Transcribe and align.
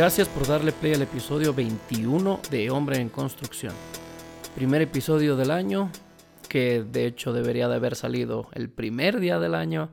Gracias 0.00 0.28
por 0.28 0.46
darle 0.46 0.72
play 0.72 0.94
al 0.94 1.02
episodio 1.02 1.52
21 1.52 2.40
de 2.50 2.70
Hombre 2.70 2.96
en 2.96 3.10
Construcción. 3.10 3.74
Primer 4.54 4.80
episodio 4.80 5.36
del 5.36 5.50
año, 5.50 5.92
que 6.48 6.82
de 6.82 7.04
hecho 7.04 7.34
debería 7.34 7.68
de 7.68 7.74
haber 7.74 7.94
salido 7.94 8.48
el 8.54 8.70
primer 8.70 9.20
día 9.20 9.38
del 9.38 9.54
año, 9.54 9.90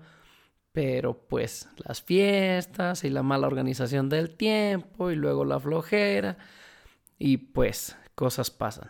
pero 0.71 1.27
pues 1.27 1.67
las 1.75 2.02
fiestas 2.02 3.03
y 3.03 3.09
la 3.09 3.21
mala 3.21 3.47
organización 3.47 4.07
del 4.07 4.38
tiempo 4.38 5.11
y 5.11 5.16
luego 5.17 5.43
la 5.43 5.59
flojera 5.59 6.38
y 7.19 7.35
pues 7.35 7.97
cosas 8.16 8.49
pasan. 8.49 8.89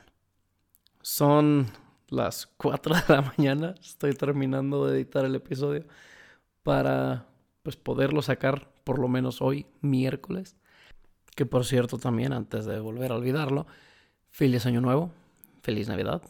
Son 1.02 1.65
las 2.09 2.45
4 2.45 2.93
de 2.93 3.15
la 3.15 3.21
mañana, 3.23 3.73
estoy 3.81 4.13
terminando 4.13 4.85
de 4.85 4.95
editar 4.95 5.26
el 5.26 5.34
episodio 5.34 5.84
para 6.62 7.26
pues 7.63 7.76
poderlo 7.76 8.21
sacar 8.21 8.71
por 8.84 8.99
lo 8.99 9.07
menos 9.07 9.41
hoy, 9.41 9.65
miércoles. 9.81 10.55
Que 11.38 11.46
por 11.46 11.66
cierto 11.66 11.99
también, 11.99 12.34
antes 12.34 12.66
de 12.66 12.80
volver 12.80 13.12
a 13.12 13.16
olvidarlo, 13.16 13.68
feliz 14.32 14.66
año 14.66 14.82
nuevo, 14.82 15.12
feliz 15.62 15.88
Navidad. 15.88 16.24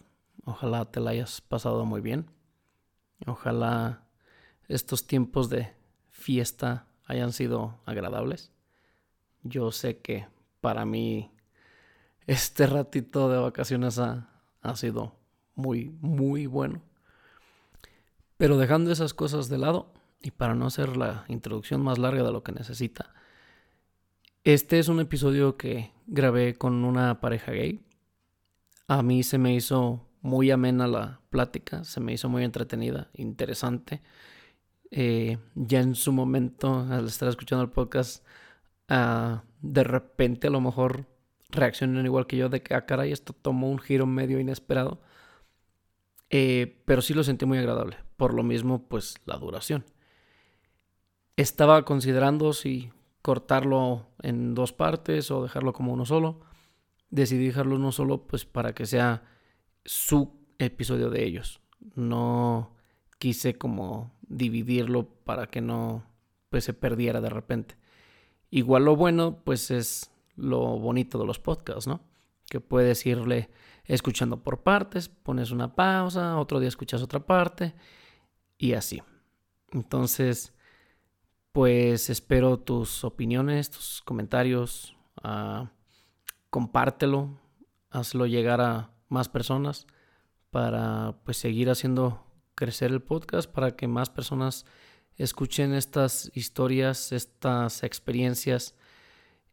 Ojalá 0.44 0.84
te 0.84 1.00
la 1.00 1.12
hayas 1.12 1.40
pasado 1.40 1.86
muy 1.86 2.02
bien. 2.02 2.30
Ojalá 3.26 4.04
estos 4.68 5.08
tiempos 5.08 5.48
de 5.50 5.74
fiesta 6.10 6.88
hayan 7.06 7.32
sido 7.32 7.80
agradables. 7.86 8.52
Yo 9.44 9.72
sé 9.72 10.00
que 10.00 10.28
para 10.60 10.84
mí 10.84 11.32
este 12.26 12.68
ratito 12.68 13.30
de 13.30 13.38
vacaciones 13.38 14.00
ha, 14.00 14.30
ha 14.62 14.76
sido 14.76 15.16
muy, 15.56 15.96
muy 16.02 16.48
bueno. 16.48 16.82
Pero 18.36 18.58
dejando 18.58 18.92
esas 18.92 19.14
cosas 19.14 19.48
de 19.48 19.58
lado, 19.58 19.94
y 20.22 20.32
para 20.32 20.54
no 20.54 20.66
hacer 20.66 20.98
la 20.98 21.24
introducción 21.30 21.82
más 21.82 21.98
larga 21.98 22.24
de 22.24 22.34
lo 22.34 22.44
que 22.44 22.52
necesita, 22.52 23.14
este 24.54 24.80
es 24.80 24.88
un 24.88 25.02
episodio 25.02 25.58
que 25.58 25.92
grabé 26.06 26.56
con 26.56 26.86
una 26.86 27.20
pareja 27.20 27.52
gay. 27.52 27.82
A 28.88 29.04
mí 29.04 29.22
se 29.24 29.38
me 29.38 29.54
hizo 29.54 30.08
muy 30.22 30.52
amena 30.52 30.88
la 30.88 31.20
plática, 31.30 31.84
se 31.84 32.00
me 32.00 32.14
hizo 32.14 32.30
muy 32.30 32.46
entretenida, 32.46 33.10
interesante. 33.14 34.02
Eh, 34.90 35.38
ya 35.56 35.82
en 35.82 35.96
su 35.96 36.14
momento, 36.14 36.88
al 36.90 37.08
estar 37.08 37.28
escuchando 37.28 37.62
el 37.62 37.72
podcast, 37.72 38.26
uh, 38.90 39.42
de 39.62 39.84
repente 39.84 40.48
a 40.48 40.52
lo 40.52 40.62
mejor 40.62 41.08
reaccionan 41.50 42.06
igual 42.06 42.26
que 42.26 42.38
yo 42.38 42.48
de 42.48 42.64
que, 42.64 42.74
ah, 42.74 42.86
caray, 42.86 43.12
esto 43.12 43.34
tomó 43.34 43.70
un 43.70 43.80
giro 43.80 44.06
medio 44.06 44.40
inesperado. 44.40 45.02
Eh, 46.30 46.82
pero 46.86 47.02
sí 47.02 47.14
lo 47.14 47.26
sentí 47.26 47.46
muy 47.46 47.58
agradable. 47.58 47.98
Por 48.16 48.34
lo 48.34 48.44
mismo, 48.44 48.88
pues 48.88 49.16
la 49.26 49.36
duración. 49.36 49.84
Estaba 51.36 51.84
considerando 51.84 52.54
si 52.54 52.94
cortarlo 53.28 54.08
en 54.24 54.56
dos 54.56 54.72
partes 54.72 55.32
o 55.32 55.44
dejarlo 55.44 55.74
como 55.74 55.92
uno 55.92 56.06
solo. 56.06 56.40
Decidí 57.10 57.48
dejarlo 57.48 57.76
uno 57.76 57.92
solo 57.92 58.26
pues 58.26 58.46
para 58.46 58.72
que 58.74 58.86
sea 58.86 59.26
su 59.84 60.48
episodio 60.60 61.10
de 61.10 61.26
ellos. 61.26 61.60
No 61.96 62.74
quise 63.20 63.58
como 63.58 64.14
dividirlo 64.22 65.10
para 65.26 65.48
que 65.48 65.60
no 65.60 66.06
pues 66.48 66.64
se 66.64 66.74
perdiera 66.74 67.20
de 67.20 67.30
repente. 67.30 67.76
Igual 68.50 68.86
lo 68.86 68.96
bueno 68.96 69.44
pues 69.44 69.72
es 69.72 70.10
lo 70.38 70.80
bonito 70.80 71.20
de 71.20 71.26
los 71.26 71.38
podcasts, 71.38 71.86
¿no? 71.86 72.00
Que 72.50 72.62
puedes 72.62 73.06
irle 73.06 73.50
escuchando 73.84 74.42
por 74.42 74.64
partes, 74.64 75.10
pones 75.10 75.52
una 75.52 75.76
pausa, 75.76 76.40
otro 76.40 76.62
día 76.62 76.70
escuchas 76.70 77.02
otra 77.02 77.20
parte 77.20 77.76
y 78.58 78.72
así. 78.72 79.04
Entonces, 79.74 80.54
pues 81.58 82.12
espero 82.12 82.60
tus 82.60 83.04
opiniones, 83.04 83.72
tus 83.72 84.04
comentarios. 84.06 84.96
Uh, 85.24 85.66
compártelo, 86.52 87.36
hazlo 87.90 88.28
llegar 88.28 88.62
a 88.62 88.92
más 89.10 89.28
personas 89.28 89.88
para 90.52 91.18
pues 91.24 91.38
seguir 91.38 91.72
haciendo 91.72 92.24
crecer 92.54 92.92
el 92.92 93.02
podcast, 93.02 93.50
para 93.52 93.76
que 93.76 93.88
más 93.88 94.12
personas 94.12 94.68
escuchen 95.16 95.74
estas 95.74 96.30
historias, 96.36 97.12
estas 97.12 97.82
experiencias 97.82 98.76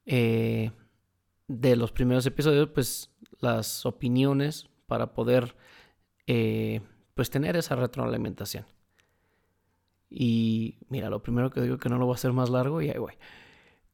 eh, 0.04 0.72
de 1.48 1.74
los 1.74 1.90
primeros 1.90 2.26
episodios, 2.26 2.68
pues 2.68 3.12
las 3.40 3.86
opiniones 3.86 4.68
para 4.84 5.14
poder 5.14 5.56
eh, 6.26 6.82
pues 7.14 7.30
tener 7.30 7.56
esa 7.56 7.76
retroalimentación. 7.76 8.73
Y 10.16 10.76
mira, 10.88 11.10
lo 11.10 11.20
primero 11.20 11.50
que 11.50 11.60
digo 11.60 11.76
que 11.78 11.88
no 11.88 11.98
lo 11.98 12.06
voy 12.06 12.12
a 12.12 12.14
hacer 12.14 12.32
más 12.32 12.48
largo 12.48 12.80
y 12.80 12.88
ahí 12.88 12.98
voy. 12.98 13.14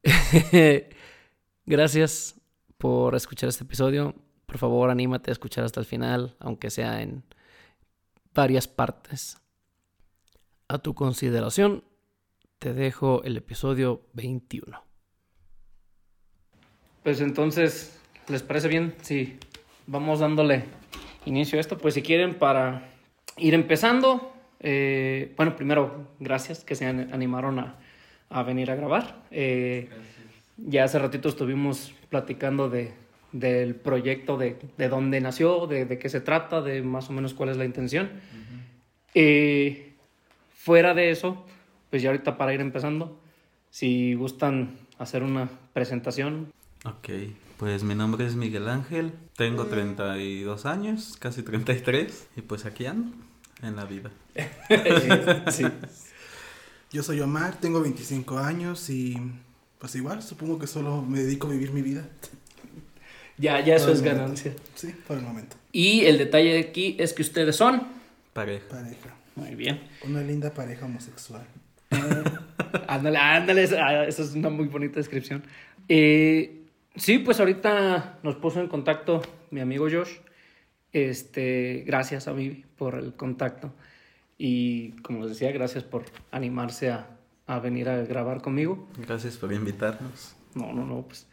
Gracias 1.65 2.39
por 2.77 3.15
escuchar 3.15 3.49
este 3.49 3.63
episodio. 3.63 4.13
Por 4.45 4.59
favor, 4.59 4.91
anímate 4.91 5.31
a 5.31 5.33
escuchar 5.33 5.63
hasta 5.63 5.79
el 5.79 5.87
final, 5.87 6.35
aunque 6.39 6.69
sea 6.69 7.01
en 7.01 7.23
varias 8.35 8.67
partes. 8.67 9.41
A 10.67 10.77
tu 10.77 10.93
consideración, 10.93 11.83
te 12.59 12.75
dejo 12.75 13.23
el 13.23 13.35
episodio 13.37 14.03
21. 14.13 14.79
Pues 17.01 17.19
entonces, 17.19 17.99
¿les 18.27 18.43
parece 18.43 18.67
bien? 18.67 18.93
Sí, 19.01 19.39
vamos 19.87 20.19
dándole 20.19 20.65
inicio 21.25 21.57
a 21.57 21.61
esto. 21.61 21.79
Pues 21.79 21.95
si 21.95 22.03
quieren, 22.03 22.37
para 22.37 22.91
ir 23.37 23.55
empezando, 23.55 24.30
eh, 24.63 25.33
bueno, 25.35 25.55
primero, 25.55 26.07
gracias 26.19 26.63
que 26.63 26.75
se 26.75 26.85
animaron 26.85 27.59
a, 27.59 27.75
a 28.29 28.43
venir 28.43 28.69
a 28.71 28.75
grabar. 28.75 29.23
Eh, 29.31 29.89
ya 30.57 30.83
hace 30.83 30.99
ratito 30.99 31.29
estuvimos 31.29 31.93
platicando 32.09 32.69
de, 32.69 32.93
del 33.31 33.75
proyecto, 33.75 34.37
de, 34.37 34.57
de 34.77 34.89
dónde 34.89 35.19
nació, 35.19 35.65
de, 35.65 35.85
de, 35.85 35.97
qué 35.97 36.09
se 36.09 36.21
trata, 36.21 36.61
de 36.61 36.83
más 36.83 37.09
o 37.09 37.13
menos 37.13 37.33
cuál 37.33 37.49
es 37.49 37.57
la 37.57 37.65
intención. 37.65 38.09
eh, 39.15 39.93
fuera 40.55 40.93
de 40.93 41.09
eso, 41.09 41.43
pues 41.89 42.03
ya 42.03 42.09
ahorita 42.09 42.37
para 42.37 42.53
ir 42.53 42.61
empezando, 42.61 43.19
si 43.71 44.13
gustan 44.13 44.77
hacer 44.99 45.23
una 45.23 45.49
presentación. 45.73 46.51
Ok, 46.85 47.09
pues 47.57 47.83
mi 47.83 47.95
nombre 47.95 48.27
es 48.27 48.35
Miguel 48.35 48.67
Ángel, 48.69 49.13
tengo 49.35 49.65
32 49.65 50.65
años, 50.67 51.17
casi 51.19 51.41
33, 51.41 52.29
y 52.37 52.41
pues 52.41 52.65
aquí 52.65 52.85
ando 52.85 53.11
en 53.61 53.75
la 53.75 53.85
vida. 53.85 54.11
sí. 55.51 55.65
Yo 56.91 57.03
soy 57.03 57.21
Omar, 57.21 57.59
tengo 57.59 57.81
25 57.81 58.37
años 58.37 58.89
y 58.89 59.17
pues 59.79 59.95
igual 59.95 60.21
supongo 60.21 60.59
que 60.59 60.67
solo 60.67 61.01
me 61.01 61.19
dedico 61.19 61.47
a 61.47 61.51
vivir 61.51 61.71
mi 61.71 61.81
vida. 61.81 62.07
Ya, 63.37 63.59
ya 63.63 63.75
eso 63.75 63.91
es 63.91 64.01
ganancia. 64.01 64.53
Sí, 64.75 64.93
por 65.07 65.17
el 65.17 65.23
momento. 65.23 65.55
Y 65.71 66.05
el 66.05 66.17
detalle 66.17 66.53
de 66.53 66.59
aquí 66.59 66.95
es 66.99 67.13
que 67.13 67.21
ustedes 67.21 67.55
son 67.55 67.87
pareja. 68.33 68.67
Pareja. 68.69 69.15
Muy 69.35 69.55
bien. 69.55 69.81
Una 70.05 70.21
linda 70.21 70.53
pareja 70.53 70.85
homosexual. 70.85 71.45
Eh, 71.91 71.97
ándale, 72.87 73.17
ándale, 73.17 73.63
esa 73.63 74.03
es 74.05 74.33
una 74.33 74.49
muy 74.49 74.67
bonita 74.67 74.97
descripción. 74.97 75.43
Eh, 75.87 76.65
sí, 76.95 77.19
pues 77.19 77.39
ahorita 77.39 78.19
nos 78.23 78.35
puso 78.35 78.59
en 78.59 78.67
contacto 78.67 79.21
mi 79.49 79.61
amigo 79.61 79.87
Josh. 79.89 80.11
Este, 80.93 81.83
gracias 81.85 82.27
a 82.27 82.33
mí 82.33 82.63
por 82.77 82.95
el 82.95 83.13
contacto. 83.13 83.73
Y 84.37 84.91
como 85.03 85.21
les 85.21 85.29
decía, 85.29 85.51
gracias 85.51 85.83
por 85.83 86.05
animarse 86.31 86.89
a, 86.91 87.07
a, 87.47 87.59
venir 87.59 87.89
a 87.89 87.97
grabar 88.03 88.41
conmigo. 88.41 88.87
Gracias 88.97 89.37
por 89.37 89.53
invitarnos. 89.53 90.35
No, 90.55 90.73
no, 90.73 90.85
no, 90.85 91.03
pues 91.03 91.27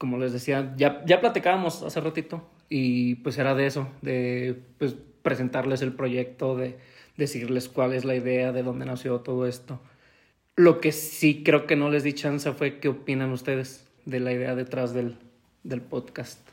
como 0.00 0.16
les 0.16 0.32
decía, 0.32 0.72
ya, 0.78 1.04
ya 1.04 1.20
platicábamos 1.20 1.82
hace 1.82 2.00
ratito 2.00 2.42
y 2.70 3.16
pues 3.16 3.36
era 3.36 3.54
de 3.54 3.66
eso, 3.66 3.86
de 4.00 4.58
pues, 4.78 4.96
presentarles 5.20 5.82
el 5.82 5.92
proyecto, 5.92 6.56
de 6.56 6.78
decirles 7.18 7.68
cuál 7.68 7.92
es 7.92 8.06
la 8.06 8.14
idea, 8.14 8.50
de 8.50 8.62
dónde 8.62 8.86
nació 8.86 9.20
todo 9.20 9.46
esto. 9.46 9.78
Lo 10.56 10.80
que 10.80 10.92
sí 10.92 11.42
creo 11.44 11.66
que 11.66 11.76
no 11.76 11.90
les 11.90 12.02
di 12.02 12.14
chance 12.14 12.50
fue 12.52 12.78
qué 12.78 12.88
opinan 12.88 13.30
ustedes 13.30 13.86
de 14.06 14.20
la 14.20 14.32
idea 14.32 14.54
detrás 14.54 14.94
del, 14.94 15.18
del 15.64 15.82
podcast. 15.82 16.49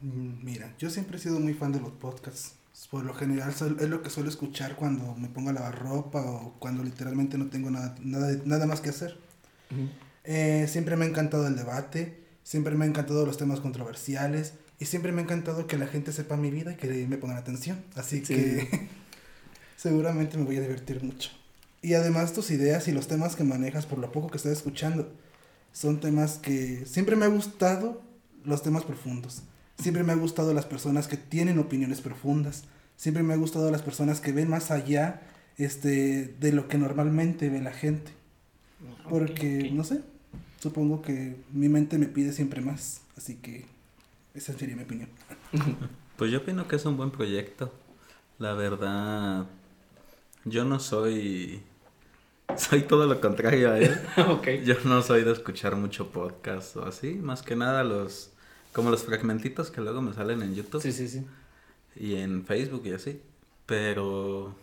Mira, 0.00 0.72
yo 0.78 0.90
siempre 0.90 1.16
he 1.16 1.20
sido 1.20 1.40
muy 1.40 1.54
fan 1.54 1.72
de 1.72 1.80
los 1.80 1.92
podcasts. 1.92 2.52
Por 2.90 3.04
lo 3.04 3.12
general 3.12 3.50
es 3.50 3.88
lo 3.88 4.02
que 4.02 4.10
suelo 4.10 4.28
escuchar 4.28 4.76
cuando 4.76 5.14
me 5.16 5.28
pongo 5.28 5.50
a 5.50 5.52
lavar 5.52 5.78
ropa 5.80 6.20
o 6.20 6.54
cuando 6.60 6.84
literalmente 6.84 7.36
no 7.36 7.46
tengo 7.46 7.70
nada, 7.70 7.96
nada, 8.02 8.36
nada 8.44 8.66
más 8.66 8.80
que 8.80 8.90
hacer. 8.90 9.18
Uh 9.70 9.74
-huh. 9.74 9.88
eh, 10.24 10.66
siempre 10.68 10.96
me 10.96 11.04
ha 11.04 11.08
encantado 11.08 11.48
el 11.48 11.56
debate, 11.56 12.22
siempre 12.44 12.76
me 12.76 12.84
han 12.84 12.92
encantado 12.92 13.26
los 13.26 13.36
temas 13.36 13.58
controversiales 13.60 14.54
y 14.78 14.84
siempre 14.84 15.10
me 15.10 15.20
ha 15.20 15.24
encantado 15.24 15.66
que 15.66 15.76
la 15.76 15.88
gente 15.88 16.12
sepa 16.12 16.36
mi 16.36 16.50
vida 16.50 16.72
y 16.72 16.76
que 16.76 17.06
me 17.08 17.18
pongan 17.18 17.36
atención. 17.36 17.82
Así 17.96 18.24
sí. 18.24 18.34
que 18.34 18.88
seguramente 19.76 20.38
me 20.38 20.44
voy 20.44 20.56
a 20.58 20.60
divertir 20.60 21.02
mucho. 21.02 21.30
Y 21.82 21.94
además 21.94 22.32
tus 22.32 22.50
ideas 22.50 22.86
y 22.86 22.92
los 22.92 23.08
temas 23.08 23.34
que 23.34 23.44
manejas 23.44 23.86
por 23.86 23.98
lo 23.98 24.12
poco 24.12 24.30
que 24.30 24.36
estoy 24.36 24.52
escuchando 24.52 25.12
son 25.72 26.00
temas 26.00 26.38
que 26.38 26.86
siempre 26.86 27.16
me 27.16 27.24
ha 27.24 27.28
gustado 27.28 28.02
los 28.44 28.62
temas 28.62 28.84
profundos. 28.84 29.42
Siempre 29.78 30.02
me 30.02 30.12
ha 30.12 30.16
gustado 30.16 30.52
las 30.54 30.66
personas 30.66 31.06
que 31.06 31.16
tienen 31.16 31.58
opiniones 31.58 32.00
profundas. 32.00 32.64
Siempre 32.96 33.22
me 33.22 33.34
ha 33.34 33.36
gustado 33.36 33.70
las 33.70 33.82
personas 33.82 34.20
que 34.20 34.32
ven 34.32 34.48
más 34.48 34.70
allá 34.70 35.22
este, 35.56 36.34
de 36.40 36.52
lo 36.52 36.68
que 36.68 36.78
normalmente 36.78 37.48
ve 37.48 37.60
la 37.60 37.72
gente. 37.72 38.12
Porque, 39.08 39.58
okay. 39.58 39.72
no 39.72 39.84
sé, 39.84 40.02
supongo 40.60 41.02
que 41.02 41.36
mi 41.52 41.68
mente 41.68 41.98
me 41.98 42.06
pide 42.06 42.32
siempre 42.32 42.60
más, 42.60 43.02
así 43.16 43.36
que 43.36 43.66
esa 44.34 44.52
sería 44.52 44.76
mi 44.76 44.82
opinión. 44.82 45.08
Pues 46.18 46.32
yo 46.32 46.38
opino 46.38 46.66
que 46.66 46.74
es 46.74 46.84
un 46.84 46.96
buen 46.96 47.12
proyecto. 47.12 47.72
La 48.40 48.54
verdad, 48.54 49.46
yo 50.44 50.64
no 50.64 50.80
soy... 50.80 51.62
Soy 52.56 52.82
todo 52.82 53.06
lo 53.06 53.20
contrario 53.20 53.70
a 53.70 53.78
él. 53.78 53.96
ok. 54.28 54.48
Yo 54.64 54.74
no 54.84 55.00
soy 55.02 55.22
de 55.22 55.30
escuchar 55.30 55.76
mucho 55.76 56.10
podcast 56.10 56.76
o 56.76 56.84
así, 56.84 57.14
más 57.14 57.42
que 57.42 57.54
nada 57.54 57.84
los... 57.84 58.32
Como 58.72 58.90
los 58.90 59.02
fragmentitos 59.04 59.70
que 59.70 59.80
luego 59.80 60.00
me 60.02 60.12
salen 60.14 60.42
en 60.42 60.54
YouTube 60.54 60.82
Sí, 60.82 60.92
sí, 60.92 61.08
sí. 61.08 61.26
y 61.96 62.16
en 62.16 62.44
Facebook 62.44 62.82
y 62.86 62.92
así. 62.92 63.20
Pero 63.66 64.54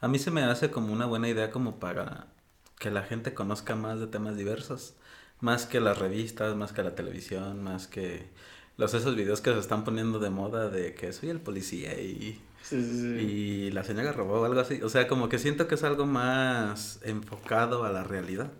a 0.00 0.08
mí 0.08 0.18
se 0.18 0.30
me 0.30 0.42
hace 0.42 0.70
como 0.70 0.92
una 0.92 1.06
buena 1.06 1.28
idea 1.28 1.50
como 1.50 1.76
para 1.78 2.26
que 2.78 2.90
la 2.90 3.02
gente 3.02 3.34
conozca 3.34 3.76
más 3.76 4.00
de 4.00 4.06
temas 4.06 4.36
diversos. 4.36 4.94
Más 5.40 5.64
que 5.66 5.80
las 5.80 5.98
revistas, 5.98 6.54
más 6.56 6.72
que 6.72 6.82
la 6.82 6.94
televisión, 6.94 7.62
más 7.62 7.86
que 7.86 8.26
los 8.76 8.92
esos 8.94 9.16
videos 9.16 9.40
que 9.40 9.52
se 9.52 9.58
están 9.58 9.84
poniendo 9.84 10.18
de 10.18 10.28
moda 10.30 10.68
de 10.68 10.94
que 10.94 11.12
soy 11.12 11.30
el 11.30 11.40
policía 11.40 11.98
y, 12.00 12.38
Sí, 12.62 12.82
sí, 12.82 13.00
sí. 13.00 13.06
y 13.24 13.70
la 13.70 13.84
señora 13.84 14.12
robó 14.12 14.40
o 14.40 14.44
algo 14.44 14.60
así. 14.60 14.82
O 14.82 14.88
sea, 14.90 15.08
como 15.08 15.28
que 15.30 15.38
siento 15.38 15.66
que 15.66 15.76
es 15.76 15.82
algo 15.84 16.04
más 16.06 17.00
enfocado 17.04 17.84
a 17.84 17.90
la 17.90 18.04
realidad. 18.04 18.50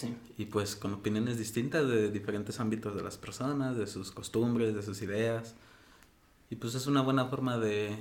Sí. 0.00 0.14
Y 0.38 0.46
pues 0.46 0.76
con 0.76 0.94
opiniones 0.94 1.38
distintas 1.38 1.86
de 1.88 2.10
diferentes 2.10 2.60
ámbitos 2.60 2.94
de 2.96 3.02
las 3.02 3.18
personas, 3.18 3.76
de 3.76 3.86
sus 3.86 4.10
costumbres, 4.10 4.74
de 4.74 4.82
sus 4.82 5.02
ideas. 5.02 5.54
Y 6.50 6.56
pues 6.56 6.74
es 6.74 6.86
una 6.86 7.02
buena 7.02 7.26
forma 7.26 7.58
de, 7.58 7.96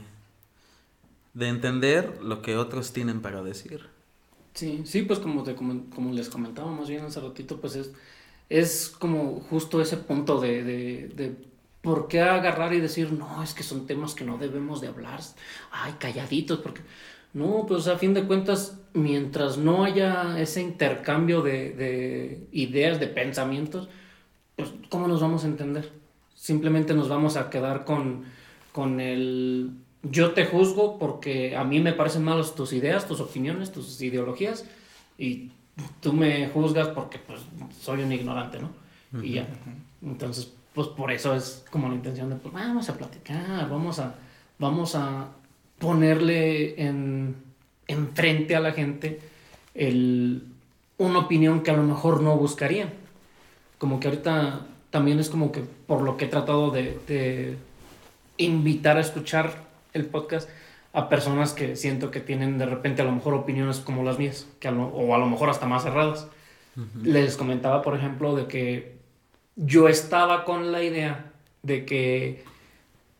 de 1.33 1.47
entender 1.47 2.21
lo 2.21 2.41
que 2.43 2.55
otros 2.55 2.93
tienen 2.93 3.21
para 3.21 3.41
decir. 3.41 3.87
Sí, 4.53 4.81
sí, 4.85 5.03
pues 5.03 5.19
como, 5.19 5.43
te, 5.43 5.55
como, 5.55 5.89
como 5.89 6.11
les 6.13 6.29
comentaba 6.29 6.71
más 6.71 6.89
bien 6.89 7.05
hace 7.05 7.21
ratito, 7.21 7.61
pues 7.61 7.75
es, 7.75 7.91
es 8.49 8.89
como 8.89 9.41
justo 9.41 9.81
ese 9.81 9.97
punto 9.97 10.39
de, 10.41 10.63
de, 10.63 11.07
de 11.09 11.37
por 11.81 12.07
qué 12.07 12.21
agarrar 12.21 12.73
y 12.73 12.81
decir, 12.81 13.13
no, 13.13 13.41
es 13.43 13.53
que 13.53 13.63
son 13.63 13.87
temas 13.87 14.15
que 14.15 14.25
no 14.25 14.37
debemos 14.37 14.81
de 14.81 14.87
hablar, 14.87 15.21
ay, 15.71 15.93
calladitos, 15.99 16.59
porque 16.59 16.81
no, 17.33 17.65
pues 17.67 17.87
a 17.87 17.97
fin 17.97 18.13
de 18.13 18.23
cuentas, 18.23 18.79
mientras 18.93 19.57
no 19.57 19.83
haya 19.83 20.39
ese 20.39 20.61
intercambio 20.61 21.41
de, 21.41 21.71
de 21.71 22.47
ideas, 22.51 22.99
de 22.99 23.07
pensamientos, 23.07 23.89
pues 24.55 24.71
¿cómo 24.89 25.07
nos 25.07 25.21
vamos 25.21 25.43
a 25.43 25.47
entender? 25.47 25.91
Simplemente 26.35 26.93
nos 26.93 27.09
vamos 27.09 27.37
a 27.37 27.49
quedar 27.49 27.85
con, 27.85 28.25
con 28.71 28.99
el 28.99 29.71
yo 30.03 30.31
te 30.31 30.45
juzgo 30.45 30.97
porque 30.97 31.55
a 31.55 31.63
mí 31.63 31.79
me 31.79 31.93
parecen 31.93 32.23
malas 32.23 32.55
tus 32.55 32.73
ideas, 32.73 33.07
tus 33.07 33.19
opiniones, 33.19 33.71
tus 33.71 34.01
ideologías 34.01 34.65
y 35.17 35.51
tú 35.99 36.13
me 36.13 36.47
juzgas 36.49 36.87
porque 36.89 37.19
pues 37.19 37.41
soy 37.81 38.03
un 38.03 38.11
ignorante, 38.11 38.59
¿no? 38.59 38.69
Y 39.21 39.33
ya. 39.33 39.47
Entonces, 40.01 40.53
pues 40.73 40.87
por 40.87 41.11
eso 41.11 41.35
es 41.35 41.65
como 41.69 41.89
la 41.89 41.95
intención 41.95 42.29
de 42.29 42.35
pues 42.35 42.53
vamos 42.53 42.89
a 42.89 42.97
platicar, 42.97 43.69
vamos 43.69 43.99
a 43.99 44.15
vamos 44.57 44.95
a 44.95 45.29
ponerle 45.79 46.81
en 46.81 47.35
enfrente 47.87 48.55
a 48.55 48.59
la 48.59 48.71
gente 48.71 49.19
el, 49.73 50.43
una 50.97 51.19
opinión 51.19 51.61
que 51.63 51.71
a 51.71 51.75
lo 51.77 51.83
mejor 51.83 52.21
no 52.21 52.35
buscarían. 52.37 52.89
Como 53.77 53.99
que 53.99 54.09
ahorita 54.09 54.65
también 54.89 55.19
es 55.19 55.29
como 55.29 55.51
que 55.51 55.61
por 55.61 56.01
lo 56.01 56.17
que 56.17 56.25
he 56.25 56.27
tratado 56.27 56.69
de, 56.71 56.99
de 57.07 57.55
invitar 58.37 58.97
a 58.97 59.01
escuchar 59.01 59.63
el 59.93 60.05
podcast 60.05 60.49
a 60.93 61.07
personas 61.09 61.53
que 61.53 61.75
siento 61.75 62.09
que 62.11 62.19
tienen 62.19 62.57
de 62.57 62.65
repente 62.65 63.01
a 63.01 63.05
lo 63.05 63.11
mejor 63.11 63.33
opiniones 63.35 63.77
como 63.79 64.03
las 64.03 64.17
mías, 64.19 64.47
que 64.59 64.67
a 64.67 64.71
lo- 64.71 64.87
o 64.87 65.13
a 65.13 65.17
lo 65.17 65.27
mejor 65.27 65.49
hasta 65.49 65.65
más 65.65 65.83
cerradas. 65.83 66.27
Les 67.03 67.35
comentaba, 67.35 67.81
por 67.81 67.95
ejemplo, 67.95 68.35
de 68.35 68.47
que 68.47 68.95
yo 69.57 69.87
estaba 69.89 70.45
con 70.45 70.71
la 70.71 70.81
idea 70.83 71.31
de 71.61 71.85
que 71.85 72.43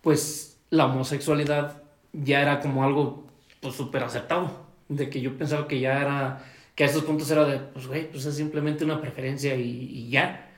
pues 0.02 0.58
la 0.70 0.86
homosexualidad 0.86 1.79
ya 2.14 2.42
era 2.42 2.60
como 2.60 2.84
algo 2.84 3.26
pues 3.62 3.76
súper 3.76 4.04
aceptado, 4.04 4.52
de 4.88 5.10
que 5.10 5.22
yo 5.22 5.38
pensaba 5.38 5.68
que 5.68 5.80
ya 5.80 6.02
era, 6.02 6.46
que 6.76 6.84
a 6.84 6.88
estos 6.88 7.04
puntos 7.04 7.30
era 7.32 7.46
de, 7.46 7.60
pues 7.60 7.88
güey, 7.88 8.10
pues 8.10 8.26
es 8.26 8.36
simplemente 8.36 8.86
una 8.86 9.02
preferencia 9.02 9.56
y, 9.56 9.90
y 9.92 10.10
ya. 10.10 10.50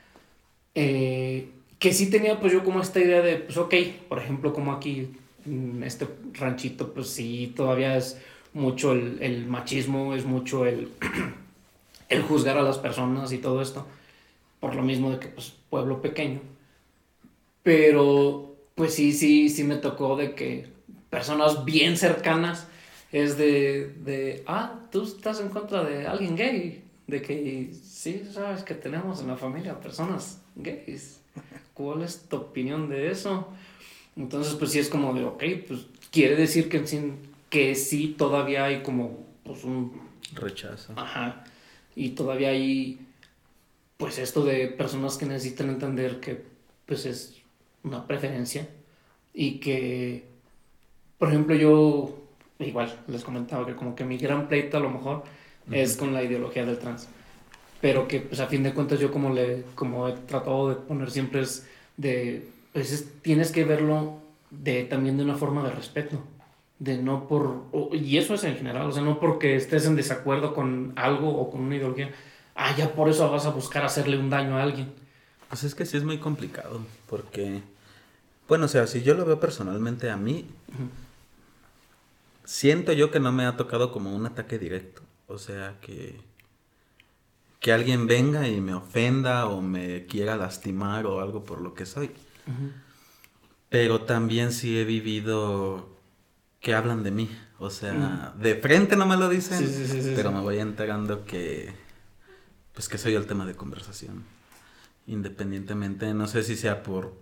Eh, 0.75 1.49
que 1.79 1.93
sí 1.93 2.09
tenía 2.09 2.39
pues 2.39 2.53
yo 2.53 2.63
como 2.63 2.79
esta 2.81 2.99
idea 2.99 3.21
de, 3.21 3.37
pues 3.37 3.57
ok, 3.57 3.73
por 4.07 4.19
ejemplo, 4.19 4.53
como 4.53 4.71
aquí 4.71 5.09
en 5.45 5.83
este 5.83 6.07
ranchito, 6.33 6.93
pues 6.93 7.07
sí, 7.07 7.51
todavía 7.55 7.97
es 7.97 8.21
mucho 8.53 8.91
el, 8.91 9.17
el 9.21 9.47
machismo, 9.47 10.13
es 10.13 10.25
mucho 10.25 10.65
el, 10.65 10.89
el 12.09 12.21
juzgar 12.21 12.57
a 12.57 12.61
las 12.61 12.77
personas 12.77 13.31
y 13.31 13.39
todo 13.39 13.61
esto, 13.61 13.87
por 14.59 14.75
lo 14.75 14.83
mismo 14.83 15.09
de 15.09 15.19
que 15.19 15.27
pues 15.29 15.53
pueblo 15.69 16.01
pequeño. 16.01 16.41
Pero 17.63 18.55
pues 18.75 18.93
sí, 18.93 19.13
sí, 19.13 19.49
sí 19.49 19.63
me 19.63 19.77
tocó 19.77 20.15
de 20.15 20.35
que 20.35 20.67
personas 21.11 21.63
bien 21.65 21.95
cercanas 21.97 22.65
es 23.11 23.37
de, 23.37 23.93
de, 24.03 24.43
ah, 24.47 24.79
tú 24.91 25.03
estás 25.03 25.39
en 25.41 25.49
contra 25.49 25.83
de 25.83 26.07
alguien 26.07 26.35
gay, 26.35 26.83
de 27.05 27.21
que 27.21 27.71
sí, 27.83 28.23
sabes 28.33 28.63
que 28.63 28.73
tenemos 28.73 29.19
en 29.21 29.27
la 29.27 29.35
familia 29.37 29.79
personas 29.79 30.41
gays. 30.55 31.19
¿Cuál 31.75 32.01
es 32.03 32.21
tu 32.29 32.37
opinión 32.37 32.89
de 32.89 33.11
eso? 33.11 33.47
Entonces, 34.15 34.53
pues 34.55 34.71
sí 34.71 34.79
es 34.79 34.89
como 34.89 35.13
de, 35.13 35.25
ok, 35.25 35.43
pues 35.67 35.81
quiere 36.11 36.35
decir 36.35 36.69
que, 36.69 36.87
sí- 36.87 37.13
que 37.49 37.75
sí 37.75 38.15
todavía 38.17 38.63
hay 38.65 38.81
como, 38.81 39.25
pues 39.43 39.63
un, 39.65 40.01
Rechazo. 40.33 40.93
ajá, 40.95 41.43
y 41.95 42.09
todavía 42.11 42.49
hay, 42.49 42.99
pues 43.97 44.17
esto 44.17 44.43
de 44.45 44.67
personas 44.67 45.17
que 45.17 45.25
necesitan 45.25 45.69
entender 45.69 46.19
que, 46.21 46.41
pues 46.85 47.05
es 47.05 47.35
una 47.83 48.07
preferencia 48.07 48.67
y 49.33 49.59
que, 49.59 50.30
por 51.21 51.29
ejemplo, 51.29 51.53
yo, 51.53 52.17
igual, 52.57 52.91
les 53.07 53.23
comentaba 53.23 53.63
que 53.67 53.75
como 53.75 53.93
que 53.93 54.03
mi 54.03 54.17
gran 54.17 54.47
pleito 54.47 54.77
a 54.77 54.79
lo 54.79 54.89
mejor 54.89 55.23
es 55.71 55.95
con 55.95 56.13
la 56.15 56.23
ideología 56.23 56.65
del 56.65 56.79
trans. 56.79 57.07
Pero 57.79 58.07
que 58.07 58.21
pues 58.21 58.39
a 58.39 58.47
fin 58.47 58.63
de 58.63 58.73
cuentas 58.73 58.99
yo 58.99 59.11
como 59.11 59.29
le 59.29 59.63
como 59.75 60.07
he 60.07 60.13
tratado 60.13 60.69
de 60.69 60.75
poner 60.77 61.11
siempre 61.11 61.41
es 61.41 61.67
de 61.95 62.49
pues 62.73 62.91
es- 62.91 63.21
tienes 63.21 63.51
que 63.51 63.65
verlo 63.65 64.15
de 64.49 64.83
también 64.85 65.15
de 65.17 65.23
una 65.23 65.35
forma 65.35 65.63
de 65.63 65.69
respeto. 65.69 66.17
De 66.79 66.97
no 66.97 67.27
por 67.27 67.65
y 67.93 68.17
eso 68.17 68.33
es 68.33 68.43
en 68.43 68.55
general 68.55 68.87
o 68.87 68.91
sea 68.91 69.03
no 69.03 69.19
porque 69.19 69.55
estés 69.55 69.85
en 69.85 69.95
desacuerdo 69.95 70.55
con 70.55 70.93
algo 70.95 71.29
o 71.29 71.51
con 71.51 71.61
una 71.61 71.75
ideología 71.75 72.09
ah 72.55 72.75
ya 72.75 72.91
por 72.93 73.09
eso 73.09 73.29
vas 73.31 73.45
a 73.45 73.51
buscar 73.51 73.85
hacerle 73.85 74.17
un 74.17 74.31
daño 74.31 74.57
a 74.57 74.63
alguien 74.63 74.91
Pues 75.49 75.63
es 75.63 75.75
que 75.75 75.85
sí 75.85 75.97
es 75.97 76.03
muy 76.03 76.17
complicado, 76.17 76.81
porque, 77.07 77.61
bueno, 78.47 78.65
o 78.65 78.67
sea, 78.67 78.87
si 78.87 79.03
yo 79.03 79.13
lo 79.13 79.25
veo 79.25 79.39
personalmente 79.39 80.09
a 80.09 80.17
mí, 80.17 80.45
siento 82.51 82.91
yo 82.91 83.11
que 83.11 83.21
no 83.21 83.31
me 83.31 83.45
ha 83.45 83.55
tocado 83.55 83.93
como 83.93 84.13
un 84.13 84.25
ataque 84.25 84.59
directo. 84.59 85.01
O 85.27 85.37
sea, 85.37 85.77
que, 85.79 86.19
que 87.61 87.71
alguien 87.71 88.07
venga 88.07 88.47
y 88.49 88.59
me 88.59 88.73
ofenda 88.73 89.47
o 89.47 89.61
me 89.61 90.05
quiera 90.05 90.35
lastimar 90.35 91.05
o 91.05 91.21
algo 91.21 91.45
por 91.45 91.61
lo 91.61 91.73
que 91.73 91.85
soy. 91.85 92.11
Pero 93.69 94.01
también 94.01 94.51
sí 94.51 94.77
he 94.77 94.83
vivido 94.83 95.87
que 96.59 96.73
hablan 96.73 97.03
de 97.03 97.11
mí. 97.11 97.29
O 97.57 97.69
sea, 97.69 98.33
de 98.37 98.55
frente 98.55 98.97
no 98.97 99.05
me 99.05 99.15
lo 99.15 99.29
dicen, 99.29 99.59
Sí, 99.59 99.67
sí, 99.67 99.87
sí, 99.87 100.01
sí, 100.01 100.13
pero 100.13 100.31
me 100.33 100.41
voy 100.41 100.59
enterando 100.59 101.23
que, 101.23 101.73
pues 102.73 102.89
que 102.89 102.97
soy 102.97 103.13
el 103.13 103.27
tema 103.27 103.45
de 103.45 103.55
conversación. 103.55 104.25
Independientemente, 105.07 106.13
no 106.13 106.27
sé 106.27 106.43
si 106.43 106.57
sea 106.57 106.83
por, 106.83 107.13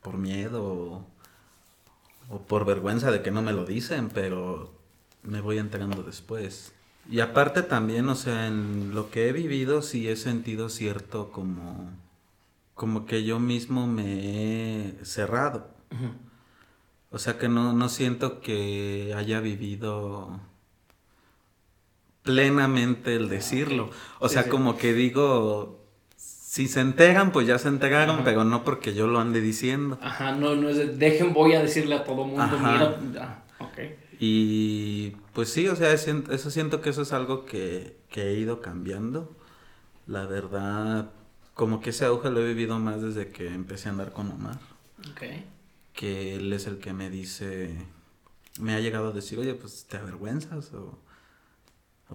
por 0.00 0.16
miedo 0.16 0.64
o, 0.64 1.06
o 2.30 2.38
por 2.46 2.64
vergüenza 2.64 3.10
de 3.10 3.20
que 3.20 3.30
no 3.30 3.42
me 3.42 3.52
lo 3.52 3.66
dicen, 3.66 4.08
pero 4.08 4.77
me 5.22 5.40
voy 5.40 5.58
enterando 5.58 6.02
después. 6.02 6.72
Y 7.10 7.20
aparte 7.20 7.62
también, 7.62 8.08
o 8.08 8.14
sea, 8.14 8.46
en 8.46 8.94
lo 8.94 9.10
que 9.10 9.28
he 9.28 9.32
vivido 9.32 9.82
sí 9.82 10.08
he 10.08 10.16
sentido 10.16 10.68
cierto 10.68 11.30
como, 11.32 11.90
como 12.74 13.06
que 13.06 13.24
yo 13.24 13.40
mismo 13.40 13.86
me 13.86 14.90
he 15.00 15.04
cerrado. 15.04 15.68
O 17.10 17.18
sea 17.18 17.38
que 17.38 17.48
no, 17.48 17.72
no 17.72 17.88
siento 17.88 18.40
que 18.40 19.14
haya 19.16 19.40
vivido 19.40 20.38
plenamente 22.22 23.14
el 23.16 23.28
decirlo. 23.28 23.90
O 24.18 24.28
Sí, 24.28 24.34
sea, 24.34 24.44
sí. 24.44 24.50
como 24.50 24.76
que 24.76 24.92
digo, 24.92 25.80
si 26.16 26.68
se 26.68 26.80
enteran, 26.80 27.32
pues 27.32 27.46
ya 27.46 27.58
se 27.58 27.68
enteraron, 27.68 28.16
Ajá. 28.16 28.24
pero 28.24 28.44
no 28.44 28.64
porque 28.64 28.94
yo 28.94 29.06
lo 29.06 29.20
ande 29.20 29.40
diciendo. 29.40 29.98
ajá 30.02 30.32
no 30.32 30.54
no 30.56 30.68
es 30.68 30.76
de, 30.76 30.86
dejen 30.88 31.32
voy 31.32 31.54
a 31.54 31.62
decirle 31.62 31.94
a 31.94 32.04
todo 32.04 32.24
mundo 32.24 32.42
Ajá. 32.42 32.56
mira 32.72 32.98
ah, 33.22 33.42
Y 34.18 35.10
pues 35.32 35.50
sí, 35.50 35.68
o 35.68 35.76
sea, 35.76 35.92
eso 35.92 36.50
siento 36.50 36.80
que 36.80 36.90
eso 36.90 37.02
es 37.02 37.12
algo 37.12 37.44
que, 37.44 37.96
que 38.10 38.22
he 38.22 38.34
ido 38.34 38.60
cambiando. 38.60 39.36
La 40.06 40.26
verdad, 40.26 41.10
como 41.54 41.80
que 41.80 41.90
ese 41.90 42.04
auge 42.04 42.30
lo 42.30 42.40
he 42.40 42.48
vivido 42.48 42.78
más 42.78 43.02
desde 43.02 43.28
que 43.28 43.48
empecé 43.48 43.88
a 43.88 43.92
andar 43.92 44.12
con 44.12 44.30
Omar. 44.30 44.58
ok 45.10 45.22
que 45.98 46.36
él 46.36 46.52
es 46.52 46.68
el 46.68 46.78
que 46.78 46.92
me 46.92 47.10
dice, 47.10 47.74
me 48.60 48.72
ha 48.72 48.78
llegado 48.78 49.08
a 49.08 49.12
decir, 49.12 49.36
oye, 49.36 49.54
pues 49.54 49.84
te 49.88 49.96
avergüenzas 49.96 50.72
o 50.72 50.96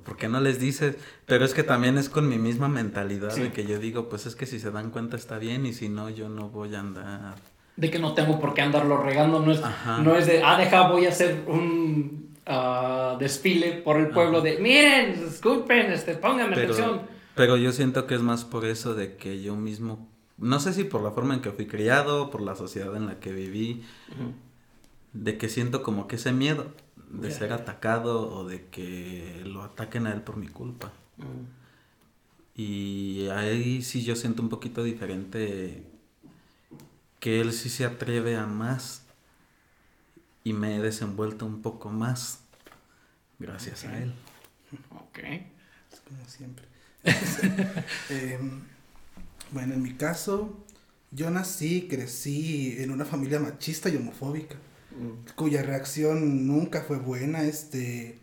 ¿Por 0.06 0.16
qué 0.16 0.30
no 0.30 0.40
les 0.40 0.58
dices? 0.58 0.96
Pero 1.28 1.44
es 1.44 1.54
que 1.54 1.64
también 1.64 1.98
es 1.98 2.08
con 2.08 2.28
mi 2.30 2.40
misma 2.40 2.70
mentalidad 2.70 3.36
de 3.36 3.52
que 3.52 3.66
yo 3.66 3.78
digo, 3.78 4.08
pues 4.10 4.26
es 4.26 4.36
que 4.36 4.46
si 4.46 4.60
se 4.60 4.72
dan 4.72 4.90
cuenta 4.90 5.18
está 5.18 5.38
bien 5.38 5.66
y 5.66 5.74
si 5.74 5.90
no, 5.90 6.10
yo 6.10 6.30
no 6.30 6.50
voy 6.50 6.74
a 6.74 6.80
andar. 6.80 7.36
De 7.76 7.90
que 7.90 8.00
no 8.00 8.14
tengo 8.14 8.40
por 8.40 8.54
qué 8.54 8.62
andarlo 8.62 8.98
regando, 8.98 9.40
no 9.40 9.52
es, 9.52 9.62
no 10.04 10.16
es 10.16 10.28
de, 10.28 10.44
ah, 10.44 10.58
deja, 10.58 10.90
voy 10.90 11.08
a 11.08 11.10
hacer 11.10 11.44
un 11.48 12.34
uh, 12.48 13.18
desfile 13.18 13.74
por 13.74 13.98
el 13.98 14.10
pueblo 14.10 14.42
de, 14.42 14.60
miren, 14.60 15.26
disculpen, 15.26 15.92
este, 15.92 16.16
pónganme 16.16 16.56
atención. 16.56 17.02
Pero 17.36 17.58
yo 17.58 17.72
siento 17.72 18.06
que 18.06 18.16
es 18.16 18.22
más 18.22 18.46
por 18.46 18.66
eso 18.66 18.94
de 18.94 19.16
que 19.16 19.42
yo 19.42 19.56
mismo, 19.56 20.08
no 20.38 20.60
sé 20.60 20.74
si 20.74 20.84
por 20.84 21.02
la 21.02 21.12
forma 21.12 21.34
en 21.34 21.42
que 21.42 21.52
fui 21.52 21.66
criado, 21.66 22.30
por 22.30 22.42
la 22.42 22.56
sociedad 22.56 22.96
en 22.96 23.08
la 23.08 23.20
que 23.20 23.32
viví, 23.32 23.84
de 25.14 25.38
que 25.38 25.50
siento 25.50 25.82
como 25.82 26.08
que 26.08 26.18
ese 26.18 26.32
miedo 26.32 26.68
de 27.10 27.32
ser 27.32 27.54
atacado 27.54 28.30
o 28.30 28.44
de 28.44 28.66
que 28.66 29.42
lo 29.46 29.64
ataquen 29.64 30.08
a 30.08 30.14
él 30.14 30.22
por 30.22 30.38
mi 30.38 30.48
culpa. 30.48 30.92
Y 32.56 33.28
ahí 33.30 33.82
sí 33.82 34.04
yo 34.04 34.16
siento 34.16 34.44
un 34.44 34.50
poquito 34.50 34.84
diferente 34.84 35.84
que 37.24 37.40
él 37.40 37.54
sí 37.54 37.70
se 37.70 37.86
atreve 37.86 38.36
a 38.36 38.46
más 38.46 39.04
y 40.44 40.52
me 40.52 40.76
he 40.76 40.82
desenvuelto 40.82 41.46
un 41.46 41.62
poco 41.62 41.90
más 41.90 42.40
gracias 43.40 43.86
a 43.86 43.98
él. 43.98 44.14
Ok. 44.90 45.20
Es 45.20 46.02
como 46.02 46.26
siempre. 46.28 46.66
Em, 48.10 48.64
bueno, 49.52 49.74
en 49.74 49.82
mi 49.82 49.94
caso, 49.94 50.66
yo 51.12 51.30
nací, 51.30 51.88
crecí 51.90 52.76
en 52.80 52.92
una 52.92 53.06
familia 53.06 53.40
machista 53.40 53.88
y 53.88 53.96
homofóbica 53.96 54.58
cuya 55.36 55.64
reacción 55.64 56.46
nunca 56.46 56.82
fue 56.82 56.98
buena. 56.98 57.44
Este, 57.44 58.20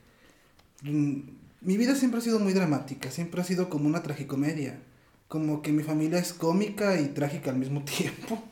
mm, 0.83 1.21
mi 1.63 1.77
vida 1.79 1.95
siempre 1.95 2.19
ha 2.19 2.23
sido 2.23 2.39
muy 2.39 2.53
dramática, 2.53 3.11
siempre 3.11 3.41
ha 3.41 3.45
sido 3.45 3.71
como 3.71 3.89
una 3.89 4.03
tragicomedia, 4.03 4.79
como 5.31 5.63
que 5.63 5.71
mi 5.71 5.85
familia 5.85 6.19
es 6.19 6.33
cómica 6.33 7.01
y 7.01 7.07
trágica 7.07 7.53
al 7.53 7.57
mismo 7.57 7.85
tiempo. 7.85 8.43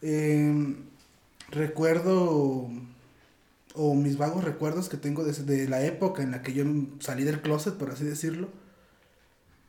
Em, 0.00 0.76
recuerdo, 1.50 2.70
o 3.74 3.94
mis 3.96 4.16
vagos 4.16 4.44
recuerdos 4.44 4.88
que 4.88 4.96
tengo 4.96 5.24
desde 5.24 5.68
la 5.68 5.84
época 5.84 6.22
en 6.22 6.30
la 6.30 6.42
que 6.42 6.54
yo 6.54 6.64
salí 7.00 7.24
del 7.24 7.42
closet, 7.42 7.74
por 7.74 7.90
así 7.90 8.04
decirlo. 8.04 8.50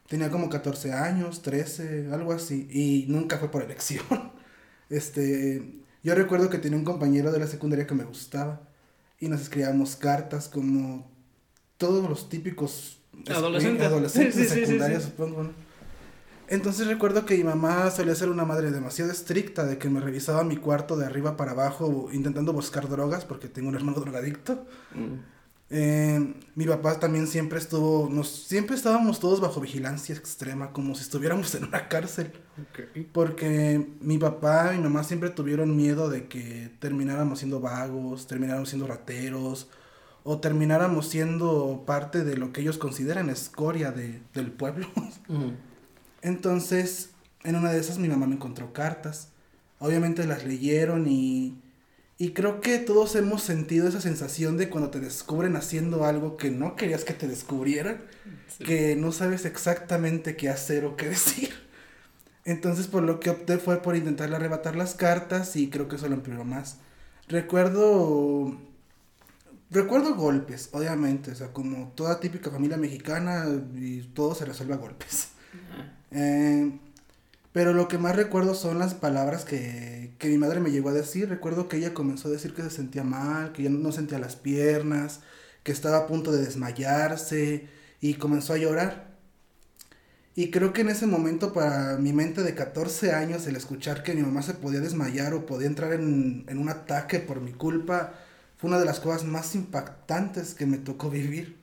Tenía 0.07 0.29
como 0.29 0.47
14 0.47 0.93
años, 0.93 1.41
13, 1.41 2.09
algo 2.11 2.33
así, 2.33 2.67
y 2.71 3.11
nunca 3.11 3.39
fue 3.39 3.51
por 3.51 3.63
elección. 3.63 4.05
Este, 4.87 5.81
yo 6.03 6.13
recuerdo 6.13 6.51
que 6.51 6.59
tenía 6.59 6.77
un 6.77 6.85
compañero 6.85 7.31
de 7.31 7.39
la 7.39 7.47
secundaria 7.47 7.87
que 7.87 7.95
me 7.95 8.03
gustaba 8.03 8.61
y 9.19 9.29
nos 9.29 9.41
escribíamos 9.41 9.95
cartas 9.95 10.47
como 10.47 11.09
todos 11.79 12.07
los 12.07 12.29
típicos 12.29 12.99
adolescentes, 13.27 13.83
adolescentes 13.87 14.47
secundarios, 14.47 15.05
supongo. 15.05 15.64
Entonces 16.47 16.87
recuerdo 16.87 17.25
que 17.25 17.37
mi 17.37 17.43
mamá 17.43 17.89
solía 17.91 18.15
ser 18.15 18.29
una 18.29 18.45
madre 18.45 18.71
demasiado 18.71 19.11
estricta, 19.11 19.65
de 19.65 19.77
que 19.77 19.89
me 19.89 19.99
revisaba 19.99 20.43
mi 20.43 20.57
cuarto 20.57 20.95
de 20.95 21.05
arriba 21.05 21.37
para 21.37 21.51
abajo 21.51 22.09
intentando 22.11 22.53
buscar 22.53 22.87
drogas, 22.87 23.25
porque 23.25 23.47
tengo 23.47 23.69
un 23.69 23.75
hermano 23.75 23.99
drogadicto. 24.01 24.65
Mm. 24.93 25.35
Eh, 25.71 26.33
mi 26.53 26.65
papá 26.65 26.99
también 26.99 27.25
siempre 27.25 27.57
estuvo, 27.57 28.07
nos, 28.09 28.29
siempre 28.29 28.75
estábamos 28.75 29.19
todos 29.19 29.41
bajo 29.41 29.59
vigilancia 29.59 30.13
extrema, 30.13 30.71
como 30.71 30.93
si 30.93 31.01
estuviéramos 31.01 31.55
en 31.55 31.65
una 31.65 31.87
cárcel. 31.87 32.31
Porque 33.11 33.87
mi 33.99 34.17
papá 34.17 34.73
y 34.73 34.77
mi 34.77 34.83
mamá 34.83 35.03
siempre 35.03 35.31
tuvieron 35.31 35.75
miedo 35.75 36.09
de 36.09 36.27
que 36.27 36.71
termináramos 36.79 37.39
siendo 37.39 37.59
vagos, 37.59 38.27
termináramos 38.27 38.69
siendo 38.69 38.87
rateros, 38.87 39.67
o 40.23 40.39
termináramos 40.39 41.07
siendo 41.07 41.83
parte 41.85 42.23
de 42.23 42.37
lo 42.37 42.53
que 42.53 42.61
ellos 42.61 42.77
consideran 42.77 43.29
escoria 43.29 43.91
de, 43.91 44.21
del 44.33 44.51
pueblo. 44.51 44.87
Entonces, 46.25 47.11
en 47.43 47.55
una 47.55 47.71
de 47.71 47.79
esas 47.79 47.99
mi 47.99 48.09
mamá 48.09 48.27
me 48.27 48.35
encontró 48.35 48.73
cartas. 48.73 49.29
Obviamente 49.79 50.25
las 50.25 50.43
leyeron 50.43 51.07
y 51.07 51.55
y 52.17 52.31
creo 52.31 52.61
que 52.61 52.79
todos 52.79 53.15
hemos 53.15 53.43
sentido 53.43 53.89
esa 53.89 53.99
sensación 53.99 54.55
de 54.55 54.69
cuando 54.69 54.89
te 54.89 55.01
descubren 55.01 55.57
haciendo 55.57 56.05
algo 56.05 56.37
que 56.37 56.49
no 56.49 56.75
querías 56.77 57.03
que 57.03 57.13
te 57.13 57.27
descubrieran, 57.27 58.01
que 58.59 58.95
no 58.95 59.11
sabes 59.11 59.43
exactamente 59.43 60.37
qué 60.37 60.47
hacer 60.47 60.85
o 60.85 60.95
qué 60.95 61.09
decir. 61.09 61.49
Entonces 62.45 62.87
por 62.87 63.03
lo 63.03 63.19
que 63.19 63.31
opté 63.31 63.57
fue 63.57 63.81
por 63.81 63.97
intentarle 63.97 64.37
arrebatar 64.37 64.77
las 64.77 64.95
cartas 64.95 65.55
y 65.57 65.69
creo 65.69 65.89
que 65.89 65.97
eso 65.97 66.07
lo 66.07 66.15
empeoró 66.15 66.45
más. 66.45 66.77
Recuerdo... 67.27 68.57
Recuerdo 69.71 70.15
golpes, 70.15 70.69
obviamente, 70.71 71.31
o 71.31 71.35
sea, 71.35 71.51
como 71.51 71.91
toda 71.95 72.19
típica 72.19 72.51
familia 72.51 72.77
mexicana 72.77 73.45
y 73.75 74.01
todo 74.13 74.35
se 74.35 74.45
resuelve 74.45 74.75
a 74.75 74.77
golpes. 74.77 75.24
Eh, 76.15 76.79
pero 77.53 77.73
lo 77.73 77.87
que 77.87 77.97
más 77.97 78.15
recuerdo 78.15 78.55
son 78.55 78.79
las 78.79 78.93
palabras 78.95 79.45
que, 79.45 80.13
que 80.19 80.29
mi 80.29 80.37
madre 80.37 80.59
me 80.59 80.71
llegó 80.71 80.89
a 80.89 80.93
decir. 80.93 81.29
Recuerdo 81.29 81.69
que 81.69 81.77
ella 81.77 81.93
comenzó 81.93 82.27
a 82.29 82.31
decir 82.31 82.53
que 82.53 82.63
se 82.63 82.69
sentía 82.69 83.03
mal, 83.03 83.53
que 83.53 83.63
ya 83.63 83.69
no 83.69 83.91
sentía 83.91 84.19
las 84.19 84.35
piernas, 84.35 85.21
que 85.63 85.71
estaba 85.71 85.97
a 85.99 86.07
punto 86.07 86.31
de 86.31 86.43
desmayarse 86.45 87.67
y 88.01 88.15
comenzó 88.15 88.53
a 88.53 88.57
llorar. 88.57 89.15
Y 90.35 90.51
creo 90.51 90.73
que 90.73 90.81
en 90.81 90.89
ese 90.89 91.07
momento 91.07 91.53
para 91.53 91.97
mi 91.97 92.11
mente 92.13 92.43
de 92.43 92.55
14 92.55 93.13
años 93.13 93.47
el 93.47 93.55
escuchar 93.55 94.03
que 94.03 94.13
mi 94.13 94.21
mamá 94.21 94.41
se 94.41 94.53
podía 94.53 94.81
desmayar 94.81 95.33
o 95.33 95.45
podía 95.45 95.67
entrar 95.67 95.93
en, 95.93 96.45
en 96.49 96.57
un 96.57 96.69
ataque 96.69 97.19
por 97.19 97.39
mi 97.41 97.53
culpa 97.53 98.13
fue 98.57 98.69
una 98.69 98.79
de 98.79 98.85
las 98.85 98.99
cosas 98.99 99.23
más 99.23 99.55
impactantes 99.55 100.53
que 100.53 100.65
me 100.65 100.77
tocó 100.77 101.09
vivir. 101.09 101.55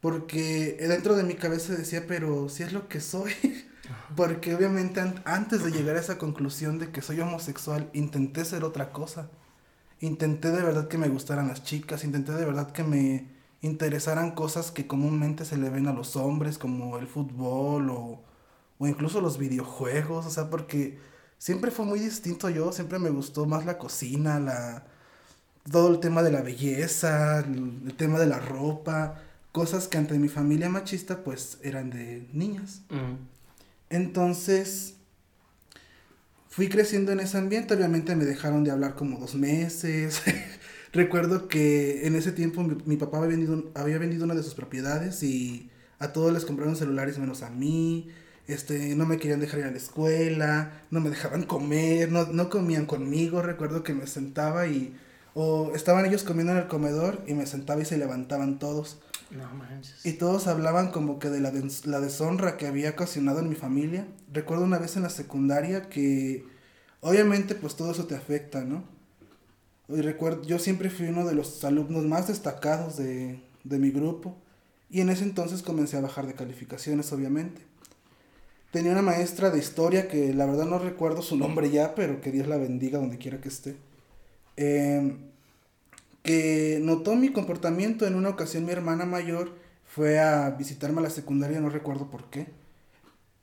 Porque 0.00 0.76
dentro 0.80 1.16
de 1.16 1.24
mi 1.24 1.34
cabeza 1.34 1.74
decía, 1.74 2.06
pero 2.08 2.48
si 2.48 2.62
es 2.62 2.72
lo 2.72 2.88
que 2.88 3.00
soy. 3.00 3.32
Porque 4.16 4.54
obviamente 4.54 5.00
antes 5.24 5.64
de 5.64 5.70
llegar 5.70 5.96
a 5.96 6.00
esa 6.00 6.18
conclusión 6.18 6.78
de 6.78 6.90
que 6.90 7.02
soy 7.02 7.20
homosexual, 7.20 7.90
intenté 7.92 8.44
ser 8.44 8.64
otra 8.64 8.92
cosa. 8.92 9.28
Intenté 10.00 10.50
de 10.50 10.62
verdad 10.62 10.88
que 10.88 10.98
me 10.98 11.08
gustaran 11.08 11.48
las 11.48 11.62
chicas, 11.62 12.04
intenté 12.04 12.32
de 12.32 12.44
verdad 12.44 12.72
que 12.72 12.84
me 12.84 13.28
interesaran 13.62 14.32
cosas 14.32 14.70
que 14.70 14.86
comúnmente 14.86 15.44
se 15.44 15.58
le 15.58 15.68
ven 15.68 15.86
a 15.86 15.92
los 15.92 16.16
hombres, 16.16 16.58
como 16.58 16.98
el 16.98 17.06
fútbol 17.06 17.90
o, 17.90 18.22
o 18.78 18.86
incluso 18.86 19.20
los 19.20 19.36
videojuegos, 19.36 20.26
o 20.26 20.30
sea, 20.30 20.48
porque 20.48 20.98
siempre 21.36 21.70
fue 21.70 21.84
muy 21.84 22.00
distinto 22.00 22.48
yo, 22.48 22.72
siempre 22.72 22.98
me 22.98 23.10
gustó 23.10 23.46
más 23.46 23.66
la 23.66 23.78
cocina, 23.78 24.40
la 24.40 24.84
todo 25.70 25.90
el 25.90 26.00
tema 26.00 26.22
de 26.22 26.30
la 26.30 26.42
belleza, 26.42 27.40
el, 27.40 27.94
tema 27.96 28.18
de 28.18 28.26
la 28.26 28.38
ropa, 28.38 29.20
cosas 29.52 29.88
que 29.88 29.98
ante 29.98 30.18
mi 30.18 30.28
familia 30.28 30.68
machista 30.68 31.22
pues 31.22 31.58
eran 31.62 31.90
de 31.90 32.28
niñas. 32.32 32.82
Entonces, 33.90 34.94
fui 36.48 36.68
creciendo 36.68 37.12
en 37.12 37.20
ese 37.20 37.38
ambiente, 37.38 37.74
obviamente 37.74 38.16
me 38.16 38.24
dejaron 38.24 38.64
de 38.64 38.70
hablar 38.70 38.94
como 38.94 39.18
dos 39.18 39.34
meses. 39.34 40.22
Recuerdo 40.92 41.48
que 41.48 42.06
en 42.06 42.16
ese 42.16 42.32
tiempo 42.32 42.62
mi, 42.62 42.96
papá 42.96 43.18
había 43.18 43.30
vendido, 43.30 43.70
había 43.74 43.98
vendido 43.98 44.24
una 44.24 44.34
de 44.34 44.42
sus 44.42 44.54
propiedades 44.54 45.22
y 45.22 45.70
a 45.98 46.12
todos 46.12 46.32
les 46.32 46.44
compraron 46.44 46.76
celulares 46.76 47.18
menos 47.18 47.42
a 47.42 47.50
mí. 47.50 48.08
Este, 48.46 48.96
no 48.96 49.06
me 49.06 49.18
querían 49.18 49.38
dejar 49.40 49.60
ir 49.60 49.66
a 49.66 49.70
la 49.70 49.76
escuela, 49.76 50.84
no 50.90 51.00
me 51.00 51.10
dejaban 51.10 51.44
comer, 51.44 52.10
no, 52.10 52.26
no 52.26 52.48
comían 52.50 52.86
conmigo. 52.86 53.42
Recuerdo 53.42 53.84
que 53.84 53.94
me 53.94 54.06
sentaba 54.06 54.66
y 54.66 54.96
o 55.34 55.72
estaban 55.74 56.04
ellos 56.06 56.24
comiendo 56.24 56.52
en 56.52 56.58
el 56.58 56.66
comedor 56.66 57.22
y 57.26 57.34
me 57.34 57.46
sentaba 57.46 57.80
y 57.80 57.84
se 57.84 57.98
levantaban 57.98 58.58
todos. 58.58 58.98
No 59.30 59.48
manches. 59.54 60.04
Y 60.04 60.14
todos 60.14 60.46
hablaban 60.46 60.90
como 60.90 61.18
que 61.18 61.28
de 61.30 61.40
la, 61.40 61.50
deshonra 62.00 62.56
que 62.56 62.66
había 62.66 62.90
ocasionado 62.90 63.38
en 63.40 63.48
mi 63.48 63.54
familia. 63.54 64.06
Recuerdo 64.32 64.64
una 64.64 64.78
vez 64.78 64.96
en 64.96 65.02
la 65.02 65.10
secundaria 65.10 65.88
que 65.88 66.44
obviamente 67.00 67.54
pues 67.54 67.76
todo 67.76 67.92
eso 67.92 68.06
te 68.06 68.16
afecta, 68.16 68.64
¿no? 68.64 68.84
Y 69.88 70.00
recuerdo, 70.02 70.42
yo 70.42 70.58
siempre 70.58 70.90
fui 70.90 71.06
uno 71.06 71.24
de 71.24 71.34
los 71.34 71.64
alumnos 71.64 72.04
más 72.04 72.28
destacados 72.28 72.96
de, 72.96 73.40
de 73.64 73.78
mi 73.78 73.90
grupo 73.90 74.36
y 74.88 75.00
en 75.00 75.10
ese 75.10 75.24
entonces 75.24 75.62
comencé 75.62 75.96
a 75.96 76.00
bajar 76.00 76.26
de 76.26 76.34
calificaciones, 76.34 77.12
obviamente. 77.12 77.62
Tenía 78.72 78.92
una 78.92 79.02
maestra 79.02 79.50
de 79.50 79.58
historia 79.58 80.08
que 80.08 80.32
la 80.32 80.46
verdad 80.46 80.66
no 80.66 80.78
recuerdo 80.78 81.22
su 81.22 81.36
nombre 81.36 81.70
ya, 81.70 81.94
pero 81.94 82.20
que 82.20 82.30
Dios 82.30 82.46
la 82.46 82.56
bendiga 82.56 82.98
donde 82.98 83.18
quiera 83.18 83.40
que 83.40 83.48
esté. 83.48 83.76
Eh, 84.56 85.16
que 86.22 86.80
notó 86.82 87.14
mi 87.16 87.32
comportamiento. 87.32 88.06
En 88.06 88.14
una 88.16 88.30
ocasión 88.30 88.64
mi 88.66 88.72
hermana 88.72 89.06
mayor 89.06 89.52
fue 89.84 90.18
a 90.20 90.50
visitarme 90.50 91.00
a 91.00 91.04
la 91.04 91.10
secundaria, 91.10 91.60
no 91.60 91.70
recuerdo 91.70 92.10
por 92.10 92.30
qué. 92.30 92.48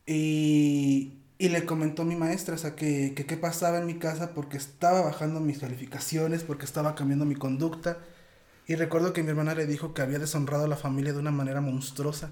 Y, 0.05 1.19
y 1.37 1.49
le 1.49 1.65
comentó 1.65 2.05
mi 2.05 2.15
maestra, 2.15 2.55
o 2.55 2.57
sea, 2.57 2.75
que, 2.75 3.13
que 3.15 3.25
qué 3.25 3.37
pasaba 3.37 3.77
en 3.79 3.85
mi 3.85 3.99
casa 3.99 4.33
porque 4.33 4.57
estaba 4.57 5.01
bajando 5.01 5.39
mis 5.41 5.59
calificaciones, 5.59 6.43
porque 6.43 6.65
estaba 6.65 6.95
cambiando 6.95 7.25
mi 7.25 7.35
conducta. 7.35 7.99
Y 8.67 8.75
recuerdo 8.75 9.13
que 9.13 9.23
mi 9.23 9.29
hermana 9.29 9.55
le 9.55 9.65
dijo 9.67 9.93
que 9.93 10.01
había 10.01 10.19
deshonrado 10.19 10.65
a 10.65 10.67
la 10.67 10.77
familia 10.77 11.13
de 11.13 11.19
una 11.19 11.31
manera 11.31 11.61
monstruosa. 11.61 12.31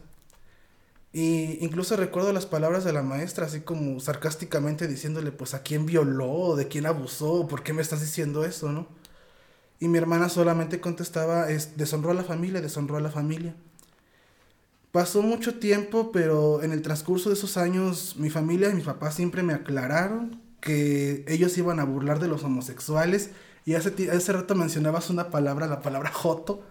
Y 1.13 1.63
incluso 1.63 1.95
recuerdo 1.95 2.33
las 2.33 2.45
palabras 2.45 2.83
de 2.83 2.91
la 2.91 3.01
maestra, 3.01 3.45
así 3.45 3.61
como 3.61 3.99
sarcásticamente 4.01 4.87
diciéndole, 4.87 5.31
pues, 5.31 5.53
¿a 5.53 5.63
quién 5.63 5.85
violó? 5.85 6.55
¿De 6.57 6.67
quién 6.67 6.85
abusó? 6.85 7.47
¿Por 7.47 7.63
qué 7.63 7.71
me 7.73 7.81
estás 7.81 8.01
diciendo 8.01 8.43
eso, 8.43 8.71
no? 8.71 8.87
Y 9.79 9.88
mi 9.88 9.98
hermana 9.98 10.29
solamente 10.29 10.79
contestaba, 10.79 11.50
es, 11.50 11.77
deshonró 11.77 12.12
a 12.12 12.13
la 12.13 12.24
familia, 12.24 12.62
deshonró 12.62 12.98
a 12.98 13.01
la 13.01 13.12
familia. 13.12 13.55
Pasó 14.91 15.22
mucho 15.22 15.55
tiempo, 15.55 16.12
pero 16.13 16.63
en 16.63 16.72
el 16.72 16.82
transcurso 16.82 17.29
de 17.29 17.36
esos 17.36 17.58
años 17.58 18.15
mi 18.17 18.29
familia 18.29 18.70
y 18.70 18.75
mis 18.75 18.86
papás 18.86 19.15
siempre 19.15 19.44
me 19.44 19.53
aclararon 19.53 20.41
que 20.62 21.25
ellos 21.27 21.58
iban 21.58 21.79
a 21.79 21.84
burlar 21.84 22.20
de 22.20 22.29
los 22.29 22.44
homosexuales. 22.44 23.32
Y 23.65 23.74
hace, 23.74 24.12
hace 24.12 24.32
rato 24.32 24.55
mencionabas 24.55 25.10
una 25.10 25.32
palabra, 25.32 25.67
la 25.67 25.82
palabra 25.82 26.12
joto, 26.12 26.63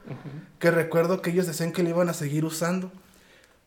que 0.59 0.71
recuerdo 0.71 1.21
que 1.21 1.31
ellos 1.31 1.47
decían 1.47 1.73
que 1.73 1.83
le 1.83 1.91
iban 1.91 2.09
a 2.09 2.15
seguir 2.15 2.45
usando. 2.45 2.91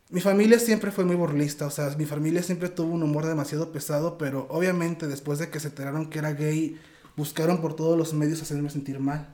Mi 0.09 0.21
familia 0.21 0.57
siempre 0.59 0.91
fue 0.91 1.03
muy 1.03 1.17
burlista, 1.17 1.67
o 1.67 1.69
sea, 1.69 1.89
mi 1.97 2.05
familia 2.05 2.41
siempre 2.41 2.69
tuvo 2.69 2.93
un 2.93 3.03
humor 3.03 3.25
demasiado 3.25 3.73
pesado, 3.73 4.17
pero 4.17 4.47
obviamente 4.49 5.07
después 5.07 5.37
de 5.37 5.49
que 5.49 5.59
se 5.59 5.67
enteraron 5.67 6.09
que 6.09 6.19
era 6.19 6.31
gay, 6.31 6.79
buscaron 7.17 7.59
por 7.59 7.75
todos 7.75 7.97
los 7.97 8.13
medios 8.13 8.41
hacerme 8.41 8.69
sentir 8.69 8.99
mal. 8.99 9.27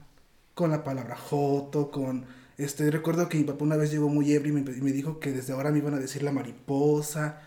Con 0.55 0.71
la 0.71 0.83
palabra 0.83 1.15
joto, 1.15 1.91
con 1.91 2.25
este, 2.57 2.89
recuerdo 2.91 3.29
que 3.29 3.37
mi 3.37 3.43
papá 3.43 3.63
una 3.63 3.75
vez 3.75 3.91
llegó 3.91 4.09
muy 4.09 4.31
ebrio 4.33 4.57
y 4.57 4.61
me, 4.61 4.91
dijo 4.91 5.19
que 5.19 5.31
desde 5.31 5.53
ahora 5.53 5.71
me 5.71 5.79
iban 5.79 5.93
a 5.93 5.99
decir 5.99 6.23
la 6.23 6.31
mariposa. 6.31 7.41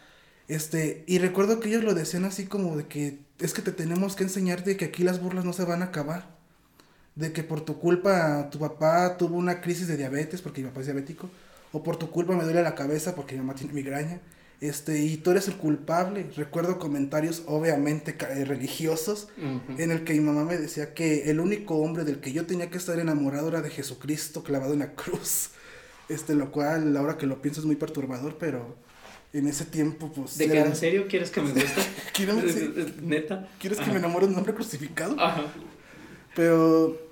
Este, 0.49 1.05
y 1.07 1.19
recuerdo 1.19 1.61
que 1.61 1.69
ellos 1.69 1.85
lo 1.85 1.95
decían 1.95 2.25
así 2.25 2.47
como 2.47 2.77
de 2.77 2.87
que 2.87 3.19
es 3.39 3.53
que 3.55 3.63
te 3.63 3.73
tenemos 3.73 4.17
que 4.17 4.25
enseñar 4.25 4.65
de 4.65 4.77
que 4.77 4.87
aquí 4.87 5.05
las 5.05 5.21
burlas 5.21 5.45
no 5.45 5.53
se 5.53 5.65
van 5.65 5.83
a 5.83 5.87
acabar. 5.87 6.37
De 7.15 7.33
que 7.33 7.43
por 7.43 7.63
tu 7.63 7.79
culpa 7.79 8.51
tu 8.51 8.59
papá 8.59 9.17
tuvo 9.17 9.37
una 9.37 9.61
crisis 9.61 9.89
de 9.89 9.97
diabetes 9.97 10.43
porque 10.43 10.63
mi 10.63 10.69
papá 10.69 10.81
es 10.81 10.87
diabético. 10.87 11.31
O 11.73 11.83
por 11.83 11.97
tu 11.97 12.11
culpa 12.11 12.35
me 12.37 12.45
duele 12.45 12.63
la 12.63 12.75
cabeza 12.75 13.15
porque 13.15 13.35
mi 13.35 13.41
mamá 13.41 13.55
tiene 13.55 13.73
migraña 13.73 14.21
este, 14.61 15.03
y 15.03 15.19
tú 15.19 15.33
eres 15.33 15.49
el 15.49 15.57
culpable. 15.57 16.31
Recuerdo 16.35 16.79
comentarios 16.79 17.43
obviamente 17.47 18.17
eh, 18.19 18.45
religiosos 18.45 19.29
en 19.79 19.91
el 19.91 20.05
que 20.05 20.15
mi 20.15 20.21
mamá 20.21 20.45
me 20.45 20.57
decía 20.57 20.95
que 20.95 21.31
el 21.31 21.41
único 21.41 21.77
hombre 21.77 22.05
del 22.05 22.21
que 22.21 22.33
yo 22.33 22.47
tenía 22.47 22.71
que 22.71 22.79
estar 22.79 22.99
enamorado 22.99 23.49
era 23.49 23.61
de 23.61 23.71
Jesucristo 23.71 24.43
clavado 24.43 24.73
en 24.73 24.81
la 24.81 24.93
cruz. 24.95 25.51
Este, 26.09 26.37
lo 26.37 26.53
cual 26.53 26.97
ahora 26.97 27.19
que 27.19 27.27
lo 27.27 27.43
pienso 27.43 27.61
es 27.61 27.67
muy 27.67 27.75
perturbador, 27.75 28.37
pero 28.39 28.77
en 29.33 29.49
ese 29.49 29.65
tiempo 29.65 30.13
pues... 30.13 30.39
¿De 30.39 30.49
que 30.49 30.61
en 30.61 30.77
serio 30.77 31.07
quieres 31.09 31.31
que 31.31 31.41
me 31.41 31.51
guste? 31.51 32.95
¿Neta? 33.03 33.49
¿Quieres 33.59 33.81
que 33.81 33.91
me 33.91 33.97
enamore 33.97 34.27
de 34.27 34.33
un 34.33 34.39
hombre 34.39 34.55
crucificado? 34.55 35.21
Ajá. 35.21 35.43
Pero 36.37 37.06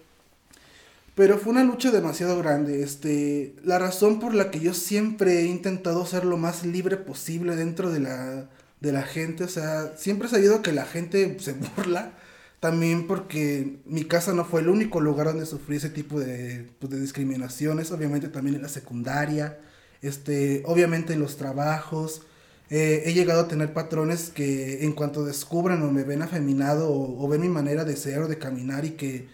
pero 1.15 1.39
fue 1.39 1.53
una 1.53 1.65
lucha 1.65 1.91
demasiado 1.91 2.39
grande. 2.39 2.83
Este, 2.83 3.55
la 3.65 3.79
razón 3.79 4.19
por 4.19 4.35
la 4.35 4.51
que 4.51 4.61
yo 4.61 4.75
siempre 4.75 5.41
he 5.41 5.47
intentado 5.47 6.05
ser 6.07 6.25
lo 6.25 6.37
más 6.37 6.65
libre 6.65 6.97
posible 6.97 7.57
dentro 7.57 7.91
de 7.93 8.01
la, 8.01 8.49
de 8.81 8.93
la 8.93 9.03
gente, 9.03 9.45
o 9.45 9.49
sea, 9.49 9.97
siempre 9.97 10.29
he 10.29 10.31
sabido 10.31 10.63
que 10.63 10.73
la 10.73 10.87
gente 10.87 11.37
se 11.41 11.53
burla. 11.77 12.13
También 12.61 13.07
porque 13.07 13.81
mi 13.85 14.05
casa 14.05 14.33
no 14.33 14.47
fue 14.47 14.63
el 14.63 14.71
único 14.71 14.99
lugar 14.99 15.27
donde 15.27 15.45
sufrí 15.45 15.77
ese 15.77 15.91
tipo 15.91 16.19
de, 16.19 16.67
pues, 16.79 16.91
de 16.91 16.99
discriminaciones. 16.99 17.93
Obviamente 17.93 18.29
también 18.29 18.57
en 18.57 18.63
la 18.63 18.69
secundaria, 18.71 19.59
este, 20.01 20.63
obviamente 20.65 21.13
en 21.13 21.21
los 21.21 21.37
trabajos. 21.37 22.23
Eh, 22.71 23.03
he 23.05 23.13
llegado 23.13 23.43
a 23.43 23.49
tener 23.49 23.75
patrones 23.75 24.31
que 24.31 24.83
en 24.83 24.93
cuanto 24.93 25.27
descubran 25.27 25.83
o 25.83 25.93
me 25.93 26.05
ven 26.05 26.23
afeminado 26.23 26.91
o, 26.91 27.23
o 27.23 27.29
ven 27.29 27.43
mi 27.43 27.51
manera 27.51 27.85
de 27.85 27.97
ser 27.97 28.21
o 28.21 28.29
de 28.29 28.39
caminar 28.39 28.87
y 28.87 28.93
que 28.93 29.29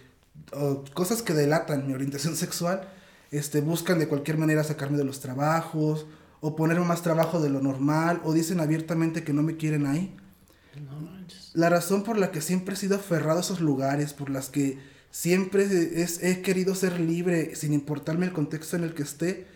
cosas 0.94 1.22
que 1.22 1.34
delatan 1.34 1.86
mi 1.86 1.94
orientación 1.94 2.36
sexual, 2.36 2.88
este, 3.30 3.60
buscan 3.60 3.98
de 3.98 4.08
cualquier 4.08 4.38
manera 4.38 4.64
sacarme 4.64 4.98
de 4.98 5.04
los 5.04 5.20
trabajos, 5.20 6.06
o 6.40 6.56
ponerme 6.56 6.86
más 6.86 7.02
trabajo 7.02 7.40
de 7.40 7.50
lo 7.50 7.60
normal, 7.60 8.20
o 8.24 8.32
dicen 8.32 8.60
abiertamente 8.60 9.22
que 9.22 9.32
no 9.32 9.42
me 9.42 9.56
quieren 9.56 9.86
ahí. 9.86 10.16
la 11.52 11.68
razón 11.68 12.04
por 12.04 12.16
la 12.16 12.30
que 12.30 12.40
siempre 12.40 12.74
he 12.74 12.76
sido 12.76 12.96
aferrado 12.96 13.38
a 13.38 13.42
esos 13.42 13.60
lugares, 13.60 14.12
por 14.12 14.30
las 14.30 14.48
que 14.48 14.78
siempre 15.10 15.64
es, 16.02 16.22
he 16.22 16.42
querido 16.42 16.74
ser 16.74 17.00
libre 17.00 17.54
sin 17.56 17.72
importarme 17.72 18.26
el 18.26 18.32
contexto 18.32 18.76
en 18.76 18.84
el 18.84 18.94
que 18.94 19.02
esté, 19.02 19.46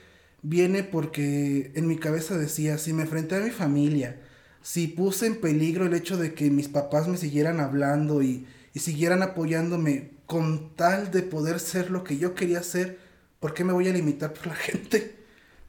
viene 0.42 0.82
porque 0.82 1.72
en 1.74 1.86
mi 1.86 1.96
cabeza 1.96 2.36
decía, 2.36 2.78
si 2.78 2.92
me 2.92 3.02
enfrenté 3.02 3.36
a 3.36 3.40
mi 3.40 3.50
familia, 3.50 4.20
si 4.60 4.88
puse 4.88 5.26
en 5.26 5.40
peligro 5.40 5.86
el 5.86 5.94
hecho 5.94 6.16
de 6.16 6.34
que 6.34 6.50
mis 6.50 6.68
papás 6.68 7.08
me 7.08 7.16
siguieran 7.16 7.60
hablando 7.60 8.22
y, 8.22 8.46
y 8.72 8.80
siguieran 8.80 9.22
apoyándome 9.22 10.13
con 10.26 10.74
tal 10.74 11.10
de 11.10 11.22
poder 11.22 11.60
ser 11.60 11.90
lo 11.90 12.04
que 12.04 12.16
yo 12.16 12.34
quería 12.34 12.62
ser, 12.62 12.98
¿por 13.40 13.54
qué 13.54 13.64
me 13.64 13.72
voy 13.72 13.88
a 13.88 13.92
limitar 13.92 14.32
por 14.32 14.46
la 14.46 14.54
gente? 14.54 15.16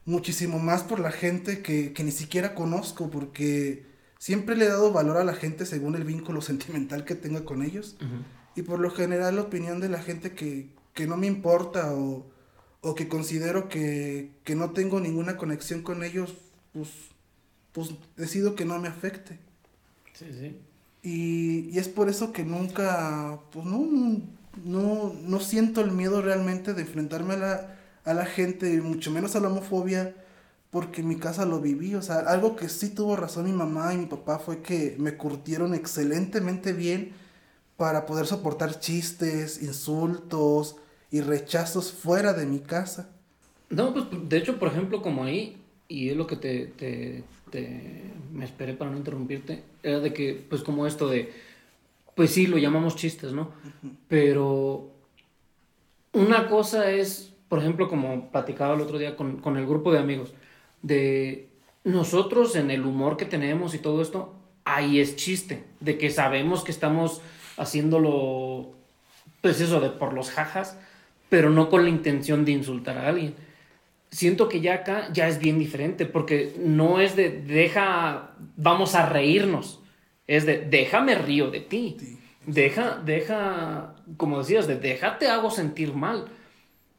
Muchísimo 0.06 0.60
más 0.60 0.84
por 0.84 1.00
la 1.00 1.12
gente 1.12 1.62
que, 1.62 1.94
ni 2.04 2.12
siquiera 2.12 2.56
conozco, 2.56 3.10
porque 3.10 3.86
siempre 4.20 4.56
le 4.56 4.66
he 4.66 4.70
dado 4.70 4.92
valor 4.92 5.18
a 5.18 5.24
la 5.24 5.34
gente 5.34 5.66
según 5.66 5.96
el 5.96 6.04
vínculo 6.04 6.42
sentimental 6.50 7.06
que 7.06 7.16
tenga 7.16 7.44
con 7.44 7.64
ellos. 7.64 7.98
Y 8.56 8.62
por 8.62 8.80
lo 8.80 8.90
general 8.92 9.36
la 9.36 9.42
opinión 9.42 9.80
de 9.82 9.90
la 9.90 10.02
gente 10.02 10.34
que, 10.34 10.70
no 11.06 11.18
me 11.18 11.28
importa 11.28 11.94
o, 11.94 12.26
que 12.96 13.08
considero 13.08 13.68
que, 13.68 14.32
que, 14.44 14.56
no 14.56 14.72
tengo 14.72 15.00
ninguna 15.00 15.38
conexión 15.38 15.82
con 15.82 16.04
ellos, 16.04 16.36
pues, 16.72 16.90
pues 17.72 17.90
decido 18.16 18.56
que 18.56 18.64
no 18.64 18.80
me 18.80 18.88
afecte. 18.88 19.40
Sí, 20.14 20.28
sí. 20.32 20.56
Y, 21.02 21.70
y, 21.72 21.80
es 21.80 21.90
por 21.90 22.10
eso 22.10 22.32
que 22.32 22.44
nunca, 22.44 23.40
pues 23.52 23.66
no, 23.66 23.80
no, 24.64 25.14
no 25.24 25.40
siento 25.40 25.82
el 25.82 25.92
miedo 25.92 26.22
realmente 26.22 26.74
de 26.74 26.82
enfrentarme 26.82 27.34
a 27.36 27.38
la, 27.38 27.76
a 28.04 28.14
la 28.14 28.26
gente, 28.26 28.82
mucho 28.82 29.12
menos 29.12 29.36
a 29.36 29.40
la 29.40 29.50
homofobia, 29.50 30.16
porque 30.70 31.02
en 31.02 31.08
mi 31.08 31.18
casa 31.18 31.46
lo 31.46 31.60
viví. 31.60 31.96
O 31.96 32.02
sea, 32.02 32.20
algo 32.20 32.56
que 32.56 32.70
sí 32.70 32.90
tuvo 32.90 33.16
razón 33.16 33.46
mi 33.46 33.52
mamá 33.52 33.94
y 33.94 33.98
mi 33.98 34.06
papá 34.06 34.40
fue 34.40 34.62
que 34.62 34.96
me 35.00 35.18
curtieron 35.18 35.74
excelentemente 35.74 36.74
bien 36.74 37.14
para 37.78 38.06
poder 38.06 38.26
soportar 38.26 38.80
chistes, 38.80 39.62
insultos 39.62 40.78
y 41.12 41.22
rechazos 41.22 41.92
fuera 41.92 42.34
de 42.34 42.46
mi 42.46 42.60
casa. 42.60 43.10
No, 43.70 43.94
pues 43.94 44.06
de 44.30 44.38
hecho, 44.38 44.60
por 44.60 44.70
ejemplo, 44.70 45.02
como 45.02 45.24
ahí, 45.24 45.58
y 45.88 46.10
es 46.10 46.18
lo 46.18 46.28
que 46.28 46.36
te, 46.36 46.68
te, 46.68 47.24
te 47.50 48.14
me 48.32 48.46
esperé 48.46 48.74
para 48.74 48.92
no 48.92 48.98
interrumpirte, 48.98 49.64
era 49.84 50.00
de 50.00 50.14
que, 50.14 50.46
pues 50.50 50.62
como 50.62 50.88
esto 50.88 51.10
de, 51.10 51.32
pues 52.16 52.32
sí, 52.32 52.48
lo 52.48 52.58
llamamos 52.58 52.96
chistes, 52.96 53.34
¿no? 53.34 53.52
Pero 54.08 54.92
una 56.14 56.48
cosa 56.48 56.90
es, 56.90 57.34
por 57.50 57.60
ejemplo, 57.60 57.90
como 57.90 58.32
platicaba 58.32 58.74
el 58.74 58.82
otro 58.82 58.98
día 58.98 59.16
con, 59.16 59.38
con 59.38 59.58
el 59.58 59.68
grupo 59.68 59.92
de 59.92 60.00
amigos, 60.00 60.34
de 60.82 61.50
nosotros 61.84 62.56
en 62.56 62.72
el 62.72 62.86
humor 62.86 63.18
que 63.18 63.26
tenemos 63.26 63.76
y 63.76 63.80
todo 63.80 64.02
esto, 64.02 64.34
ahí 64.64 65.00
es 65.00 65.16
chiste, 65.16 65.64
de 65.80 65.98
que 65.98 66.10
sabemos 66.10 66.64
que 66.64 66.72
estamos 66.72 67.22
haciéndolo, 67.58 68.72
pues 69.42 69.62
eso, 69.62 69.80
de 69.80 69.90
por 69.90 70.14
los 70.14 70.32
jajas, 70.32 70.78
pero 71.30 71.50
no 71.50 71.70
con 71.70 71.84
la 71.84 71.90
intención 71.90 72.46
de 72.46 72.52
insultar 72.52 72.98
a 72.98 73.08
alguien. 73.08 73.36
Siento 74.10 74.48
que 74.50 74.62
ya 74.62 74.76
acá 74.76 75.10
ya 75.14 75.28
es 75.28 75.40
bien 75.40 75.60
diferente, 75.60 76.06
porque 76.06 76.56
no 76.60 77.00
es 77.00 77.16
de 77.16 77.30
deja, 77.30 78.32
vamos 78.56 78.96
a 78.96 79.06
reírnos, 79.08 79.82
es 80.28 80.46
de 80.46 80.60
déjame 80.60 81.16
río 81.16 81.52
de 81.52 81.62
ti. 81.62 81.98
Deja, 82.46 83.02
deja, 83.04 83.96
como 84.18 84.40
decías, 84.40 84.68
de 84.68 84.78
déjate 84.78 85.28
hago 85.28 85.50
sentir 85.50 85.94
mal. 85.94 86.26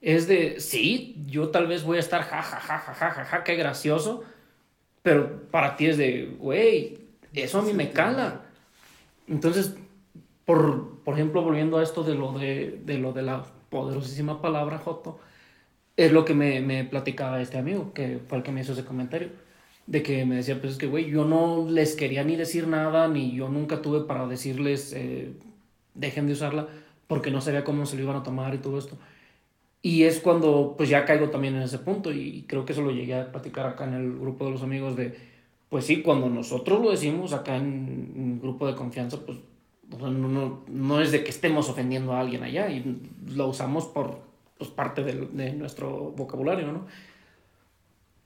Es 0.00 0.28
de, 0.28 0.60
sí, 0.60 1.16
yo 1.26 1.50
tal 1.50 1.66
vez 1.66 1.84
voy 1.84 1.96
a 1.96 2.00
estar 2.00 2.22
ja, 2.22 2.42
ja, 2.42 2.60
ja, 2.60 2.78
ja, 2.78 2.94
ja, 2.94 3.10
ja, 3.10 3.24
ja, 3.24 3.44
qué 3.44 3.56
gracioso, 3.56 4.24
pero 5.02 5.48
para 5.50 5.76
ti 5.76 5.86
es 5.86 5.96
de, 5.96 6.36
güey, 6.38 6.98
eso 7.32 7.60
a 7.60 7.62
mí 7.62 7.72
me 7.72 7.92
cala. 7.92 8.42
Entonces, 9.28 9.74
por, 10.44 11.00
por 11.02 11.14
ejemplo, 11.14 11.42
volviendo 11.42 11.78
a 11.78 11.82
esto 11.82 12.02
de 12.02 12.14
lo 12.14 12.32
de, 12.32 12.80
de 12.84 12.98
lo 12.98 13.12
de 13.12 13.22
la 13.22 13.44
poderosísima 13.70 14.40
palabra 14.40 14.78
Joto, 14.78 15.18
es 15.96 16.12
lo 16.12 16.24
que 16.24 16.34
me, 16.34 16.60
me, 16.60 16.84
platicaba 16.84 17.40
este 17.40 17.58
amigo, 17.58 17.92
que 17.92 18.20
fue 18.28 18.38
el 18.38 18.44
que 18.44 18.52
me 18.52 18.60
hizo 18.60 18.72
ese 18.72 18.84
comentario, 18.84 19.30
de 19.87 20.03
que 20.03 20.25
me 20.25 20.37
decía, 20.37 20.61
pues 20.61 20.72
es 20.72 20.79
que, 20.79 20.87
güey, 20.87 21.11
yo 21.11 21.25
no 21.25 21.66
les 21.68 21.94
quería 21.94 22.25
ni 22.25 22.37
decir 22.37 22.66
nada, 22.66 23.09
ni 23.09 23.33
yo 23.35 23.49
nunca 23.49 23.83
tuve 23.83 24.01
para 24.01 24.27
decirles, 24.27 24.92
eh, 24.92 25.33
dejen 25.94 26.27
de 26.27 26.33
usarla, 26.33 26.68
porque 27.07 27.31
no 27.31 27.40
sabía 27.40 27.64
cómo 27.64 27.87
se 27.87 27.96
lo 27.96 28.03
iban 28.03 28.16
a 28.16 28.22
tomar 28.22 28.55
y 28.55 28.59
todo 28.59 28.79
esto. 28.79 28.96
Y 29.83 30.03
es 30.03 30.18
cuando, 30.18 30.75
pues 30.77 30.88
ya 30.88 31.05
caigo 31.05 31.31
también 31.31 31.55
en 31.55 31.62
ese 31.62 31.79
punto, 31.79 32.12
y 32.12 32.44
creo 32.49 32.64
que 32.64 32.72
eso 32.72 32.83
lo 32.83 32.90
llegué 32.90 33.14
a 33.14 33.31
platicar 33.31 33.66
acá 33.66 33.85
en 33.85 33.94
el 33.94 34.18
grupo 34.18 34.46
de 34.46 34.51
los 34.51 34.62
amigos, 34.62 34.96
de, 34.96 35.16
pues 35.68 35.87
sí, 35.87 36.03
cuando 36.03 36.29
nosotros 36.29 36.83
lo 36.83 36.90
decimos 36.90 37.33
acá 37.33 37.57
en 37.57 38.12
un 38.16 38.40
grupo 38.42 38.66
de 38.66 38.75
confianza, 38.75 39.18
pues 39.25 39.38
no, 40.01 40.11
no, 40.11 40.64
no 40.66 41.01
es 41.01 41.12
de 41.12 41.22
que 41.22 41.31
estemos 41.31 41.68
ofendiendo 41.68 42.12
a 42.12 42.20
alguien 42.20 42.42
allá, 42.42 42.68
y 42.70 43.01
lo 43.29 43.46
usamos 43.46 43.87
por 43.87 44.18
pues, 44.59 44.70
parte 44.70 45.05
de, 45.05 45.27
de, 45.27 45.53
nuestro 45.53 46.11
vocabulario, 46.16 46.72
¿no? 46.72 46.87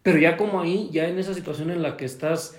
Pero 0.02 0.18
ya 0.18 0.36
como 0.36 0.60
ahí, 0.60 0.88
ya 0.92 1.08
en 1.08 1.18
esa 1.18 1.34
situación 1.34 1.70
en 1.70 1.82
la 1.82 1.96
que 1.96 2.04
estás, 2.04 2.58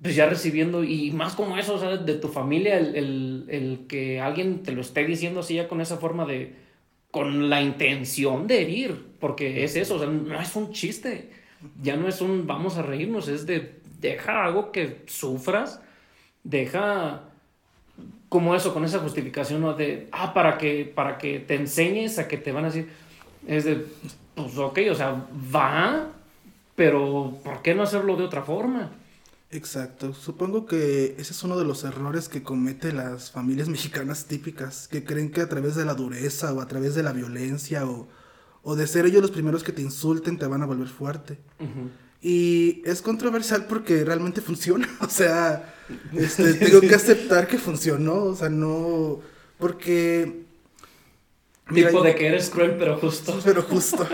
pues 0.00 0.14
ya 0.14 0.26
recibiendo, 0.26 0.84
y 0.84 1.10
más 1.10 1.34
como 1.34 1.56
eso, 1.58 1.74
o 1.74 1.78
sea, 1.78 1.96
de 1.96 2.14
tu 2.14 2.28
familia, 2.28 2.78
el, 2.78 2.96
el, 2.96 3.44
el 3.48 3.86
que 3.88 4.20
alguien 4.20 4.62
te 4.62 4.72
lo 4.72 4.80
esté 4.80 5.04
diciendo 5.04 5.40
así 5.40 5.54
ya 5.54 5.68
con 5.68 5.80
esa 5.80 5.96
forma 5.98 6.24
de, 6.24 6.54
con 7.10 7.48
la 7.48 7.62
intención 7.62 8.46
de 8.46 8.62
herir, 8.62 9.06
porque 9.20 9.64
es 9.64 9.76
eso, 9.76 9.96
o 9.96 9.98
sea, 9.98 10.08
no 10.08 10.40
es 10.40 10.54
un 10.56 10.72
chiste, 10.72 11.30
ya 11.82 11.96
no 11.96 12.08
es 12.08 12.20
un 12.20 12.46
vamos 12.46 12.76
a 12.76 12.82
reírnos, 12.82 13.28
es 13.28 13.46
de 13.46 13.80
deja 14.00 14.44
algo 14.44 14.72
que 14.72 15.02
sufras, 15.06 15.80
deja 16.44 17.22
como 18.28 18.54
eso, 18.54 18.74
con 18.74 18.84
esa 18.84 18.98
justificación, 18.98 19.60
¿no? 19.60 19.74
De, 19.74 20.08
ah, 20.12 20.34
para 20.34 20.58
que, 20.58 20.84
para 20.84 21.16
que 21.18 21.38
te 21.38 21.54
enseñes 21.54 22.18
a 22.18 22.28
que 22.28 22.36
te 22.36 22.52
van 22.52 22.64
a 22.64 22.68
decir, 22.68 22.88
es 23.46 23.64
de, 23.64 23.86
pues 24.34 24.58
ok, 24.58 24.78
o 24.90 24.94
sea, 24.94 25.26
va, 25.54 26.12
Pero, 26.76 27.38
¿por 27.42 27.62
qué 27.62 27.74
no 27.74 27.82
hacerlo 27.82 28.16
de 28.16 28.24
otra 28.24 28.42
forma? 28.42 28.92
Exacto. 29.50 30.12
Supongo 30.12 30.66
que 30.66 31.14
ese 31.18 31.32
es 31.32 31.42
uno 31.42 31.56
de 31.58 31.64
los 31.64 31.84
errores 31.84 32.28
que 32.28 32.42
cometen 32.42 32.98
las 32.98 33.30
familias 33.30 33.68
mexicanas 33.76 34.26
típicas, 34.26 34.86
que 34.88 35.04
creen 35.04 35.30
que 35.30 35.40
a 35.40 35.48
través 35.48 35.74
de 35.74 35.84
la 35.84 35.94
dureza 35.94 36.52
o 36.52 36.60
a 36.60 36.68
través 36.68 36.94
de 36.94 37.02
la 37.02 37.12
violencia 37.12 37.86
o, 37.86 38.08
o 38.62 38.76
de 38.76 38.86
ser 38.86 39.06
ellos 39.06 39.22
los 39.22 39.30
primeros 39.30 39.64
que 39.64 39.72
te 39.72 39.82
insulten 39.82 40.38
te 40.38 40.46
van 40.46 40.62
a 40.62 40.66
volver 40.66 40.88
fuerte. 40.88 41.38
Y 42.20 42.82
es 42.84 43.02
controversial 43.02 43.66
porque 43.66 44.04
realmente 44.04 44.40
funciona. 44.40 44.88
O 45.00 45.08
sea, 45.08 45.74
este, 46.12 46.54
tengo 46.54 46.80
que 46.80 46.94
aceptar 46.94 47.46
que 47.46 47.58
funcionó. 47.58 48.24
O 48.24 48.34
sea, 48.34 48.48
no. 48.48 49.20
Porque. 49.58 50.42
tipo 51.72 52.02
de 52.02 52.14
que 52.16 52.26
eres 52.26 52.50
cruel, 52.50 52.76
pero 52.78 52.98
justo. 52.98 53.38
Pero 53.44 53.62
justo. 53.62 54.06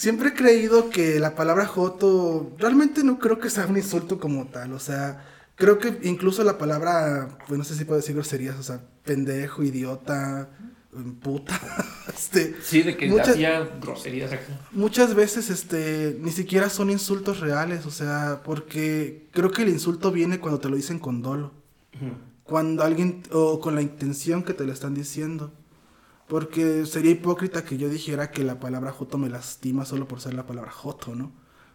Siempre 0.00 0.30
he 0.30 0.32
creído 0.32 0.88
que 0.88 1.20
la 1.20 1.34
palabra 1.34 1.66
joto. 1.66 2.56
Realmente 2.56 3.04
no 3.04 3.18
creo 3.18 3.38
que 3.38 3.50
sea 3.50 3.66
un 3.66 3.76
insulto 3.76 4.18
como 4.18 4.46
tal. 4.46 4.72
O 4.72 4.78
sea, 4.78 5.26
creo 5.56 5.78
que 5.78 5.98
incluso 6.04 6.42
la 6.42 6.56
palabra. 6.56 7.36
Pues 7.46 7.58
no 7.58 7.64
sé 7.64 7.74
si 7.74 7.84
puedo 7.84 8.00
decir 8.00 8.14
groserías. 8.14 8.58
O 8.58 8.62
sea, 8.62 8.80
pendejo, 9.04 9.62
idiota 9.62 10.48
puta. 11.20 11.60
este, 12.16 12.56
sí, 12.62 12.80
de 12.80 12.96
que 12.96 13.10
hacía 13.20 13.68
groserías 13.78 14.32
acá. 14.32 14.58
Muchas 14.72 15.14
veces 15.14 15.50
este 15.50 16.16
ni 16.18 16.30
siquiera 16.30 16.70
son 16.70 16.88
insultos 16.88 17.40
reales, 17.40 17.84
o 17.84 17.90
sea, 17.90 18.40
porque 18.42 19.28
creo 19.32 19.50
que 19.50 19.64
el 19.64 19.68
insulto 19.68 20.12
viene 20.12 20.40
cuando 20.40 20.60
te 20.60 20.70
lo 20.70 20.76
dicen 20.76 20.98
con 20.98 21.20
dolo. 21.20 21.52
Cuando 22.42 22.84
alguien 22.84 23.22
o 23.32 23.60
con 23.60 23.74
la 23.74 23.82
intención 23.82 24.44
que 24.44 24.54
te 24.54 24.64
lo 24.64 24.72
están 24.72 24.94
diciendo. 24.94 25.52
Porque 26.30 26.86
sería 26.86 27.10
hipócrita 27.10 27.64
que 27.64 27.76
yo 27.76 27.90
dijera 27.90 28.30
que 28.30 28.42
la 28.44 28.58
palabra 28.58 28.92
joto 28.92 29.18
me 29.18 29.28
lastima 29.28 29.84
solo 29.84 30.08
por 30.08 30.20
ser 30.22 30.32
la 30.32 30.46
palabra 30.46 30.70
joto, 30.70 31.14
¿no? 31.14 31.32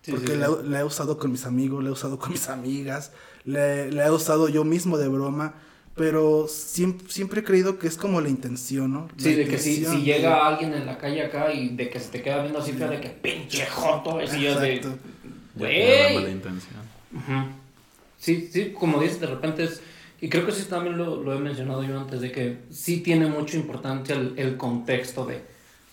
porque 0.10 0.36
la, 0.36 0.80
he 0.80 0.84
usado 0.84 1.18
con 1.18 1.32
mis 1.32 1.46
amigos, 1.46 1.84
la 1.84 1.90
he 1.90 1.92
usado 1.92 2.20
con 2.20 2.30
mis 2.32 2.48
amigas, 2.48 3.12
la 3.44 4.06
he 4.06 4.12
usado 4.12 4.50
yo 4.50 4.64
mismo 4.64 4.98
de 4.98 5.08
broma 5.08 5.56
pero 5.96 6.48
siempre, 6.50 7.08
siempre, 7.10 7.40
he 7.40 7.44
creído 7.44 7.80
que 7.80 7.88
es 7.88 7.96
como 7.96 8.20
la 8.20 8.28
intención, 8.28 8.92
¿no? 8.92 9.08
sí, 9.16 9.34
de 9.34 9.48
que 9.48 9.58
si, 9.58 9.86
si 9.86 10.02
llega 10.02 10.46
alguien 10.46 10.74
en 10.74 10.86
la 10.86 10.98
calle 10.98 11.24
acá 11.24 11.54
y 11.54 11.70
de 11.70 11.90
que 11.90 12.02
se 12.02 12.10
te 12.10 12.22
queda 12.22 12.42
viendo 12.42 12.60
así 12.60 12.74
de 12.74 13.00
que 13.00 13.10
pinche 13.10 13.66
joto, 13.66 14.20
es 14.20 14.34
y 14.36 14.44
de... 14.44 14.82
Güey. 15.56 16.22
la 16.22 16.30
intención. 16.30 16.82
Sí, 18.18 18.50
sí, 18.52 18.74
como 18.78 19.00
dices, 19.00 19.22
de 19.22 19.28
repente 19.28 19.64
es... 19.64 19.82
Y 20.22 20.30
creo 20.30 20.46
que 20.46 20.52
sí 20.52 20.64
también 20.66 20.98
lo, 20.98 21.22
lo, 21.22 21.34
he 21.34 21.40
mencionado 21.40 21.84
yo 21.84 22.00
antes, 22.00 22.22
de 22.22 22.32
que 22.32 22.60
sí 22.72 23.02
tiene 23.02 23.28
mucha 23.28 23.58
importancia 23.58 24.16
el, 24.16 24.34
el 24.38 24.58
contexto 24.58 25.26
de, 25.26 25.42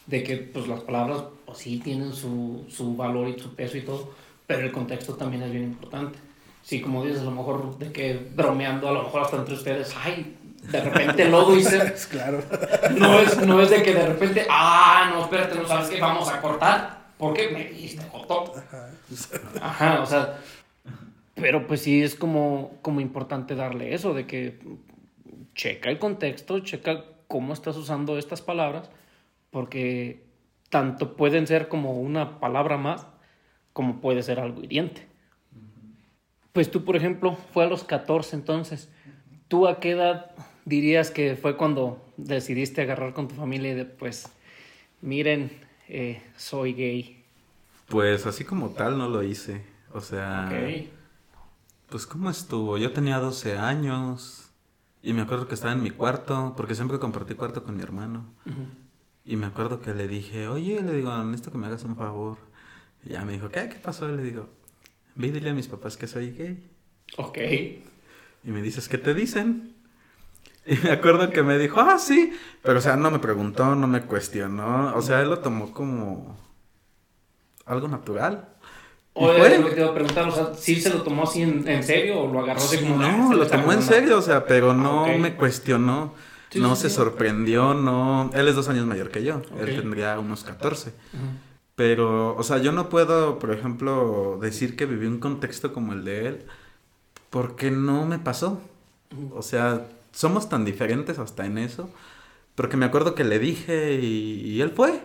de, 0.06 0.22
que 0.22 0.36
pues 0.36 0.68
las 0.68 0.80
palabras 0.80 1.24
pues, 1.44 1.58
sí 1.58 1.78
tienen 1.78 2.12
su, 2.12 2.64
su 2.68 2.96
valor 2.96 3.28
y 3.28 3.38
su 3.38 3.54
peso 3.54 3.76
y 3.76 3.82
todo, 3.82 4.12
pero 4.46 4.60
el 4.60 4.72
contexto 4.72 5.14
también 5.14 5.42
es 5.42 5.50
bien 5.50 5.64
importante 5.64 6.18
sí, 6.62 6.80
como 6.80 7.04
dices, 7.04 7.20
a 7.20 7.24
lo 7.24 7.32
mejor 7.32 7.78
de 7.78 7.92
que 7.92 8.30
bromeando, 8.34 8.88
a 8.88 8.92
lo 8.92 9.02
mejor 9.04 9.22
hasta 9.22 9.36
entre 9.36 9.54
ustedes, 9.54 9.94
ay, 10.02 10.36
de 10.62 10.80
repente 10.80 11.28
lo 11.28 11.54
hice. 11.56 11.92
claro. 12.10 12.42
No 12.92 13.18
es, 13.18 13.36
no 13.38 13.60
es 13.60 13.70
de 13.70 13.82
que 13.82 13.94
de 13.94 14.06
repente, 14.06 14.46
ah, 14.48 15.10
no, 15.12 15.22
espérate, 15.22 15.56
no 15.56 15.66
sabes 15.66 15.88
qué, 15.88 16.00
vamos 16.00 16.28
a 16.28 16.40
cortar. 16.40 17.02
Porque 17.18 17.50
me 17.50 17.66
dijiste 17.66 18.02
joto. 18.10 18.52
Ajá. 19.60 20.00
o 20.00 20.06
sea. 20.06 20.38
Pero 21.42 21.66
pues 21.66 21.80
sí 21.80 22.04
es 22.04 22.14
como, 22.14 22.78
como 22.82 23.00
importante 23.00 23.56
darle 23.56 23.94
eso, 23.94 24.14
de 24.14 24.28
que 24.28 24.60
checa 25.56 25.90
el 25.90 25.98
contexto, 25.98 26.60
checa 26.60 27.04
cómo 27.26 27.52
estás 27.52 27.76
usando 27.76 28.16
estas 28.16 28.40
palabras, 28.40 28.90
porque 29.50 30.24
tanto 30.70 31.16
pueden 31.16 31.48
ser 31.48 31.66
como 31.66 32.00
una 32.00 32.38
palabra 32.38 32.76
más, 32.76 33.08
como 33.72 34.00
puede 34.00 34.22
ser 34.22 34.38
algo 34.38 34.62
hiriente. 34.62 35.08
Pues 36.52 36.70
tú, 36.70 36.84
por 36.84 36.94
ejemplo, 36.94 37.36
fue 37.52 37.64
a 37.64 37.66
los 37.66 37.82
14 37.82 38.36
entonces. 38.36 38.88
¿Tú 39.48 39.66
a 39.66 39.80
qué 39.80 39.90
edad 39.90 40.30
dirías 40.64 41.10
que 41.10 41.34
fue 41.34 41.56
cuando 41.56 42.06
decidiste 42.16 42.82
agarrar 42.82 43.14
con 43.14 43.26
tu 43.26 43.34
familia 43.34 43.72
y 43.72 43.74
de, 43.74 43.84
pues, 43.84 44.28
miren, 45.00 45.50
eh, 45.88 46.22
soy 46.36 46.72
gay? 46.74 47.24
Pues 47.88 48.26
así 48.26 48.44
como 48.44 48.70
tal 48.70 48.96
no 48.96 49.08
lo 49.08 49.24
hice. 49.24 49.62
O 49.92 50.00
sea, 50.00 50.48
pues 51.92 52.06
¿cómo 52.06 52.30
estuvo? 52.30 52.78
Yo 52.78 52.92
tenía 52.92 53.18
12 53.18 53.58
años 53.58 54.50
y 55.02 55.12
me 55.12 55.20
acuerdo 55.20 55.46
que 55.46 55.54
estaba 55.54 55.74
en 55.74 55.82
mi 55.82 55.90
cuarto, 55.90 56.54
porque 56.56 56.74
siempre 56.74 56.98
compartí 56.98 57.34
cuarto 57.34 57.64
con 57.64 57.76
mi 57.76 57.82
hermano. 57.82 58.24
Y 59.26 59.36
me 59.36 59.44
acuerdo 59.44 59.82
que 59.82 59.92
le 59.92 60.08
dije, 60.08 60.48
oye, 60.48 60.80
le 60.80 60.94
digo, 60.94 61.14
necesito 61.22 61.52
que 61.52 61.58
me 61.58 61.66
hagas 61.66 61.84
un 61.84 61.94
favor. 61.94 62.38
Y 63.04 63.10
ya 63.10 63.26
me 63.26 63.34
dijo, 63.34 63.50
¿qué? 63.50 63.68
¿Qué 63.68 63.76
pasó? 63.76 64.08
Le 64.08 64.22
digo, 64.22 64.48
Ve 65.14 65.26
y 65.26 65.30
dile 65.32 65.50
a 65.50 65.54
mis 65.54 65.68
papás 65.68 65.98
que 65.98 66.06
soy 66.06 66.30
gay. 66.30 66.66
Ok. 67.18 67.38
Y 68.44 68.50
me 68.50 68.62
dices, 68.62 68.88
¿qué 68.88 68.96
te 68.96 69.12
dicen? 69.12 69.74
Y 70.64 70.76
me 70.76 70.92
acuerdo 70.92 71.28
que 71.30 71.42
me 71.42 71.58
dijo, 71.58 71.80
ah, 71.80 71.98
sí. 71.98 72.32
Pero, 72.62 72.78
o 72.78 72.80
sea, 72.80 72.96
no 72.96 73.10
me 73.10 73.18
preguntó, 73.18 73.74
no 73.74 73.86
me 73.86 74.02
cuestionó. 74.02 74.96
O 74.96 75.02
sea, 75.02 75.20
él 75.20 75.28
lo 75.28 75.40
tomó 75.40 75.72
como 75.72 76.38
algo 77.66 77.88
natural. 77.88 78.48
O 79.14 79.30
te 79.30 79.80
iba 79.80 79.88
a 79.88 79.94
preguntar, 79.94 80.28
o 80.28 80.32
sea, 80.32 80.54
¿sí 80.54 80.80
se 80.80 80.90
lo 80.90 81.02
tomó 81.02 81.24
así 81.24 81.42
en, 81.42 81.82
serio 81.82 82.20
o 82.20 82.32
lo 82.32 82.40
agarró 82.40 82.60
así 82.60 82.78
como... 82.78 82.96
No, 82.96 83.34
lo 83.34 83.46
tomó 83.46 83.72
en 83.72 83.82
serio, 83.82 84.18
o 84.18 84.22
sea, 84.22 84.46
pero 84.46 84.72
no 84.72 85.06
me 85.18 85.34
cuestionó. 85.34 86.14
no 86.54 86.76
se 86.76 86.88
sorprendió, 86.88 87.74
no... 87.74 88.30
Él 88.34 88.48
es 88.48 88.54
dos 88.54 88.68
años 88.68 88.86
mayor 88.86 89.10
que 89.10 89.22
yo. 89.22 89.42
Él 89.60 89.76
tendría 89.76 90.18
unos 90.18 90.44
14. 90.44 90.92
Pero, 91.74 92.36
o 92.36 92.42
sea, 92.42 92.58
yo 92.58 92.72
no 92.72 92.88
puedo, 92.88 93.38
por 93.38 93.50
ejemplo, 93.52 94.38
decir 94.40 94.76
que 94.76 94.86
viví 94.86 95.06
un 95.06 95.18
contexto 95.20 95.72
como 95.72 95.92
el 95.92 96.04
de 96.04 96.28
él, 96.28 96.44
porque 97.30 97.70
no 97.70 98.04
me 98.06 98.18
pasó. 98.18 98.60
O 99.34 99.42
sea, 99.42 99.86
somos 100.12 100.48
tan 100.48 100.64
diferentes 100.64 101.18
hasta 101.18 101.46
en 101.46 101.58
eso, 101.58 101.90
porque 102.54 102.76
me 102.76 102.86
acuerdo 102.86 103.14
que 103.14 103.24
le 103.24 103.38
dije 103.38 103.94
y, 103.94 104.60
él 104.60 104.70
fue. 104.70 105.00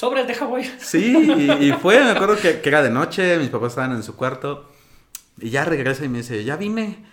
Sobre, 0.00 0.24
deja 0.24 0.46
voy. 0.46 0.64
Sí, 0.78 1.14
y, 1.60 1.72
fue, 1.72 2.02
me 2.02 2.12
acuerdo 2.12 2.34
que, 2.38 2.62
era 2.64 2.82
de 2.82 2.88
noche, 2.88 3.36
mis 3.36 3.50
papás 3.50 3.72
estaban 3.72 3.92
en 3.92 4.02
su 4.02 4.16
cuarto, 4.16 4.66
y 5.38 5.50
ya 5.50 5.66
regresa 5.66 6.06
y 6.06 6.08
me 6.08 6.18
dice, 6.18 6.42
ya 6.42 6.56
vine. 6.56 7.04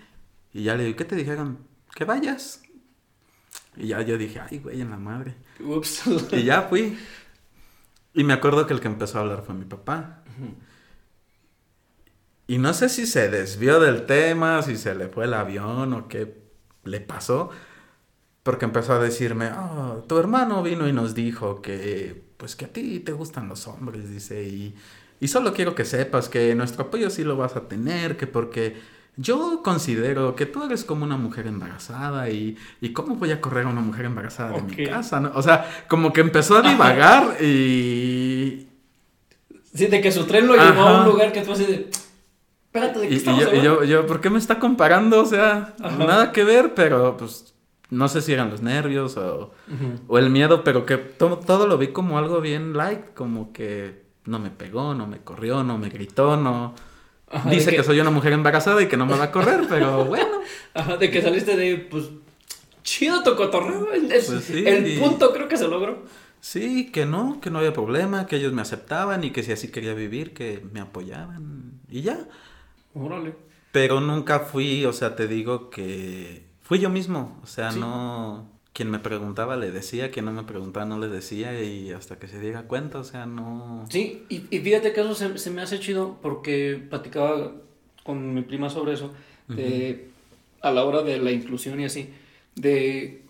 Y 0.54 0.63
ya 0.63 0.76
le 0.76 0.86
digo, 0.86 0.95
¿qué 0.95 1.04
te 1.04 1.17
dijeron? 1.17 1.58
Que 1.93 2.06
vayas. 2.06 2.62
Y 3.76 3.88
ya 3.88 4.02
yo 4.04 4.17
dije, 4.17 4.39
ay, 4.39 4.60
güey, 4.60 4.80
en 4.80 4.89
la 4.89 4.95
madre. 4.95 5.36
Ups. 5.60 6.04
Y 6.32 6.43
ya 6.45 6.62
fui. 6.62 6.97
Y 8.13 8.23
me 8.23 8.32
acuerdo 8.32 8.65
que 8.65 8.73
el 8.73 8.80
que 8.80 8.88
empezó 8.88 9.17
a 9.17 9.21
hablar 9.21 9.43
fue 9.45 9.54
mi 9.54 9.65
papá. 9.65 10.23
Y 12.47 12.58
no 12.58 12.73
sé 12.73 12.88
si 12.88 13.06
se 13.06 13.30
desvió 13.30 13.82
del 13.82 14.06
tema, 14.06 14.62
si 14.62 14.78
se 14.78 14.95
le 14.95 15.10
fue 15.10 15.26
el 15.26 15.34
avión 15.34 15.91
o 15.91 16.08
qué 16.08 16.38
le 16.86 17.02
pasó. 17.02 17.50
Porque 18.43 18.63
empezó 18.63 18.93
a 18.93 19.00
decirme, 19.00 19.52
oh, 19.52 20.06
tu 20.08 20.17
hermano 20.17 20.63
vino 20.63 20.88
y 20.88 20.93
nos 20.93 21.13
dijo 21.13 21.62
que, 21.62 22.27
pues 22.38 22.56
que 22.56 22.65
a 22.65 22.67
ti 22.67 23.00
te 23.00 23.12
gustan 23.12 23.50
los 23.50 23.67
hombres, 23.67 24.10
dice, 24.10 24.43
y, 24.43 24.76
y 25.19 25.28
solo 25.28 25.54
quiero 25.54 25.76
que 25.76 25.86
sepas 25.86 26.30
que 26.30 26.54
nuestro 26.56 26.86
apoyo 26.86 27.10
sí 27.10 27.23
lo 27.23 27.36
vas 27.36 27.56
a 27.56 27.67
tener, 27.67 28.15
que 28.15 28.28
porque 28.28 28.78
yo 29.17 29.62
considero 29.63 30.36
que 30.36 30.45
tú 30.45 30.63
eres 30.63 30.84
como 30.84 31.04
una 31.04 31.17
mujer 31.17 31.47
embarazada 31.47 32.30
y, 32.30 32.56
y 32.82 32.93
¿cómo 32.93 33.15
voy 33.15 33.32
a 33.32 33.41
correr 33.41 33.65
a 33.65 33.69
una 33.69 33.82
mujer 33.82 34.06
embarazada 34.06 34.52
de 34.52 34.62
mi 34.62 34.86
casa? 34.86 35.19
¿no? 35.19 35.32
O 35.34 35.41
sea, 35.41 35.86
como 35.88 36.13
que 36.13 36.21
empezó 36.21 36.58
a 36.58 36.62
divagar 36.62 37.41
y... 37.41 38.67
Sí, 39.73 39.88
de 39.88 40.02
que 40.02 40.12
su 40.12 40.26
tren 40.26 40.47
lo 40.47 40.56
llevó 40.56 40.82
a 40.82 41.02
un 41.02 41.10
lugar 41.10 41.32
que 41.32 41.41
tú 41.41 41.54
así 41.54 41.65
de... 41.65 41.89
Espérate, 42.65 43.00
¿de 43.00 43.08
qué 43.08 43.15
y, 43.15 43.17
y, 43.17 43.39
yo, 43.39 43.54
y 43.56 43.62
yo, 43.62 43.84
yo, 43.84 44.06
¿por 44.06 44.21
qué 44.21 44.30
me 44.30 44.38
está 44.38 44.60
comparando? 44.60 45.21
O 45.21 45.26
sea, 45.26 45.76
nada 45.80 46.32
que 46.32 46.43
ver, 46.43 46.76
pero 46.76 47.17
pues 47.17 47.56
no 47.89 48.08
sé 48.10 48.21
si 48.21 48.34
eran 48.34 48.50
los 48.50 48.62
nervios 48.62 49.17
o, 49.17 49.52
o 50.08 50.17
el 50.17 50.30
miedo, 50.30 50.63
pero 50.63 50.86
que 50.86 50.97
todo, 50.97 51.38
todo 51.38 51.67
lo 51.67 51.78
vi 51.78 51.88
como 51.88 52.17
algo 52.17 52.41
bien 52.41 52.73
light, 52.73 53.13
como 53.13 53.54
que 53.54 54.04
no 54.26 54.39
me 54.39 54.50
pegó, 54.50 54.93
no 54.93 55.08
me 55.08 55.19
corrió, 55.19 55.63
no 55.63 55.78
me 55.78 55.89
gritó, 55.89 56.38
no... 56.38 56.76
Dice 57.50 57.76
que... 57.76 57.84
soy 57.84 58.00
una 58.00 58.10
mujer 58.10 58.34
embarazada 58.34 58.82
y 58.82 58.88
que 58.88 58.95
no 58.95 59.06
me 59.06 59.17
va 59.17 59.26
a 59.26 59.32
correr, 59.32 59.62
pero 59.67 60.06
bueno. 60.06 60.39
Ajá, 60.73 60.95
de 60.95 61.12
que 61.12 61.21
saliste 61.21 61.58
de, 61.58 61.78
pues, 61.78 62.06
chido 62.84 63.21
tu 63.21 63.36
cotorreo. 63.36 63.91
El, 63.91 64.08
pues 64.08 64.50
el 64.50 65.00
punto 65.00 65.34
creo 65.34 65.47
que 65.47 65.58
se 65.58 65.67
logró. 65.67 66.06
Sí, 66.39 66.91
que 66.91 67.06
no, 67.06 67.41
que 67.41 67.50
no 67.50 67.60
había 67.60 67.73
problema, 67.73 68.28
que 68.28 68.38
ellos 68.38 68.54
me 68.54 68.62
aceptaban 68.62 69.23
y 69.26 69.32
que 69.32 69.43
si 69.43 69.52
así 69.52 69.69
quería 69.69 69.93
vivir, 69.93 70.34
que 70.34 70.63
me 70.71 70.80
apoyaban 70.80 71.82
y 71.89 72.02
ya. 72.02 72.28
Órale. 72.93 73.36
Pero 73.73 74.00
nunca 74.00 74.39
fui, 74.39 74.86
o 74.86 74.93
sea, 74.93 75.15
te 75.15 75.28
digo 75.28 75.69
que 75.69 76.47
fui 76.67 76.80
yo 76.80 76.89
mismo, 76.89 77.39
o 77.41 77.47
sea, 77.47 77.71
no 77.71 78.45
quien 78.73 78.91
me 78.91 78.99
preguntaba 78.99 79.56
le 79.56 79.71
decía, 79.71 80.12
quien 80.12 80.25
no 80.25 80.34
me 80.34 80.43
preguntaba 80.43 80.86
no 80.86 80.99
le 80.99 81.08
decía 81.08 81.63
y 81.63 81.91
hasta 81.91 82.19
que 82.19 82.27
se 82.27 82.39
diera 82.39 82.63
cuenta, 82.63 82.99
o 82.99 83.03
sea, 83.03 83.25
no... 83.25 83.86
Sí, 83.89 84.25
y, 84.30 84.43
y 84.51 84.60
fíjate 84.60 84.93
que 84.93 85.01
eso 85.01 85.15
se, 85.15 85.49
me 85.49 85.63
hace 85.63 85.80
chido 85.80 86.17
porque 86.21 86.80
platicaba 86.89 87.53
con 88.03 88.36
mi 88.36 88.43
prima 88.43 88.69
sobre 88.69 88.93
eso, 88.93 89.12
de, 89.47 90.10
a 90.62 90.69
la 90.71 90.84
hora 90.84 91.01
de 91.01 91.17
la 91.17 91.32
inclusión 91.32 91.80
y 91.80 91.86
así, 91.86 92.13
de 92.53 93.23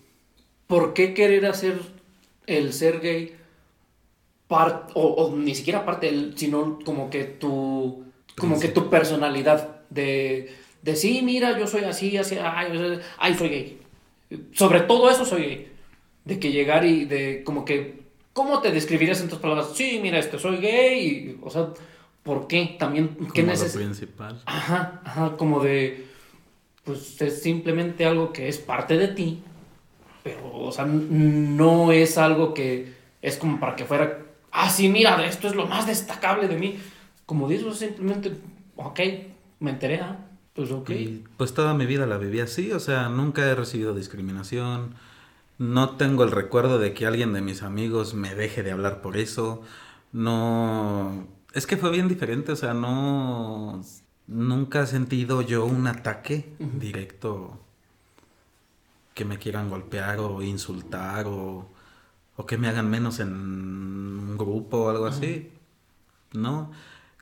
por 0.66 0.92
qué 0.92 1.14
querer 1.14 1.46
hacer 1.46 1.80
el 2.46 2.72
ser 2.74 3.00
gay 3.00 3.34
o 4.48 5.34
ni 5.34 5.54
siquiera 5.54 5.86
parte, 5.86 6.32
sino 6.34 6.78
como 6.84 7.08
que 7.08 7.24
tu, 7.24 8.04
como 8.36 8.60
que 8.60 8.68
tu 8.68 8.90
personalidad 8.90 9.80
de, 9.88 10.54
de 10.82 10.96
sí, 10.96 11.20
mira, 11.22 11.58
yo 11.58 11.66
soy 11.66 11.84
así, 11.84 12.16
así, 12.16 12.36
ay, 12.40 13.00
ay, 13.18 13.34
soy 13.34 13.48
gay. 13.48 13.78
Sobre 14.52 14.80
todo 14.80 15.10
eso 15.10 15.24
soy 15.24 15.42
gay. 15.42 15.72
De 16.24 16.38
que 16.38 16.52
llegar 16.52 16.84
y 16.84 17.04
de 17.04 17.42
como 17.44 17.64
que, 17.64 18.00
¿cómo 18.32 18.60
te 18.60 18.70
describirías 18.70 19.20
en 19.20 19.28
tus 19.28 19.38
palabras? 19.38 19.70
Sí, 19.74 19.98
mira, 20.02 20.18
este, 20.18 20.38
soy 20.38 20.58
gay, 20.58 21.06
y, 21.06 21.38
o 21.42 21.50
sea, 21.50 21.68
¿por 22.22 22.46
qué? 22.46 22.76
También, 22.78 23.16
¿qué 23.34 23.42
Como 23.42 23.52
lo 23.54 23.58
neces- 23.58 23.74
principal. 23.74 24.42
Ajá, 24.46 25.00
ajá, 25.04 25.36
como 25.36 25.60
de, 25.62 26.06
pues 26.84 27.20
es 27.22 27.42
simplemente 27.42 28.04
algo 28.04 28.32
que 28.32 28.48
es 28.48 28.58
parte 28.58 28.96
de 28.98 29.08
ti, 29.08 29.42
pero, 30.22 30.54
o 30.54 30.70
sea, 30.72 30.84
no 30.84 31.90
es 31.92 32.18
algo 32.18 32.52
que 32.54 32.92
es 33.22 33.36
como 33.36 33.58
para 33.58 33.74
que 33.76 33.84
fuera, 33.86 34.18
ah, 34.52 34.68
sí, 34.70 34.88
mira, 34.88 35.24
esto 35.26 35.48
es 35.48 35.54
lo 35.54 35.66
más 35.66 35.86
destacable 35.86 36.46
de 36.48 36.56
mí. 36.56 36.76
Como 37.24 37.48
dices, 37.48 37.76
simplemente, 37.76 38.32
ok, 38.76 39.00
me 39.60 39.70
enteré, 39.70 40.00
ah, 40.02 40.18
pues 40.58 40.72
ok. 40.72 40.90
Y 40.90 41.24
pues 41.36 41.54
toda 41.54 41.72
mi 41.72 41.86
vida 41.86 42.04
la 42.04 42.18
viví 42.18 42.40
así, 42.40 42.72
o 42.72 42.80
sea, 42.80 43.08
nunca 43.08 43.46
he 43.46 43.54
recibido 43.54 43.94
discriminación. 43.94 44.96
No 45.56 45.90
tengo 45.90 46.24
el 46.24 46.32
recuerdo 46.32 46.80
de 46.80 46.94
que 46.94 47.06
alguien 47.06 47.32
de 47.32 47.40
mis 47.42 47.62
amigos 47.62 48.14
me 48.14 48.34
deje 48.34 48.64
de 48.64 48.72
hablar 48.72 49.00
por 49.00 49.16
eso. 49.16 49.62
No. 50.10 51.28
Es 51.52 51.68
que 51.68 51.76
fue 51.76 51.92
bien 51.92 52.08
diferente, 52.08 52.50
o 52.50 52.56
sea, 52.56 52.74
no. 52.74 53.80
Nunca 54.26 54.82
he 54.82 54.86
sentido 54.88 55.42
yo 55.42 55.64
un 55.64 55.86
ataque 55.86 56.52
directo 56.58 57.60
que 59.14 59.24
me 59.24 59.38
quieran 59.38 59.70
golpear 59.70 60.18
o 60.18 60.42
insultar 60.42 61.26
o, 61.28 61.68
o 62.34 62.46
que 62.46 62.58
me 62.58 62.66
hagan 62.66 62.90
menos 62.90 63.20
en 63.20 63.28
un 63.32 64.36
grupo 64.36 64.86
o 64.86 64.90
algo 64.90 65.06
así. 65.06 65.52
No. 66.32 66.72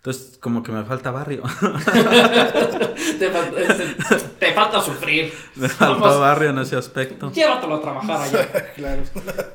Entonces, 0.06 0.38
como 0.38 0.62
que 0.62 0.70
me 0.70 0.84
falta 0.84 1.10
barrio. 1.10 1.42
te, 3.18 3.28
falta, 3.28 3.56
te 4.38 4.52
falta 4.52 4.80
sufrir. 4.80 5.32
Me 5.56 5.68
faltó 5.68 6.00
Vamos, 6.00 6.20
barrio 6.20 6.50
en 6.50 6.58
ese 6.60 6.76
aspecto. 6.76 7.32
Llévatelo 7.32 7.74
a 7.74 7.80
trabajar 7.80 8.20
allá. 8.20 8.72
claro. 8.76 9.02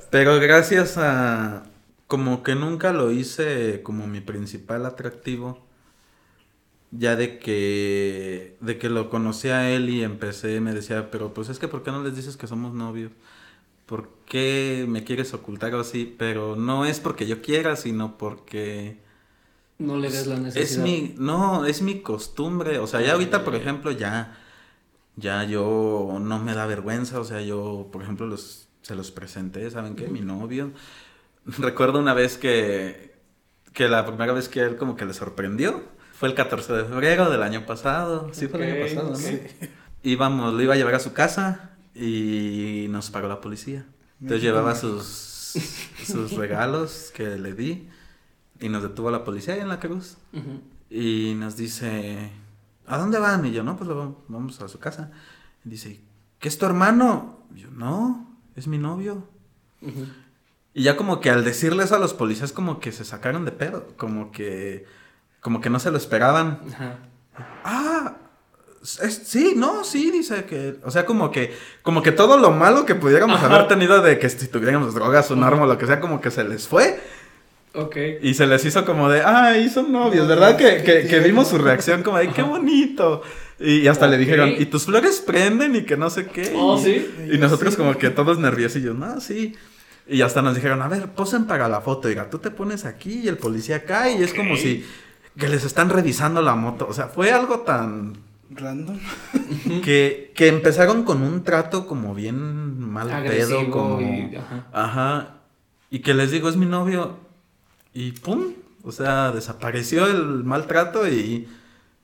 Pero 0.10 0.42
gracias 0.42 0.98
a... 0.98 1.64
Como 2.06 2.44
que 2.44 2.56
nunca 2.56 2.92
lo 2.92 3.12
hice 3.12 3.82
como 3.82 4.08
mi 4.08 4.20
principal 4.20 4.86
atractivo. 4.86 5.66
Ya 6.92 7.16
de 7.16 7.40
que... 7.40 8.58
De 8.60 8.78
que 8.78 8.90
lo 8.90 9.10
conocí 9.10 9.48
a 9.48 9.72
él 9.72 9.90
y 9.90 10.04
empecé, 10.04 10.60
me 10.60 10.74
decía, 10.74 11.12
pero 11.12 11.34
pues 11.34 11.48
es 11.48 11.60
que 11.60 11.70
¿por 11.70 11.82
qué 11.82 11.92
no 11.92 12.04
les 12.04 12.14
dices 12.14 12.36
que 12.36 12.48
somos 12.48 12.74
novios? 12.74 13.14
¿Por 13.86 14.10
qué 14.26 14.84
me 14.86 15.06
quieres 15.06 15.34
ocultar 15.34 15.74
o 15.76 15.80
así? 15.80 16.14
Pero 16.20 16.58
no 16.58 16.84
es 16.84 17.00
porque 17.00 17.26
yo 17.26 17.42
quiera, 17.42 17.78
sino 17.78 18.18
porque... 18.18 19.10
No 19.82 19.98
le 19.98 20.10
des 20.12 20.28
la 20.28 20.38
necesidad. 20.38 20.64
Es 20.64 20.78
mi, 20.78 21.16
no, 21.18 21.66
es 21.66 21.82
mi 21.82 22.02
costumbre. 22.02 22.78
O 22.78 22.86
sea, 22.86 23.02
ya 23.02 23.14
ahorita, 23.14 23.44
por 23.44 23.56
ejemplo, 23.56 23.92
ya, 23.92 24.38
ya 25.16 25.44
yo 25.44 26.20
no 26.22 26.40
me 26.40 26.54
da 26.54 26.68
vergüenza. 26.68 27.20
O 27.20 27.24
sea, 27.24 27.42
yo, 27.42 27.90
por 27.92 28.04
ejemplo, 28.04 28.28
los, 28.28 28.68
se 28.84 28.96
los 28.96 29.12
presenté, 29.12 29.70
¿saben 29.72 29.96
qué? 29.96 30.08
Mi 30.08 30.22
novio. 30.22 30.72
Recuerdo 31.46 32.00
una 32.00 32.14
vez 32.14 32.38
que, 32.38 33.16
que 33.74 33.90
la 33.90 34.06
primera 34.06 34.34
vez 34.34 34.50
que 34.50 34.62
él 34.62 34.78
como 34.78 34.96
que 34.96 35.06
le 35.06 35.14
sorprendió 35.14 35.84
fue 36.14 36.30
el 36.30 36.36
14 36.36 36.74
de 36.74 36.86
febrero 36.86 37.32
del 37.32 37.42
año 37.42 37.66
pasado. 37.66 38.30
Sí, 38.34 38.48
fue 38.48 38.64
el 38.64 38.76
año 38.76 38.86
pasado, 38.86 39.10
¿no? 39.10 39.16
sí. 39.16 39.42
Íbamos, 40.04 40.54
lo 40.54 40.62
iba 40.62 40.76
a 40.76 40.78
llevar 40.78 40.96
a 40.96 41.00
su 41.00 41.14
casa 41.14 41.72
y 41.96 42.86
nos 42.90 43.10
paró 43.10 43.28
la 43.28 43.42
policía. 43.42 43.88
Entonces 44.20 44.44
llevaba 44.44 44.76
sus, 44.76 45.08
sus 46.06 46.34
regalos 46.34 47.12
que 47.16 47.38
le 47.38 47.54
di 47.54 47.90
y 48.62 48.70
nos 48.70 48.84
detuvo 48.84 49.12
la 49.12 49.24
policía 49.26 49.56
ahí 49.56 49.60
en 49.60 49.68
la 49.70 49.80
cruz. 49.80 50.18
Y 50.90 51.34
nos 51.38 51.58
dice, 51.58 52.32
¿a 52.88 52.98
dónde 52.98 53.20
van? 53.20 53.46
Y 53.46 53.52
yo, 53.52 53.64
no, 53.64 53.76
pues 53.76 53.90
lo- 53.90 54.24
vamos 54.30 54.62
a 54.62 54.68
su 54.70 54.80
casa. 54.80 55.12
Y 55.66 55.70
dice, 55.70 56.00
¿qué 56.40 56.48
es 56.48 56.58
tu 56.58 56.66
hermano? 56.66 57.40
Y 57.56 57.62
yo, 57.62 57.72
no, 57.72 58.28
es 58.56 58.68
mi 58.68 58.78
novio. 58.78 59.28
Y 60.74 60.84
ya 60.84 60.96
como 60.96 61.20
que 61.20 61.30
al 61.30 61.44
decirle 61.44 61.84
eso 61.84 61.96
a 61.96 62.00
los 62.00 62.14
policías 62.14 62.52
como 62.54 62.80
que 62.80 62.92
se 62.92 63.04
sacaron 63.04 63.44
de 63.46 63.52
pedo, 63.52 63.88
como 63.98 64.32
que, 64.32 64.86
como 65.42 65.60
que 65.60 65.70
no 65.70 65.80
se 65.80 65.92
lo 65.92 65.98
esperaban. 65.98 66.60
Ah, 67.64 68.16
es- 68.82 69.22
sí, 69.26 69.54
no, 69.56 69.84
sí, 69.84 70.12
dice 70.12 70.46
que, 70.46 70.80
o 70.84 70.92
sea, 70.92 71.06
como 71.06 71.32
que, 71.32 71.56
como 71.84 72.02
que 72.04 72.12
todo 72.12 72.38
lo 72.38 72.52
malo 72.52 72.86
que 72.86 72.96
pudiéramos 72.96 73.38
Ajá. 73.38 73.48
haber 73.54 73.68
tenido 73.68 74.02
de 74.02 74.18
que 74.20 74.30
si 74.30 74.48
tuviéramos 74.48 74.94
drogas, 74.94 75.30
un 75.32 75.44
arma 75.44 75.64
o 75.64 75.68
lo 75.68 75.78
que 75.78 75.86
sea, 75.88 76.00
como 76.00 76.20
que 76.22 76.32
se 76.32 76.44
les 76.44 76.68
fue. 76.68 77.02
Ok. 77.74 77.96
Y 78.22 78.34
se 78.34 78.48
les 78.48 78.66
hizo 78.66 78.84
como 78.86 79.10
de, 79.10 79.22
ay, 79.24 79.70
son 79.70 79.92
novios, 79.92 80.28
¿verdad? 80.28 80.58
Que, 80.58 80.84
que, 80.84 81.08
que 81.08 81.20
vimos 81.20 81.48
su 81.48 81.58
reacción 81.58 82.04
como 82.04 82.18
de, 82.18 82.30
qué 82.30 82.42
bonito. 82.44 83.22
Y 83.60 83.88
hasta 83.88 84.08
le 84.08 84.16
Ok. 84.16 84.20
dijeron, 84.20 84.54
y 84.58 84.66
tus 84.66 84.86
flores 84.86 85.22
prenden 85.26 85.76
y 85.76 85.84
que 85.84 85.96
no 85.96 86.10
sé 86.10 86.26
qué. 86.28 86.52
Oh, 86.56 86.78
Y- 86.80 86.84
sí. 86.84 87.08
Y 87.34 87.38
nosotros 87.38 87.76
como 87.78 87.96
que 87.98 88.10
todos 88.10 88.40
nerviosillos, 88.40 88.96
no, 88.98 89.22
sí. 89.22 89.56
Y 90.08 90.22
hasta 90.22 90.42
nos 90.42 90.56
dijeron, 90.56 90.82
a 90.82 90.88
ver, 90.90 91.08
posen 91.10 91.46
para 91.46 91.70
la 91.70 91.80
foto. 91.80 92.08
Diga, 92.10 92.30
tú 92.30 92.40
te 92.40 92.52
pones 92.52 92.84
aquí 92.86 93.22
y 93.24 93.28
el 93.28 93.38
policía 93.38 93.78
acá. 93.78 94.10
Y 94.10 94.22
es 94.24 94.34
como 94.34 94.58
si 94.58 94.86
que 95.38 95.48
les 95.48 95.64
están 95.64 95.90
revisando 95.90 96.42
la 96.42 96.56
moto. 96.56 96.88
O 96.90 96.94
sea, 96.94 97.08
fue 97.08 97.32
algo 97.32 97.60
tan... 97.62 98.14
Random. 98.54 98.98
Que, 99.86 100.34
que 100.36 100.48
empezaron 100.50 101.04
con 101.04 101.22
un 101.22 101.44
trato 101.44 101.88
como 101.88 102.14
bien 102.16 102.80
mal 102.80 103.08
pedo, 103.08 103.16
Agresivo 103.18 103.72
como... 103.72 104.02
y- 104.02 104.36
ajá. 104.36 104.68
Ajá. 104.74 105.28
Y 105.90 106.00
que 106.00 106.14
les 106.14 106.32
digo, 106.32 106.50
es 106.50 106.58
mi 106.58 106.66
novio. 106.66 107.18
Y 107.94 108.12
pum. 108.14 108.54
O 108.84 108.92
sea, 108.92 109.32
desapareció 109.32 110.08
el 110.08 110.44
maltrato 110.44 111.08
y, 111.08 111.48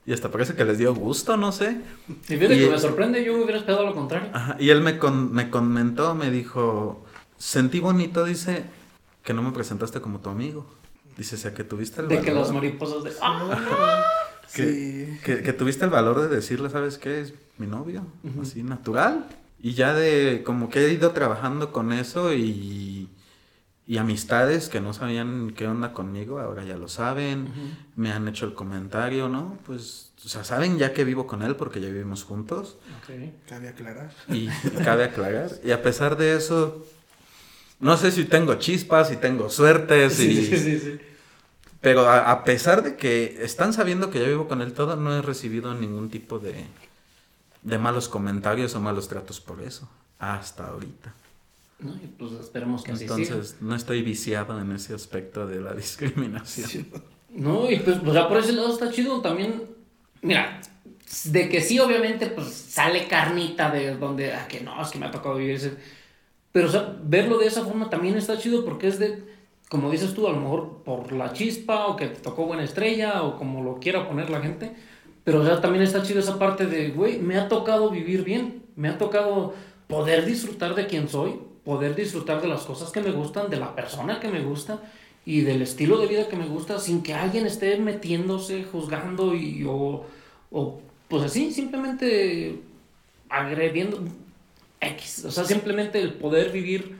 y 0.06 0.12
hasta 0.12 0.30
parece 0.30 0.54
que 0.54 0.64
les 0.64 0.78
dio 0.78 0.94
gusto, 0.94 1.36
no 1.36 1.50
sé. 1.52 1.80
Y 2.08 2.36
fíjate 2.36 2.56
Y- 2.56 2.60
que 2.60 2.70
me 2.70 2.78
sorprende, 2.78 3.24
yo 3.24 3.34
hubiera 3.36 3.58
esperado 3.58 3.84
lo 3.84 3.94
contrario. 3.94 4.30
Ajá. 4.32 4.56
Y 4.60 4.70
él 4.70 4.80
me, 4.80 4.98
con- 4.98 5.32
me 5.32 5.50
comentó, 5.50 6.14
me 6.14 6.30
dijo, 6.30 7.04
sentí 7.36 7.80
bonito, 7.80 8.24
dice, 8.24 8.64
que 9.24 9.34
no 9.34 9.42
me 9.42 9.50
presentaste 9.52 10.00
como 10.00 10.20
tu 10.20 10.30
amigo. 10.30 10.66
Dice, 11.16 11.34
o 11.34 11.38
sea, 11.38 11.52
que 11.52 11.64
tuviste 11.64 12.00
el 12.00 12.06
De 12.08 12.20
que 12.20 12.30
valor. 12.30 12.42
las 12.44 12.52
mariposas 12.54 13.02
de. 13.04 13.12
¡Ah! 13.20 14.04
Que, 14.54 14.62
Sí. 14.64 15.18
que, 15.24 15.42
que 15.42 15.52
tuviste 15.52 15.84
el 15.84 15.90
valor 15.90 16.22
de 16.22 16.28
decirle, 16.34 16.70
¿sabes 16.70 16.96
qué? 16.96 17.20
Es 17.20 17.34
mi 17.58 17.66
novio, 17.66 18.06
así 18.40 18.62
natural. 18.62 19.26
Y 19.60 19.74
ya 19.74 19.92
de 19.92 20.42
como 20.42 20.70
que 20.70 20.86
he 20.86 20.92
ido 20.92 21.10
trabajando 21.10 21.70
con 21.70 21.92
eso 21.92 22.32
y, 22.32 23.10
y 23.88 23.96
amistades 23.96 24.68
que 24.68 24.82
no 24.82 24.92
sabían 24.92 25.50
qué 25.56 25.66
onda 25.66 25.94
conmigo, 25.94 26.38
ahora 26.40 26.62
ya 26.62 26.76
lo 26.76 26.88
saben, 26.88 27.48
me 27.96 28.12
han 28.12 28.28
hecho 28.28 28.44
el 28.44 28.52
comentario, 28.52 29.30
¿no? 29.30 29.56
Pues, 29.64 30.12
o 30.24 30.28
sea, 30.28 30.44
saben 30.44 30.76
ya 30.76 30.92
que 30.92 31.04
vivo 31.04 31.26
con 31.26 31.42
él 31.42 31.56
porque 31.56 31.80
ya 31.80 31.88
vivimos 31.88 32.22
juntos 32.22 32.76
Ok. 32.98 33.14
Cabe 33.48 33.68
aclarar. 33.70 34.10
y, 34.28 34.48
y 34.50 34.50
cabe 34.84 35.04
aclarar. 35.04 35.50
Y 35.64 35.70
a 35.70 35.82
pesar 35.82 36.18
de 36.18 36.36
eso, 36.36 36.84
no 37.80 37.96
sé 37.96 38.12
si 38.12 38.26
tengo 38.26 38.56
chispas, 38.56 39.08
si 39.08 39.16
tengo 39.16 39.48
suerte, 39.48 40.10
si... 40.10 40.36
Sí, 40.36 40.46
sí, 40.46 40.58
sí, 40.58 40.78
sí. 40.80 40.98
Pero 41.80 42.06
a, 42.10 42.30
a 42.30 42.44
pesar 42.44 42.82
de 42.82 42.96
que 42.96 43.38
están 43.42 43.72
sabiendo 43.72 44.10
que 44.10 44.18
yo 44.18 44.26
vivo 44.26 44.48
con 44.48 44.60
él 44.60 44.74
todo, 44.74 44.96
no 44.96 45.16
he 45.16 45.22
recibido 45.22 45.72
ningún 45.74 46.10
tipo 46.10 46.38
de, 46.38 46.66
de 47.62 47.78
malos 47.78 48.10
comentarios 48.10 48.74
o 48.74 48.80
malos 48.80 49.08
tratos 49.08 49.40
por 49.40 49.62
eso. 49.62 49.88
Hasta 50.18 50.66
ahorita. 50.66 51.14
No, 51.80 51.94
y 51.94 52.06
pues 52.08 52.32
esperemos 52.32 52.82
que 52.82 52.92
así 52.92 53.04
Entonces, 53.04 53.56
no 53.60 53.74
estoy 53.74 54.02
viciado 54.02 54.60
en 54.60 54.72
ese 54.72 54.94
aspecto 54.94 55.46
de 55.46 55.60
la 55.60 55.72
discriminación. 55.74 56.68
siga. 56.68 57.00
No, 57.30 57.70
y 57.70 57.78
pues, 57.78 57.98
o 58.04 58.12
sea, 58.12 58.28
por 58.28 58.38
ese 58.38 58.52
lado 58.52 58.72
está 58.72 58.90
chido 58.90 59.20
también. 59.20 59.62
Mira, 60.22 60.60
de 61.24 61.48
que 61.48 61.60
sí, 61.60 61.78
obviamente, 61.78 62.26
pues 62.26 62.48
sale 62.48 63.06
carnita 63.06 63.70
de 63.70 63.96
donde, 63.96 64.32
ah, 64.32 64.48
que 64.48 64.60
no, 64.60 64.80
es 64.82 64.88
que 64.88 64.98
me 64.98 65.06
ha 65.06 65.10
tocado 65.10 65.36
vivir 65.36 65.54
ese. 65.54 65.74
Pero, 66.52 66.68
o 66.68 66.70
sea, 66.70 66.96
verlo 67.02 67.38
de 67.38 67.46
esa 67.46 67.64
forma 67.64 67.88
también 67.90 68.16
está 68.16 68.38
chido 68.38 68.64
porque 68.64 68.88
es 68.88 68.98
de, 68.98 69.22
como 69.68 69.90
dices 69.90 70.14
tú, 70.14 70.26
a 70.26 70.32
lo 70.32 70.40
mejor 70.40 70.82
por 70.84 71.12
la 71.12 71.32
chispa 71.32 71.86
o 71.86 71.96
que 71.96 72.08
te 72.08 72.20
tocó 72.20 72.46
buena 72.46 72.64
estrella 72.64 73.22
o 73.22 73.36
como 73.36 73.62
lo 73.62 73.78
quiera 73.78 74.08
poner 74.08 74.30
la 74.30 74.40
gente. 74.40 74.74
Pero, 75.24 75.42
o 75.42 75.44
sea, 75.44 75.60
también 75.60 75.84
está 75.84 76.02
chido 76.02 76.20
esa 76.20 76.38
parte 76.38 76.66
de, 76.66 76.90
güey, 76.90 77.18
me 77.18 77.36
ha 77.36 77.48
tocado 77.48 77.90
vivir 77.90 78.24
bien. 78.24 78.64
Me 78.76 78.88
ha 78.88 78.98
tocado 78.98 79.54
poder 79.86 80.24
disfrutar 80.24 80.74
de 80.74 80.86
quien 80.86 81.08
soy, 81.08 81.38
poder 81.68 81.94
disfrutar 81.94 82.40
de 82.40 82.48
las 82.48 82.62
cosas 82.62 82.90
que 82.90 83.02
me 83.02 83.10
gustan, 83.10 83.50
de 83.50 83.58
la 83.58 83.74
persona 83.76 84.20
que 84.20 84.28
me 84.28 84.40
gusta 84.40 84.80
y 85.26 85.42
del 85.42 85.60
estilo 85.60 85.98
de 85.98 86.06
vida 86.06 86.26
que 86.26 86.36
me 86.36 86.46
gusta 86.46 86.78
sin 86.78 87.02
que 87.02 87.12
alguien 87.12 87.44
esté 87.44 87.76
metiéndose, 87.76 88.64
juzgando 88.64 89.34
y 89.34 89.66
o, 89.68 90.06
o 90.50 90.80
pues 91.08 91.24
así, 91.24 91.52
simplemente 91.52 92.58
agrediendo 93.28 94.02
X. 94.80 95.26
O 95.26 95.30
sea, 95.30 95.44
simplemente 95.44 96.00
el 96.00 96.14
poder 96.14 96.52
vivir 96.52 96.96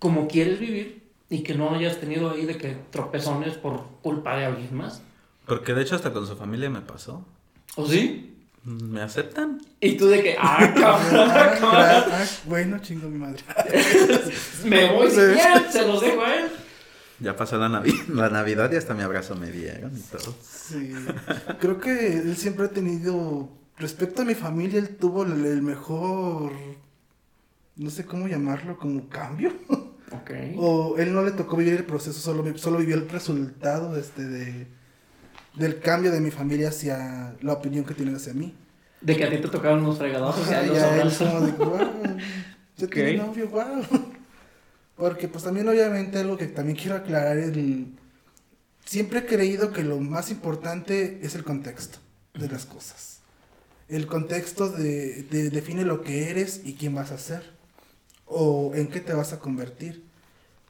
como 0.00 0.26
quieres 0.26 0.58
vivir 0.58 1.00
y 1.30 1.44
que 1.44 1.54
no 1.54 1.72
hayas 1.72 2.00
tenido 2.00 2.32
ahí 2.32 2.44
de 2.44 2.58
que 2.58 2.76
tropezones 2.90 3.54
por 3.54 3.84
culpa 4.02 4.36
de 4.36 4.46
alguien 4.46 4.74
más. 4.76 5.00
Porque 5.46 5.74
de 5.74 5.82
hecho 5.82 5.94
hasta 5.94 6.12
con 6.12 6.26
su 6.26 6.34
familia 6.34 6.68
me 6.70 6.80
pasó. 6.80 7.24
¿O 7.76 7.86
sí? 7.86 8.34
¿Me 8.64 9.00
aceptan? 9.00 9.60
Y 9.80 9.96
tú 9.96 10.06
de 10.08 10.22
que, 10.22 10.36
ah, 10.38 10.58
Ah, 10.60 10.74
cabrón, 10.78 11.28
cabrón, 11.30 11.58
claro. 11.58 12.06
Ah, 12.12 12.26
bueno, 12.44 12.78
chingo 12.80 13.08
mi 13.08 13.18
madre. 13.18 13.42
me 14.64 14.92
voy 14.92 15.10
si 15.10 15.16
quieren, 15.16 15.72
se 15.72 15.86
los 15.86 16.00
dejo 16.00 16.22
a 16.22 16.34
él. 16.34 16.50
Ya 17.20 17.36
pasó 17.36 17.58
la, 17.58 17.68
Navi 17.68 17.92
la 18.08 18.28
Navidad 18.30 18.70
y 18.72 18.76
hasta 18.76 18.94
mi 18.94 19.02
abrazo 19.02 19.34
me 19.34 19.50
dieron 19.50 19.96
y 19.96 20.00
todo. 20.00 20.34
Sí. 20.42 20.92
Creo 21.60 21.80
que 21.80 22.18
él 22.18 22.36
siempre 22.36 22.66
ha 22.66 22.70
tenido. 22.70 23.48
Respecto 23.76 24.22
a 24.22 24.24
mi 24.24 24.34
familia, 24.34 24.78
él 24.78 24.96
tuvo 24.96 25.24
el, 25.24 25.44
el 25.44 25.62
mejor. 25.62 26.52
No 27.76 27.90
sé 27.90 28.04
cómo 28.04 28.28
llamarlo, 28.28 28.76
como 28.76 29.08
cambio. 29.08 29.52
Ok. 30.12 30.30
O 30.56 30.96
él 30.98 31.12
no 31.12 31.22
le 31.22 31.32
tocó 31.32 31.56
vivir 31.56 31.74
el 31.74 31.84
proceso, 31.84 32.18
solo, 32.20 32.56
solo 32.58 32.78
vivió 32.78 32.96
el 32.96 33.08
resultado 33.08 33.96
este, 33.96 34.24
de, 34.24 34.66
del 35.58 35.80
cambio 35.80 36.10
de 36.10 36.20
mi 36.20 36.30
familia 36.30 36.68
hacia 36.68 37.34
la 37.40 37.52
opinión 37.52 37.84
que 37.84 37.94
tienen 37.94 38.14
hacia 38.16 38.32
mí. 38.34 38.54
De 39.00 39.16
que 39.16 39.24
a 39.24 39.30
ti 39.30 39.38
te 39.38 39.48
tocaron 39.48 39.80
unos 39.84 39.98
fregadazos 39.98 40.48
y 40.50 40.54
a 40.54 40.62
él 41.02 41.12
como 41.16 41.40
de, 41.40 41.52
wow, 41.52 41.78
ya 42.76 42.86
Ok. 42.86 42.92
tiene 42.92 43.16
novio, 43.16 43.48
wow. 43.48 43.82
Porque 44.96 45.28
pues 45.28 45.44
también 45.44 45.68
obviamente 45.68 46.18
algo 46.18 46.36
que 46.36 46.46
también 46.46 46.76
quiero 46.76 46.96
aclarar 46.96 47.38
es 47.38 47.48
el... 47.48 47.86
Siempre 48.84 49.20
he 49.20 49.26
creído 49.26 49.72
que 49.72 49.84
lo 49.84 50.00
más 50.00 50.30
importante 50.30 51.20
es 51.22 51.34
el 51.34 51.44
contexto 51.44 51.98
de 52.34 52.48
las 52.48 52.66
cosas. 52.66 53.20
El 53.88 54.06
contexto 54.06 54.68
de, 54.70 55.22
de- 55.24 55.50
define 55.50 55.84
lo 55.84 56.02
que 56.02 56.30
eres 56.30 56.62
y 56.64 56.74
quién 56.74 56.94
vas 56.94 57.12
a 57.12 57.18
ser. 57.18 57.42
O 58.26 58.72
en 58.74 58.88
qué 58.88 59.00
te 59.00 59.12
vas 59.12 59.32
a 59.32 59.38
convertir. 59.38 60.04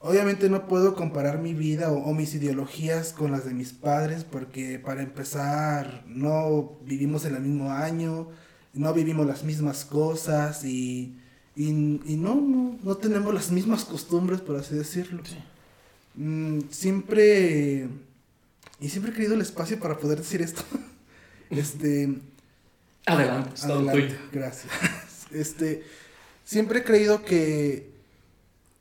Obviamente 0.00 0.48
no 0.48 0.68
puedo 0.68 0.94
comparar 0.94 1.38
mi 1.38 1.54
vida 1.54 1.90
o, 1.90 1.98
o 1.98 2.14
mis 2.14 2.34
ideologías 2.34 3.12
con 3.12 3.32
las 3.32 3.44
de 3.44 3.54
mis 3.54 3.72
padres 3.72 4.24
porque 4.24 4.78
para 4.78 5.02
empezar 5.02 6.04
no 6.06 6.78
vivimos 6.84 7.24
en 7.24 7.34
el 7.34 7.42
mismo 7.42 7.72
año, 7.72 8.28
no 8.74 8.94
vivimos 8.94 9.26
las 9.26 9.42
mismas 9.42 9.84
cosas 9.84 10.64
y, 10.64 11.18
y, 11.56 11.68
y 11.68 12.16
no, 12.16 12.36
no, 12.36 12.78
no 12.82 12.96
tenemos 12.96 13.34
las 13.34 13.50
mismas 13.50 13.84
costumbres, 13.84 14.40
por 14.40 14.56
así 14.56 14.76
decirlo. 14.76 15.22
Mm, 16.14 16.60
siempre, 16.70 17.88
y 18.80 18.88
siempre 18.88 19.10
he 19.10 19.14
querido 19.14 19.34
el 19.34 19.40
espacio 19.40 19.80
para 19.80 19.98
poder 19.98 20.18
decir 20.18 20.42
esto. 20.42 20.62
este, 21.50 22.20
Adelante, 23.06 24.18
gracias. 24.32 24.72
Este, 25.30 25.84
siempre 26.42 26.78
he 26.78 26.84
creído 26.84 27.22
que 27.22 27.87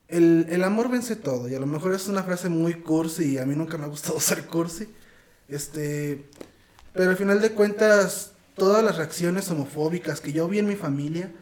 el, 0.08 0.46
el 0.48 0.64
amor 0.64 0.90
vence 0.90 1.16
todo, 1.16 1.48
y 1.48 1.54
a 1.54 1.60
lo 1.60 1.66
mejor 1.66 1.94
es 1.94 2.08
una 2.08 2.22
frase 2.22 2.48
muy 2.48 2.74
cursi, 2.74 3.34
y 3.34 3.38
a 3.38 3.46
mí 3.46 3.54
nunca 3.54 3.76
me 3.78 3.84
ha 3.84 3.88
gustado 3.88 4.18
ser 4.20 4.46
cursi. 4.46 4.88
Este, 5.48 6.28
pero 6.92 7.10
al 7.10 7.16
final 7.16 7.40
de 7.40 7.52
cuentas, 7.52 8.32
todas 8.54 8.82
las 8.82 8.96
reacciones 8.96 9.50
homofóbicas 9.50 10.20
que 10.20 10.32
yo 10.32 10.48
vi 10.48 10.58
en 10.58 10.66
mi 10.66 10.76
familia, 10.76 11.32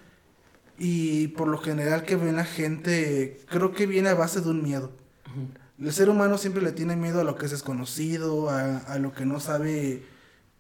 y 0.79 1.29
por 1.29 1.49
lo 1.49 1.59
general 1.59 2.05
que 2.05 2.17
veo 2.17 2.29
en 2.29 2.37
la 2.37 2.45
gente, 2.45 3.41
creo 3.49 3.73
que 3.73 3.87
viene 3.87 4.11
a 4.11 4.15
base 4.15 4.41
de 4.41 4.51
un 4.51 4.63
miedo. 4.63 4.93
El 5.81 5.93
ser 5.93 6.09
humano 6.09 6.39
siempre 6.39 6.63
le 6.63 6.73
tiene 6.73 6.97
miedo 6.97 7.21
a 7.21 7.25
lo 7.25 7.37
que 7.37 7.47
es 7.47 7.51
desconocido, 7.51 8.51
a, 8.51 8.79
a 8.79 8.99
lo 8.99 9.13
que 9.13 9.27
no 9.27 9.41
sabe 9.41 10.03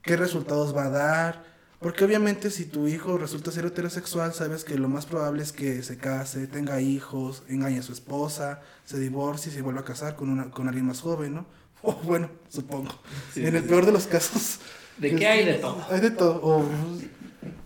qué 0.02 0.16
resultados 0.16 0.74
va 0.76 0.84
a 0.84 0.90
dar. 0.90 1.55
Porque 1.80 2.04
obviamente 2.04 2.50
si 2.50 2.64
tu 2.64 2.88
hijo 2.88 3.18
resulta 3.18 3.50
ser 3.50 3.66
heterosexual, 3.66 4.32
sabes 4.32 4.64
que 4.64 4.78
lo 4.78 4.88
más 4.88 5.04
probable 5.04 5.42
es 5.42 5.52
que 5.52 5.82
se 5.82 5.98
case, 5.98 6.46
tenga 6.46 6.80
hijos, 6.80 7.42
engañe 7.48 7.80
a 7.80 7.82
su 7.82 7.92
esposa, 7.92 8.62
se 8.84 8.98
divorcie 8.98 9.52
y 9.52 9.54
se 9.54 9.62
vuelva 9.62 9.82
a 9.82 9.84
casar 9.84 10.16
con, 10.16 10.30
una, 10.30 10.50
con 10.50 10.68
alguien 10.68 10.86
más 10.86 11.00
joven, 11.00 11.34
¿no? 11.34 11.46
O 11.82 11.92
bueno, 11.92 12.30
supongo. 12.48 12.90
Sí, 13.32 13.46
en 13.46 13.54
el 13.54 13.62
sí. 13.62 13.68
peor 13.68 13.84
de 13.84 13.92
los 13.92 14.06
casos. 14.06 14.58
¿De 14.96 15.10
que 15.10 15.16
qué 15.16 15.26
hay 15.26 15.44
de 15.44 15.54
todo? 15.54 15.84
Hay 15.90 16.00
de 16.00 16.10
todo. 16.10 16.64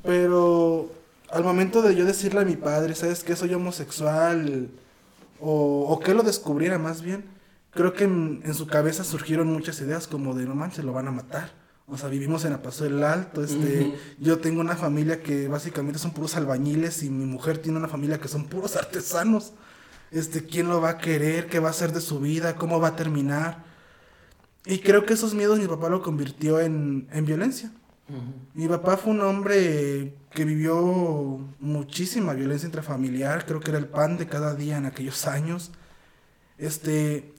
pero 0.02 0.92
al 1.30 1.44
momento 1.44 1.80
de 1.80 1.94
yo 1.94 2.04
decirle 2.04 2.40
a 2.40 2.44
mi 2.44 2.56
padre, 2.56 2.96
¿sabes 2.96 3.22
qué? 3.22 3.36
Soy 3.36 3.54
homosexual. 3.54 4.68
O, 5.38 5.86
o 5.88 6.00
que 6.00 6.12
lo 6.12 6.24
descubriera 6.24 6.78
más 6.78 7.02
bien. 7.02 7.24
Creo 7.70 7.92
que 7.94 8.04
en, 8.04 8.42
en 8.44 8.54
su 8.54 8.66
cabeza 8.66 9.04
surgieron 9.04 9.52
muchas 9.52 9.80
ideas 9.80 10.08
como 10.08 10.34
de 10.34 10.44
no 10.44 10.56
manches, 10.56 10.84
lo 10.84 10.92
van 10.92 11.06
a 11.06 11.12
matar. 11.12 11.59
O 11.90 11.98
sea, 11.98 12.08
vivimos 12.08 12.44
en 12.44 12.52
la 12.52 12.62
Paso 12.62 12.84
del 12.84 13.02
Alto. 13.02 13.42
Este. 13.42 13.94
Yo 14.18 14.38
tengo 14.38 14.60
una 14.60 14.76
familia 14.76 15.22
que 15.22 15.48
básicamente 15.48 15.98
son 15.98 16.12
puros 16.12 16.36
albañiles 16.36 17.02
y 17.02 17.10
mi 17.10 17.26
mujer 17.26 17.58
tiene 17.58 17.78
una 17.78 17.88
familia 17.88 18.20
que 18.20 18.28
son 18.28 18.46
puros 18.46 18.76
artesanos. 18.76 19.52
Este, 20.10 20.44
¿quién 20.44 20.68
lo 20.68 20.80
va 20.80 20.90
a 20.90 20.98
querer? 20.98 21.48
¿Qué 21.48 21.58
va 21.58 21.68
a 21.68 21.72
hacer 21.72 21.92
de 21.92 22.00
su 22.00 22.20
vida? 22.20 22.56
¿Cómo 22.56 22.80
va 22.80 22.88
a 22.88 22.96
terminar? 22.96 23.64
Y 24.66 24.78
creo 24.78 25.04
que 25.04 25.14
esos 25.14 25.34
miedos 25.34 25.58
mi 25.58 25.66
papá 25.66 25.88
lo 25.88 26.02
convirtió 26.02 26.60
en, 26.60 27.08
en 27.12 27.24
violencia. 27.24 27.72
Mi 28.54 28.66
papá 28.66 28.96
fue 28.96 29.12
un 29.12 29.20
hombre 29.20 30.14
que 30.32 30.44
vivió 30.44 31.38
muchísima 31.60 32.34
violencia 32.34 32.66
intrafamiliar, 32.66 33.46
creo 33.46 33.60
que 33.60 33.70
era 33.70 33.78
el 33.78 33.86
pan 33.86 34.16
de 34.16 34.26
cada 34.26 34.56
día 34.56 34.78
en 34.78 34.86
aquellos 34.86 35.28
años. 35.28 35.70
Este, 36.58 37.32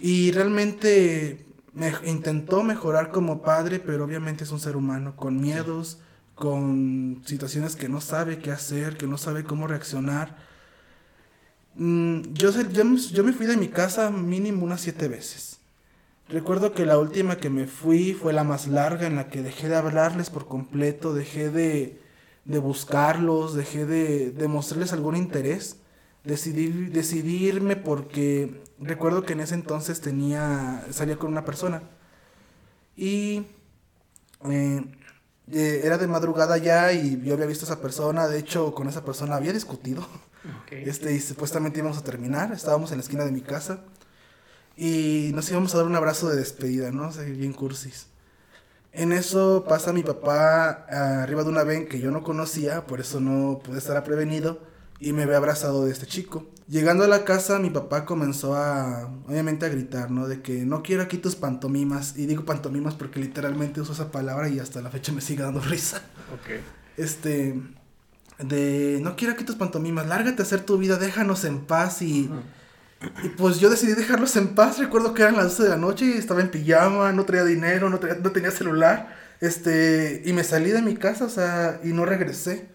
y 0.00 0.32
realmente 0.32 1.46
me, 1.72 1.92
intentó 2.04 2.62
mejorar 2.62 3.10
como 3.10 3.42
padre, 3.42 3.80
pero 3.80 4.04
obviamente 4.04 4.44
es 4.44 4.50
un 4.50 4.60
ser 4.60 4.76
humano 4.76 5.16
con 5.16 5.40
miedos, 5.40 5.98
con 6.34 7.22
situaciones 7.24 7.76
que 7.76 7.88
no 7.88 8.00
sabe 8.00 8.38
qué 8.38 8.50
hacer, 8.50 8.96
que 8.96 9.06
no 9.06 9.18
sabe 9.18 9.44
cómo 9.44 9.66
reaccionar. 9.66 10.36
Mm, 11.74 12.32
yo, 12.32 12.50
yo 12.50 13.24
me 13.24 13.32
fui 13.32 13.46
de 13.46 13.56
mi 13.56 13.68
casa 13.68 14.10
mínimo 14.10 14.64
unas 14.64 14.80
siete 14.82 15.08
veces. 15.08 15.60
Recuerdo 16.28 16.72
que 16.72 16.86
la 16.86 16.98
última 16.98 17.36
que 17.36 17.50
me 17.50 17.66
fui 17.66 18.14
fue 18.14 18.32
la 18.32 18.44
más 18.44 18.66
larga 18.66 19.06
en 19.06 19.16
la 19.16 19.28
que 19.28 19.42
dejé 19.42 19.68
de 19.68 19.76
hablarles 19.76 20.30
por 20.30 20.46
completo, 20.48 21.12
dejé 21.14 21.50
de, 21.50 22.00
de 22.44 22.58
buscarlos, 22.58 23.54
dejé 23.54 23.86
de, 23.86 24.30
de 24.30 24.48
mostrarles 24.48 24.92
algún 24.92 25.16
interés. 25.16 25.81
Decidí, 26.24 26.68
decidí 26.68 27.46
irme 27.46 27.76
porque 27.76 28.62
recuerdo 28.78 29.24
que 29.24 29.32
en 29.32 29.40
ese 29.40 29.54
entonces 29.54 30.00
tenía, 30.00 30.86
salía 30.90 31.16
con 31.16 31.30
una 31.30 31.44
persona. 31.44 31.82
Y 32.96 33.46
eh, 34.48 34.84
eh, 35.50 35.80
era 35.84 35.98
de 35.98 36.06
madrugada 36.06 36.56
ya 36.58 36.92
y 36.92 37.20
yo 37.22 37.34
había 37.34 37.46
visto 37.46 37.64
a 37.64 37.68
esa 37.68 37.80
persona, 37.80 38.28
de 38.28 38.38
hecho 38.38 38.74
con 38.74 38.88
esa 38.88 39.04
persona 39.04 39.36
había 39.36 39.52
discutido. 39.52 40.06
Este, 40.70 41.14
y 41.14 41.20
supuestamente 41.20 41.78
íbamos 41.78 41.98
a 41.98 42.02
terminar, 42.02 42.50
estábamos 42.52 42.90
en 42.90 42.98
la 42.98 43.02
esquina 43.04 43.24
de 43.24 43.30
mi 43.30 43.42
casa 43.42 43.84
y 44.76 45.30
nos 45.34 45.48
íbamos 45.50 45.72
a 45.72 45.76
dar 45.76 45.86
un 45.86 45.94
abrazo 45.94 46.28
de 46.28 46.36
despedida, 46.36 46.90
¿no? 46.90 47.08
O 47.08 47.12
sea, 47.12 47.22
bien 47.22 47.52
cursis. 47.52 48.08
En 48.90 49.12
eso 49.12 49.64
pasa 49.68 49.92
mi 49.92 50.02
papá 50.02 50.86
arriba 51.22 51.44
de 51.44 51.48
una 51.48 51.62
ven 51.62 51.86
que 51.86 52.00
yo 52.00 52.10
no 52.10 52.24
conocía, 52.24 52.86
por 52.86 52.98
eso 52.98 53.20
no 53.20 53.60
pude 53.60 53.78
estar 53.78 54.02
prevenido, 54.02 54.60
y 55.02 55.12
me 55.12 55.26
ve 55.26 55.36
abrazado 55.36 55.84
de 55.84 55.92
este 55.92 56.06
chico. 56.06 56.48
Llegando 56.68 57.04
a 57.04 57.08
la 57.08 57.24
casa, 57.24 57.58
mi 57.58 57.70
papá 57.70 58.06
comenzó 58.06 58.56
a, 58.56 59.06
obviamente, 59.28 59.66
a 59.66 59.68
gritar, 59.68 60.10
¿no? 60.10 60.28
De 60.28 60.40
que 60.42 60.64
no 60.64 60.82
quiero 60.82 61.02
aquí 61.02 61.18
tus 61.18 61.36
pantomimas, 61.36 62.16
y 62.16 62.26
digo 62.26 62.44
pantomimas 62.44 62.94
porque 62.94 63.20
literalmente 63.20 63.80
uso 63.80 63.92
esa 63.92 64.10
palabra 64.10 64.48
y 64.48 64.58
hasta 64.58 64.80
la 64.80 64.90
fecha 64.90 65.12
me 65.12 65.20
sigue 65.20 65.42
dando 65.42 65.60
risa. 65.74 66.02
Ok. 66.32 66.62
este 66.96 67.60
de 68.38 68.98
no 69.02 69.14
quiero 69.16 69.34
aquí 69.34 69.44
tus 69.44 69.56
pantomimas, 69.56 70.06
lárgate 70.06 70.42
a 70.42 70.44
hacer 70.44 70.62
tu 70.62 70.78
vida, 70.78 70.96
déjanos 70.98 71.44
en 71.44 71.60
paz 71.66 72.02
y, 72.02 72.30
y 73.22 73.28
pues 73.30 73.60
yo 73.60 73.70
decidí 73.70 73.94
dejarlos 73.94 74.36
en 74.36 74.54
paz, 74.54 74.78
recuerdo 74.78 75.14
que 75.14 75.22
eran 75.22 75.36
las 75.36 75.44
12 75.56 75.64
de 75.64 75.68
la 75.70 75.76
noche 75.76 76.06
y 76.06 76.12
estaba 76.12 76.40
en 76.40 76.50
pijama, 76.50 77.12
no 77.12 77.24
traía 77.24 77.44
dinero, 77.44 77.90
no, 77.90 77.98
traía- 78.00 78.16
no 78.22 78.32
tenía 78.32 78.50
celular, 78.50 79.16
este, 79.40 80.22
y 80.24 80.32
me 80.32 80.44
salí 80.44 80.70
de 80.70 80.82
mi 80.82 80.96
casa, 80.96 81.24
o 81.26 81.28
sea, 81.28 81.80
y 81.84 81.88
no 81.92 82.04
regresé, 82.04 82.68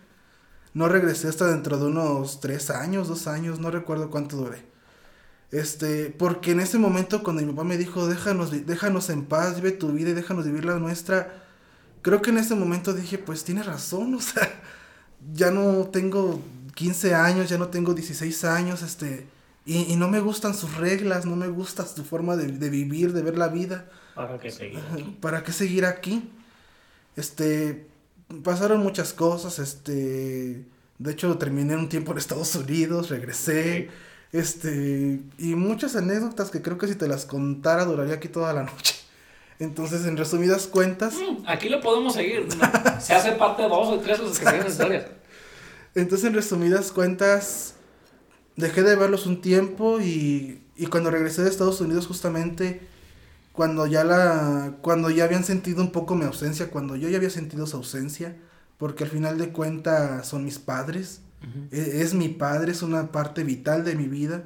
no 0.78 0.88
regresé 0.88 1.28
hasta 1.28 1.48
dentro 1.48 1.80
de 1.80 1.88
unos 1.88 2.40
3 2.40 2.70
años, 2.70 3.08
2 3.08 3.26
años, 3.26 3.60
no 3.60 3.72
recuerdo 3.72 4.12
cuánto 4.12 4.38
duré. 4.38 4.62
Este, 5.50 6.12
porque 6.12 6.52
en 6.52 6.60
ese 6.60 6.78
momento 6.78 7.24
cuando 7.24 7.42
mi 7.42 7.52
papá 7.52 7.64
me 7.64 7.78
dijo, 7.78 8.06
déjanos, 8.06 8.52
déjanos 8.68 9.10
en 9.10 9.26
paz, 9.26 9.56
vive 9.56 9.72
tu 9.72 9.92
vida 9.92 10.12
y 10.12 10.14
déjanos 10.14 10.46
vivir 10.46 10.66
la 10.66 10.78
nuestra, 10.78 11.34
creo 12.04 12.22
que 12.22 12.30
en 12.30 12.38
ese 12.38 12.54
momento 12.54 12.94
dije, 12.94 13.18
pues 13.18 13.44
tiene 13.44 13.64
razón, 13.64 14.14
o 14.22 14.22
sea, 14.22 14.48
ya 15.34 15.50
no 15.50 15.88
tengo 15.88 16.44
15 16.76 17.16
años, 17.16 17.50
ya 17.50 17.58
no 17.58 17.70
tengo 17.70 17.96
16 17.96 18.44
años, 18.44 18.84
este, 18.84 19.26
y, 19.66 19.92
y 19.92 19.96
no 19.96 20.10
me 20.10 20.20
gustan 20.20 20.54
sus 20.54 20.78
reglas, 20.78 21.26
no 21.26 21.36
me 21.36 21.48
gusta 21.48 21.88
su 21.88 22.06
forma 22.06 22.36
de, 22.36 22.52
de 22.52 22.70
vivir, 22.70 23.14
de 23.14 23.24
ver 23.24 23.36
la 23.36 23.48
vida. 23.48 23.90
Para 24.14 24.38
que 24.38 24.52
seguir 24.52 24.80
aquí. 24.92 25.18
¿Para 25.22 25.44
qué 25.44 25.52
seguir 25.54 25.86
aquí? 25.86 26.30
Este, 27.16 27.88
pasaron 28.44 28.82
muchas 28.82 29.14
cosas, 29.14 29.60
este, 29.60 30.66
de 31.00 31.12
hecho 31.12 31.38
terminé 31.38 31.76
un 31.76 31.90
tiempo 31.90 32.12
en 32.12 32.18
Estados 32.18 32.56
Unidos, 32.56 33.10
regresé, 33.10 33.90
este, 34.32 35.22
y 35.38 35.56
muchas 35.56 35.96
anécdotas 35.96 36.50
que 36.52 36.62
creo 36.62 36.78
que 36.78 36.88
si 36.88 36.96
te 36.96 37.08
las 37.08 37.26
contara 37.26 37.86
duraría 37.86 38.16
aquí 38.16 38.28
toda 38.28 38.54
la 38.54 38.64
noche. 38.64 38.96
Entonces, 39.60 40.06
en 40.06 40.18
resumidas 40.18 40.68
cuentas, 40.68 41.16
Mm, 41.16 41.44
Aquí 41.48 41.70
lo 41.70 41.82
podemos 41.82 42.14
seguir. 42.14 42.48
¿no? 42.48 43.02
Se 43.02 43.14
hace 43.14 43.32
parte 43.34 43.64
de 43.64 43.70
dos 43.70 43.88
o 43.88 44.00
tres 44.00 44.20
los 44.20 44.38
que 44.38 44.46
siguen 44.46 44.68
historias. 44.68 45.06
Entonces, 45.96 46.28
en 46.28 46.36
resumidas 46.36 46.92
cuentas, 46.92 47.74
dejé 48.56 48.84
de 48.84 48.96
verlos 48.96 49.26
un 49.26 49.42
tiempo 49.42 50.00
y, 50.00 50.62
y 50.76 50.86
cuando 50.88 51.10
regresé 51.10 51.44
de 51.44 51.50
Estados 51.50 51.82
Unidos 51.82 52.06
justamente, 52.06 52.82
cuando 53.58 53.88
ya 53.88 54.06
la, 54.06 54.78
cuando 54.84 55.12
ya 55.12 55.26
habían 55.26 55.46
sentido 55.46 55.84
un 55.84 55.92
poco 55.94 56.16
mi 56.16 56.26
ausencia, 56.26 56.72
cuando 56.72 56.96
yo 56.98 57.10
ya 57.10 57.18
había 57.18 57.32
sentido 57.32 57.68
su 57.68 57.78
ausencia, 57.78 58.38
porque 58.80 59.06
al 59.06 59.12
final 59.12 59.40
de 59.40 59.52
cuentas 59.54 60.28
son 60.30 60.46
mis 60.46 60.60
padres, 60.60 61.22
e- 61.72 62.02
es 62.04 62.16
mi 62.16 62.30
padre, 62.30 62.74
es 62.74 62.84
una 62.84 63.12
parte 63.14 63.44
vital 63.46 63.86
de 63.86 63.96
mi 63.98 64.08
vida. 64.10 64.46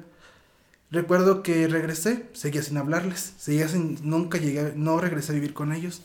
Recuerdo 0.90 1.42
que 1.42 1.68
regresé, 1.68 2.28
seguía 2.34 2.62
sin 2.62 2.76
hablarles, 2.78 3.34
seguía 3.38 3.68
sin, 3.68 3.98
nunca 4.02 4.38
llegué, 4.38 4.74
no 4.76 4.98
regresé 5.00 5.32
a 5.32 5.36
vivir 5.36 5.54
con 5.54 5.72
ellos. 5.72 6.02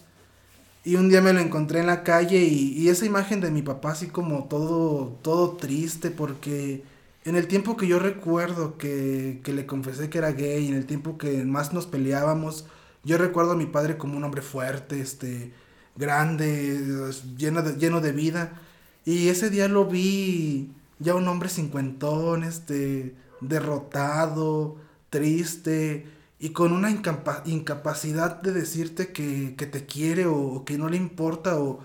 Y 0.84 0.96
un 0.96 1.10
día 1.10 1.22
me 1.22 1.34
lo 1.34 1.40
encontré 1.42 1.82
en 1.82 1.88
la 1.88 2.04
calle 2.04 2.40
y, 2.46 2.74
y 2.78 2.90
esa 2.90 3.06
imagen 3.06 3.42
de 3.42 3.52
mi 3.52 3.62
papá 3.62 3.92
así 3.92 4.08
como 4.08 4.46
todo, 4.48 5.20
todo 5.22 5.58
triste 5.58 6.12
porque 6.12 6.84
en 7.26 7.36
el 7.36 7.48
tiempo 7.48 7.76
que 7.78 7.88
yo 7.88 8.00
recuerdo 8.00 8.78
que, 8.78 9.42
que 9.44 9.54
le 9.54 9.66
confesé 9.66 10.10
que 10.10 10.20
era 10.20 10.32
gay, 10.32 10.68
en 10.68 10.76
el 10.76 10.86
tiempo 10.86 11.18
que 11.18 11.44
más 11.46 11.74
nos 11.74 11.88
peleábamos, 11.88 12.66
yo 13.08 13.18
recuerdo 13.18 13.54
a 13.54 13.56
mi 13.56 13.66
padre 13.66 13.98
como 13.98 14.18
un 14.18 14.24
hombre 14.26 14.42
fuerte, 14.42 15.00
este, 15.00 15.54
grande, 15.96 17.14
lleno 17.38 17.64
de, 17.64 17.78
lleno 17.78 18.02
de 18.02 18.12
vida. 18.12 18.60
Y 19.06 19.30
ese 19.30 19.50
día 19.50 19.70
lo 19.70 19.86
vi 19.86 20.72
ya 21.00 21.16
un 21.16 21.26
hombre 21.30 21.48
cincuentón, 21.48 22.44
este, 22.44 23.16
derrotado, 23.40 24.76
triste 25.10 26.06
y 26.38 26.50
con 26.50 26.74
una 26.74 26.92
incapacidad 26.92 28.42
de 28.42 28.52
decirte 28.52 29.14
que, 29.14 29.56
que 29.56 29.66
te 29.66 29.86
quiere 29.86 30.26
o, 30.26 30.66
que 30.66 30.78
no 30.78 30.90
le 30.90 30.98
importa 30.98 31.58
o, 31.60 31.80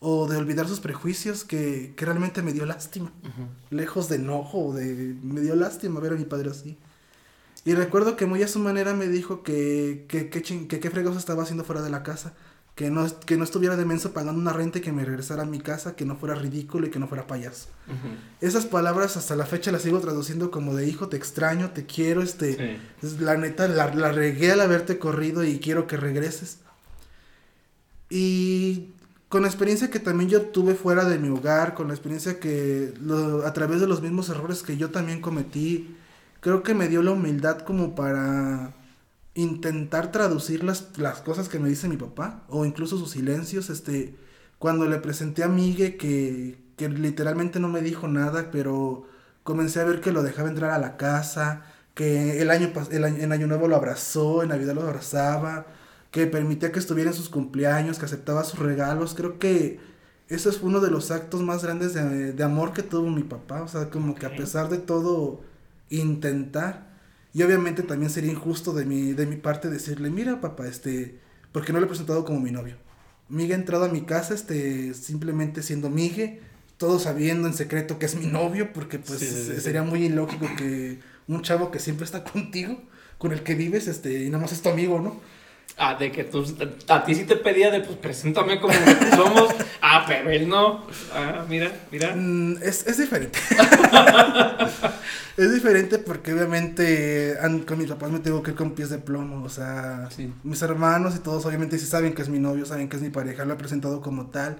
o 0.00 0.28
de 0.28 0.36
olvidar 0.36 0.68
sus 0.68 0.80
prejuicios 0.80 1.42
que, 1.44 1.94
que 1.96 2.04
realmente 2.04 2.42
me 2.42 2.52
dio 2.52 2.66
lástima. 2.66 3.10
Lejos 3.70 4.10
de 4.10 4.16
enojo, 4.16 4.74
de, 4.74 5.16
me 5.22 5.40
dio 5.40 5.56
lástima 5.56 6.00
ver 6.00 6.12
a 6.12 6.16
mi 6.16 6.26
padre 6.26 6.50
así. 6.50 6.76
Y 7.66 7.74
recuerdo 7.74 8.16
que 8.16 8.26
muy 8.26 8.42
a 8.42 8.48
su 8.48 8.60
manera 8.60 8.94
me 8.94 9.08
dijo 9.08 9.42
que 9.42 10.06
qué 10.08 10.30
que, 10.30 10.40
que, 10.40 10.80
que, 10.80 10.90
fregoso 10.90 11.18
estaba 11.18 11.42
haciendo 11.42 11.64
fuera 11.64 11.82
de 11.82 11.90
la 11.90 12.04
casa 12.04 12.32
que 12.76 12.90
no, 12.90 13.06
que 13.20 13.36
no 13.36 13.42
estuviera 13.42 13.74
de 13.74 13.84
menso 13.84 14.12
pagando 14.12 14.40
una 14.40 14.52
renta 14.52 14.78
y 14.78 14.82
que 14.82 14.92
me 14.92 15.04
regresara 15.04 15.42
a 15.42 15.46
mi 15.46 15.58
casa, 15.58 15.96
que 15.96 16.04
no 16.04 16.14
fuera 16.16 16.36
ridículo 16.36 16.86
y 16.86 16.90
que 16.90 17.00
no 17.00 17.08
fuera 17.08 17.26
payaso. 17.26 17.68
Esas 18.40 18.66
palabras 18.66 19.16
hasta 19.16 19.34
la 19.34 19.46
fecha 19.46 19.72
las 19.72 19.82
sigo 19.82 19.98
traduciendo 19.98 20.50
como 20.50 20.76
de 20.76 20.86
hijo, 20.86 21.08
te 21.08 21.16
extraño, 21.16 21.70
te 21.70 21.86
quiero, 21.86 22.22
este, 22.22 22.78
la 23.18 23.36
neta, 23.36 23.66
la, 23.66 23.92
la, 23.94 24.12
regué 24.12 24.52
al 24.52 24.60
haberte 24.60 24.98
corrido 24.98 25.42
y 25.42 25.58
quiero 25.58 25.86
que 25.86 25.96
regreses. 25.96 26.58
Y 28.10 28.90
con 29.28 29.42
la 29.42 29.48
experiencia 29.48 29.90
que 29.90 29.98
también 29.98 30.28
yo 30.28 30.42
tuve 30.42 30.74
fuera 30.74 31.04
de 31.06 31.18
mi 31.18 31.30
hogar, 31.30 31.74
con 31.74 31.88
la 31.88 31.94
experiencia 31.94 32.38
que 32.38 32.92
a 33.44 33.52
través 33.54 33.80
de 33.80 33.88
los 33.88 34.02
mismos 34.02 34.28
errores 34.28 34.62
que 34.62 34.76
yo 34.76 34.90
también 34.90 35.22
cometí, 35.22 35.96
creo 36.46 36.62
que 36.62 36.74
me 36.74 36.86
dio 36.86 37.02
la 37.02 37.10
humildad 37.10 37.58
como 37.62 37.96
para 37.96 38.72
intentar 39.34 40.12
traducir 40.12 40.62
las, 40.62 40.96
las 40.96 41.20
cosas 41.20 41.48
que 41.48 41.58
me 41.58 41.68
dice 41.68 41.88
mi 41.88 41.96
papá 41.96 42.44
o 42.48 42.64
incluso 42.64 42.96
sus 42.98 43.10
silencios, 43.10 43.68
este, 43.68 44.14
cuando 44.60 44.86
le 44.86 44.98
presenté 44.98 45.42
a 45.42 45.48
Migue 45.48 45.96
que, 45.96 46.56
que 46.76 46.88
literalmente 46.88 47.58
no 47.58 47.66
me 47.66 47.80
dijo 47.80 48.06
nada, 48.06 48.52
pero 48.52 49.08
comencé 49.42 49.80
a 49.80 49.84
ver 49.86 50.00
que 50.00 50.12
lo 50.12 50.22
dejaba 50.22 50.48
entrar 50.48 50.70
a 50.70 50.78
la 50.78 50.96
casa, 50.96 51.64
que 51.94 52.40
el 52.40 52.52
año, 52.52 52.72
el 52.92 53.02
año, 53.02 53.16
en 53.16 53.32
Año 53.32 53.48
Nuevo 53.48 53.66
lo 53.66 53.74
abrazó, 53.74 54.44
en 54.44 54.50
Navidad 54.50 54.74
lo 54.74 54.82
abrazaba, 54.82 55.66
que 56.12 56.28
permitía 56.28 56.70
que 56.70 56.78
estuviera 56.78 57.10
en 57.10 57.16
sus 57.16 57.28
cumpleaños, 57.28 57.98
que 57.98 58.04
aceptaba 58.04 58.44
sus 58.44 58.60
regalos, 58.60 59.14
creo 59.16 59.40
que 59.40 59.80
ese 60.28 60.50
es 60.50 60.62
uno 60.62 60.78
de 60.78 60.92
los 60.92 61.10
actos 61.10 61.42
más 61.42 61.64
grandes 61.64 61.92
de, 61.92 62.32
de 62.32 62.44
amor 62.44 62.72
que 62.72 62.84
tuvo 62.84 63.10
mi 63.10 63.24
papá, 63.24 63.62
o 63.62 63.68
sea, 63.68 63.90
como 63.90 64.14
que 64.14 64.26
a 64.26 64.36
pesar 64.36 64.68
de 64.68 64.78
todo, 64.78 65.40
intentar 65.90 66.86
y 67.36 67.42
obviamente 67.42 67.82
también 67.82 68.10
sería 68.10 68.32
injusto 68.32 68.72
de 68.72 68.86
mi, 68.86 69.12
de 69.12 69.26
mi 69.26 69.36
parte 69.36 69.68
decirle, 69.68 70.08
mira 70.08 70.40
papá, 70.40 70.66
este, 70.66 71.18
porque 71.52 71.70
no 71.70 71.80
le 71.80 71.84
he 71.84 71.88
presentado 71.88 72.24
como 72.24 72.40
mi 72.40 72.50
novio. 72.50 72.76
Migue 73.28 73.52
ha 73.52 73.56
entrado 73.56 73.84
a 73.84 73.88
mi 73.88 74.02
casa, 74.02 74.32
este, 74.32 74.94
simplemente 74.94 75.62
siendo 75.62 75.90
Migue, 75.90 76.40
todo 76.78 76.98
sabiendo 76.98 77.46
en 77.46 77.52
secreto 77.52 77.98
que 77.98 78.06
es 78.06 78.14
mi 78.14 78.24
novio, 78.26 78.72
porque 78.72 78.98
pues 78.98 79.20
sería 79.62 79.82
muy 79.82 80.04
ilógico 80.04 80.46
que 80.56 81.00
un 81.28 81.42
chavo 81.42 81.70
que 81.70 81.78
siempre 81.78 82.06
está 82.06 82.24
contigo, 82.32 82.80
con 83.18 83.32
el 83.32 83.42
que 83.42 83.54
vives, 83.54 83.86
este, 83.86 84.24
y 84.24 84.30
nada 84.30 84.42
más 84.42 84.52
es 84.52 84.62
tu 84.62 84.70
amigo, 84.70 84.98
¿no? 85.00 85.20
Ah, 85.78 85.94
de 85.94 86.10
que 86.10 86.24
tú, 86.24 86.42
a 86.88 87.04
ti 87.04 87.14
sí 87.14 87.24
te 87.24 87.36
pedía 87.36 87.70
de, 87.70 87.80
pues, 87.80 87.98
preséntame 87.98 88.58
como 88.60 88.72
somos. 89.14 89.54
Ah, 89.82 90.04
pero 90.08 90.30
él 90.30 90.48
no. 90.48 90.86
Ah, 91.12 91.44
mira, 91.48 91.70
mira. 91.92 92.14
Mm, 92.16 92.62
es, 92.62 92.86
es 92.86 92.96
diferente. 92.96 93.38
es 95.36 95.52
diferente 95.52 95.98
porque 95.98 96.32
obviamente 96.32 97.36
con 97.66 97.78
mis 97.78 97.88
papás 97.88 98.10
me 98.10 98.20
tengo 98.20 98.42
que 98.42 98.52
ir 98.52 98.56
con 98.56 98.74
pies 98.74 98.88
de 98.88 98.98
plomo. 98.98 99.44
O 99.44 99.50
sea, 99.50 100.08
mis 100.44 100.62
hermanos 100.62 101.14
y 101.14 101.18
todos 101.18 101.44
obviamente 101.44 101.78
sí 101.78 101.84
saben 101.84 102.14
que 102.14 102.22
es 102.22 102.30
mi 102.30 102.38
novio, 102.38 102.64
saben 102.64 102.88
que 102.88 102.96
es 102.96 103.02
mi 103.02 103.10
pareja, 103.10 103.44
lo 103.44 103.52
he 103.52 103.56
presentado 103.58 104.00
como 104.00 104.28
tal. 104.28 104.56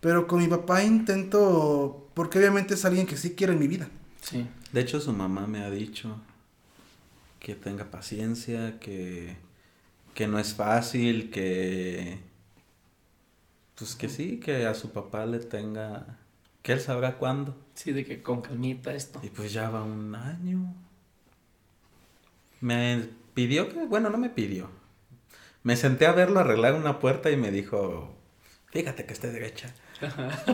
Pero 0.00 0.28
con 0.28 0.38
mi 0.38 0.46
papá 0.46 0.84
intento, 0.84 2.08
porque 2.14 2.38
obviamente 2.38 2.74
es 2.74 2.84
alguien 2.84 3.06
que 3.06 3.16
sí 3.16 3.34
quiere 3.34 3.54
en 3.54 3.58
mi 3.58 3.66
vida. 3.66 3.88
Sí. 4.22 4.46
De 4.72 4.80
hecho, 4.80 5.00
su 5.00 5.12
mamá 5.12 5.48
me 5.48 5.64
ha 5.64 5.70
dicho 5.70 6.16
que 7.40 7.54
tenga 7.54 7.90
paciencia, 7.90 8.78
que 8.78 9.36
que 10.14 10.26
no 10.26 10.38
es 10.38 10.54
fácil, 10.54 11.30
que 11.30 12.18
pues 13.80 13.94
que 13.94 14.10
sí, 14.10 14.38
que 14.38 14.66
a 14.66 14.74
su 14.74 14.92
papá 14.92 15.24
le 15.24 15.38
tenga, 15.38 16.18
que 16.62 16.72
él 16.72 16.80
sabrá 16.80 17.16
cuándo. 17.16 17.56
Sí, 17.74 17.92
de 17.92 18.04
que 18.04 18.22
con 18.22 18.42
calmita 18.42 18.94
esto. 18.94 19.20
Y 19.22 19.30
pues 19.30 19.54
ya 19.54 19.70
va 19.70 19.82
un 19.82 20.14
año. 20.14 20.74
Me 22.60 23.08
pidió 23.32 23.70
que, 23.70 23.86
bueno, 23.86 24.10
no 24.10 24.18
me 24.18 24.28
pidió. 24.28 24.68
Me 25.62 25.76
senté 25.76 26.06
a 26.06 26.12
verlo 26.12 26.40
arreglar 26.40 26.74
una 26.74 26.98
puerta 26.98 27.30
y 27.30 27.38
me 27.38 27.50
dijo, 27.50 28.14
fíjate 28.66 29.06
que 29.06 29.14
esté 29.14 29.32
derecha. 29.32 29.72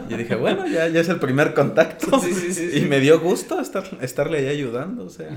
Y 0.09 0.15
dije, 0.15 0.37
bueno, 0.37 0.69
ya, 0.69 0.87
ya 0.87 1.01
es 1.01 1.09
el 1.09 1.19
primer 1.19 1.53
contacto. 1.53 2.21
Sí, 2.21 2.33
sí, 2.33 2.53
sí, 2.55 2.79
y 2.79 2.83
me 2.83 3.01
dio 3.01 3.19
gusto 3.19 3.61
estar, 3.61 3.85
estarle 4.03 4.39
ahí 4.39 4.49
ayudando, 4.49 5.05
o 5.05 5.11
sea. 5.11 5.37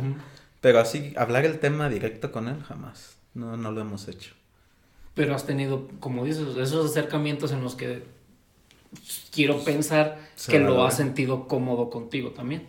Pero 0.61 0.79
así, 0.79 1.13
hablar 1.17 1.45
el 1.45 1.57
tema 1.57 1.89
directo 1.89 2.31
con 2.31 2.47
él, 2.47 2.61
jamás. 2.61 3.18
No, 3.39 3.55
no 3.55 3.71
lo 3.71 3.79
hemos 3.79 4.07
hecho. 4.09 4.33
Pero 5.13 5.33
has 5.33 5.45
tenido, 5.45 5.87
como 5.99 6.25
dices, 6.25 6.57
esos 6.57 6.91
acercamientos 6.91 7.51
en 7.51 7.63
los 7.63 7.75
que 7.75 8.03
quiero 9.31 9.63
pensar 9.63 10.19
que 10.47 10.59
lo 10.59 10.83
has 10.83 10.97
sentido 10.97 11.47
cómodo 11.47 11.89
contigo 11.89 12.31
también. 12.31 12.67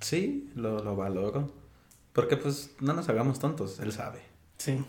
Sí, 0.00 0.50
lo, 0.54 0.82
lo 0.84 0.94
valoro. 0.94 1.50
Porque 2.12 2.36
pues 2.36 2.70
no 2.80 2.92
nos 2.92 3.08
hagamos 3.08 3.38
tontos, 3.38 3.80
él 3.80 3.92
sabe. 3.92 4.20
Sí. 4.58 4.82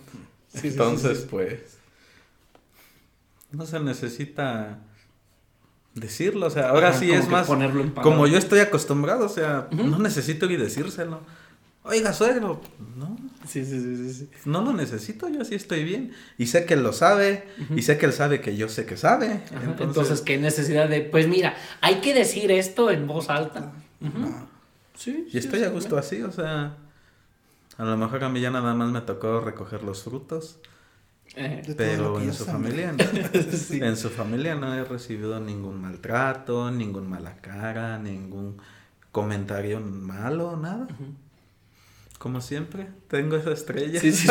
Entonces, 0.63 1.27
pues, 1.29 1.77
no 3.51 3.65
se 3.65 3.79
necesita 3.79 4.79
decirlo, 5.93 6.47
o 6.47 6.49
sea, 6.49 6.69
ahora 6.69 6.93
sí 6.93 7.11
es 7.11 7.29
más 7.29 7.47
como 7.47 8.27
yo 8.27 8.37
estoy 8.37 8.59
acostumbrado, 8.59 9.25
o 9.25 9.29
sea, 9.29 9.67
no 9.71 9.97
necesito 9.99 10.47
ni 10.47 10.57
decírselo. 10.57 11.21
Oiga, 11.83 12.13
suegro, 12.13 12.61
no. 12.95 13.17
Sí, 13.47 13.65
sí, 13.65 13.81
sí, 13.81 14.13
sí, 14.13 14.29
No 14.45 14.61
lo 14.61 14.71
necesito, 14.71 15.27
yo 15.29 15.41
así 15.41 15.55
estoy 15.55 15.83
bien. 15.83 16.13
Y 16.37 16.45
sé 16.45 16.65
que 16.65 16.75
él 16.75 16.83
lo 16.83 16.93
sabe, 16.93 17.47
y 17.75 17.81
sé 17.81 17.97
que 17.97 18.05
él 18.05 18.13
sabe 18.13 18.39
que 18.39 18.55
yo 18.55 18.69
sé 18.69 18.85
que 18.85 18.97
sabe. 18.97 19.41
Entonces, 19.79 20.21
¿qué 20.21 20.37
necesidad 20.37 20.87
de, 20.87 21.01
pues 21.01 21.27
mira, 21.27 21.55
hay 21.81 21.95
que 21.95 22.13
decir 22.13 22.51
esto 22.51 22.91
en 22.91 23.07
voz 23.07 23.29
alta? 23.29 23.73
Sí. 24.95 25.27
Y 25.31 25.37
estoy 25.39 25.63
a 25.63 25.69
gusto 25.69 25.97
así, 25.97 26.21
o 26.21 26.31
sea, 26.31 26.77
a 27.77 27.83
lo 27.83 27.97
mejor 27.97 28.23
a 28.23 28.29
mí 28.29 28.39
ya 28.41 28.51
nada 28.51 28.75
más 28.75 28.91
me 28.91 29.01
tocó 29.01 29.41
recoger 29.41 29.81
los 29.81 30.03
frutos. 30.03 30.59
Eh, 31.35 31.63
pero 31.77 32.19
en 32.19 32.33
su 32.33 32.45
familia 32.45 32.91
no. 32.91 33.03
en 33.85 33.97
su 33.97 34.09
familia 34.09 34.53
no 34.53 34.73
he 34.75 34.83
recibido 34.83 35.39
ningún 35.39 35.81
maltrato, 35.81 36.69
ningún 36.69 37.09
mala 37.09 37.37
cara, 37.37 37.97
ningún 37.97 38.61
comentario 39.11 39.79
malo, 39.79 40.57
nada. 40.57 40.87
Como 42.21 42.39
siempre, 42.39 42.85
tengo 43.07 43.35
esa 43.35 43.51
estrella. 43.51 43.99
Sí, 43.99 44.11
sí, 44.11 44.27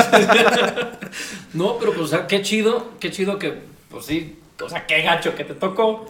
no, 1.54 1.76
pero 1.80 1.92
pues, 1.92 2.04
o 2.04 2.06
sea, 2.06 2.28
qué 2.28 2.40
chido, 2.40 2.92
qué 3.00 3.10
chido 3.10 3.36
que, 3.36 3.52
pues 3.90 4.04
sí, 4.06 4.38
o 4.62 4.68
sea, 4.68 4.86
qué 4.86 5.02
gacho 5.02 5.34
que 5.34 5.42
te 5.42 5.54
tocó, 5.54 6.06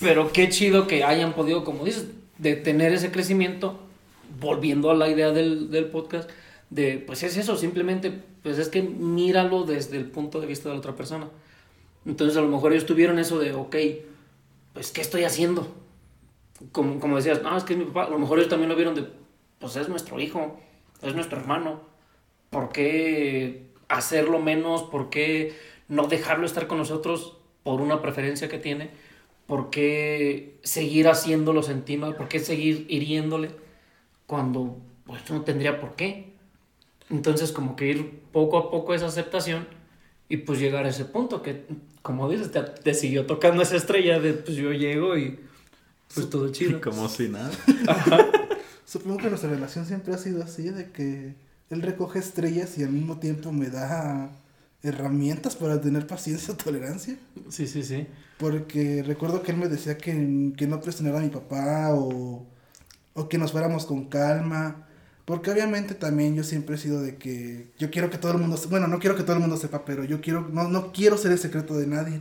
pero 0.00 0.32
qué 0.32 0.48
chido 0.48 0.88
que 0.88 1.04
hayan 1.04 1.32
podido, 1.34 1.62
como 1.62 1.84
dices, 1.84 2.08
de 2.38 2.56
tener 2.56 2.92
ese 2.92 3.12
crecimiento, 3.12 3.78
volviendo 4.40 4.90
a 4.90 4.94
la 4.94 5.08
idea 5.08 5.30
del, 5.30 5.70
del 5.70 5.84
podcast, 5.84 6.28
de, 6.70 6.98
pues 7.06 7.22
es 7.22 7.36
eso, 7.36 7.56
simplemente, 7.56 8.10
pues 8.42 8.58
es 8.58 8.68
que 8.68 8.82
míralo 8.82 9.62
desde 9.62 9.98
el 9.98 10.06
punto 10.06 10.40
de 10.40 10.48
vista 10.48 10.70
de 10.70 10.74
la 10.74 10.80
otra 10.80 10.96
persona. 10.96 11.28
Entonces 12.04 12.36
a 12.36 12.40
lo 12.40 12.48
mejor 12.48 12.72
ellos 12.72 12.84
tuvieron 12.84 13.20
eso 13.20 13.38
de, 13.38 13.52
ok, 13.52 13.76
pues 14.72 14.90
¿qué 14.90 15.00
estoy 15.02 15.22
haciendo? 15.22 15.72
Como, 16.72 16.98
como 16.98 17.14
decías, 17.14 17.44
no, 17.44 17.56
es 17.56 17.62
que 17.62 17.74
es 17.74 17.78
mi 17.78 17.84
papá, 17.84 18.06
a 18.06 18.10
lo 18.10 18.18
mejor 18.18 18.40
ellos 18.40 18.50
también 18.50 18.70
lo 18.70 18.74
vieron 18.74 18.96
de, 18.96 19.06
pues 19.60 19.76
es 19.76 19.88
nuestro 19.88 20.18
hijo 20.18 20.58
es 21.02 21.14
nuestro 21.14 21.38
hermano. 21.38 21.80
¿Por 22.50 22.70
qué 22.70 23.66
hacerlo 23.88 24.38
menos? 24.38 24.82
¿Por 24.82 25.10
qué 25.10 25.54
no 25.88 26.06
dejarlo 26.06 26.46
estar 26.46 26.66
con 26.66 26.78
nosotros 26.78 27.36
por 27.62 27.80
una 27.80 28.02
preferencia 28.02 28.48
que 28.48 28.58
tiene? 28.58 28.90
¿Por 29.46 29.70
qué 29.70 30.58
seguir 30.62 31.08
haciéndolo 31.08 31.62
sentir 31.62 31.98
mal? 31.98 32.16
¿Por 32.16 32.28
qué 32.28 32.38
seguir 32.38 32.86
hiriéndole 32.88 33.50
cuando 34.26 34.78
pues 35.04 35.28
no 35.30 35.42
tendría 35.42 35.80
por 35.80 35.94
qué? 35.94 36.32
Entonces 37.10 37.52
como 37.52 37.76
que 37.76 37.88
ir 37.88 38.20
poco 38.32 38.56
a 38.58 38.70
poco 38.70 38.94
esa 38.94 39.06
aceptación 39.06 39.66
y 40.28 40.38
pues 40.38 40.58
llegar 40.58 40.86
a 40.86 40.88
ese 40.88 41.04
punto 41.04 41.42
que 41.42 41.66
como 42.02 42.28
dices 42.28 42.50
te, 42.82 42.94
siguió 42.94 43.26
tocando 43.26 43.62
esa 43.62 43.76
estrella 43.76 44.18
de 44.18 44.32
pues 44.34 44.56
yo 44.56 44.72
llego 44.72 45.16
y 45.16 45.38
pues 46.14 46.28
todo 46.28 46.50
chido. 46.50 46.80
Como 46.82 47.08
si 47.08 47.28
nada. 47.28 47.50
Supongo 48.84 49.18
que 49.18 49.28
nuestra 49.28 49.50
relación 49.50 49.86
siempre 49.86 50.14
ha 50.14 50.18
sido 50.18 50.42
así, 50.42 50.70
de 50.70 50.90
que 50.90 51.34
él 51.70 51.82
recoge 51.82 52.18
estrellas 52.18 52.76
y 52.78 52.84
al 52.84 52.90
mismo 52.90 53.18
tiempo 53.18 53.52
me 53.52 53.68
da 53.68 54.30
herramientas 54.82 55.56
para 55.56 55.80
tener 55.80 56.06
paciencia 56.06 56.52
o 56.54 56.56
tolerancia. 56.56 57.16
Sí, 57.48 57.66
sí, 57.66 57.82
sí. 57.82 58.06
Porque 58.38 59.02
recuerdo 59.02 59.42
que 59.42 59.52
él 59.52 59.58
me 59.58 59.68
decía 59.68 59.96
que, 59.96 60.52
que 60.56 60.66
no 60.66 60.80
presionara 60.80 61.18
a 61.18 61.22
mi 61.22 61.28
papá 61.28 61.94
o, 61.94 62.44
o 63.14 63.28
que 63.28 63.38
nos 63.38 63.52
fuéramos 63.52 63.86
con 63.86 64.06
calma. 64.08 64.88
Porque 65.24 65.52
obviamente 65.52 65.94
también 65.94 66.34
yo 66.34 66.42
siempre 66.42 66.74
he 66.74 66.78
sido 66.78 67.00
de 67.00 67.16
que 67.16 67.70
yo 67.78 67.90
quiero 67.90 68.10
que 68.10 68.18
todo 68.18 68.32
el 68.32 68.38
mundo, 68.38 68.58
bueno, 68.68 68.88
no 68.88 68.98
quiero 68.98 69.16
que 69.16 69.22
todo 69.22 69.34
el 69.36 69.40
mundo 69.40 69.56
sepa, 69.56 69.84
pero 69.84 70.02
yo 70.02 70.20
quiero, 70.20 70.48
no, 70.48 70.68
no 70.68 70.92
quiero 70.92 71.16
ser 71.16 71.30
el 71.30 71.38
secreto 71.38 71.78
de 71.78 71.86
nadie. 71.86 72.20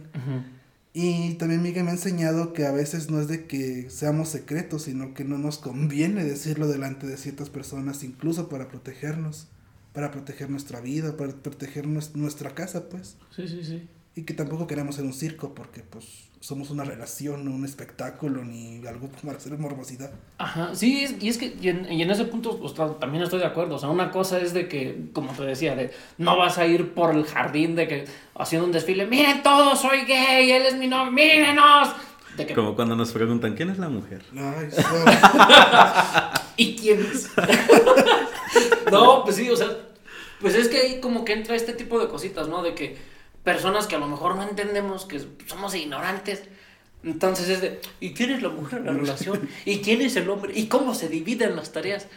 Y 0.94 1.36
también 1.36 1.62
Miguel 1.62 1.86
me 1.86 1.92
ha 1.92 1.94
enseñado 1.94 2.52
que 2.52 2.66
a 2.66 2.72
veces 2.72 3.10
no 3.10 3.22
es 3.22 3.28
de 3.30 3.46
que 3.46 3.90
seamos 3.90 4.28
secretos, 4.28 4.84
sino 4.84 5.14
que 5.14 5.24
no 5.24 5.38
nos 5.38 5.58
conviene 5.58 6.24
decirlo 6.26 6.68
delante 6.68 7.08
de 7.08 7.18
ciertas 7.18 7.50
personas, 7.50 8.04
incluso 8.04 8.50
para 8.50 8.68
protegernos, 8.68 9.48
para 9.94 10.12
proteger 10.12 10.50
nuestra 10.50 10.82
vida, 10.82 11.16
para 11.16 11.34
proteger 11.34 11.88
nuestra 11.88 12.56
casa, 12.56 12.90
pues. 12.90 13.16
Sí, 13.34 13.48
sí, 13.48 13.64
sí. 13.64 13.88
Y 14.16 14.24
que 14.24 14.34
tampoco 14.34 14.68
queremos 14.68 14.96
ser 14.96 15.06
un 15.06 15.14
circo 15.14 15.56
porque 15.56 15.82
pues 15.82 16.31
somos 16.42 16.72
una 16.72 16.84
relación, 16.84 17.46
no 17.46 17.52
un 17.52 17.64
espectáculo, 17.66 18.44
ni 18.44 18.86
algo 18.88 19.10
para 19.24 19.38
hacer 19.38 19.56
morbosidad. 19.60 20.10
Ajá, 20.40 20.74
sí, 20.74 21.16
y 21.22 21.30
es 21.30 21.38
que 21.38 21.56
y 21.62 21.70
en, 21.70 22.10
ese 22.10 22.26
punto 22.26 22.60
pues, 22.60 22.74
también 23.00 23.24
estoy 23.24 23.40
de 23.40 23.46
acuerdo. 23.46 23.76
O 23.76 23.80
sea, 23.80 23.90
una 23.90 24.10
cosa 24.10 24.40
es 24.40 24.52
de 24.52 24.68
que, 24.68 25.10
como 25.14 25.32
te 25.34 25.44
decía, 25.44 25.76
de 25.76 25.92
no 26.18 26.38
vas 26.38 26.58
a 26.58 26.66
ir 26.66 26.96
por 26.96 27.16
el 27.16 27.26
jardín 27.26 27.76
de 27.76 27.88
que 27.88 28.06
haciendo 28.36 28.66
un 28.66 28.72
desfile, 28.72 29.06
miren 29.06 29.44
todos, 29.44 29.80
soy 29.80 30.02
gay, 30.06 30.52
él 30.52 30.64
es 30.64 30.76
mi 30.76 30.88
novio, 30.88 31.12
mírenos. 31.12 31.90
Como 32.56 32.76
cuando 32.76 32.96
nos 32.96 33.12
preguntan, 33.12 33.56
¿quién 33.56 33.70
es 33.70 33.78
la 33.78 33.90
mujer? 33.90 34.24
Ay, 34.36 34.70
¿Y 36.58 36.76
quién 36.76 37.02
es? 37.02 37.30
no, 38.92 39.24
pues 39.24 39.36
sí, 39.36 39.48
o 39.48 39.56
sea, 39.56 39.68
pues 40.40 40.56
es 40.56 40.70
que 40.70 40.78
ahí 40.78 41.00
como 41.00 41.24
que 41.24 41.34
entra 41.34 41.56
este 41.56 41.74
tipo 41.74 42.00
de 42.00 42.08
cositas, 42.08 42.48
¿no? 42.48 42.64
De 42.64 42.74
que 42.74 43.11
personas 43.44 43.88
que 43.88 43.96
a 43.96 44.00
lo 44.00 44.08
mejor 44.08 44.36
no 44.36 44.44
entendemos, 44.44 45.06
que 45.06 45.22
somos 45.48 45.76
ignorantes. 45.76 46.44
Entonces 47.04 47.50
es 47.50 47.62
de, 47.62 47.82
¿y 48.00 48.14
quién 48.14 48.30
es 48.32 48.44
la 48.44 48.50
mujer 48.50 48.80
en 48.80 48.86
la 48.86 48.94
relación? 48.94 49.50
¿Y 49.66 49.80
quién 49.80 50.02
es 50.02 50.16
el 50.16 50.30
hombre? 50.30 50.54
¿Y 50.56 50.68
cómo 50.68 50.94
se 50.94 51.10
dividen 51.10 51.56
las 51.56 51.72
tareas? 51.72 52.08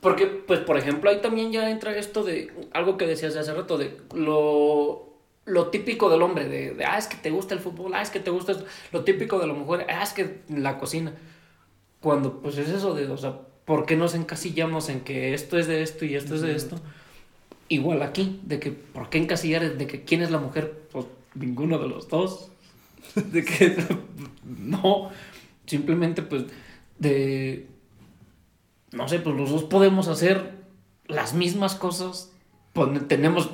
Porque, 0.00 0.26
pues, 0.26 0.60
por 0.60 0.76
ejemplo, 0.76 1.08
ahí 1.08 1.22
también 1.22 1.50
ya 1.50 1.70
entra 1.70 1.96
esto 1.96 2.24
de 2.24 2.52
algo 2.72 2.98
que 2.98 3.06
decías 3.06 3.32
de 3.32 3.40
hace 3.40 3.54
rato, 3.54 3.78
de 3.78 3.96
lo, 4.14 5.14
lo 5.46 5.68
típico 5.68 6.10
del 6.10 6.20
hombre, 6.20 6.46
de, 6.46 6.84
ah, 6.84 6.98
es 6.98 7.06
que 7.06 7.16
te 7.16 7.30
gusta 7.30 7.54
el 7.54 7.60
fútbol, 7.60 7.94
ah, 7.94 8.02
es 8.02 8.10
que 8.10 8.20
te 8.20 8.30
gusta 8.30 8.54
lo 8.92 9.04
típico 9.04 9.38
de 9.38 9.46
la 9.46 9.54
mujer, 9.54 9.86
ah, 9.88 10.02
es 10.02 10.12
que 10.12 10.42
la 10.48 10.78
cocina. 10.78 11.14
Cuando, 12.00 12.42
pues, 12.42 12.58
es 12.58 12.68
eso 12.68 12.92
de, 12.92 13.06
o 13.06 13.16
sea, 13.16 13.38
¿por 13.64 13.86
qué 13.86 13.96
nos 13.96 14.14
encasillamos 14.14 14.90
en 14.90 15.00
que 15.00 15.32
esto 15.32 15.58
es 15.58 15.68
de 15.68 15.82
esto 15.82 16.04
y 16.04 16.16
esto 16.16 16.34
es 16.34 16.42
de 16.42 16.54
esto? 16.54 16.76
Igual 17.68 18.02
aquí, 18.02 18.40
de 18.44 18.60
que, 18.60 18.70
¿por 18.70 19.10
qué 19.10 19.18
encasillar 19.18 19.76
de 19.76 19.86
que 19.86 20.04
quién 20.04 20.22
es 20.22 20.30
la 20.30 20.38
mujer? 20.38 20.86
Pues 20.92 21.06
ninguno 21.34 21.78
de 21.78 21.88
los 21.88 22.08
dos. 22.08 22.50
De 23.14 23.44
que 23.44 23.76
no, 24.44 25.10
simplemente 25.66 26.22
pues 26.22 26.44
de, 26.98 27.66
no 28.92 29.08
sé, 29.08 29.18
pues 29.18 29.36
los 29.36 29.50
dos 29.50 29.64
podemos 29.64 30.08
hacer 30.08 30.52
las 31.06 31.34
mismas 31.34 31.74
cosas, 31.74 32.32
pues, 32.72 33.06
tenemos, 33.08 33.50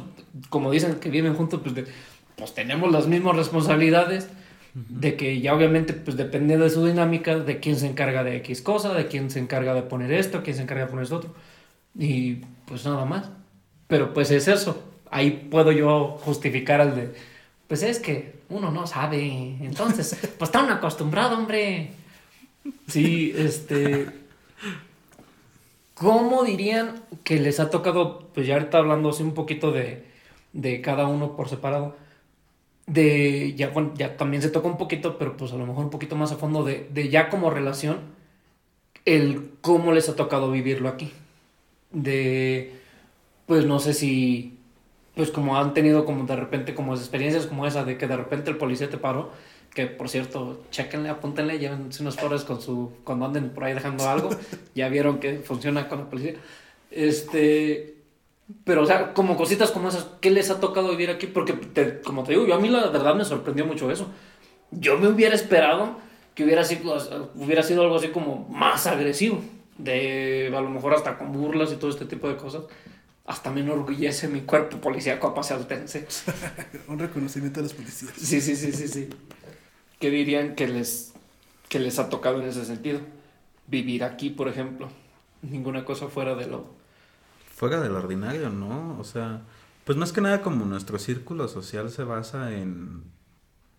como 0.49 0.71
dicen 0.71 0.97
que 1.01 1.11
viven 1.11 1.35
juntos, 1.35 1.61
pues, 1.63 1.89
pues 2.37 2.55
tenemos 2.55 2.93
las 2.93 3.07
mismas 3.07 3.37
responsabilidades, 3.37 4.29
de 4.75 5.17
que 5.17 5.41
ya 5.41 5.53
obviamente 5.55 5.95
pues 5.95 6.17
depende 6.17 6.57
de 6.57 6.71
su 6.71 6.87
dinámica, 6.87 7.37
de 7.37 7.59
quién 7.59 7.77
se 7.77 7.89
encarga 7.89 8.23
de 8.23 8.37
X 8.37 8.63
cosa, 8.63 8.95
de 8.95 9.09
quién 9.09 9.31
se 9.31 9.41
encarga 9.41 9.75
de 9.75 9.83
poner 9.83 10.13
esto, 10.13 10.43
quién 10.45 10.55
se 10.55 10.63
encarga 10.63 10.85
de 10.85 10.91
poner 10.91 11.05
esto 11.05 11.17
otro, 11.17 11.35
y 11.99 12.37
pues 12.67 12.85
nada 12.85 13.05
más. 13.05 13.31
Pero 13.91 14.15
pues 14.15 14.31
es 14.31 14.49
eso. 14.49 14.83
Ahí 15.11 15.49
puedo 15.51 15.73
yo 15.73 16.17
justificar 16.25 16.81
al 16.81 16.95
de, 16.95 17.13
pues 17.67 17.83
es 17.83 17.99
que 17.99 18.37
uno 18.49 18.71
no 18.71 18.87
sabe. 18.87 19.57
Entonces, 19.61 20.17
pues 20.39 20.49
está 20.49 20.63
un 20.63 20.71
acostumbrado, 20.71 21.37
hombre. 21.37 21.91
Sí, 22.87 23.35
este... 23.37 24.07
¿Cómo 25.95 26.45
dirían 26.45 27.03
que 27.25 27.39
les 27.39 27.61
ha 27.61 27.69
tocado, 27.69 28.31
pues 28.33 28.47
ya 28.47 28.55
ahorita 28.55 28.79
hablando 28.79 29.11
así 29.11 29.23
un 29.23 29.35
poquito 29.35 29.71
de, 29.71 30.07
de 30.55 30.81
cada 30.81 31.07
uno 31.07 31.37
por 31.37 31.51
separado, 31.51 31.95
de, 32.87 33.55
ya, 33.55 33.69
bueno, 33.69 33.93
ya 33.95 34.17
también 34.17 34.43
se 34.43 34.49
toca 34.49 34.67
un 34.67 34.79
poquito, 34.79 35.19
pero 35.19 35.37
pues 35.37 35.53
a 35.53 35.57
lo 35.57 35.67
mejor 35.67 35.85
un 35.85 35.91
poquito 35.91 36.17
más 36.17 36.33
a 36.33 36.37
fondo 36.37 36.65
de, 36.65 36.89
de 36.91 37.11
ya 37.11 37.29
como 37.29 37.51
relación, 37.51 37.99
el 39.05 39.51
cómo 39.61 39.93
les 39.93 40.09
ha 40.09 40.17
tocado 40.17 40.51
vivirlo 40.51 40.89
aquí. 40.89 41.13
De 41.93 42.80
pues 43.51 43.67
no 43.67 43.81
sé 43.81 43.95
si, 43.95 44.61
pues 45.17 45.33
como 45.33 45.59
han 45.59 45.75
tenido 45.75 46.05
como 46.05 46.25
de 46.25 46.37
repente 46.37 46.73
como 46.73 46.95
experiencias 46.95 47.47
como 47.47 47.67
esa 47.67 47.83
de 47.83 47.99
que 47.99 48.07
de 48.07 48.17
repente 48.17 48.49
el 48.49 48.57
policía 48.57 48.89
te 48.89 48.97
paró, 48.97 49.33
que 49.75 49.89
por 49.89 50.09
cierto, 50.09 50.63
chequenle, 50.71 51.09
apúntenle, 51.09 51.59
llévense 51.59 52.01
unos 52.01 52.15
foros 52.15 52.45
con 52.45 52.63
su, 52.63 52.93
cuando 53.03 53.27
anden 53.27 53.51
por 53.51 53.65
ahí 53.65 53.75
dejando 53.75 54.09
algo, 54.09 54.31
ya 54.77 54.89
vieron 54.89 55.19
que 55.19 55.41
funciona 55.41 55.89
con 55.89 55.99
la 55.99 56.05
policía. 56.09 56.35
Este, 56.93 57.97
pero 58.63 58.83
o 58.83 58.87
sea, 58.87 59.15
como 59.15 59.37
cositas 59.37 59.73
como 59.73 59.89
esas, 59.89 60.07
¿qué 60.21 60.31
les 60.31 60.49
ha 60.51 60.61
tocado 60.61 60.91
vivir 60.91 61.11
aquí? 61.11 61.27
Porque 61.27 61.59
como 62.05 62.23
te 62.23 62.35
digo, 62.35 62.47
yo 62.47 62.55
a 62.55 62.61
mí 62.61 62.69
la 62.69 62.87
verdad 62.87 63.17
me 63.17 63.25
sorprendió 63.25 63.67
mucho 63.67 63.91
eso. 63.91 64.07
Yo 64.71 64.97
me 64.97 65.09
hubiera 65.09 65.35
esperado 65.35 65.97
que 66.37 66.45
hubiera 66.45 66.63
sido, 66.63 67.33
hubiera 67.35 67.65
sido 67.65 67.83
algo 67.83 67.97
así 67.97 68.11
como 68.11 68.47
más 68.49 68.87
agresivo, 68.87 69.43
de 69.77 70.53
a 70.57 70.61
lo 70.61 70.71
mejor 70.71 70.95
hasta 70.95 71.19
con 71.19 71.33
burlas 71.33 71.73
y 71.73 71.75
todo 71.79 71.91
este 71.91 72.05
tipo 72.05 72.29
de 72.29 72.37
cosas 72.37 72.63
hasta 73.31 73.53
me 73.53 73.61
enorgullece 73.61 74.27
mi 74.27 74.41
cuerpo 74.41 74.79
policíaco 74.79 75.29
apasaltense. 75.29 76.09
Un 76.89 76.99
reconocimiento 76.99 77.61
a 77.61 77.63
los 77.63 77.75
policías. 77.75 78.13
Sí, 78.17 78.41
sí, 78.41 78.57
sí, 78.57 78.73
sí, 78.73 78.89
sí. 78.89 79.09
¿Qué 80.01 80.11
dirían 80.11 80.57
que 80.57 80.67
les, 80.67 81.13
que 81.69 81.79
les 81.79 82.01
ha 82.01 82.09
tocado 82.09 82.43
en 82.43 82.49
ese 82.49 82.65
sentido? 82.65 83.01
Vivir 83.69 84.03
aquí, 84.03 84.31
por 84.31 84.49
ejemplo. 84.49 84.89
Ninguna 85.43 85.85
cosa 85.85 86.09
fuera 86.09 86.35
de 86.35 86.49
lo... 86.49 86.75
Fuera 87.55 87.81
del 87.81 87.93
ordinario, 87.93 88.51
¿no? 88.51 88.99
O 88.99 89.05
sea, 89.05 89.43
pues 89.85 89.97
más 89.97 90.11
que 90.13 90.21
nada 90.21 90.43
como 90.43 90.65
nuestro 90.65 90.99
círculo 90.99 91.47
social 91.47 91.89
se 91.91 92.03
basa 92.03 92.53
en 92.53 93.05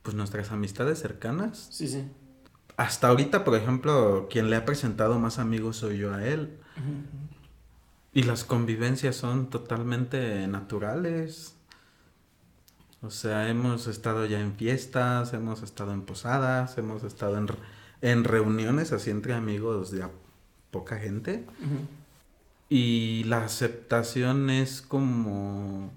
pues 0.02 0.16
nuestras 0.16 0.50
amistades 0.54 1.00
cercanas. 1.00 1.68
Sí, 1.72 1.90
sí. 1.90 2.06
Hasta 2.78 3.10
ahorita, 3.10 3.44
por 3.44 3.58
ejemplo, 3.58 4.30
quien 4.30 4.50
le 4.50 4.56
ha 4.56 4.64
presentado 4.64 5.20
más 5.20 5.40
amigos 5.40 5.76
soy 5.76 5.98
yo 5.98 6.14
a 6.14 6.26
él. 6.26 6.58
Y 8.14 8.24
las 8.24 8.44
convivencias 8.44 9.16
son 9.16 9.50
totalmente 9.50 10.46
naturales. 10.48 11.56
O 13.02 13.10
sea, 13.10 13.50
hemos 13.50 13.88
estado 13.88 14.26
ya 14.26 14.40
en 14.42 14.54
fiestas, 14.54 15.34
hemos 15.34 15.64
estado 15.64 15.94
en 15.94 16.02
posadas, 16.02 16.78
hemos 16.78 17.04
estado 17.04 17.38
en, 17.38 17.48
en 18.02 18.24
reuniones 18.24 18.92
así 18.92 19.10
entre 19.10 19.34
amigos 19.34 19.92
de 19.92 20.06
poca 20.72 20.98
gente. 20.98 21.46
Y 22.70 23.24
la 23.26 23.44
aceptación 23.44 24.50
es 24.50 24.82
como... 24.82 25.92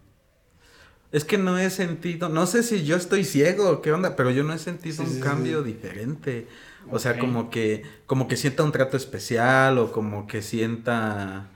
Es 1.12 1.24
que 1.24 1.38
no 1.38 1.58
he 1.58 1.70
sentido, 1.70 2.28
no 2.28 2.46
sé 2.46 2.64
si 2.64 2.84
yo 2.84 2.96
estoy 2.96 3.22
ciego, 3.24 3.82
qué 3.82 3.92
onda, 3.92 4.16
pero 4.16 4.32
yo 4.32 4.42
no 4.42 4.52
he 4.52 4.58
sentido 4.58 5.04
un 5.04 5.20
cambio 5.20 5.62
diferente. 5.62 6.48
O 6.90 6.98
sea, 6.98 7.18
como 7.18 7.50
que, 7.50 7.84
como 8.06 8.26
que 8.26 8.36
sienta 8.36 8.64
un 8.64 8.72
trato 8.72 8.96
especial 8.96 9.78
o 9.78 9.92
como 9.92 10.26
que 10.26 10.42
sienta 10.42 11.50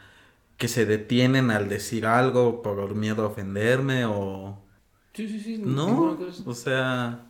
que 0.58 0.68
se 0.68 0.84
detienen 0.84 1.50
al 1.50 1.68
decir 1.68 2.04
algo 2.04 2.62
por 2.62 2.94
miedo 2.94 3.22
a 3.22 3.28
ofenderme 3.28 4.04
o... 4.04 4.58
Sí, 5.14 5.28
sí, 5.28 5.40
sí. 5.40 5.58
No, 5.58 6.18
o 6.44 6.54
sea, 6.54 7.26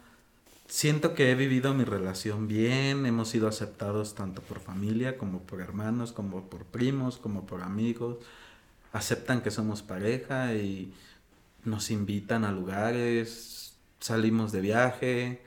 siento 0.67 1.15
que 1.15 1.31
he 1.31 1.35
vivido 1.35 1.75
mi 1.75 1.85
relación 1.85 2.49
bien, 2.49 3.05
hemos 3.07 3.29
sido 3.29 3.47
aceptados 3.47 4.15
tanto 4.15 4.43
por 4.43 4.61
familia 4.61 5.19
como 5.19 5.41
por 5.43 5.61
hermanos, 5.61 6.13
como 6.13 6.49
por 6.49 6.65
primos, 6.65 7.19
como 7.19 7.47
por 7.47 7.63
amigos. 7.63 8.17
Aceptan 8.93 9.43
que 9.43 9.51
somos 9.51 9.83
pareja 9.83 10.55
y 10.55 10.93
nos 11.65 11.91
invitan 11.91 12.45
a 12.45 12.53
lugares, 12.53 13.77
salimos 14.01 14.53
de 14.53 14.61
viaje. 14.63 15.43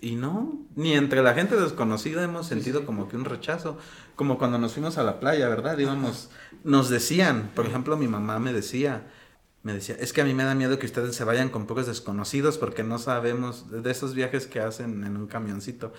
Y 0.00 0.16
no, 0.16 0.58
ni 0.74 0.94
entre 0.94 1.22
la 1.22 1.34
gente 1.34 1.54
desconocida 1.54 2.24
hemos 2.24 2.48
sentido 2.48 2.84
como 2.84 3.08
que 3.08 3.16
un 3.16 3.24
rechazo 3.24 3.78
como 4.16 4.38
cuando 4.38 4.58
nos 4.58 4.72
fuimos 4.72 4.98
a 4.98 5.02
la 5.02 5.20
playa, 5.20 5.48
¿verdad? 5.48 5.78
Íbamos, 5.78 6.30
nos 6.62 6.88
decían, 6.88 7.50
por 7.54 7.66
ejemplo, 7.66 7.96
mi 7.96 8.08
mamá 8.08 8.38
me 8.38 8.52
decía, 8.52 9.02
me 9.62 9.72
decía, 9.72 9.96
es 9.98 10.12
que 10.12 10.20
a 10.20 10.24
mí 10.24 10.34
me 10.34 10.44
da 10.44 10.54
miedo 10.54 10.78
que 10.78 10.86
ustedes 10.86 11.16
se 11.16 11.24
vayan 11.24 11.48
con 11.48 11.66
pocos 11.66 11.86
desconocidos 11.86 12.58
porque 12.58 12.82
no 12.82 12.98
sabemos 12.98 13.70
de 13.70 13.90
esos 13.90 14.14
viajes 14.14 14.46
que 14.46 14.60
hacen 14.60 15.04
en 15.04 15.16
un 15.16 15.26
camioncito. 15.26 15.92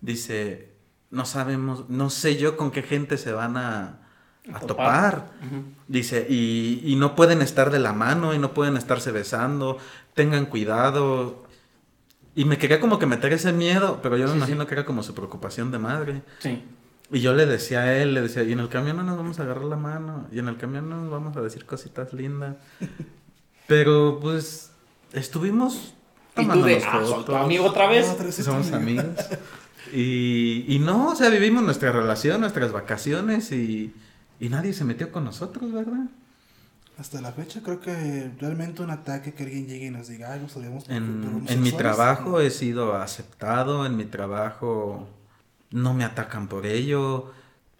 Dice, 0.00 0.74
no 1.10 1.24
sabemos, 1.24 1.88
no 1.88 2.10
sé 2.10 2.36
yo 2.36 2.56
con 2.56 2.70
qué 2.70 2.82
gente 2.82 3.16
se 3.16 3.32
van 3.32 3.56
a, 3.56 4.00
topar. 4.66 5.30
Dice, 5.88 6.26
y, 6.28 6.82
y, 6.84 6.96
no 6.96 7.14
pueden 7.14 7.42
estar 7.42 7.70
de 7.70 7.78
la 7.78 7.92
mano 7.92 8.34
y 8.34 8.38
no 8.38 8.52
pueden 8.54 8.76
estarse 8.76 9.12
besando, 9.12 9.78
tengan 10.14 10.46
cuidado. 10.46 11.46
Y 12.34 12.44
me 12.44 12.58
quería 12.58 12.80
como 12.80 12.98
que 12.98 13.06
meter 13.06 13.32
ese 13.32 13.52
miedo, 13.52 14.00
pero 14.02 14.16
yo 14.16 14.28
me 14.28 14.34
imagino 14.34 14.66
que 14.66 14.74
era 14.74 14.84
como 14.84 15.02
su 15.02 15.14
preocupación 15.14 15.70
de 15.70 15.78
madre. 15.78 16.22
Sí. 16.40 16.62
Y 17.12 17.20
yo 17.20 17.34
le 17.34 17.46
decía 17.46 17.82
a 17.82 17.96
él, 17.96 18.14
le 18.14 18.20
decía, 18.22 18.42
y 18.42 18.52
en 18.52 18.58
el 18.60 18.68
camión 18.68 18.96
no 18.96 19.02
nos 19.04 19.16
vamos 19.16 19.38
a 19.38 19.44
agarrar 19.44 19.64
la 19.64 19.76
mano, 19.76 20.26
y 20.32 20.38
en 20.40 20.48
el 20.48 20.56
camión 20.56 20.88
no 20.88 21.00
nos 21.02 21.10
vamos 21.10 21.36
a 21.36 21.40
decir 21.40 21.64
cositas 21.64 22.12
lindas. 22.12 22.56
Pero 23.66 24.18
pues 24.20 24.70
estuvimos 25.12 25.94
Y 26.36 26.42
tú 26.42 26.42
tomándonos 26.42 26.66
de, 26.66 27.34
ah, 27.34 27.42
amigo 27.44 27.64
otra 27.66 27.88
vez. 27.88 28.08
Otra 28.08 28.26
vez 28.26 28.34
Somos 28.36 28.72
amigo. 28.72 29.02
amigos. 29.02 29.24
Y, 29.92 30.64
y 30.68 30.78
no, 30.80 31.10
o 31.10 31.16
sea, 31.16 31.28
vivimos 31.30 31.62
nuestra 31.62 31.92
relación, 31.92 32.40
nuestras 32.40 32.72
vacaciones 32.72 33.52
y, 33.52 33.94
y 34.40 34.48
nadie 34.48 34.72
se 34.72 34.84
metió 34.84 35.12
con 35.12 35.24
nosotros, 35.24 35.72
¿verdad? 35.72 36.06
Hasta 36.98 37.20
la 37.20 37.30
fecha 37.30 37.60
creo 37.62 37.80
que 37.80 38.30
realmente 38.40 38.82
un 38.82 38.90
ataque 38.90 39.34
que 39.34 39.44
alguien 39.44 39.66
llegue 39.66 39.86
y 39.86 39.90
nos 39.90 40.08
diga, 40.08 40.32
ay, 40.32 40.40
nos 40.40 40.56
En, 40.56 40.66
en 40.88 41.20
mi 41.20 41.26
homosexuales", 41.26 41.76
trabajo 41.76 42.40
he 42.40 42.50
sido 42.50 42.96
aceptado, 42.96 43.84
en 43.84 43.96
mi 43.96 44.06
trabajo 44.06 45.06
no 45.70 45.94
me 45.94 46.04
atacan 46.04 46.48
por 46.48 46.66
ello. 46.66 47.32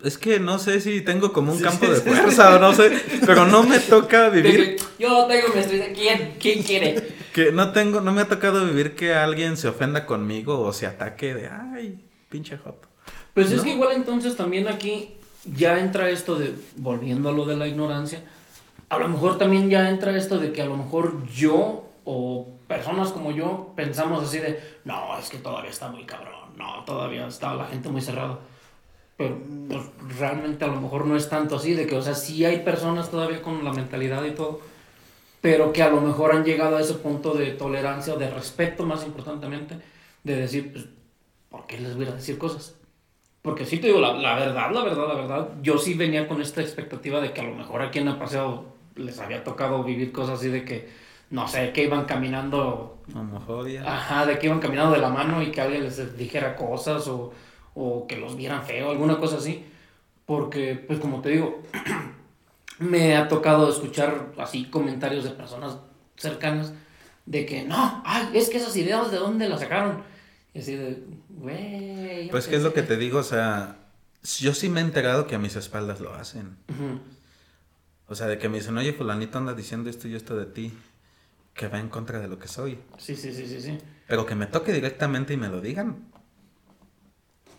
Es 0.03 0.19
que 0.19 0.39
no 0.41 0.59
sé 0.59 0.81
si 0.81 1.01
tengo 1.01 1.33
como 1.33 1.53
un 1.53 1.59
Sí, 1.59 1.65
campo 1.65 1.87
sí, 1.87 1.91
de 1.93 1.97
sí. 2.01 2.03
fuerza 2.11 2.55
o 2.57 2.59
no 2.59 2.75
sé, 2.75 2.91
pero 3.25 3.47
no 3.47 3.63
me 3.63 3.81
toca 3.81 4.29
vivir 4.31 4.77
Yo 4.99 5.27
tengo 5.27 5.49
mi 5.55 5.61
estrella. 5.61 5.93
¿Quién? 5.95 6.35
¿Quién 6.39 6.63
quiere? 6.63 7.17
que 7.33 7.53
no 7.53 7.73
tengo, 7.73 8.01
no 8.01 8.13
me 8.13 8.23
ha 8.23 8.29
tocado 8.29 8.65
vivir 8.65 8.95
que 8.95 9.15
alguien 9.15 9.57
se 9.59 9.69
ofenda 9.69 10.07
conmigo 10.07 10.61
o 10.61 10.73
se 10.73 10.87
ataque 10.87 11.35
de 11.35 11.49
ay, 11.49 12.03
pinche 12.31 12.57
joto. 12.57 12.89
Pues 13.35 13.53
es 13.53 13.61
que 13.63 13.71
igual 13.75 13.93
entonces 13.95 14.37
también 14.37 14.69
aquí 14.69 15.17
ya 15.45 15.79
entra 15.79 16.09
esto 16.09 16.37
de, 16.39 16.55
volviendo 16.77 17.29
a 17.29 17.33
lo 17.33 17.45
de 17.45 17.57
la 17.57 17.67
ignorancia, 17.67 18.23
a 18.89 18.99
lo 18.99 19.09
mejor 19.09 19.37
también 19.37 19.69
ya 19.69 19.91
entra 19.91 20.17
esto 20.17 20.39
de 20.39 20.53
que 20.53 20.63
a 20.63 20.67
lo 20.67 20.77
mejor 20.79 21.27
yo 21.29 21.85
o 22.05 22.49
personas 22.67 23.11
como 23.11 23.33
yo 23.33 23.73
pensamos 23.77 24.25
así 24.25 24.39
de, 24.39 24.59
no, 24.85 25.19
es 25.19 25.29
que 25.29 25.37
todavía 25.39 25.71
está 25.71 25.89
muy 25.89 26.05
cabrón, 26.05 26.36
no, 26.57 26.85
todavía 26.85 27.27
está 27.27 27.55
la 27.55 27.67
gente 27.67 27.89
muy 27.89 28.01
cerrada. 28.01 28.39
Pero 29.17 29.39
pues 29.69 29.83
realmente 30.19 30.65
a 30.65 30.69
lo 30.69 30.81
mejor 30.81 31.07
no 31.07 31.17
es 31.17 31.29
tanto 31.29 31.57
así, 31.57 31.75
de 31.75 31.87
que, 31.87 31.97
o 31.97 32.03
sea, 32.03 32.15
sí 32.15 32.45
hay 32.45 32.61
personas 32.61 33.11
todavía 33.11 33.41
con 33.41 33.65
la 33.65 33.73
mentalidad 33.73 34.25
y 34.25 34.33
todo, 34.33 34.61
pero 35.41 35.73
que 35.73 35.83
a 35.83 35.91
lo 35.91 36.01
mejor 36.01 36.35
han 36.35 36.45
llegado 36.45 36.77
a 36.77 36.81
ese 36.81 36.95
punto 36.95 37.33
de 37.35 37.53
tolerancia 37.53 38.15
o 38.15 38.19
de 38.19 38.29
respeto 38.31 38.85
más 38.85 39.05
importantemente, 39.05 39.77
de 40.25 40.37
decir, 40.37 40.73
pues, 40.73 40.87
¿por 41.51 41.67
qué 41.67 41.79
les 41.79 41.97
voy 41.97 42.07
a 42.07 42.13
decir 42.13 42.37
cosas? 42.37 42.75
Porque 43.43 43.65
sí 43.65 43.79
te 43.79 43.87
digo, 43.87 44.01
la, 44.01 44.13
verdad, 44.35 44.73
la 44.73 44.83
verdad, 44.83 45.09
la 45.09 45.15
verdad, 45.15 45.49
yo 45.63 45.79
sí 45.79 45.95
venía 45.95 46.27
con 46.27 46.43
esta 46.43 46.63
expectativa 46.63 47.21
de 47.21 47.33
que 47.33 47.41
a 47.41 47.45
lo 47.45 47.55
mejor 47.55 47.81
aquí 47.81 48.01
en 48.01 48.09
el 48.09 48.17
paseo 48.17 48.65
les 48.97 49.21
había 49.21 49.45
tocado 49.45 49.85
vivir 49.85 50.11
cosas 50.11 50.41
así 50.41 50.49
de 50.49 50.65
que, 50.65 50.89
no 51.31 51.49
sé, 51.49 51.73
que 51.73 51.85
iban 51.85 52.05
caminando, 52.05 52.99
Homofobia. 53.15 53.83
ajá, 53.83 54.27
de 54.27 54.39
que 54.39 54.47
iban 54.47 54.61
caminando 54.61 54.93
de 54.93 55.01
la 55.01 55.09
mano 55.11 55.43
y 55.43 55.51
que 55.51 55.61
alguien 55.61 55.85
les 55.85 56.17
dijera 56.17 56.57
cosas 56.57 57.09
o, 57.09 57.33
o 57.75 58.07
que 58.07 58.17
los 58.17 58.37
vieran 58.37 58.65
feo, 58.65 58.91
alguna 58.91 59.19
cosa 59.19 59.37
así. 59.37 59.65
Porque, 60.25 60.75
pues 60.75 60.99
como 60.99 61.21
te 61.21 61.31
digo, 61.31 61.63
me 62.79 63.17
ha 63.17 63.29
tocado 63.29 63.71
escuchar 63.71 64.33
así 64.39 64.67
comentarios 64.67 65.25
de 65.25 65.31
personas 65.31 65.79
cercanas 66.17 66.73
de 67.27 67.47
que, 67.47 67.65
no, 67.65 68.03
ay, 68.05 68.31
es 68.35 68.49
que 68.51 68.59
esas 68.59 68.77
ideas 68.77 69.11
de 69.11 69.19
dónde 69.19 69.49
las 69.49 69.61
sacaron. 69.61 70.03
Y 70.55 70.61
así 70.61 70.75
de, 70.75 71.03
güey. 71.29 72.29
Pues 72.31 72.49
que 72.49 72.57
es 72.57 72.63
lo 72.63 72.73
que 72.73 72.83
te 72.83 72.97
digo, 72.97 73.19
o 73.19 73.23
sea, 73.25 73.77
yo 74.39 74.55
sí 74.55 74.69
me 74.69 74.81
he 74.81 74.85
enterado 74.85 75.27
que 75.27 75.35
a 75.35 75.39
mis 75.39 75.57
espaldas 75.57 76.01
lo 76.01 76.15
hacen. 76.15 76.57
Ujú. 76.69 77.01
O 78.09 78.15
sea, 78.15 78.27
de 78.29 78.39
que 78.39 78.49
me 78.49 78.59
dicen, 78.59 78.79
oye, 78.79 78.93
fulanito 78.93 79.39
anda 79.39 79.55
diciendo 79.55 79.91
esto 79.91 80.07
y 80.09 80.15
esto 80.15 80.37
de 80.37 80.47
ti, 80.47 80.73
que 81.57 81.69
va 81.69 81.79
en 81.81 81.89
contra 81.89 82.21
de 82.21 82.29
lo 82.29 82.39
que 82.39 82.49
soy. 82.49 82.79
Sí, 82.99 83.17
sí, 83.17 83.33
sí, 83.33 83.47
sí, 83.47 83.61
sí. 83.61 83.79
Pero 84.07 84.27
que 84.27 84.35
me 84.35 84.47
toque 84.47 84.73
directamente 84.73 85.35
y 85.35 85.37
me 85.37 85.49
lo 85.49 85.61
digan. 85.61 86.05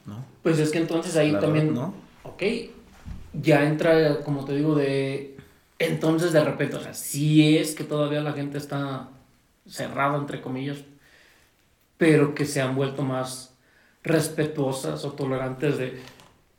¿No? 0.06 0.24
Pues 0.41 0.60
es 0.60 0.72
que 0.72 0.78
entonces 0.78 1.16
ahí 1.18 1.32
La 1.32 1.39
también, 1.39 1.70
verdad, 1.70 1.82
¿no? 1.82 1.93
ok, 2.24 2.43
ya 3.34 3.64
entra, 3.66 4.20
como 4.24 4.45
te 4.45 4.56
digo, 4.56 4.76
de, 4.76 5.36
entonces 5.80 6.32
de 6.32 6.43
repente, 6.43 6.78
o 6.78 6.82
sea, 6.82 6.93
sí 6.93 7.58
es 7.58 7.76
que 7.76 7.84
todavía 7.84 8.22
la 8.22 8.34
gente 8.34 8.58
está 8.58 9.10
cerrada, 9.68 10.18
entre 10.18 10.41
comillas, 10.41 10.78
pero 11.98 12.34
que 12.36 12.45
se 12.45 12.62
han 12.62 12.76
vuelto 12.76 13.04
más 13.04 13.54
respetuosas 14.04 15.04
o 15.04 15.12
tolerantes 15.14 15.78
de, 15.78 16.00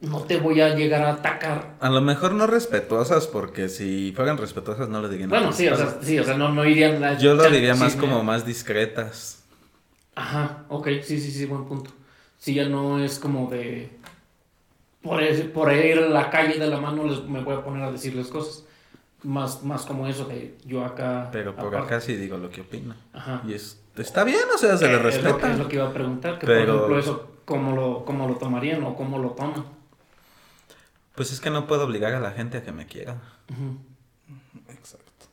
no 0.01 0.21
te 0.23 0.37
voy 0.39 0.61
a 0.61 0.75
llegar 0.75 1.03
a 1.03 1.13
atacar. 1.15 1.75
A 1.81 1.91
lo 1.91 2.01
mejor 2.01 2.33
no 2.33 2.47
respetuosas, 2.47 3.27
porque 3.27 3.69
si 3.69 4.13
fueran 4.15 4.37
respetuosas 4.39 4.89
no 4.89 5.01
lo 5.01 5.09
dirían. 5.09 5.29
Bueno, 5.31 5.53
sí, 5.53 5.67
o 5.69 5.77
sea, 5.77 5.99
sí, 6.01 6.19
o 6.19 6.25
sea, 6.25 6.37
no, 6.37 6.51
no 6.53 6.65
irían 6.65 7.03
a 7.03 7.19
Yo 7.19 7.35
lo 7.35 7.49
diría 7.51 7.75
más 7.75 7.97
como 7.97 8.23
más 8.23 8.47
discretas. 8.47 9.43
Ajá, 10.15 10.65
ok, 10.69 10.89
sí, 11.03 11.21
sí, 11.21 11.31
sí, 11.31 11.47
buen 11.47 11.65
punto. 11.65 11.91
Si 12.39 12.55
ya 12.55 12.69
no 12.69 13.03
es 13.03 13.19
como 13.19 13.51
de. 13.51 13.91
Por, 15.03 15.23
ese- 15.23 15.45
por 15.45 15.73
ir 15.73 15.99
a 15.99 16.09
la 16.09 16.31
calle 16.31 16.59
de 16.59 16.67
la 16.69 16.81
mano 16.81 17.05
les, 17.05 17.23
me 17.25 17.41
voy 17.41 17.55
a 17.55 17.65
poner 17.65 17.83
a 17.85 17.91
decirles 17.93 18.29
cosas. 18.29 18.65
Más, 19.25 19.65
más 19.65 19.85
como 19.85 20.07
eso 20.07 20.27
de 20.27 20.57
yo 20.65 20.85
acá. 20.85 21.29
Pero 21.33 21.55
por 21.57 21.75
aparte. 21.75 21.95
acá 21.97 22.01
sí 22.01 22.15
digo 22.15 22.37
lo 22.39 22.51
que 22.51 22.61
opino. 22.61 22.95
Ajá. 23.13 23.43
Y 23.47 23.53
es, 23.53 23.81
está 23.97 24.23
bien, 24.23 24.39
o 24.55 24.59
sea, 24.59 24.77
se 24.77 24.87
le 24.87 24.93
Eh, 24.95 24.97
es 24.97 25.03
lo, 25.03 25.11
que, 25.11 25.17
respeta. 25.23 25.53
es 25.53 25.59
lo 25.59 25.69
que 25.69 25.75
iba 25.77 25.89
a 25.89 25.93
preguntar, 25.93 26.39
que 26.39 26.47
Pero- 26.47 26.67
por 26.67 26.75
ejemplo 26.77 26.99
eso, 27.01 27.31
¿cómo 27.45 27.75
lo, 27.75 28.05
cómo 28.05 28.29
lo 28.29 28.37
tomarían 28.37 28.85
o 28.85 28.95
cómo 28.95 29.19
lo 29.19 29.31
toman? 29.31 29.65
Pues 31.19 31.33
es 31.33 31.41
que 31.41 31.51
no 31.51 31.67
puedo 31.67 31.85
obligar 31.85 32.15
a 32.15 32.21
la 32.21 32.31
gente 32.31 32.59
a 32.59 32.63
que 32.63 32.71
me 32.71 32.87
quiera. 32.87 33.21
Exacto. 34.69 35.27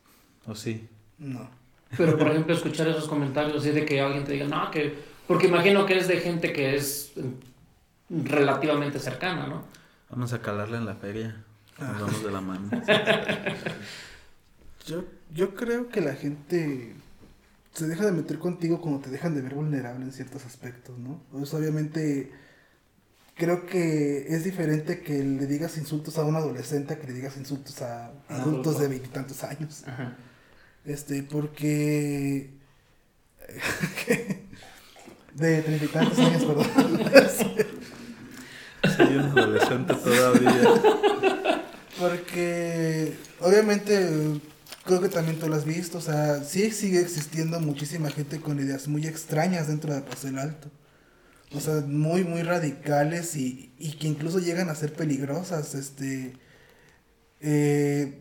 ¿O 0.44 0.56
sí? 0.56 0.88
No. 1.16 1.48
Pero 1.96 2.18
por 2.18 2.26
ejemplo, 2.26 2.56
escuchar 2.56 2.88
esos 2.88 3.06
comentarios 3.06 3.58
así 3.58 3.70
de 3.70 3.86
que 3.86 4.00
alguien 4.00 4.24
te 4.24 4.32
diga, 4.32 4.48
no, 4.48 4.68
que. 4.72 4.98
Porque 5.28 5.46
imagino 5.46 5.86
que 5.86 5.96
es 5.96 6.08
de 6.08 6.16
gente 6.16 6.52
que 6.52 6.74
es 6.74 7.12
mm, 8.08 8.26
relativamente 8.26 8.98
cercana, 8.98 9.46
¿no? 9.46 9.62
Vamos 10.10 10.32
a 10.32 10.42
calarle 10.42 10.76
en 10.76 10.86
la 10.86 10.96
feria. 10.96 11.44
Nos 11.78 12.00
vamos 12.00 12.24
de 12.24 12.30
la 12.32 12.40
mano. 12.40 12.68
Yo, 14.88 15.04
yo 15.32 15.54
creo 15.54 15.88
que 15.88 16.00
la 16.00 16.14
gente 16.14 16.96
se 17.72 17.86
deja 17.86 18.06
de 18.06 18.12
meter 18.12 18.40
contigo 18.40 18.80
cuando 18.80 19.02
te 19.02 19.10
dejan 19.10 19.36
de 19.36 19.42
ver 19.42 19.54
vulnerable 19.54 20.04
en 20.04 20.12
ciertos 20.12 20.44
aspectos, 20.46 20.98
¿no? 20.98 21.22
Pues 21.30 21.54
obviamente 21.54 22.32
creo 23.36 23.66
que 23.66 24.26
es 24.28 24.44
diferente 24.44 25.02
que 25.02 25.22
le 25.22 25.46
digas 25.46 25.76
insultos 25.76 26.16
a 26.18 26.24
un 26.24 26.36
adolescente 26.36 26.94
a 26.94 26.98
que 26.98 27.06
le 27.06 27.12
digas 27.12 27.36
insultos 27.36 27.82
a 27.82 28.06
adultos 28.28 28.30
adulto. 28.30 28.72
de 28.78 28.88
veintitantos 28.88 29.44
años. 29.44 29.84
Ajá. 29.86 30.16
Este, 30.84 31.22
porque... 31.22 32.50
de 35.34 35.62
treinta 35.62 35.84
y 35.84 35.88
tantos 35.88 36.18
años, 36.18 36.44
perdón. 36.44 36.66
Soy 38.96 39.16
un 39.16 39.38
adolescente 39.38 39.94
todavía. 39.94 40.52
Porque 41.98 43.16
obviamente 43.40 44.40
creo 44.84 45.00
que 45.00 45.08
también 45.08 45.38
tú 45.38 45.48
lo 45.48 45.56
has 45.56 45.64
visto, 45.64 45.98
o 45.98 46.00
sea, 46.00 46.42
sí 46.42 46.70
sigue 46.70 47.00
existiendo 47.00 47.60
muchísima 47.60 48.10
gente 48.10 48.40
con 48.40 48.58
ideas 48.58 48.88
muy 48.88 49.06
extrañas 49.06 49.68
dentro 49.68 49.94
de 49.94 50.00
Paso 50.00 50.28
del 50.28 50.38
Alto. 50.38 50.70
O 51.52 51.60
sea, 51.60 51.82
muy, 51.86 52.24
muy 52.24 52.42
radicales 52.42 53.36
y, 53.36 53.72
y 53.78 53.92
que 53.92 54.08
incluso 54.08 54.38
llegan 54.40 54.68
a 54.68 54.74
ser 54.74 54.92
peligrosas. 54.92 55.74
Este, 55.74 56.32
eh, 57.40 58.20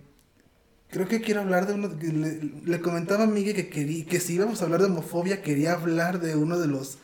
creo 0.89 1.07
que 1.07 1.21
quiero 1.21 1.41
hablar 1.41 1.67
de 1.67 1.73
uno, 1.73 1.89
le, 2.01 2.39
le 2.65 2.79
comentaba 2.81 3.23
a 3.23 3.27
Miguel 3.27 3.55
que, 3.55 3.69
quería, 3.69 4.05
que 4.05 4.19
si 4.19 4.33
íbamos 4.35 4.61
a 4.61 4.65
hablar 4.65 4.81
de 4.81 4.87
homofobia, 4.87 5.41
quería 5.41 5.73
hablar 5.73 6.19
de 6.21 6.35
uno 6.35 6.59
de 6.59 6.67
los 6.67 6.99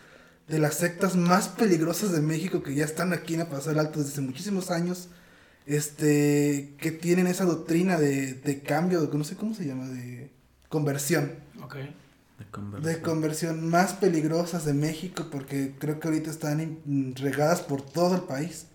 de 0.47 0.59
las 0.59 0.75
sectas 0.75 1.15
más 1.15 1.47
peligrosas 1.47 2.11
de 2.11 2.21
México 2.21 2.61
que 2.61 2.75
ya 2.75 2.83
están 2.83 3.13
aquí 3.13 3.35
en 3.35 3.47
del 3.49 3.79
Alto 3.79 3.99
desde 3.99 4.11
hace 4.11 4.21
muchísimos 4.21 4.69
años 4.69 5.07
este 5.65 6.75
que 6.79 6.91
tienen 6.91 7.27
esa 7.27 7.45
doctrina 7.45 7.97
de, 7.97 8.33
de 8.33 8.61
cambio, 8.61 9.01
de, 9.01 9.17
no 9.17 9.23
sé 9.23 9.35
cómo 9.35 9.53
se 9.53 9.65
llama, 9.65 9.87
de 9.87 10.29
conversión, 10.67 11.31
Ok. 11.63 11.75
De 12.81 13.01
conversión 13.01 13.69
más 13.69 13.93
peligrosas 13.93 14.65
de 14.65 14.73
México 14.73 15.27
porque 15.31 15.73
creo 15.79 15.99
que 15.99 16.07
ahorita 16.07 16.29
están 16.31 16.59
in- 16.61 17.15
regadas 17.15 17.61
por 17.61 17.81
todo 17.81 18.15
el 18.15 18.21
país 18.23 18.65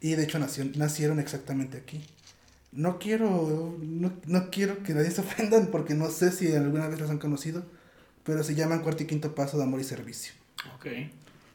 y 0.00 0.14
de 0.14 0.24
hecho 0.24 0.38
nació- 0.38 0.70
nacieron 0.76 1.18
exactamente 1.20 1.78
aquí. 1.78 2.04
No 2.72 2.98
quiero, 2.98 3.76
no, 3.80 4.12
no 4.26 4.50
quiero 4.50 4.82
que 4.82 4.92
nadie 4.94 5.10
se 5.10 5.20
ofendan 5.22 5.68
porque 5.68 5.94
no 5.94 6.10
sé 6.10 6.30
si 6.32 6.52
alguna 6.54 6.88
vez 6.88 7.00
las 7.00 7.10
han 7.10 7.18
conocido, 7.18 7.64
pero 8.24 8.42
se 8.44 8.54
llaman 8.54 8.82
Cuarto 8.82 9.02
y 9.02 9.06
Quinto 9.06 9.34
Paso 9.34 9.56
de 9.56 9.64
Amor 9.64 9.80
y 9.80 9.84
Servicio. 9.84 10.32
Ok. 10.74 10.86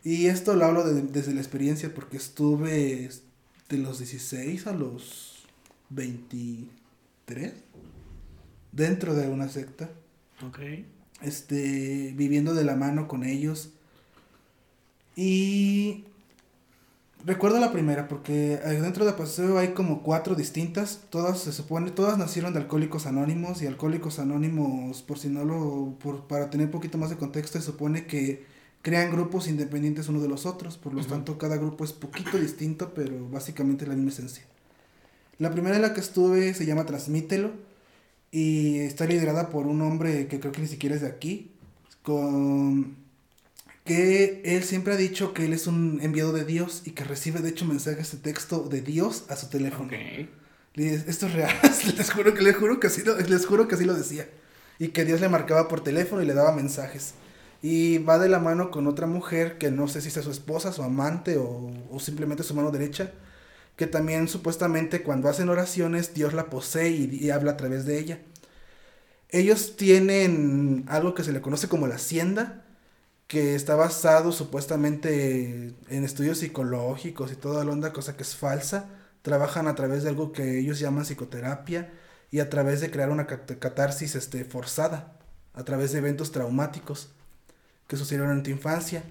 Y 0.03 0.25
esto 0.27 0.55
lo 0.55 0.65
hablo 0.65 0.83
de- 0.83 1.01
desde 1.03 1.33
la 1.33 1.41
experiencia 1.41 1.93
porque 1.93 2.17
estuve 2.17 3.09
de 3.69 3.77
los 3.77 3.99
16 3.99 4.65
a 4.67 4.73
los 4.73 5.45
23 5.89 7.53
dentro 8.71 9.13
de 9.13 9.27
una 9.27 9.47
secta, 9.49 9.89
Ok. 10.45 10.59
Este, 11.21 12.13
viviendo 12.15 12.53
de 12.53 12.63
la 12.63 12.75
mano 12.75 13.07
con 13.07 13.23
ellos. 13.23 13.71
Y 15.15 16.05
recuerdo 17.25 17.59
la 17.59 17.71
primera 17.71 18.07
porque 18.07 18.57
dentro 18.57 19.05
de 19.05 19.13
Paseo 19.13 19.57
hay 19.57 19.69
como 19.69 20.01
cuatro 20.03 20.35
distintas, 20.35 21.01
todas 21.09 21.39
se 21.39 21.51
supone, 21.51 21.91
todas 21.91 22.17
nacieron 22.17 22.53
de 22.53 22.59
Alcohólicos 22.59 23.05
Anónimos 23.05 23.61
y 23.61 23.67
Alcohólicos 23.67 24.19
Anónimos, 24.19 25.01
por 25.01 25.19
si 25.19 25.29
no 25.29 25.45
lo, 25.45 25.95
por, 25.99 26.27
para 26.27 26.49
tener 26.49 26.67
un 26.67 26.71
poquito 26.71 26.97
más 26.97 27.09
de 27.09 27.17
contexto, 27.17 27.59
se 27.59 27.65
supone 27.65 28.05
que 28.05 28.45
crean 28.81 29.11
grupos 29.11 29.47
independientes 29.47 30.09
uno 30.09 30.21
de 30.21 30.27
los 30.27 30.45
otros, 30.45 30.77
por 30.77 30.93
lo 30.93 31.05
tanto 31.05 31.37
cada 31.37 31.57
grupo 31.57 31.83
es 31.83 31.93
poquito 31.93 32.37
distinto, 32.39 32.93
pero 32.95 33.29
básicamente 33.29 33.85
la 33.85 33.95
misma 33.95 34.11
esencia. 34.11 34.43
La 35.37 35.51
primera 35.51 35.75
en 35.75 35.81
la 35.81 35.93
que 35.93 36.01
estuve 36.01 36.53
se 36.53 36.65
llama 36.65 36.85
Transmítelo 36.85 37.70
y 38.31 38.79
está 38.79 39.05
liderada 39.05 39.49
por 39.49 39.67
un 39.67 39.81
hombre 39.81 40.27
que 40.27 40.39
creo 40.39 40.51
que 40.51 40.61
ni 40.61 40.67
siquiera 40.67 40.95
es 40.95 41.01
de 41.01 41.07
aquí, 41.07 41.51
con 42.01 42.95
que 43.85 44.41
él 44.45 44.63
siempre 44.63 44.93
ha 44.93 44.97
dicho 44.97 45.33
que 45.33 45.45
él 45.45 45.53
es 45.53 45.67
un 45.67 45.99
enviado 46.01 46.31
de 46.31 46.45
Dios 46.45 46.83
y 46.85 46.91
que 46.91 47.03
recibe 47.03 47.41
de 47.41 47.49
hecho 47.49 47.65
mensajes 47.65 48.11
de 48.11 48.17
texto 48.19 48.63
de 48.69 48.81
Dios 48.81 49.25
a 49.29 49.35
su 49.35 49.49
teléfono. 49.49 49.91
Esto 50.75 51.27
es 51.27 51.33
real, 51.33 51.53
les 51.97 52.11
juro 52.11 52.33
que 52.33 52.41
les 52.41 52.55
juro 52.55 52.79
que 52.79 52.87
así 52.87 53.03
lo, 53.03 53.17
les 53.17 53.45
juro 53.45 53.67
que 53.67 53.75
así 53.75 53.85
lo 53.85 53.93
decía. 53.93 54.29
Y 54.79 54.89
que 54.89 55.05
Dios 55.05 55.21
le 55.21 55.29
marcaba 55.29 55.67
por 55.67 55.83
teléfono 55.83 56.21
y 56.23 56.25
le 56.25 56.33
daba 56.33 56.53
mensajes. 56.53 57.13
Y 57.61 57.99
va 57.99 58.17
de 58.17 58.29
la 58.29 58.39
mano 58.39 58.71
con 58.71 58.87
otra 58.87 59.05
mujer 59.05 59.57
que 59.57 59.69
no 59.69 59.87
sé 59.87 60.01
si 60.01 60.07
es 60.07 60.13
su 60.13 60.31
esposa, 60.31 60.71
su 60.73 60.81
amante 60.81 61.37
o, 61.37 61.71
o 61.91 61.99
simplemente 61.99 62.43
su 62.43 62.55
mano 62.55 62.71
derecha, 62.71 63.11
que 63.81 63.87
también 63.87 64.27
supuestamente 64.27 65.01
cuando 65.01 65.27
hacen 65.27 65.49
oraciones 65.49 66.13
Dios 66.13 66.35
la 66.35 66.51
posee 66.51 66.91
y, 66.91 67.31
habla 67.31 67.53
a 67.53 67.57
través 67.57 67.83
de 67.83 67.97
ella. 67.97 68.19
Ellos 69.29 69.75
tienen 69.75 70.85
algo 70.87 71.15
que 71.15 71.23
se 71.23 71.31
le 71.31 71.41
conoce 71.41 71.67
como 71.67 71.87
la 71.87 71.95
hacienda, 71.95 72.63
que 73.25 73.55
está 73.55 73.73
basado 73.73 74.31
supuestamente 74.33 75.73
en 75.89 76.03
estudios 76.03 76.37
psicológicos 76.37 77.31
y 77.31 77.35
toda 77.35 77.65
la 77.65 77.71
onda, 77.71 77.91
cosa 77.91 78.15
que 78.15 78.21
es 78.21 78.35
falsa. 78.35 78.87
Trabajan 79.23 79.67
a 79.67 79.73
través 79.73 80.03
de 80.03 80.09
algo 80.09 80.31
que 80.31 80.59
ellos 80.59 80.77
llaman 80.77 81.03
psicoterapia 81.03 81.91
y 82.29 82.39
a 82.39 82.51
través 82.51 82.81
de 82.81 82.91
crear 82.91 83.09
una 83.09 83.25
catarsis 83.25 84.13
este, 84.13 84.45
forzada, 84.45 85.17
a 85.55 85.63
través 85.63 85.91
de 85.91 85.97
eventos 85.97 86.31
traumáticos 86.31 87.09
que 87.87 87.97
sucedieron 87.97 88.29
en 88.29 88.43
tu 88.43 88.51
infancia. 88.51 89.01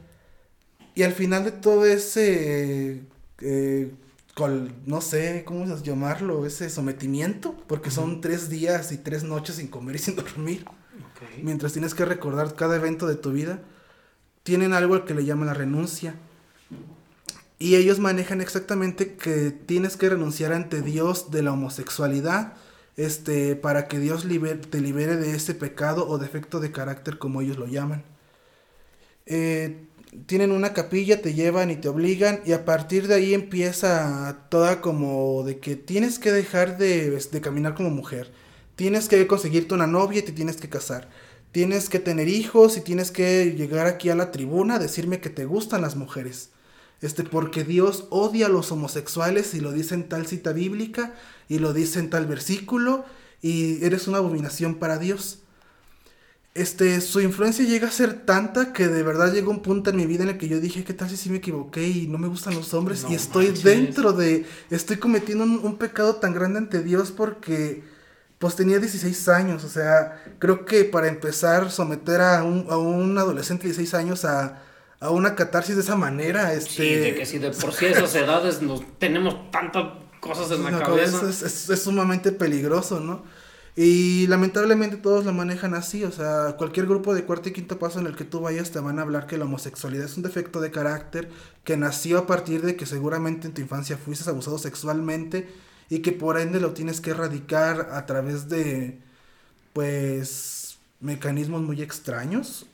Y 0.95 1.03
al 1.03 1.13
final 1.13 1.43
de 1.43 1.51
todo 1.51 1.87
ese, 1.87 3.03
eh, 3.41 3.91
no 4.87 5.01
sé 5.01 5.45
cómo 5.45 5.67
llamarlo, 5.77 6.47
ese 6.47 6.71
sometimiento, 6.71 7.55
porque 7.67 7.91
son 7.91 8.21
tres 8.21 8.49
días 8.49 8.93
y 8.93 8.99
tres 8.99 9.23
noches 9.23 9.57
sin 9.57 9.69
comer 9.69 9.97
y 9.97 9.99
sin 9.99 10.17
dormir, 10.17 10.65
mientras 11.43 11.73
tienes 11.73 11.95
que 11.95 12.05
recordar 12.05 12.55
cada 12.55 12.77
evento 12.77 13.07
de 13.07 13.17
tu 13.17 13.33
vida, 13.33 13.61
tienen 14.43 14.73
algo 14.73 14.95
al 14.95 15.05
que 15.05 15.15
le 15.15 15.25
llaman 15.25 15.49
la 15.49 15.55
renuncia. 15.55 16.15
Y 17.59 17.77
ellos 17.77 17.99
manejan 17.99 18.41
exactamente 18.41 19.17
que 19.17 19.51
tienes 19.51 19.99
que 19.99 20.09
renunciar 20.09 20.55
ante 20.55 20.81
Dios 20.81 21.31
de 21.31 21.43
la 21.43 21.53
homosexualidad, 21.53 22.55
este, 22.97 23.55
para 23.57 23.87
que 23.87 23.99
Dios 23.99 24.27
te 24.71 24.81
libere 24.81 25.17
de 25.17 25.35
ese 25.35 25.55
pecado 25.55 26.09
o 26.09 26.19
defecto 26.19 26.61
de 26.61 26.73
carácter 26.73 27.19
como 27.19 27.43
ellos 27.43 27.59
lo 27.59 27.67
llaman. 27.67 28.03
Eh, 29.27 29.87
tienen 30.27 30.53
una 30.53 30.73
capilla, 30.73 31.23
te 31.23 31.35
llevan 31.35 31.71
y 31.71 31.77
te 31.77 31.89
obligan 31.89 32.41
y 32.45 32.53
a 32.53 32.65
partir 32.65 33.07
de 33.07 33.15
ahí 33.15 33.35
empieza 33.35 34.47
toda 34.49 34.81
como 34.81 35.45
de 35.45 35.59
que 35.59 35.77
tienes 35.77 36.19
que 36.19 36.33
dejar 36.33 36.79
de, 36.79 37.11
de 37.11 37.41
caminar 37.41 37.75
como 37.75 37.91
mujer, 37.91 38.33
tienes 38.77 39.09
que 39.09 39.27
conseguirte 39.27 39.75
una 39.75 39.87
novia 39.87 40.21
y 40.21 40.23
te 40.23 40.33
tienes 40.33 40.57
que 40.57 40.69
casar, 40.69 41.09
tienes 41.53 41.89
que 41.89 42.01
tener 42.01 42.29
hijos 42.29 42.77
y 42.77 42.81
tienes 42.81 43.11
que 43.11 43.55
llegar 43.57 43.87
aquí 43.87 44.09
a 44.11 44.17
la 44.17 44.33
tribuna 44.33 44.77
a 44.77 44.79
decirme 44.81 45.21
que 45.21 45.31
te 45.31 45.45
gustan 45.45 45.83
las 45.83 45.97
mujeres. 45.97 46.51
Este, 47.01 47.25
porque 47.25 47.65
Dios 47.65 48.07
odia 48.11 48.47
a 48.47 48.51
los 48.51 48.71
homosexuales 48.73 49.55
y 49.55 49.61
lo 49.61 49.73
dice 49.73 49.95
en 49.95 50.09
tal 50.09 50.27
cita 50.27 50.53
bíblica 50.53 51.15
y 51.49 51.59
lo 51.59 51.73
dice 51.73 51.99
en 51.99 52.11
tal 52.11 52.27
versículo 52.27 53.07
y 53.41 53.83
eres 53.85 54.07
una 54.07 54.19
abominación 54.19 54.75
para 54.75 54.99
Dios 54.99 55.39
este, 56.55 57.01
su 57.01 57.21
influencia 57.21 57.65
llega 57.65 57.87
a 57.87 57.93
ser 57.93 58.25
tanta 58.27 58.73
que 58.73 58.89
de 58.89 59.03
verdad 59.05 59.33
llegó 59.33 59.53
un 59.53 59.63
punto 59.63 59.91
en 59.91 59.97
mi 59.97 60.07
vida 60.07 60.25
en 60.25 60.31
el 60.31 60.39
que 60.39 60.49
yo 60.49 60.61
dije, 60.61 60.83
¿qué 60.83 60.93
tal 60.93 61.09
si 61.09 61.17
sí 61.17 61.31
me 61.31 61.39
equivoqué 61.39 61.87
y 61.87 62.07
no 62.09 62.19
me 62.19 62.27
gustan 62.27 62.55
los 62.55 62.75
hombres? 62.75 63.07
y 63.09 63.15
estoy 63.15 63.49
dentro 63.49 64.13
de, 64.13 64.45
estoy 64.69 64.97
cometiendo 64.97 65.45
un, 65.45 65.77
pecado 65.79 66.17
tan 66.17 66.35
grande 66.35 66.59
ante 66.59 66.83
Dios 66.83 67.13
porque, 67.13 67.85
pues 68.39 68.57
tenía 68.57 68.81
16 68.81 69.29
años, 69.29 69.63
o 69.63 69.69
sea, 69.69 70.25
creo 70.41 70.65
que 70.65 70.85
para 70.85 71.07
empezar, 71.07 71.71
someter 71.71 72.21
a 72.21 72.43
un, 72.43 72.67
a 72.69 72.77
un 72.77 73.17
adolescente 73.17 73.69
de 73.69 73.75
16 73.75 73.95
años 73.95 74.25
a, 74.25 74.63
a 74.99 75.11
una 75.11 75.37
catarsis 75.37 75.77
de 75.77 75.83
esa 75.83 75.95
manera, 75.95 76.53
este... 76.53 76.71
Sí, 76.71 76.95
de 76.97 77.15
que 77.15 77.27
si 77.27 77.39
de 77.39 77.53
por 77.53 77.73
sí 77.73 77.87
esas 77.87 78.13
edades 78.17 78.61
nos 78.61 78.83
tenemos 78.99 79.53
tantas 79.53 79.85
cosas 80.19 80.51
en 80.51 80.65
la, 80.65 80.81
cabeza. 80.81 81.31
es, 81.31 81.71
es 81.71 81.83
sumamente 81.83 82.33
peligroso, 82.33 82.99
¿no? 82.99 83.23
Y 83.77 84.27
lamentablemente 84.27 84.97
todos 84.97 85.25
lo 85.25 85.33
manejan 85.33 85.75
así, 85.75 86.05
o 86.05 86.11
sea, 86.11 86.57
cualquier 86.59 86.87
grupo 86.87 87.15
de 87.15 87.25
cuarto 87.25 87.49
y 87.49 87.53
quinto 87.53 87.79
paso 87.79 88.01
en 88.01 88.07
el 88.07 88.17
que 88.17 88.25
tú 88.25 88.41
vayas 88.41 88.73
te 88.73 88.81
van 88.81 88.99
a 88.99 89.03
hablar 89.03 89.27
que 89.27 89.39
la 89.39 89.45
homosexualidad 89.45 90.07
es 90.07 90.17
un 90.17 90.25
defecto 90.25 90.61
de 90.61 90.71
carácter 90.73 91.31
que 91.65 91.77
nació 91.77 92.19
a 92.19 92.27
partir 92.27 92.63
de 92.63 92.77
que 92.77 92.85
seguramente 92.87 93.47
en 93.47 93.55
tu 93.55 93.61
infancia 93.61 93.97
fuiste 93.97 94.29
abusado 94.29 94.59
sexualmente 94.59 95.49
y 95.89 96.01
que 96.01 96.13
por 96.13 96.39
ende 96.39 96.61
lo 96.61 96.73
tienes 96.73 97.01
que 97.01 97.11
erradicar 97.11 97.91
a 97.93 98.07
través 98.07 98.49
de, 98.49 99.01
pues, 99.73 100.79
mecanismos 101.01 101.63
muy 101.63 101.83
extraños. 101.83 102.67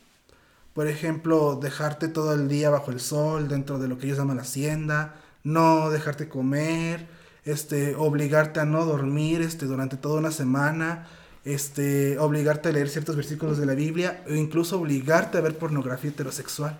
Por 0.74 0.88
ejemplo, 0.88 1.58
dejarte 1.60 2.08
todo 2.08 2.34
el 2.34 2.48
día 2.48 2.70
bajo 2.70 2.90
el 2.90 3.00
sol 3.00 3.48
dentro 3.48 3.78
de 3.78 3.88
lo 3.88 3.98
que 3.98 4.06
ellos 4.06 4.18
llaman 4.18 4.36
la 4.36 4.42
hacienda, 4.42 5.16
no 5.44 5.90
dejarte 5.90 6.28
comer, 6.28 7.06
este, 7.46 7.94
obligarte 7.94 8.60
a 8.60 8.64
no 8.66 8.84
dormir 8.84 9.40
este, 9.40 9.64
durante 9.66 9.96
toda 9.96 10.18
una 10.18 10.32
semana, 10.32 11.08
este, 11.44 12.18
obligarte 12.18 12.68
a 12.68 12.72
leer 12.72 12.88
ciertos 12.88 13.16
versículos 13.16 13.56
de 13.56 13.66
la 13.66 13.74
Biblia 13.74 14.22
o 14.28 14.34
incluso 14.34 14.78
obligarte 14.78 15.38
a 15.38 15.40
ver 15.40 15.56
pornografía 15.56 16.10
heterosexual. 16.10 16.78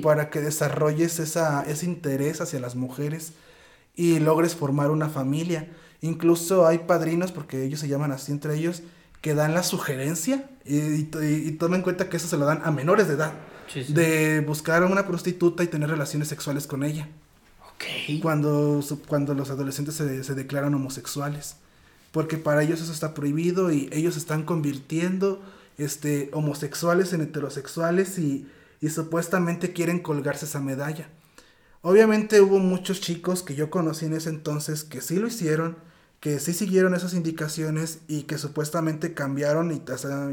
Para 0.00 0.30
que 0.30 0.40
desarrolles 0.40 1.18
esa, 1.18 1.64
ese 1.64 1.86
interés 1.86 2.40
hacia 2.40 2.60
las 2.60 2.76
mujeres 2.76 3.32
y 3.96 4.20
logres 4.20 4.54
formar 4.54 4.92
una 4.92 5.08
familia. 5.08 5.68
Incluso 6.00 6.68
hay 6.68 6.78
padrinos, 6.78 7.32
porque 7.32 7.64
ellos 7.64 7.80
se 7.80 7.88
llaman 7.88 8.12
así 8.12 8.30
entre 8.30 8.54
ellos, 8.54 8.84
que 9.20 9.34
dan 9.34 9.54
la 9.54 9.64
sugerencia 9.64 10.48
y, 10.64 10.76
y, 10.76 11.52
tomen 11.58 11.78
en 11.78 11.82
cuenta 11.82 12.08
que 12.08 12.18
eso 12.18 12.28
se 12.28 12.36
lo 12.36 12.44
dan 12.44 12.60
a 12.64 12.70
menores 12.70 13.08
de 13.08 13.14
edad. 13.14 13.32
De 13.88 14.40
buscar 14.46 14.84
a 14.84 14.86
una 14.86 15.08
prostituta 15.08 15.64
y 15.64 15.66
tener 15.66 15.90
relaciones 15.90 16.28
sexuales 16.28 16.68
con 16.68 16.84
ella. 16.84 17.08
Cuando, 18.22 18.82
cuando 19.06 19.34
los 19.34 19.50
adolescentes 19.50 19.94
se, 19.94 20.24
se 20.24 20.34
declaran 20.34 20.74
homosexuales. 20.74 21.56
Porque 22.12 22.38
para 22.38 22.62
ellos 22.62 22.80
eso 22.80 22.92
está 22.92 23.14
prohibido 23.14 23.70
y 23.70 23.88
ellos 23.92 24.16
están 24.16 24.44
convirtiendo 24.44 25.42
este, 25.78 26.30
homosexuales 26.32 27.12
en 27.12 27.20
heterosexuales 27.20 28.18
y, 28.18 28.48
y 28.80 28.88
supuestamente 28.88 29.72
quieren 29.72 30.00
colgarse 30.00 30.46
esa 30.46 30.60
medalla. 30.60 31.08
Obviamente 31.82 32.40
hubo 32.40 32.58
muchos 32.58 33.00
chicos 33.00 33.42
que 33.42 33.54
yo 33.54 33.70
conocí 33.70 34.06
en 34.06 34.14
ese 34.14 34.30
entonces 34.30 34.82
que 34.82 35.00
sí 35.00 35.16
lo 35.16 35.28
hicieron, 35.28 35.76
que 36.20 36.40
sí 36.40 36.52
siguieron 36.52 36.94
esas 36.94 37.14
indicaciones 37.14 38.00
y 38.08 38.22
que 38.22 38.38
supuestamente 38.38 39.14
cambiaron 39.14 39.70
y 39.72 39.82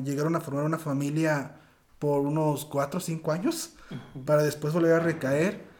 llegaron 0.04 0.36
a 0.36 0.42
formar 0.42 0.64
una 0.64 0.80
familia 0.80 1.58
por 2.00 2.22
unos 2.22 2.66
4 2.66 2.98
o 2.98 3.02
5 3.02 3.32
años 3.32 3.74
para 4.26 4.44
después 4.44 4.74
volver 4.74 4.94
a 4.94 5.00
recaer. 5.00 5.73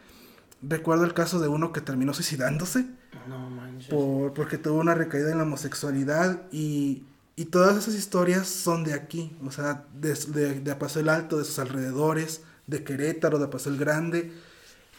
Recuerdo 0.68 1.04
el 1.04 1.14
caso 1.14 1.40
de 1.40 1.48
uno 1.48 1.72
que 1.72 1.80
terminó 1.80 2.14
suicidándose. 2.14 2.86
No 3.28 3.50
manches. 3.50 3.88
Por, 3.88 4.34
porque 4.34 4.58
tuvo 4.58 4.78
una 4.78 4.94
recaída 4.94 5.30
en 5.30 5.38
la 5.38 5.44
homosexualidad 5.44 6.42
y, 6.52 7.04
y 7.36 7.46
todas 7.46 7.76
esas 7.76 7.94
historias 7.94 8.48
son 8.48 8.84
de 8.84 8.94
aquí, 8.94 9.36
o 9.44 9.50
sea, 9.50 9.86
de, 9.94 10.14
de, 10.14 10.60
de 10.60 10.74
Paso 10.76 11.00
el 11.00 11.08
Alto, 11.08 11.38
de 11.38 11.44
sus 11.44 11.58
alrededores, 11.58 12.42
de 12.66 12.84
Querétaro, 12.84 13.38
de 13.38 13.48
Paso 13.48 13.70
el 13.70 13.76
Grande, 13.76 14.32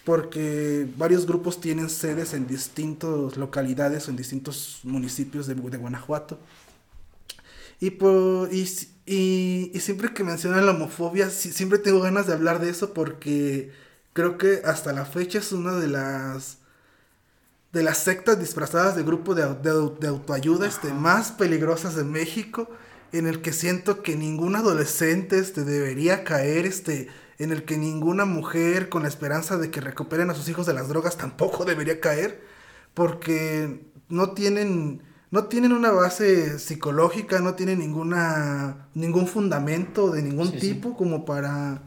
porque 0.03 0.87
varios 0.97 1.25
grupos 1.25 1.61
tienen 1.61 1.89
sedes 1.89 2.33
en 2.33 2.45
distintas 2.45 3.37
localidades 3.37 4.07
o 4.07 4.11
en 4.11 4.17
distintos 4.17 4.81
municipios 4.83 5.47
de, 5.47 5.55
de 5.55 5.77
Guanajuato. 5.77 6.39
Y, 7.79 7.91
por, 7.91 8.53
y, 8.53 8.69
y, 9.05 9.71
y, 9.73 9.79
siempre 9.79 10.13
que 10.13 10.23
mencionan 10.23 10.65
la 10.65 10.71
homofobia, 10.71 11.29
siempre 11.29 11.79
tengo 11.79 11.99
ganas 12.01 12.27
de 12.27 12.33
hablar 12.33 12.59
de 12.59 12.69
eso 12.69 12.93
porque 12.93 13.71
creo 14.15 14.37
que 14.37 14.61
hasta 14.63 14.93
la 14.93 15.03
fecha 15.03 15.39
es 15.39 15.51
una 15.51 15.73
de 15.73 15.89
las 15.89 16.59
de 17.73 17.83
las 17.83 17.97
sectas 17.97 18.39
disfrazadas 18.39 18.95
de 18.95 19.03
grupo 19.03 19.35
de, 19.35 19.53
de, 19.55 20.07
autoayuda 20.07 20.65
este, 20.65 20.93
más 20.93 21.33
peligrosas 21.33 21.95
de 21.95 22.05
México, 22.05 22.69
en 23.11 23.27
el 23.27 23.41
que 23.41 23.51
siento 23.51 24.01
que 24.01 24.15
ningún 24.15 24.55
adolescente 24.55 25.37
este, 25.37 25.65
debería 25.65 26.23
caer, 26.23 26.65
este, 26.65 27.09
en 27.37 27.51
el 27.51 27.65
que 27.65 27.77
ninguna 27.77 28.23
mujer 28.23 28.87
con 28.87 29.01
la 29.01 29.09
esperanza 29.09 29.57
de 29.57 29.71
que 29.71 29.81
recuperen 29.81 30.29
a 30.29 30.35
sus 30.35 30.47
hijos 30.47 30.65
de 30.65 30.73
las 30.73 30.87
drogas 30.87 31.17
tampoco 31.17 31.65
debería 31.65 31.99
caer, 31.99 32.41
porque 32.93 33.91
no 34.07 34.31
tienen, 34.31 35.03
no 35.29 35.47
tienen 35.49 35.73
una 35.73 35.91
base 35.91 36.57
psicológica, 36.59 37.41
no 37.41 37.55
tienen 37.55 37.79
ninguna, 37.79 38.87
ningún 38.93 39.27
fundamento 39.27 40.11
de 40.11 40.21
ningún 40.21 40.57
tipo 40.57 40.95
como 40.95 41.25
para, 41.25 41.81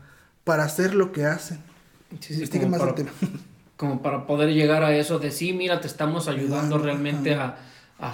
para 0.44 0.64
hacer 0.64 0.94
lo 0.94 1.12
que 1.12 1.24
hacen. 1.24 1.66
como, 3.76 4.02
para, 4.02 4.26
poder 4.26 4.52
llegar 4.52 4.82
a 4.82 4.96
eso 4.96 5.18
de 5.18 5.30
sí, 5.30 5.52
mira, 5.52 5.80
te 5.80 5.86
estamos 5.86 6.28
ayudando 6.28 6.78
realmente 6.78 7.34
a, 7.34 7.56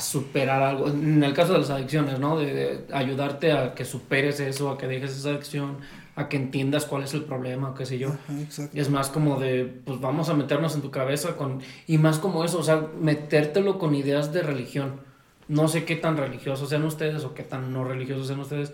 superar 0.01 0.63
algo. 0.63 0.89
En 0.89 1.23
el 1.23 1.35
caso 1.35 1.53
de 1.53 1.59
las 1.59 1.71
adicciones, 1.71 2.19
¿no? 2.19 2.39
De, 2.39 2.87
ayudarte 2.93 3.53
a 3.53 3.75
que 3.75 3.85
superes 3.85 4.41
eso, 4.41 4.71
a 4.71 4.79
que 4.79 4.87
dejes 4.87 5.17
esa 5.17 5.31
adicción, 5.31 5.77
a 6.17 6.29
que 6.29 6.37
entiendas 6.37 6.87
cuál 6.87 7.03
es 7.03 7.13
el 7.13 7.25
problema, 7.25 7.75
qué 7.77 7.85
sé 7.85 7.99
yo. 7.99 8.09
Ajá. 8.09 8.69
Es 8.73 8.89
más 8.89 9.11
como 9.11 9.39
de, 9.39 9.65
pues 9.85 10.01
vamos 10.01 10.31
a 10.31 10.35
meternos 10.35 10.75
en 10.75 10.81
tu 10.81 10.91
cabeza 10.91 11.37
con... 11.37 11.61
Y 11.87 11.99
más 11.99 12.19
como 12.19 12.45
eso, 12.45 12.59
o 12.59 12.63
sea, 12.63 12.89
metértelo 12.99 13.79
con 13.79 13.95
ideas 13.95 14.33
de 14.33 14.43
religión. 14.43 15.01
No 15.49 15.69
sé 15.69 15.85
qué 15.85 15.97
tan 15.97 16.17
religiosos 16.17 16.71
sean 16.71 16.85
ustedes 16.85 17.25
o 17.25 17.35
qué 17.35 17.43
tan 17.43 17.73
no 17.73 17.85
religiosos 17.85 18.27
sean 18.27 18.41
ustedes, 18.41 18.73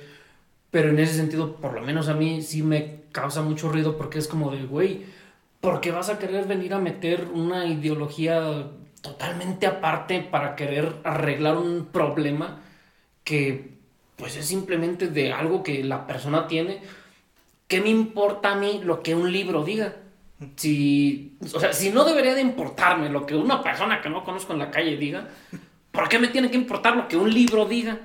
pero 0.70 0.90
en 0.90 1.00
ese 1.00 1.14
sentido, 1.14 1.56
por 1.56 1.74
lo 1.74 1.82
menos 1.82 2.08
a 2.08 2.14
mí 2.14 2.42
sí 2.42 2.62
me 2.62 2.99
causa 3.12 3.42
mucho 3.42 3.68
ruido 3.70 3.96
porque 3.96 4.18
es 4.18 4.28
como 4.28 4.50
de, 4.50 4.64
güey, 4.64 5.04
¿por 5.60 5.80
qué 5.80 5.90
vas 5.90 6.08
a 6.08 6.18
querer 6.18 6.46
venir 6.46 6.74
a 6.74 6.78
meter 6.78 7.28
una 7.32 7.66
ideología 7.66 8.68
totalmente 9.00 9.66
aparte 9.66 10.20
para 10.20 10.56
querer 10.56 10.96
arreglar 11.04 11.56
un 11.56 11.86
problema 11.86 12.60
que 13.24 13.70
pues 14.16 14.36
es 14.36 14.46
simplemente 14.46 15.08
de 15.08 15.32
algo 15.32 15.62
que 15.62 15.84
la 15.84 16.06
persona 16.06 16.46
tiene? 16.46 16.80
¿Qué 17.66 17.80
me 17.80 17.88
importa 17.88 18.52
a 18.52 18.56
mí 18.56 18.80
lo 18.82 19.02
que 19.02 19.14
un 19.14 19.32
libro 19.32 19.64
diga? 19.64 19.96
Si, 20.56 21.36
o 21.54 21.60
sea, 21.60 21.72
si 21.72 21.90
no 21.90 22.04
debería 22.04 22.34
de 22.34 22.40
importarme 22.40 23.10
lo 23.10 23.26
que 23.26 23.36
una 23.36 23.62
persona 23.62 24.00
que 24.00 24.08
no 24.08 24.24
conozco 24.24 24.52
en 24.52 24.58
la 24.58 24.70
calle 24.70 24.96
diga, 24.96 25.28
¿por 25.92 26.08
qué 26.08 26.18
me 26.18 26.28
tiene 26.28 26.50
que 26.50 26.56
importar 26.56 26.96
lo 26.96 27.08
que 27.08 27.16
un 27.16 27.32
libro 27.32 27.66
diga? 27.66 28.00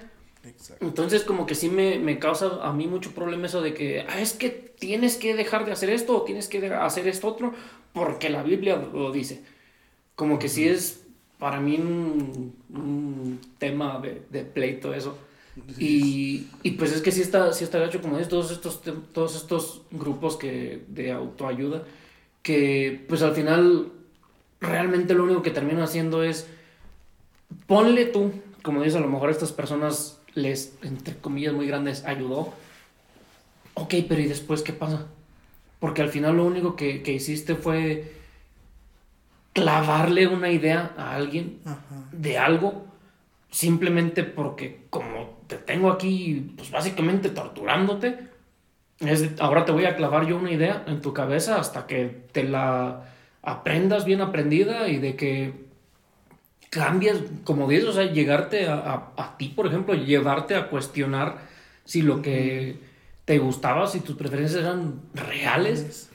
Exacto. 0.46 0.86
Entonces 0.86 1.24
como 1.24 1.46
que 1.46 1.56
sí 1.56 1.70
me, 1.70 2.00
me 2.00 2.20
causa 2.20 2.60
a 2.62 2.72
mí 2.74 2.88
mucho 2.88 3.12
problema 3.12 3.48
eso 3.48 3.62
de 3.62 3.74
que 3.74 4.06
ah, 4.08 4.22
es 4.22 4.34
que 4.34 4.50
tienes 4.50 5.18
que 5.18 5.36
dejar 5.36 5.66
de 5.66 5.72
hacer 5.72 5.90
esto 5.90 6.18
o 6.18 6.22
tienes 6.24 6.48
que 6.48 6.74
hacer 6.74 7.08
esto 7.08 7.28
otro 7.28 7.54
porque 7.94 8.30
la 8.30 8.44
Biblia 8.44 8.76
lo 8.76 9.12
dice. 9.12 9.44
Como 10.16 10.40
que 10.40 10.50
sí 10.50 10.68
es 10.68 11.02
para 11.40 11.60
mí 11.60 11.76
un, 11.76 12.56
un 12.74 13.40
tema 13.58 14.00
de, 14.00 14.22
de 14.30 14.44
pleito 14.44 14.94
eso. 14.94 15.18
Y, 15.78 16.48
y 16.64 16.72
pues 16.72 16.92
es 16.92 17.02
que 17.02 17.12
sí 17.14 17.22
está, 17.22 17.54
sí 17.54 17.64
está 17.64 17.80
gacho 17.80 18.02
como 18.02 18.20
es 18.20 18.28
todos 18.28 18.52
estos, 18.52 18.82
todos 19.14 19.36
estos 19.38 19.84
grupos 19.90 20.36
que, 20.36 20.84
de 20.90 21.14
autoayuda 21.14 21.86
que 22.46 23.04
pues 23.08 23.24
al 23.24 23.34
final 23.34 23.92
realmente 24.62 25.16
lo 25.16 25.24
único 25.24 25.42
que 25.42 25.50
terminan 25.50 25.82
haciendo 25.82 26.24
es 26.24 26.46
ponle 27.66 28.06
tú, 28.06 28.34
como 28.62 28.84
dices, 28.84 28.98
a 28.98 29.00
lo 29.00 29.08
mejor 29.08 29.32
estas 29.32 29.52
personas 29.52 30.20
les, 30.36 30.78
entre 30.84 31.16
comillas 31.18 31.54
muy 31.54 31.68
grandes, 31.68 32.06
ayudó. 32.06 32.54
Ok, 33.74 33.96
pero 34.08 34.22
¿y 34.22 34.26
después 34.28 34.62
qué 34.62 34.74
pasa? 34.74 35.08
Porque 35.80 36.02
al 36.02 36.10
final 36.10 36.38
lo 36.38 36.46
único 36.46 36.76
que, 36.76 37.02
que 37.04 37.14
hiciste 37.14 37.56
fue 37.56 38.14
clavarle 39.54 40.28
una 40.28 40.50
idea 40.52 40.94
a 40.98 41.16
alguien 41.16 41.60
Ajá. 41.66 41.80
de 42.12 42.38
algo 42.38 42.86
simplemente 43.50 44.24
porque 44.24 44.82
como 44.90 45.40
te 45.48 45.58
tengo 45.58 45.90
aquí, 45.92 46.54
pues 46.58 46.72
básicamente 46.72 47.30
torturándote, 47.30 48.18
es 49.00 49.22
de- 49.22 49.42
ahora 49.42 49.64
te 49.66 49.72
voy 49.72 49.86
a 49.86 49.96
clavar 49.96 50.26
yo 50.28 50.38
una 50.38 50.52
idea 50.52 50.84
en 50.88 51.02
tu 51.02 51.14
cabeza 51.14 51.58
hasta 51.60 51.88
que 51.88 52.24
te 52.32 52.44
la 52.44 53.04
aprendas 53.44 54.04
bien 54.06 54.22
aprendida 54.22 54.88
y 54.90 54.98
de 54.98 55.16
que 55.16 55.65
cambias, 56.76 57.18
como 57.46 57.68
dices, 57.70 57.88
o 57.90 57.94
sea, 57.94 58.12
llegarte 58.12 58.68
a, 58.68 58.76
a- 58.76 59.14
a 59.18 59.38
ti, 59.38 59.48
por 59.50 59.66
ejemplo, 59.68 59.94
llevarte 59.96 60.56
a 60.56 60.70
cuestionar 60.70 61.38
si 61.86 62.02
lo 62.02 62.22
que 62.22 62.80
te 63.26 63.40
gustaba, 63.40 63.88
si 63.88 64.02
tus 64.02 64.16
preferencias 64.18 64.62
eran 64.62 65.02
reales, 65.14 66.10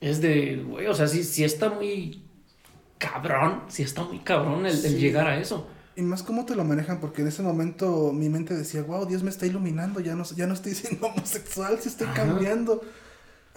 es 0.00 0.20
de, 0.20 0.56
güey, 0.66 0.86
o 0.86 0.94
sea, 0.94 1.06
sí, 1.06 1.22
sí 1.24 1.44
está 1.44 1.68
muy 1.70 2.22
cabrón, 2.98 3.62
sí 3.68 3.82
está 3.82 4.02
muy 4.02 4.18
cabrón 4.20 4.66
el, 4.66 4.80
llegar 4.98 5.26
a 5.28 5.38
eso. 5.38 5.66
Y 5.96 6.02
más 6.02 6.22
cómo 6.22 6.46
te 6.46 6.54
lo 6.54 6.64
manejan, 6.64 7.00
porque 7.00 7.22
en 7.22 7.28
ese 7.28 7.42
momento 7.42 8.12
mi 8.12 8.28
mente 8.28 8.54
decía, 8.54 8.82
wow, 8.82 9.04
Dios 9.06 9.22
me 9.22 9.30
está 9.30 9.46
iluminando, 9.46 10.00
ya 10.00 10.14
no, 10.14 10.24
ya 10.24 10.46
no 10.46 10.54
estoy 10.54 10.74
siendo 10.74 11.06
homosexual, 11.08 11.78
sí 11.80 11.88
estoy 11.88 12.06
Ajá. 12.06 12.14
cambiando. 12.24 12.82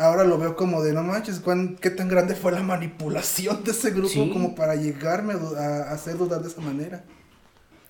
Ahora 0.01 0.23
lo 0.23 0.37
veo 0.37 0.55
como 0.55 0.81
de, 0.81 0.93
no 0.93 1.03
manches, 1.03 1.39
¿cuán- 1.39 1.75
¿qué 1.79 1.89
tan 1.91 2.07
grande 2.07 2.33
fue 2.35 2.51
la 2.51 2.63
manipulación 2.63 3.63
de 3.63 3.71
ese 3.71 3.91
grupo 3.91 4.09
Sí. 4.09 4.29
como 4.33 4.55
para 4.55 4.75
llegarme 4.75 5.33
a- 5.33 5.89
a 5.89 5.91
hacer 5.93 6.17
dudar 6.17 6.41
de 6.41 6.47
esa 6.47 6.61
manera? 6.61 7.03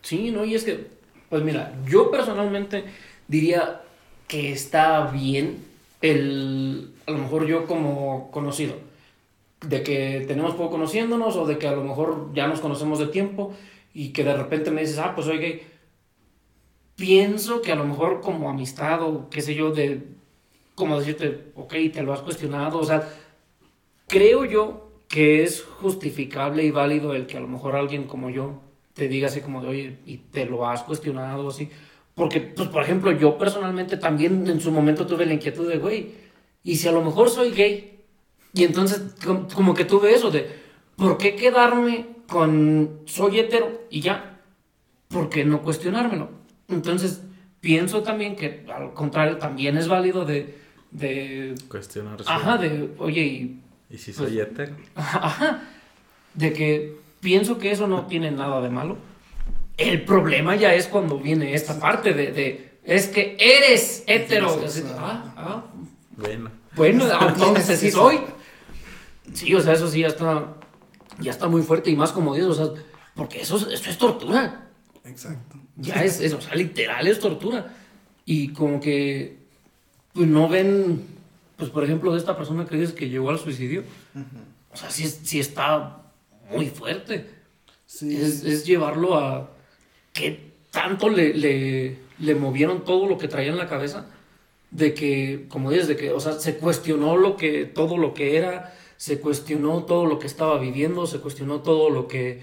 Sí, 0.02 0.32
no, 0.32 0.44
y 0.44 0.56
es 0.56 0.64
que, 0.64 0.88
pues 1.30 1.42
mira, 1.44 1.74
yo 1.88 2.12
personalmente 2.12 2.84
diría 3.28 3.82
que 4.28 4.52
está 4.52 5.08
bien 5.08 5.64
el, 6.02 6.94
a 7.08 7.12
lo 7.12 7.20
mejor 7.20 7.46
yo 7.46 7.66
como 7.66 8.30
conocido, 8.32 8.74
de 9.66 9.84
que 9.84 10.26
tenemos 10.28 10.54
poco 10.56 10.72
conociéndonos 10.72 11.36
o 11.38 11.46
de 11.46 11.58
que 11.60 11.68
a 11.68 11.72
lo 11.74 11.84
mejor 11.84 12.32
ya 12.34 12.48
nos 12.48 12.60
conocemos 12.60 12.98
de 13.00 13.08
tiempo 13.08 13.54
y 13.94 14.10
que 14.12 14.24
de 14.24 14.36
repente 14.36 14.72
me 14.72 14.82
dices, 14.82 14.98
ah, 14.98 15.14
pues 15.16 15.28
soy 15.28 15.38
gay. 15.38 15.62
Pienso 16.96 17.62
que 17.62 17.72
a 17.72 17.76
lo 17.76 17.86
mejor 17.86 18.22
como 18.22 18.50
amistad 18.50 19.02
o 19.02 19.30
qué 19.30 19.42
sé 19.42 19.56
yo, 19.56 19.72
de, 19.72 20.04
como 20.76 21.00
decirte, 21.00 21.52
ok, 21.56 21.74
te 21.94 22.04
lo 22.04 22.14
has 22.14 22.22
cuestionado, 22.22 22.80
o 22.80 22.84
sea, 22.86 23.08
creo 24.08 24.46
yo 24.46 24.90
que 25.08 25.44
es 25.44 25.64
justificable 25.64 26.64
y 26.64 26.72
válido 26.72 27.14
el 27.14 27.28
que 27.28 27.38
a 27.38 27.42
lo 27.42 27.48
mejor 27.48 27.76
alguien 27.76 28.06
como 28.06 28.30
yo 28.30 28.62
te 28.94 29.08
diga 29.08 29.28
así 29.28 29.42
como 29.42 29.62
de, 29.62 29.68
oye, 29.68 29.98
y 30.06 30.18
te 30.18 30.46
lo 30.46 30.68
has 30.68 30.84
cuestionado 30.84 31.50
así. 31.50 31.70
Porque, 32.16 32.42
pues, 32.42 32.68
por 32.70 32.84
ejemplo, 32.84 33.12
yo 33.12 33.38
personalmente 33.38 33.98
también 33.98 34.48
en 34.48 34.60
su 34.60 34.72
momento 34.72 35.06
tuve 35.08 35.26
la 35.26 35.34
inquietud 35.34 35.68
de, 35.70 35.78
güey, 35.78 36.12
y 36.64 36.76
si 36.76 36.88
a 36.88 36.92
lo 36.92 37.02
mejor 37.02 37.30
soy 37.30 37.52
gay, 37.52 38.00
y 38.54 38.64
entonces 38.66 39.16
com- 39.26 39.48
como 39.54 39.74
que 39.74 39.86
tuve 39.86 40.14
eso 40.14 40.30
de, 40.30 40.48
¿por 40.98 41.18
qué 41.18 41.36
quedarme 41.36 42.08
con 42.28 43.00
soy 43.06 43.40
hetero 43.40 43.82
y 43.90 44.02
ya? 44.02 44.42
¿Por 45.08 45.30
qué 45.30 45.46
no 45.46 45.62
cuestionármelo? 45.62 46.30
Entonces, 46.68 47.22
pienso 47.62 48.04
también 48.04 48.36
que 48.36 48.66
al 48.76 48.94
contrario, 48.94 49.38
también 49.38 49.78
es 49.78 49.88
válido 49.88 50.26
de, 50.26 50.58
de 50.92 51.56
Cuestionarse. 51.70 52.26
ajá, 52.30 52.58
de, 52.58 52.90
oye, 52.98 53.22
y 53.22 53.62
¿Y 53.90 53.98
si 53.98 54.14
soy 54.14 54.40
hetero? 54.40 54.76
Ajá. 54.96 55.62
De 56.34 56.54
que 56.54 56.96
pienso 57.20 57.58
que 57.58 57.72
eso 57.72 57.88
no 57.88 58.06
tiene 58.08 58.32
nada 58.32 58.62
de 58.62 58.70
malo. 58.70 58.98
El 59.78 60.04
problema 60.06 60.56
ya 60.56 60.74
es 60.74 60.88
cuando 60.88 61.18
viene 61.20 61.54
esta 61.54 61.78
parte 61.80 62.14
de, 62.14 62.32
de 62.32 62.72
es 62.86 63.08
que 63.08 63.36
eres 63.40 64.04
hetero. 64.08 64.62
Así, 64.66 64.84
ah, 64.98 65.34
ah, 65.36 65.64
Bueno. 66.16 66.50
bueno, 66.76 67.06
entonces 67.28 67.80
sí 67.82 67.92
soy. 67.92 68.20
Sí, 69.34 69.54
o 69.54 69.60
sea, 69.62 69.74
eso 69.74 69.88
sí 69.90 70.00
ya 70.02 70.08
está, 70.08 70.54
ya 71.20 71.32
está 71.32 71.48
muy 71.48 71.62
fuerte 71.62 71.90
y 71.90 71.96
más 71.96 72.12
como 72.14 72.34
dices, 72.34 72.50
o 72.50 72.54
sea, 72.56 72.84
porque 73.16 73.42
eso, 73.42 73.58
es- 73.58 73.68
eso 73.82 73.90
es 73.90 73.98
tortura. 73.98 74.70
Exacto. 75.06 75.58
Ya 75.78 76.04
es, 76.04 76.20
es, 76.22 76.34
o 76.34 76.42
sea, 76.42 76.56
literal 76.56 77.08
es 77.08 77.20
tortura. 77.20 77.74
Y 78.26 78.50
como 78.50 78.80
que 78.80 79.38
pues, 80.14 80.28
no 80.28 80.48
ven, 80.48 81.06
pues 81.58 81.70
por 81.70 81.84
ejemplo, 81.84 82.12
de 82.12 82.20
esta 82.20 82.38
persona 82.38 82.66
que 82.66 82.78
dices 82.78 82.94
que 82.94 83.10
llegó 83.10 83.30
al 83.30 83.40
suicidio. 83.40 83.84
O 84.72 84.78
sea, 84.78 84.90
sí, 84.90 85.08
sí 85.08 85.40
está 85.40 86.04
muy 86.52 86.68
fuerte. 86.68 87.30
Sí, 87.86 88.16
Es, 88.16 88.44
es 88.44 88.66
llevarlo 88.66 89.18
a 89.18 89.52
que 90.14 90.52
tanto 90.72 91.10
le, 91.10 91.34
le, 91.34 91.98
le 92.20 92.36
movieron 92.36 92.86
todo 92.86 93.08
lo 93.08 93.18
que 93.18 93.28
traía 93.28 93.52
en 93.52 93.58
la 93.58 93.68
cabeza. 93.68 94.08
De 94.70 94.94
que, 94.94 95.48
como 95.50 95.70
dices, 95.70 95.90
de 95.90 95.98
que, 95.98 96.12
o 96.12 96.20
sea, 96.22 96.34
se 96.34 96.58
cuestionó 96.58 97.18
lo 97.18 97.36
que, 97.36 97.66
todo 97.66 97.98
lo 97.98 98.14
que 98.14 98.38
era, 98.38 98.74
se 98.96 99.20
cuestionó 99.20 99.84
todo 99.84 100.06
lo 100.06 100.18
que 100.20 100.28
estaba 100.28 100.58
viviendo, 100.60 101.08
se 101.08 101.20
cuestionó 101.20 101.60
todo 101.60 101.90
lo 101.90 102.08
que 102.08 102.42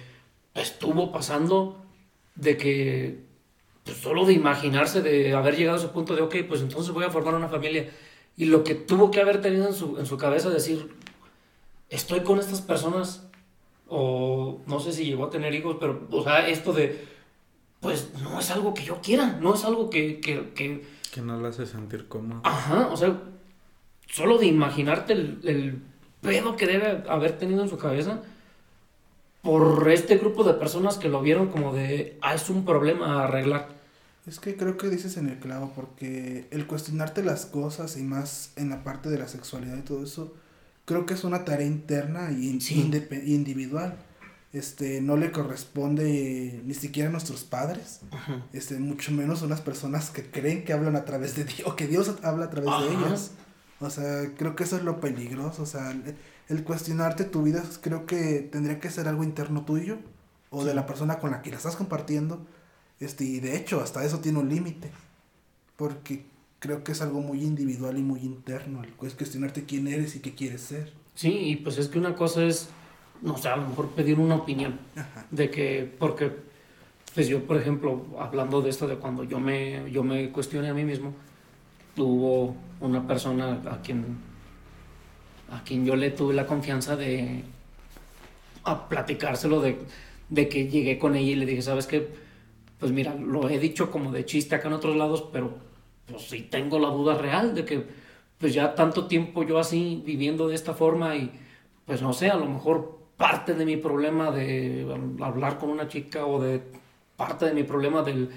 estuvo 0.54 1.11
pasando, 1.11 1.82
de 2.39 2.57
que 2.57 3.18
pues, 3.84 3.97
solo 3.99 4.24
de 4.24 4.32
imaginarse, 4.32 5.03
de 5.03 5.34
haber 5.34 5.57
llegado 5.57 5.76
a 5.76 5.80
ese 5.80 5.89
punto 5.89 6.14
de, 6.14 6.22
ok, 6.22 6.36
pues 6.49 6.62
entonces 6.62 6.93
voy 6.93 7.05
a 7.05 7.11
formar 7.11 7.34
una 7.34 7.49
familia. 7.49 7.91
Y 8.36 8.47
lo 8.47 8.64
que 8.64 8.74
tuvo 8.74 9.11
que 9.11 9.20
haber 9.20 9.41
tenido 9.41 9.66
en 9.66 9.74
su, 9.74 9.99
en 9.99 10.07
su 10.07 10.16
cabeza, 10.16 10.49
decir, 10.49 10.95
estoy 11.91 12.20
con 12.20 12.39
estas 12.39 12.61
personas, 12.61 13.28
o 13.89 14.61
no 14.66 14.80
sé 14.80 14.93
si 14.93 15.05
llegó 15.05 15.26
a 15.26 15.30
tener 15.30 15.55
hijos, 15.55 15.76
pero, 15.80 16.07
o 16.11 16.22
sea, 16.22 16.49
esto 16.49 16.72
de, 16.72 17.05
pues 17.80 18.12
no 18.22 18.39
es 18.39 18.51
algo 18.51 18.74
que 18.74 18.84
yo 18.84 19.01
quiera, 19.03 19.39
no 19.41 19.55
es 19.55 19.64
algo 19.64 19.91
que, 19.91 20.20
que, 20.20 20.51
que 20.55 20.84
Que 21.12 21.20
no 21.20 21.41
la 21.41 21.49
hace 21.49 21.66
sentir 21.66 22.07
cómodo. 22.07 22.43
Ajá, 22.45 22.89
o 22.93 22.97
sea, 22.97 23.20
solo 24.07 24.39
de 24.39 24.47
imaginarte 24.47 25.14
el, 25.14 25.41
el 25.45 25.82
pedo 26.20 26.57
que 26.57 26.66
debe 26.66 27.05
haber 27.09 27.39
tenido 27.39 27.62
en 27.62 27.68
su 27.68 27.78
cabeza 27.78 28.22
por 29.43 29.89
este 29.91 30.16
grupo 30.18 30.45
de 30.45 30.55
personas 30.55 30.97
que 30.99 31.09
lo 31.09 31.22
vieron 31.22 31.49
como 31.49 31.72
de, 31.72 32.18
ah, 32.22 32.34
es 32.34 32.51
un 32.51 32.64
problema 32.64 33.20
a 33.20 33.24
arreglar. 33.24 33.68
Es 34.26 34.41
que 34.41 34.57
creo 34.57 34.76
que 34.76 34.89
dices 34.91 35.16
en 35.16 35.28
el 35.28 35.39
clavo, 35.39 35.72
porque 35.74 36.47
el 36.51 36.66
cuestionarte 36.66 37.22
las 37.22 37.47
cosas 37.47 37.97
y 37.97 38.03
más 38.03 38.53
en 38.57 38.68
la 38.70 38.84
parte 38.84 39.09
de 39.09 39.18
la 39.18 39.28
sexualidad 39.28 39.76
y 39.78 39.82
todo 39.82 40.03
eso, 40.05 40.34
creo 40.84 41.07
que 41.07 41.14
es 41.14 41.24
una 41.24 41.45
tarea 41.45 41.66
interna 41.66 42.30
y 42.32 42.61
Sí. 42.61 42.91
individual. 43.24 43.97
Este, 44.53 45.03
no 45.03 45.16
le 45.18 45.30
corresponde 45.30 46.62
ni 46.64 46.72
siquiera 46.74 47.11
a 47.11 47.12
nuestros 47.12 47.45
padres, 47.45 48.01
Ajá. 48.11 48.43
este, 48.55 48.78
mucho 48.78 49.12
menos 49.12 49.43
a 49.43 49.45
unas 49.45 49.61
personas 49.61 50.09
que 50.11 50.24
creen 50.30 50.64
que 50.64 50.72
hablan 50.72 50.97
a 50.97 51.05
través 51.05 51.36
de 51.36 51.45
Dios, 51.45 51.62
o 51.66 51.76
que 51.76 51.86
Dios 51.86 52.11
habla 52.22 52.47
a 52.47 52.51
través 52.51 52.70
de 52.80 52.95
ellas. 52.95 53.32
O 53.80 53.91
sea, 53.91 54.30
creo 54.39 54.57
que 54.57 54.64
eso 54.64 54.76
es 54.76 54.82
lo 54.84 55.01
peligroso, 55.01 55.62
o 55.62 55.66
sea, 55.66 55.95
el, 56.49 56.59
el 56.59 56.64
cuestionarte 56.64 57.24
tu 57.24 57.42
vida 57.42 57.62
creo 57.80 58.07
que 58.07 58.49
tendría 58.51 58.80
que 58.80 58.90
ser 58.90 59.09
algo 59.09 59.24
interno 59.24 59.64
tuyo 59.64 59.99
o 60.51 60.64
de 60.64 60.74
la 60.74 60.86
persona 60.86 61.18
con 61.18 61.30
la 61.30 61.42
que 61.42 61.51
la 61.51 61.57
estás 61.57 61.76
compartiendo. 61.76 62.46
Este, 63.01 63.24
y 63.24 63.40
de 63.40 63.57
hecho, 63.57 63.80
hasta 63.80 64.05
eso 64.05 64.20
tiene 64.20 64.38
un 64.38 64.49
límite. 64.49 64.90
Porque 65.76 66.24
creo 66.59 66.82
que 66.82 66.92
es 66.92 67.03
algo 67.03 67.20
muy 67.20 67.42
individual 67.42 67.99
y 67.99 68.03
muy 68.03 68.20
interno. 68.20 68.82
Es 69.03 69.14
cuestionarte 69.14 69.64
quién 69.64 69.86
eres 69.86 70.16
y 70.16 70.20
qué 70.20 70.34
quieres 70.34 70.62
ser. 70.62 70.92
Sí, 71.14 71.30
y 71.30 71.57
pues 71.57 71.78
es 71.78 71.88
que 71.88 71.99
una 71.99 72.14
cosa 72.14 72.44
es, 72.44 72.68
no 73.22 73.36
sé, 73.36 73.49
a 73.49 73.57
lo 73.57 73.68
mejor 73.68 73.90
pedir 73.90 74.18
una 74.18 74.36
opinión. 74.36 74.78
Ajá. 74.96 75.26
De 75.30 75.51
que, 75.51 75.92
porque, 75.99 76.32
pues 77.14 77.28
yo, 77.28 77.44
por 77.44 77.57
ejemplo, 77.57 78.07
hablando 78.18 78.62
de 78.62 78.70
esto 78.70 78.86
de 78.86 78.96
cuando 78.96 79.24
yo 79.24 79.38
me, 79.38 79.90
yo 79.90 80.03
me 80.03 80.30
cuestioné 80.30 80.68
a 80.68 80.74
mí 80.74 80.84
mismo, 80.84 81.14
hubo 81.96 82.57
una 82.80 83.07
persona 83.07 83.61
a 83.70 83.80
quien, 83.82 84.18
a 85.51 85.62
quien 85.62 85.84
yo 85.84 85.96
le 85.96 86.11
tuve 86.11 86.34
la 86.34 86.46
confianza 86.46 86.96
de 86.96 87.42
a 88.64 88.88
platicárselo 88.88 89.61
de, 89.61 89.78
de 90.28 90.49
que 90.49 90.68
llegué 90.68 90.99
con 90.99 91.14
ella 91.16 91.30
y 91.30 91.36
le 91.36 91.46
dije, 91.46 91.62
¿sabes 91.62 91.86
qué? 91.86 92.09
Pues 92.78 92.92
mira, 92.92 93.14
lo 93.14 93.49
he 93.49 93.59
dicho 93.59 93.90
como 93.90 94.12
de 94.12 94.24
chiste 94.24 94.55
acá 94.55 94.68
en 94.68 94.74
otros 94.74 94.96
lados, 94.96 95.24
pero 95.32 95.57
pues 96.07 96.28
sí 96.28 96.42
tengo 96.42 96.78
la 96.78 96.88
duda 96.88 97.16
real 97.16 97.55
de 97.55 97.64
que 97.64 97.84
pues 98.38 98.55
ya 98.55 98.74
tanto 98.74 99.07
tiempo 99.07 99.42
yo 99.42 99.59
así 99.59 100.03
viviendo 100.05 100.49
de 100.49 100.55
esta 100.55 100.74
forma 100.74 101.16
y 101.16 101.30
pues 101.86 102.03
no 102.03 102.12
sé, 102.12 102.30
a 102.30 102.36
lo 102.36 102.46
mejor 102.46 102.99
parte 103.16 103.55
de 103.55 103.64
mi 103.64 103.76
problema 103.76 104.30
de 104.30 104.86
hablar 105.20 105.59
con 105.59 105.70
una 105.70 105.88
chica 105.88 106.24
o 106.26 106.40
de 106.40 106.62
parte 107.16 107.46
de 107.46 107.53
mi 107.53 107.64
problema 107.64 108.03
del 108.03 108.30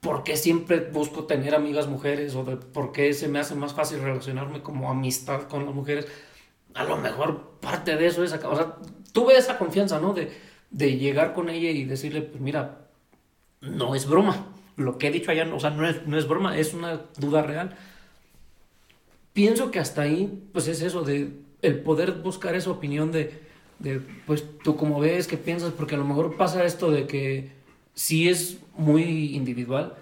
por 0.00 0.22
qué 0.22 0.36
siempre 0.36 0.80
busco 0.80 1.24
tener 1.24 1.54
amigas 1.54 1.88
mujeres 1.88 2.34
o 2.34 2.44
de 2.44 2.56
por 2.56 2.92
qué 2.92 3.12
se 3.14 3.28
me 3.28 3.38
hace 3.38 3.54
más 3.54 3.72
fácil 3.72 4.00
relacionarme 4.00 4.62
como 4.62 4.90
amistad 4.90 5.44
con 5.44 5.64
las 5.64 5.74
mujeres. 5.74 6.06
A 6.76 6.84
lo 6.84 6.96
mejor 6.96 7.58
parte 7.60 7.96
de 7.96 8.06
eso 8.06 8.22
es 8.22 8.32
acá. 8.32 8.48
O 8.48 8.56
sea, 8.56 8.76
tuve 9.12 9.36
esa 9.36 9.58
confianza, 9.58 9.98
¿no? 9.98 10.12
De, 10.12 10.32
de 10.70 10.98
llegar 10.98 11.32
con 11.32 11.48
ella 11.48 11.70
y 11.70 11.84
decirle, 11.84 12.22
pues 12.22 12.40
mira, 12.40 12.86
no 13.60 13.94
es 13.94 14.06
broma. 14.06 14.46
Lo 14.76 14.98
que 14.98 15.08
he 15.08 15.10
dicho 15.10 15.30
allá, 15.30 15.52
o 15.52 15.60
sea, 15.60 15.70
no 15.70 15.88
es, 15.88 16.06
no 16.06 16.18
es 16.18 16.28
broma, 16.28 16.58
es 16.58 16.74
una 16.74 17.00
duda 17.16 17.42
real. 17.42 17.76
Pienso 19.32 19.70
que 19.70 19.78
hasta 19.78 20.02
ahí, 20.02 20.48
pues 20.52 20.68
es 20.68 20.82
eso, 20.82 21.02
de 21.02 21.32
el 21.62 21.80
poder 21.80 22.12
buscar 22.12 22.54
esa 22.54 22.70
opinión 22.70 23.10
de, 23.10 23.40
de, 23.78 24.00
pues 24.26 24.44
tú 24.62 24.76
como 24.76 25.00
ves, 25.00 25.26
qué 25.26 25.36
piensas, 25.36 25.72
porque 25.72 25.94
a 25.94 25.98
lo 25.98 26.04
mejor 26.04 26.36
pasa 26.36 26.64
esto 26.64 26.90
de 26.90 27.06
que 27.06 27.50
sí 27.94 28.28
es 28.28 28.58
muy 28.76 29.34
individual, 29.34 29.94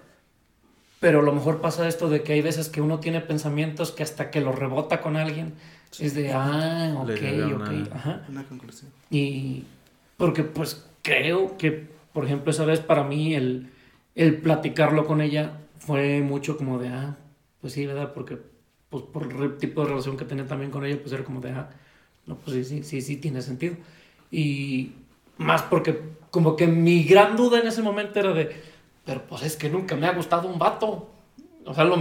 pero 0.99 1.19
a 1.19 1.23
lo 1.23 1.31
mejor 1.33 1.61
pasa 1.61 1.87
esto 1.87 2.09
de 2.09 2.23
que 2.23 2.33
hay 2.33 2.41
veces 2.41 2.69
que 2.69 2.81
uno 2.81 2.99
tiene 2.99 3.21
pensamientos 3.21 3.91
que 3.91 4.03
hasta 4.03 4.31
que 4.31 4.41
lo 4.41 4.51
rebota 4.51 5.01
con 5.01 5.15
alguien, 5.15 5.53
es 6.01 6.13
de, 6.15 6.31
ah, 6.33 6.93
ok, 6.97 7.09
ok, 7.09 7.55
una- 7.55 7.95
ajá. 7.95 8.25
Una 8.29 8.43
conclusión. 8.43 8.91
Y 9.09 9.63
porque 10.17 10.43
pues 10.43 10.85
creo 11.01 11.57
que, 11.57 11.87
por 12.13 12.25
ejemplo, 12.25 12.51
esa 12.51 12.65
vez 12.65 12.79
para 12.79 13.03
mí 13.03 13.33
el, 13.35 13.69
el 14.15 14.37
platicarlo 14.37 15.05
con 15.05 15.21
ella 15.21 15.57
fue 15.79 16.21
mucho 16.21 16.57
como 16.57 16.79
de, 16.79 16.89
ah, 16.89 17.17
pues 17.61 17.73
sí, 17.73 17.85
¿verdad? 17.85 18.13
Porque 18.13 18.37
pues 18.89 19.03
por 19.03 19.23
el 19.43 19.57
tipo 19.57 19.81
de 19.81 19.87
relación 19.89 20.15
que 20.17 20.25
tenía 20.25 20.45
también 20.47 20.71
con 20.71 20.85
ella, 20.85 20.99
pues 21.01 21.11
era 21.13 21.23
como 21.23 21.41
de, 21.41 21.51
ah, 21.51 21.69
no, 22.25 22.35
pues 22.37 22.55
sí, 22.55 22.63
sí, 22.63 22.83
sí, 22.83 23.01
sí, 23.01 23.17
tiene 23.17 23.41
sentido. 23.41 23.75
Y 24.31 24.91
más 25.37 25.61
porque 25.63 25.99
como 26.31 26.55
que 26.55 26.67
mi 26.67 27.03
gran 27.03 27.35
duda 27.35 27.59
en 27.59 27.67
ese 27.67 27.81
momento 27.81 28.19
era 28.19 28.33
de, 28.33 28.55
pero 29.05 29.21
pues 29.27 29.43
es 29.43 29.55
que 29.57 29.69
nunca 29.69 29.95
me 29.95 30.07
ha 30.07 30.13
gustado 30.13 30.47
un 30.47 30.57
vato. 30.59 31.11
O 31.65 31.73
sea, 31.73 31.83
lo, 31.83 31.97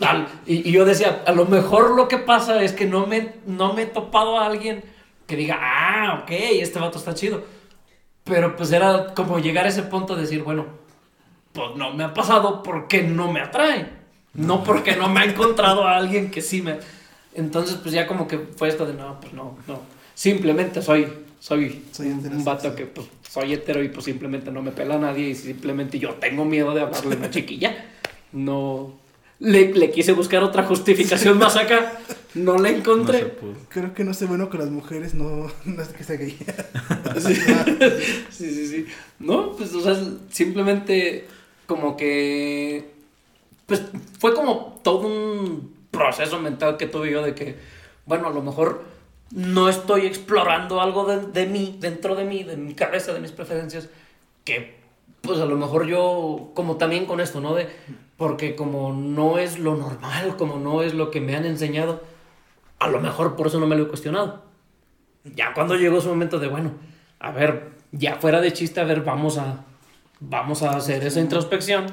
tal, 0.00 0.26
y, 0.44 0.68
y 0.68 0.72
yo 0.72 0.84
decía, 0.84 1.22
a 1.24 1.32
lo 1.32 1.46
mejor 1.46 1.94
lo 1.94 2.08
que 2.08 2.18
pasa 2.18 2.62
es 2.62 2.72
que 2.72 2.86
no 2.86 3.06
me, 3.06 3.34
no 3.46 3.72
me 3.72 3.82
he 3.82 3.86
topado 3.86 4.38
a 4.38 4.46
alguien 4.46 4.82
que 5.28 5.36
diga, 5.36 5.58
ah, 5.60 6.20
ok, 6.22 6.30
este 6.30 6.78
vato 6.80 6.98
está 6.98 7.14
chido. 7.14 7.44
Pero 8.24 8.56
pues 8.56 8.72
era 8.72 9.14
como 9.14 9.38
llegar 9.38 9.66
a 9.66 9.68
ese 9.68 9.82
punto 9.82 10.16
de 10.16 10.22
decir, 10.22 10.42
bueno, 10.42 10.66
pues 11.52 11.76
no 11.76 11.92
me 11.92 12.04
ha 12.04 12.14
pasado 12.14 12.62
porque 12.62 13.02
no 13.02 13.30
me 13.30 13.40
atrae. 13.40 13.88
No 14.34 14.64
porque 14.64 14.96
no 14.96 15.08
me 15.08 15.20
ha 15.20 15.24
encontrado 15.24 15.86
a 15.86 15.96
alguien 15.96 16.30
que 16.30 16.42
sí 16.42 16.62
me... 16.62 16.78
Entonces 17.34 17.76
pues 17.76 17.94
ya 17.94 18.06
como 18.06 18.26
que 18.26 18.38
fue 18.38 18.68
esto 18.68 18.86
de, 18.86 18.94
no, 18.94 19.20
pues 19.20 19.32
no, 19.32 19.56
no. 19.66 19.80
Simplemente 20.14 20.82
soy, 20.82 21.06
soy, 21.38 21.84
Soy 21.92 22.08
un, 22.08 22.44
vato 22.44 22.74
que 22.74 22.86
pues 22.86 23.06
soy 23.28 23.52
hetero 23.52 23.82
y 23.82 23.88
pues 23.88 24.06
simplemente 24.06 24.50
no 24.50 24.62
me 24.62 24.72
pela 24.72 24.96
a 24.96 24.98
nadie 24.98 25.28
y 25.28 25.34
simplemente 25.34 25.98
yo 25.98 26.14
tengo 26.14 26.44
miedo 26.44 26.74
de 26.74 26.80
hablarle 26.80 27.14
a 27.14 27.18
una 27.18 27.30
chiquilla. 27.30 27.84
No... 28.32 28.94
Le, 29.40 29.72
le 29.72 29.92
quise 29.92 30.12
buscar 30.12 30.42
otra 30.42 30.64
justificación 30.64 31.38
más 31.38 31.56
acá. 31.56 31.92
No 32.34 32.58
la 32.58 32.70
encontré. 32.70 33.34
Creo 33.68 33.94
que 33.94 34.02
no 34.02 34.12
sé 34.12 34.26
bueno 34.26 34.50
con 34.50 34.58
las 34.58 34.70
mujeres, 34.70 35.14
no, 35.14 35.48
no 35.64 35.82
es 35.82 35.88
que 35.88 36.04
sea 36.04 36.16
gay. 36.16 36.36
Sí. 37.18 37.34
sí, 38.30 38.50
sí, 38.50 38.66
sí. 38.66 38.86
No, 39.18 39.52
pues, 39.52 39.72
o 39.74 39.80
sea, 39.80 39.96
simplemente 40.30 41.26
como 41.66 41.96
que. 41.96 42.90
Pues 43.66 43.82
fue 44.18 44.34
como 44.34 44.80
todo 44.82 45.06
un 45.06 45.74
proceso 45.90 46.38
mental 46.40 46.76
que 46.76 46.86
tuve 46.86 47.10
yo 47.10 47.22
de 47.22 47.34
que, 47.34 47.56
bueno, 48.06 48.28
a 48.28 48.30
lo 48.30 48.42
mejor 48.42 48.84
no 49.30 49.68
estoy 49.68 50.06
explorando 50.06 50.80
algo 50.80 51.04
de, 51.04 51.26
de 51.26 51.46
mí, 51.46 51.76
dentro 51.80 52.14
de 52.14 52.24
mí, 52.24 52.44
de 52.44 52.56
mi 52.56 52.74
cabeza, 52.74 53.12
de 53.12 53.20
mis 53.20 53.32
preferencias, 53.32 53.88
que 54.44 54.77
pues 55.20 55.40
a 55.40 55.46
lo 55.46 55.56
mejor 55.56 55.86
yo, 55.86 56.50
como 56.54 56.76
también 56.76 57.06
con 57.06 57.20
esto, 57.20 57.40
¿no? 57.40 57.54
De, 57.54 57.68
porque 58.16 58.56
como 58.56 58.92
no 58.92 59.38
es 59.38 59.58
lo 59.58 59.76
normal, 59.76 60.36
como 60.36 60.58
no 60.58 60.82
es 60.82 60.94
lo 60.94 61.10
que 61.10 61.20
me 61.20 61.36
han 61.36 61.44
enseñado, 61.44 62.02
a 62.78 62.88
lo 62.88 63.00
mejor 63.00 63.36
por 63.36 63.46
eso 63.46 63.60
no 63.60 63.66
me 63.66 63.76
lo 63.76 63.84
he 63.84 63.88
cuestionado. 63.88 64.42
Ya 65.24 65.54
cuando 65.54 65.76
llegó 65.76 66.00
su 66.00 66.08
momento 66.08 66.38
de, 66.38 66.48
bueno, 66.48 66.72
a 67.20 67.30
ver, 67.32 67.70
ya 67.92 68.16
fuera 68.16 68.40
de 68.40 68.52
chiste, 68.52 68.80
a 68.80 68.84
ver, 68.84 69.02
vamos 69.02 69.38
a, 69.38 69.64
vamos 70.20 70.62
a 70.62 70.76
hacer 70.76 71.04
esa 71.04 71.20
introspección. 71.20 71.86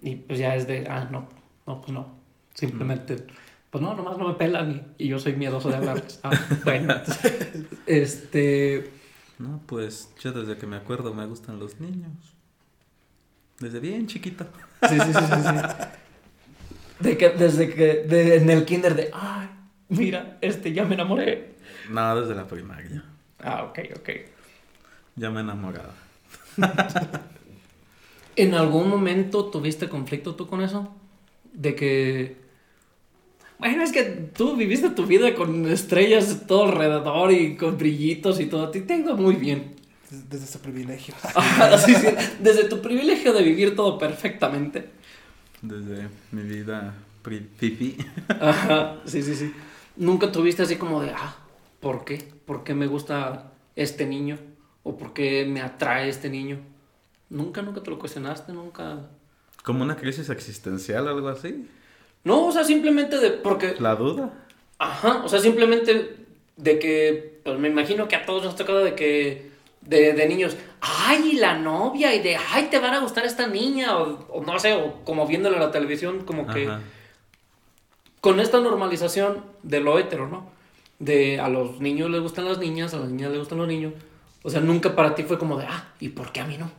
Y 0.00 0.16
pues 0.16 0.38
ya 0.38 0.54
es 0.56 0.66
de, 0.66 0.86
ah, 0.88 1.08
no, 1.10 1.28
no, 1.66 1.80
pues 1.80 1.92
no. 1.92 2.06
Simplemente, 2.54 3.26
pues 3.70 3.82
no, 3.82 3.94
nomás 3.94 4.18
no 4.18 4.28
me 4.28 4.34
pelan 4.34 4.94
y, 4.98 5.04
y 5.04 5.08
yo 5.08 5.18
soy 5.18 5.34
miedoso 5.34 5.68
de 5.70 5.76
hablar. 5.76 6.02
Ah, 6.22 6.30
bueno, 6.64 6.94
este, 7.86 8.90
No, 9.38 9.60
pues 9.66 10.12
yo 10.20 10.32
desde 10.32 10.56
que 10.56 10.66
me 10.66 10.76
acuerdo 10.76 11.14
me 11.14 11.26
gustan 11.26 11.58
los 11.58 11.80
niños. 11.80 12.31
Desde 13.62 13.78
bien 13.78 14.08
chiquito. 14.08 14.44
sí, 14.88 14.98
sí, 14.98 15.12
sí, 15.12 15.24
sí, 15.24 15.42
sí. 15.42 15.86
De 16.98 17.16
que, 17.16 17.28
desde 17.30 17.72
que, 17.72 17.94
de, 18.02 18.36
en 18.36 18.50
el 18.50 18.64
kinder 18.64 18.96
de, 18.96 19.10
ay, 19.12 19.48
mira, 19.88 20.36
este, 20.40 20.72
ya 20.72 20.84
me 20.84 20.94
enamoré. 20.94 21.54
No, 21.88 22.20
desde 22.20 22.34
la 22.34 22.46
primaria. 22.46 23.04
Ah, 23.38 23.62
ok, 23.64 23.78
ok. 23.96 24.10
Ya 25.14 25.30
me 25.30 25.42
enamoraba. 25.42 25.94
¿En 28.36 28.54
algún 28.54 28.88
momento 28.88 29.44
tuviste 29.44 29.88
conflicto 29.88 30.34
tú 30.34 30.48
con 30.48 30.60
eso? 30.60 30.92
De 31.52 31.76
que... 31.76 32.36
Bueno, 33.58 33.84
es 33.84 33.92
que 33.92 34.02
tú 34.02 34.56
viviste 34.56 34.90
tu 34.90 35.06
vida 35.06 35.36
con 35.36 35.70
estrellas 35.70 36.46
todo 36.48 36.64
alrededor 36.64 37.30
y 37.30 37.56
con 37.56 37.78
brillitos 37.78 38.40
y 38.40 38.46
todo. 38.46 38.64
A 38.64 38.70
ti 38.72 38.80
te 38.80 38.94
ha 38.94 38.96
ido 38.96 39.16
muy 39.16 39.36
bien. 39.36 39.81
Desde, 40.12 40.44
ese 40.44 40.58
privilegio. 40.58 41.14
Ajá, 41.34 41.78
sí, 41.78 41.94
sí. 41.94 42.08
Desde 42.38 42.64
tu 42.64 42.82
privilegio 42.82 43.32
de 43.32 43.42
vivir 43.42 43.74
todo 43.74 43.98
perfectamente. 43.98 44.90
Desde 45.62 46.08
mi 46.32 46.42
vida 46.42 46.94
fifi. 47.58 47.96
Ajá, 48.28 48.98
sí, 49.06 49.22
sí, 49.22 49.34
sí. 49.34 49.52
Nunca 49.96 50.30
tuviste 50.30 50.62
así 50.62 50.76
como 50.76 51.00
de, 51.00 51.10
ah, 51.10 51.36
¿por 51.80 52.04
qué? 52.04 52.22
¿Por 52.44 52.62
qué 52.62 52.74
me 52.74 52.86
gusta 52.86 53.52
este 53.74 54.06
niño? 54.06 54.38
¿O 54.82 54.98
por 54.98 55.14
qué 55.14 55.46
me 55.46 55.62
atrae 55.62 56.08
este 56.08 56.28
niño? 56.28 56.58
Nunca, 57.30 57.62
nunca 57.62 57.82
te 57.82 57.90
lo 57.90 57.98
cuestionaste, 57.98 58.52
nunca... 58.52 59.08
Como 59.62 59.82
una 59.82 59.96
crisis 59.96 60.28
existencial, 60.28 61.08
algo 61.08 61.28
así. 61.28 61.68
No, 62.24 62.46
o 62.46 62.52
sea, 62.52 62.64
simplemente 62.64 63.18
de, 63.18 63.30
porque 63.30 63.76
La 63.78 63.94
duda. 63.94 64.32
Ajá, 64.78 65.22
o 65.24 65.28
sea, 65.28 65.38
simplemente 65.40 66.16
de 66.56 66.78
que, 66.78 67.40
pues 67.44 67.58
me 67.58 67.68
imagino 67.68 68.08
que 68.08 68.16
a 68.16 68.26
todos 68.26 68.44
nos 68.44 68.54
ha 68.54 68.56
tocado 68.56 68.80
de 68.80 68.94
que, 68.94 69.51
de, 69.82 70.12
de 70.12 70.28
niños, 70.28 70.56
ay, 70.80 71.34
la 71.34 71.58
novia, 71.58 72.14
y 72.14 72.22
de, 72.22 72.36
ay, 72.36 72.68
te 72.70 72.78
van 72.78 72.94
a 72.94 73.00
gustar 73.00 73.24
esta 73.24 73.46
niña, 73.46 73.96
o, 73.96 74.26
o 74.28 74.42
no 74.44 74.58
sé, 74.58 74.74
o 74.74 75.04
como 75.04 75.26
viéndolo 75.26 75.56
en 75.56 75.62
la 75.62 75.70
televisión, 75.70 76.24
como 76.24 76.46
que 76.46 76.70
con 78.20 78.40
esta 78.40 78.60
normalización 78.60 79.44
de 79.62 79.80
lo 79.80 79.98
hetero, 79.98 80.28
¿no? 80.28 80.50
De 80.98 81.40
a 81.40 81.48
los 81.48 81.80
niños 81.80 82.08
les 82.10 82.20
gustan 82.20 82.44
las 82.44 82.58
niñas, 82.58 82.94
a 82.94 82.98
las 82.98 83.08
niñas 83.08 83.30
les 83.30 83.40
gustan 83.40 83.58
los 83.58 83.66
niños. 83.66 83.94
O 84.44 84.50
sea, 84.50 84.60
nunca 84.60 84.94
para 84.94 85.14
ti 85.14 85.24
fue 85.24 85.38
como 85.38 85.58
de, 85.58 85.66
ah, 85.66 85.92
¿y 85.98 86.10
por 86.10 86.32
qué 86.32 86.40
a 86.40 86.46
mí 86.46 86.56
no? 86.56 86.70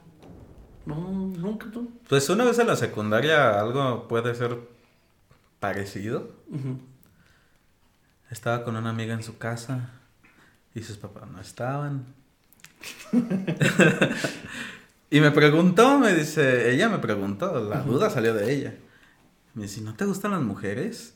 No, 0.85 0.95
nunca 1.11 1.67
tú. 1.71 1.91
Pues 2.07 2.29
una 2.29 2.45
vez 2.45 2.59
en 2.59 2.67
la 2.67 2.75
secundaria 2.75 3.59
algo 3.59 4.07
puede 4.07 4.35
ser 4.35 4.57
parecido. 5.59 6.29
Estaba 8.29 8.63
con 8.63 8.75
una 8.75 8.89
amiga 8.89 9.13
en 9.13 9.23
su 9.23 9.37
casa 9.37 9.91
y 10.73 10.81
sus 10.81 10.97
papás 10.97 11.29
no 11.29 11.39
estaban. 11.39 12.05
y 15.09 15.19
me 15.21 15.31
preguntó, 15.31 15.99
me 15.99 16.13
dice, 16.13 16.71
ella 16.73 16.89
me 16.89 16.99
preguntó, 16.99 17.59
la 17.69 17.81
duda 17.81 18.09
salió 18.09 18.33
de 18.33 18.53
ella. 18.53 18.75
Me 19.53 19.63
dice, 19.63 19.81
¿no 19.81 19.93
te 19.95 20.05
gustan 20.05 20.31
las 20.31 20.41
mujeres? 20.41 21.15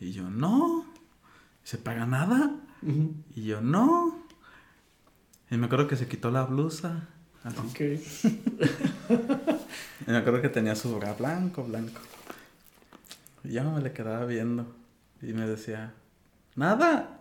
Y 0.00 0.12
yo, 0.12 0.28
no. 0.28 0.84
¿Se 1.62 1.78
paga 1.78 2.06
nada? 2.06 2.52
Y 3.34 3.44
yo, 3.44 3.60
no. 3.60 4.24
Y 5.50 5.56
me 5.56 5.66
acuerdo 5.66 5.88
que 5.88 5.96
se 5.96 6.06
quitó 6.06 6.30
la 6.30 6.44
blusa. 6.44 7.08
así. 7.44 7.58
Ok. 7.58 7.80
Y 10.06 10.10
me 10.10 10.16
acuerdo 10.16 10.40
que 10.40 10.48
tenía 10.48 10.74
su 10.74 10.96
bra 10.96 11.12
blanco, 11.12 11.64
blanco. 11.64 12.00
Y 13.44 13.52
yo 13.52 13.70
me 13.70 13.82
le 13.82 13.92
quedaba 13.92 14.24
viendo. 14.24 14.74
Y 15.20 15.32
me 15.32 15.46
decía, 15.46 15.92
nada. 16.54 17.20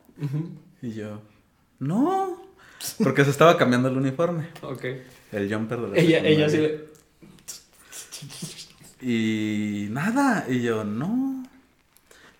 Y 0.82 0.92
yo, 0.92 1.22
no. 1.80 2.47
Porque 3.04 3.24
se 3.24 3.32
estaba 3.32 3.58
cambiando 3.58 3.90
el 3.90 3.98
uniforme. 3.98 4.50
Ok. 4.62 4.86
El 5.32 5.54
jumper 5.54 5.80
de 5.82 5.88
la 5.90 5.98
Ella, 5.98 6.20
ella 6.20 6.50
sí 6.50 6.58
le... 6.58 6.88
Y 9.02 9.88
nada, 9.92 10.46
y 10.48 10.62
yo, 10.62 10.84
no. 10.84 11.44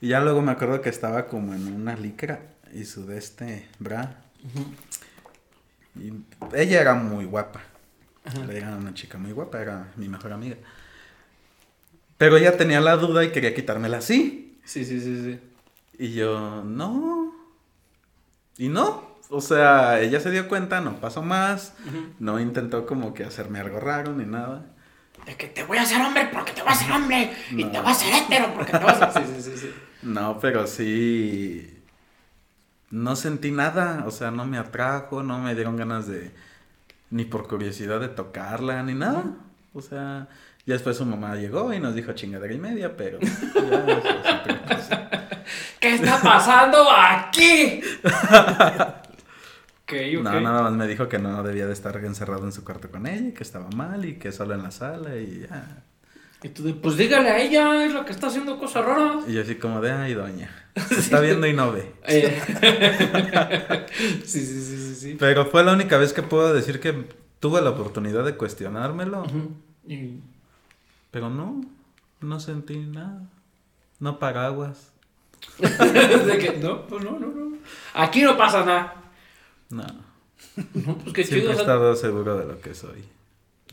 Y 0.02 0.10
ya 0.10 0.20
luego 0.22 0.42
me 0.42 0.52
acuerdo 0.52 0.82
que 0.82 0.90
estaba 0.90 1.28
como 1.28 1.54
en 1.54 1.68
una 1.74 1.96
licra 1.96 2.42
y 2.74 2.86
su 2.86 3.06
de 3.06 3.18
este 3.18 3.68
bra. 3.80 4.24
Y 5.96 6.14
ella 6.56 6.82
era 6.82 6.94
muy 6.96 7.26
guapa. 7.26 7.62
Era 8.50 8.76
una 8.76 8.94
chica 8.94 9.18
muy 9.18 9.32
guapa, 9.32 9.62
era 9.62 9.92
mi 9.96 10.08
mejor 10.08 10.34
amiga. 10.34 10.58
Pero 12.18 12.38
ella 12.38 12.58
tenía 12.58 12.82
la 12.82 12.98
duda 12.98 13.24
y 13.24 13.32
quería 13.32 13.54
quitármela 13.54 13.98
así. 13.98 14.60
Sí, 14.66 14.84
sí, 14.84 15.00
sí, 15.00 15.24
sí. 15.24 15.40
Y 15.98 16.14
yo, 16.14 16.64
no. 16.64 17.34
Y 18.58 18.70
no. 18.70 19.17
O 19.30 19.42
sea, 19.42 20.00
ella 20.00 20.20
se 20.20 20.32
dio 20.32 20.48
cuenta, 20.48 20.80
no 20.82 21.00
pasó 21.00 21.22
más. 21.22 21.74
No 22.20 22.40
intentó 22.40 22.86
como 22.86 23.14
que 23.14 23.24
hacerme 23.24 23.60
algo 23.60 23.80
raro 23.80 24.14
ni 24.14 24.26
nada. 24.26 24.66
De 25.26 25.36
que 25.36 25.48
te 25.48 25.64
voy 25.64 25.78
a 25.78 25.82
hacer 25.82 26.00
hombre 26.02 26.30
porque 26.32 26.54
te 26.54 26.62
voy 26.62 26.70
a 26.70 26.74
hacer 26.74 26.92
hombre. 26.92 27.34
Y 27.52 27.66
te 27.66 27.80
voy 27.80 27.88
a 27.88 27.92
hacer 27.92 28.14
hétero 28.14 28.54
porque 28.54 28.72
te 28.72 28.80
voy 28.80 28.90
a 28.90 28.94
hacer... 28.94 29.24
Sí, 29.28 29.34
sí, 29.36 29.52
sí, 29.52 29.58
sí. 29.58 29.74
No, 30.04 30.40
pero 30.40 30.68
sí. 30.68 31.84
No 32.90 33.16
sentí 33.18 33.52
nada. 33.52 34.06
O 34.08 34.12
sea, 34.12 34.32
no 34.32 34.46
me 34.46 34.58
atrajo, 34.58 35.24
no 35.24 35.40
me 35.40 35.56
dieron 35.56 35.76
ganas 35.76 36.08
de. 36.08 36.32
Ni 37.10 37.26
por 37.26 37.48
curiosidad 37.48 38.00
de 38.00 38.08
tocarla, 38.08 38.84
ni 38.84 38.94
nada. 38.94 39.24
O 39.74 39.82
sea, 39.82 40.28
ya 40.66 40.74
después 40.74 40.98
su 40.98 41.06
mamá 41.06 41.36
llegó 41.36 41.74
y 41.74 41.80
nos 41.80 41.96
dijo 41.96 42.14
chingadera 42.14 42.54
y 42.54 42.60
media, 42.60 42.96
pero. 42.96 43.20
ya, 43.20 43.28
eso 44.70 44.78
es. 44.80 44.90
¿Qué 45.80 45.96
está 45.96 46.20
pasando 46.22 46.86
aquí? 46.92 47.82
ok, 49.88 50.18
ok. 50.18 50.24
No, 50.24 50.42
nada 50.42 50.64
más 50.64 50.74
me 50.74 50.88
dijo 50.88 51.08
que 51.08 51.20
no 51.20 51.42
debía 51.44 51.66
de 51.66 51.74
estar 51.74 51.96
encerrado 52.04 52.46
en 52.46 52.52
su 52.52 52.64
cuarto 52.64 52.90
con 52.92 53.08
ella, 53.08 53.34
que 53.34 53.44
estaba 53.44 53.70
mal 53.76 54.04
y 54.06 54.16
que 54.16 54.32
solo 54.32 54.54
en 54.54 54.64
la 54.64 54.72
sala 54.72 55.16
y 55.16 55.48
ya. 55.50 55.84
Y 56.44 56.50
tú 56.50 56.64
de, 56.64 56.74
pues 56.74 56.98
dígale 56.98 57.30
a 57.30 57.40
ella, 57.40 57.86
es 57.86 57.94
la 57.94 58.06
que 58.06 58.12
está 58.12 58.28
haciendo 58.28 58.60
cosas 58.60 58.86
raras. 58.86 59.24
Y 59.28 59.34
yo 59.34 59.42
así 59.42 59.56
como 59.56 59.82
de, 59.82 59.92
ay, 59.92 60.14
doña. 60.14 60.50
Se 60.88 61.00
está 61.00 61.20
viendo 61.20 61.48
y 61.48 61.54
no 61.54 61.72
ve. 61.72 61.92
Eh. 62.04 63.86
sí, 64.24 64.46
sí, 64.46 64.62
sí, 64.62 64.78
sí, 64.78 64.96
sí. 64.96 65.16
Pero 65.18 65.48
fue 65.48 65.64
la 65.64 65.74
única 65.74 65.98
vez 65.98 66.14
que 66.14 66.22
puedo 66.22 66.54
decir 66.54 66.80
que 66.80 67.08
tuve 67.40 67.62
la 67.62 67.72
oportunidad 67.72 68.24
de 68.24 68.36
cuestionármelo. 68.36 69.26
Y 69.88 70.20
Pero 71.10 71.32
no, 71.32 71.62
no 72.22 72.40
sentí 72.40 72.78
nada. 72.78 73.24
No 74.00 74.20
paraguas. 74.20 74.92
de 75.58 76.38
que, 76.38 76.60
no, 76.62 76.86
pues 76.86 77.04
no, 77.04 77.18
no, 77.18 77.28
no. 77.28 77.58
Aquí 77.96 78.22
no 78.22 78.38
pasa 78.38 78.64
nada. 78.64 79.07
No. 79.70 79.84
No, 80.74 80.98
pues 80.98 81.14
qué 81.14 81.24
Siempre 81.24 81.50
chido. 81.50 81.52
he 81.52 81.56
estado 81.62 81.96
seguro 81.96 82.38
de 82.38 82.46
lo 82.46 82.60
que 82.62 82.74
soy. 82.74 83.04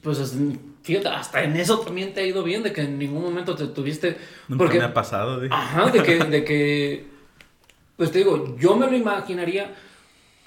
Pues 0.03 0.19
es- 0.19 0.37
fíjate, 0.83 1.09
hasta 1.09 1.43
en 1.45 1.57
eso 1.57 1.79
también 1.81 2.13
te 2.13 2.21
ha 2.21 2.27
ido 2.27 2.43
bien, 2.43 2.63
de 2.63 2.73
que 2.73 2.83
en 2.83 2.99
ningún 2.99 3.23
momento 3.23 3.55
te 3.55 3.67
tuviste. 3.69 4.17
Nunca 4.49 4.65
Porque, 4.65 4.79
me 4.79 4.85
ha 4.85 4.95
pasado, 4.95 5.41
dije. 5.41 5.55
ajá, 5.55 5.91
de 5.91 6.03
que, 6.03 6.19
de 6.25 6.45
que, 6.45 7.07
pues 7.97 8.11
te 8.11 8.19
digo, 8.19 8.57
yo 8.59 8.77
me 8.77 8.87
lo 8.91 8.97
imaginaría 8.97 9.75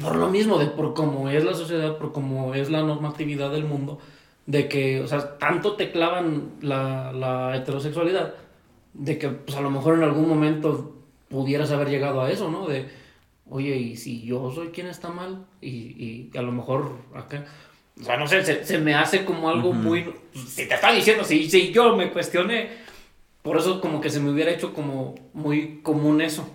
por 0.01 0.15
lo 0.15 0.29
mismo, 0.29 0.59
de 0.59 0.67
por 0.67 0.93
cómo 0.93 1.29
es 1.29 1.43
la 1.43 1.53
sociedad, 1.55 1.97
por 1.97 2.11
cómo 2.11 2.53
es 2.53 2.69
la 2.69 2.83
normatividad 2.83 3.49
del 3.51 3.65
mundo, 3.65 3.99
de 4.45 4.67
que, 4.67 5.01
o 5.01 5.07
sea, 5.07 5.37
tanto 5.39 5.73
te 5.73 5.91
clavan 5.91 6.51
la, 6.61 7.11
la 7.13 7.55
heterosexualidad, 7.57 8.35
de 8.93 9.17
que, 9.17 9.29
pues 9.29 9.57
a 9.57 9.61
lo 9.61 9.71
mejor 9.71 9.95
en 9.95 10.03
algún 10.03 10.27
momento 10.29 10.93
pudieras 11.29 11.71
haber 11.71 11.89
llegado 11.89 12.21
a 12.21 12.29
eso, 12.31 12.49
¿no? 12.51 12.67
De, 12.67 12.87
oye, 13.49 13.75
¿y 13.77 13.97
si 13.97 14.21
yo 14.23 14.51
soy 14.51 14.67
quien 14.69 14.87
está 14.87 15.09
mal? 15.09 15.45
Y, 15.61 15.69
y 15.69 16.31
a 16.37 16.41
lo 16.41 16.51
mejor 16.51 16.97
acá... 17.15 17.45
O 17.99 18.03
sea, 18.03 18.15
no 18.17 18.27
sé, 18.27 18.45
se, 18.45 18.63
se 18.63 18.77
me 18.77 18.93
hace 18.93 19.25
como 19.25 19.49
algo 19.49 19.73
muy... 19.73 20.05
Si 20.33 20.67
te 20.67 20.75
está 20.75 20.91
diciendo, 20.91 21.23
si, 21.23 21.49
si 21.49 21.71
yo 21.71 21.95
me 21.95 22.11
cuestioné, 22.11 22.69
por 23.41 23.57
eso 23.57 23.81
como 23.81 23.99
que 24.01 24.11
se 24.11 24.19
me 24.19 24.29
hubiera 24.29 24.51
hecho 24.51 24.71
como 24.73 25.15
muy 25.33 25.79
común 25.81 26.21
eso. 26.21 26.47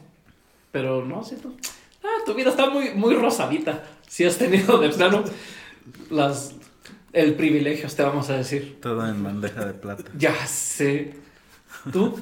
Pero 0.70 1.05
no, 1.05 1.20
tú- 1.43 1.57
ah, 2.05 2.22
tu 2.24 2.34
vida 2.34 2.51
está 2.51 2.70
muy, 2.70 2.90
muy 2.95 3.14
rosadita. 3.14 3.84
Si 4.07 4.24
has 4.24 4.38
tenido 4.38 4.78
de 4.78 4.90
plano 4.90 5.24
las, 6.11 6.55
el 7.12 7.34
privilegio, 7.34 7.88
te 7.88 8.03
vamos 8.05 8.30
a 8.30 8.36
decir. 8.36 8.78
Todo 8.80 9.09
en 9.09 9.24
bandeja 9.24 9.64
de 9.64 9.74
plata. 9.74 10.05
Ya 10.16 10.47
sé. 10.47 11.14
¿Tú? 11.93 12.20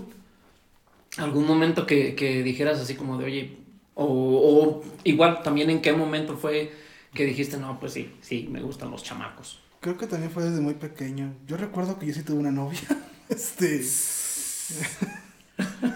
¿Algún 1.19 1.47
momento 1.47 1.87
que, 1.87 2.15
que 2.15 2.43
dijeras 2.43 2.81
así 2.81 2.95
como 2.95 3.19
de, 3.19 3.25
oye, 3.27 3.57
o, 4.03 4.07
o 4.07 4.83
igual 5.05 5.43
también 5.43 5.71
en 5.71 5.83
qué 5.83 5.93
momento 5.93 6.37
fue 6.37 6.73
que 7.15 7.25
dijiste, 7.25 7.57
no, 7.59 7.79
pues 7.79 7.93
sí, 7.93 8.15
sí, 8.21 8.49
me 8.51 8.63
gustan 8.63 8.91
los 8.91 9.03
chamacos? 9.03 9.61
Creo 9.81 9.97
que 9.97 10.07
también 10.07 10.31
fue 10.31 10.45
desde 10.45 10.61
muy 10.61 10.75
pequeño. 10.75 11.35
Yo 11.47 11.57
recuerdo 11.57 11.99
que 11.99 12.07
yo 12.07 12.15
sí 12.15 12.23
tuve 12.23 12.39
una 12.39 12.51
novia. 12.51 12.81
Este. 13.31 13.81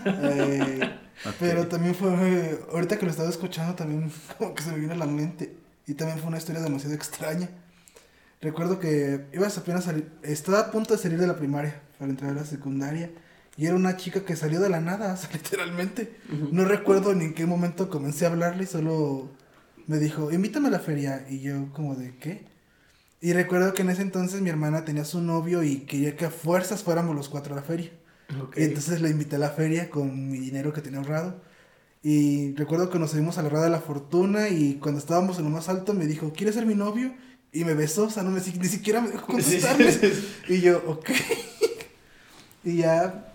eh. 0.06 0.98
Pero 1.40 1.66
también 1.66 1.96
fue. 1.96 2.60
Ahorita 2.72 2.96
que 2.96 3.06
lo 3.06 3.10
estaba 3.10 3.28
escuchando, 3.28 3.74
también 3.74 4.08
como 4.38 4.54
que 4.54 4.62
se 4.62 4.70
me 4.70 4.78
vino 4.78 4.92
a 4.92 4.96
la 4.96 5.06
mente. 5.06 5.56
Y 5.88 5.94
también 5.94 6.20
fue 6.20 6.28
una 6.28 6.38
historia 6.38 6.62
demasiado 6.62 6.94
extraña. 6.94 7.48
Recuerdo 8.40 8.78
que 8.78 9.26
ibas 9.32 9.58
apenas 9.58 9.82
a 9.82 9.90
salir. 9.90 10.12
Estaba 10.22 10.60
a 10.60 10.70
punto 10.70 10.94
de 10.94 11.02
salir 11.02 11.18
de 11.18 11.26
la 11.26 11.34
primaria 11.36 11.82
para 11.98 12.08
entrar 12.08 12.30
a 12.30 12.34
la 12.34 12.44
secundaria. 12.44 13.10
Y 13.56 13.66
era 13.66 13.76
una 13.76 13.96
chica 13.96 14.24
que 14.24 14.36
salió 14.36 14.60
de 14.60 14.68
la 14.68 14.80
nada, 14.80 15.12
o 15.14 15.16
sea, 15.16 15.30
literalmente. 15.32 16.16
No 16.50 16.64
recuerdo 16.64 17.14
ni 17.14 17.26
en 17.26 17.34
qué 17.34 17.46
momento 17.46 17.88
comencé 17.88 18.26
a 18.26 18.30
hablarle 18.30 18.64
y 18.64 18.66
solo 18.66 19.30
me 19.86 19.98
dijo, 19.98 20.32
invítame 20.32 20.68
a 20.68 20.72
la 20.72 20.80
feria. 20.80 21.26
Y 21.28 21.40
yo 21.40 21.72
como 21.72 21.94
de, 21.94 22.16
¿qué? 22.16 22.46
Y 23.20 23.32
recuerdo 23.32 23.72
que 23.72 23.82
en 23.82 23.90
ese 23.90 24.02
entonces 24.02 24.40
mi 24.42 24.50
hermana 24.50 24.84
tenía 24.84 25.04
su 25.04 25.20
novio 25.20 25.62
y 25.62 25.80
quería 25.80 26.16
que 26.16 26.26
a 26.26 26.30
fuerzas 26.30 26.82
fuéramos 26.82 27.14
los 27.14 27.28
cuatro 27.28 27.54
a 27.54 27.56
la 27.56 27.62
feria. 27.62 27.90
Y 28.56 28.64
entonces 28.64 29.00
la 29.00 29.08
invité 29.08 29.36
a 29.36 29.38
la 29.38 29.50
feria 29.50 29.90
con 29.90 30.30
mi 30.30 30.38
dinero 30.38 30.72
que 30.72 30.80
tenía 30.80 30.98
ahorrado. 30.98 31.40
Y 32.02 32.54
recuerdo 32.54 32.90
que 32.90 32.98
nos 32.98 33.12
subimos 33.12 33.38
a 33.38 33.42
la 33.42 33.48
rueda 33.48 33.64
de 33.64 33.70
la 33.70 33.80
fortuna 33.80 34.48
y 34.48 34.74
cuando 34.74 34.98
estábamos 34.98 35.38
en 35.38 35.44
lo 35.44 35.50
más 35.50 35.70
alto 35.70 35.94
me 35.94 36.06
dijo, 36.06 36.32
¿quieres 36.34 36.54
ser 36.54 36.66
mi 36.66 36.74
novio? 36.74 37.14
Y 37.50 37.64
me 37.64 37.72
besó, 37.72 38.04
o 38.04 38.10
sea, 38.10 38.22
no 38.22 38.30
me, 38.30 38.40
ni 38.40 38.68
siquiera 38.68 39.00
me 39.00 39.08
dejó 39.08 39.26
contestarme. 39.32 39.90
Y 40.48 40.60
yo, 40.60 40.82
ok. 40.86 41.10
y 42.64 42.76
ya 42.78 43.33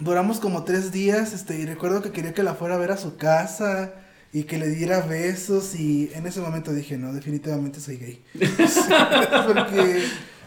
duramos 0.00 0.40
como 0.40 0.64
tres 0.64 0.92
días, 0.92 1.32
este, 1.32 1.58
y 1.58 1.66
recuerdo 1.66 2.02
que 2.02 2.12
quería 2.12 2.34
que 2.34 2.42
la 2.42 2.54
fuera 2.54 2.74
a 2.74 2.78
ver 2.78 2.90
a 2.92 2.96
su 2.96 3.16
casa 3.16 3.92
y 4.32 4.44
que 4.44 4.58
le 4.58 4.68
diera 4.68 5.00
besos 5.00 5.74
y 5.74 6.10
en 6.14 6.26
ese 6.26 6.40
momento 6.40 6.72
dije, 6.72 6.96
no, 6.96 7.12
definitivamente 7.12 7.80
soy 7.80 7.96
gay. 7.96 8.22
Porque 9.46 10.04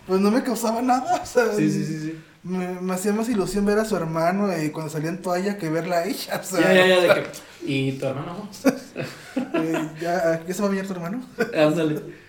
pues 0.07 0.19
no 0.19 0.31
me 0.31 0.43
causaba 0.43 0.81
nada, 0.81 1.21
o 1.21 1.25
sea, 1.25 1.53
Sí, 1.55 1.69
sí, 1.69 1.85
sí, 1.85 1.99
sí. 1.99 2.23
Me, 2.43 2.67
me 2.81 2.93
hacía 2.93 3.13
más 3.13 3.30
ilusión 3.30 3.65
ver 3.65 3.80
a 3.80 3.85
su 3.85 3.95
hermano 3.95 4.51
eh, 4.51 4.71
cuando 4.73 4.91
salía 4.91 5.09
en 5.09 5.21
toalla 5.21 5.57
que 5.57 5.69
verla 5.69 5.99
a 5.99 6.05
ella, 6.05 6.41
o 6.41 6.43
sea, 6.43 6.59
Ya, 6.61 6.73
ya, 6.73 6.88
ya, 6.88 7.01
de 7.15 7.23
que, 7.23 7.30
¿Y 7.65 7.91
tu 7.93 8.05
hermano? 8.05 8.49
eh, 9.53 9.89
ya, 10.01 10.43
¿ya 10.45 10.53
se 10.53 10.61
va 10.61 10.67
a 10.67 10.71
venir 10.71 10.85
tu 10.85 10.93
hermano? 10.93 11.25
Ándale. 11.55 12.23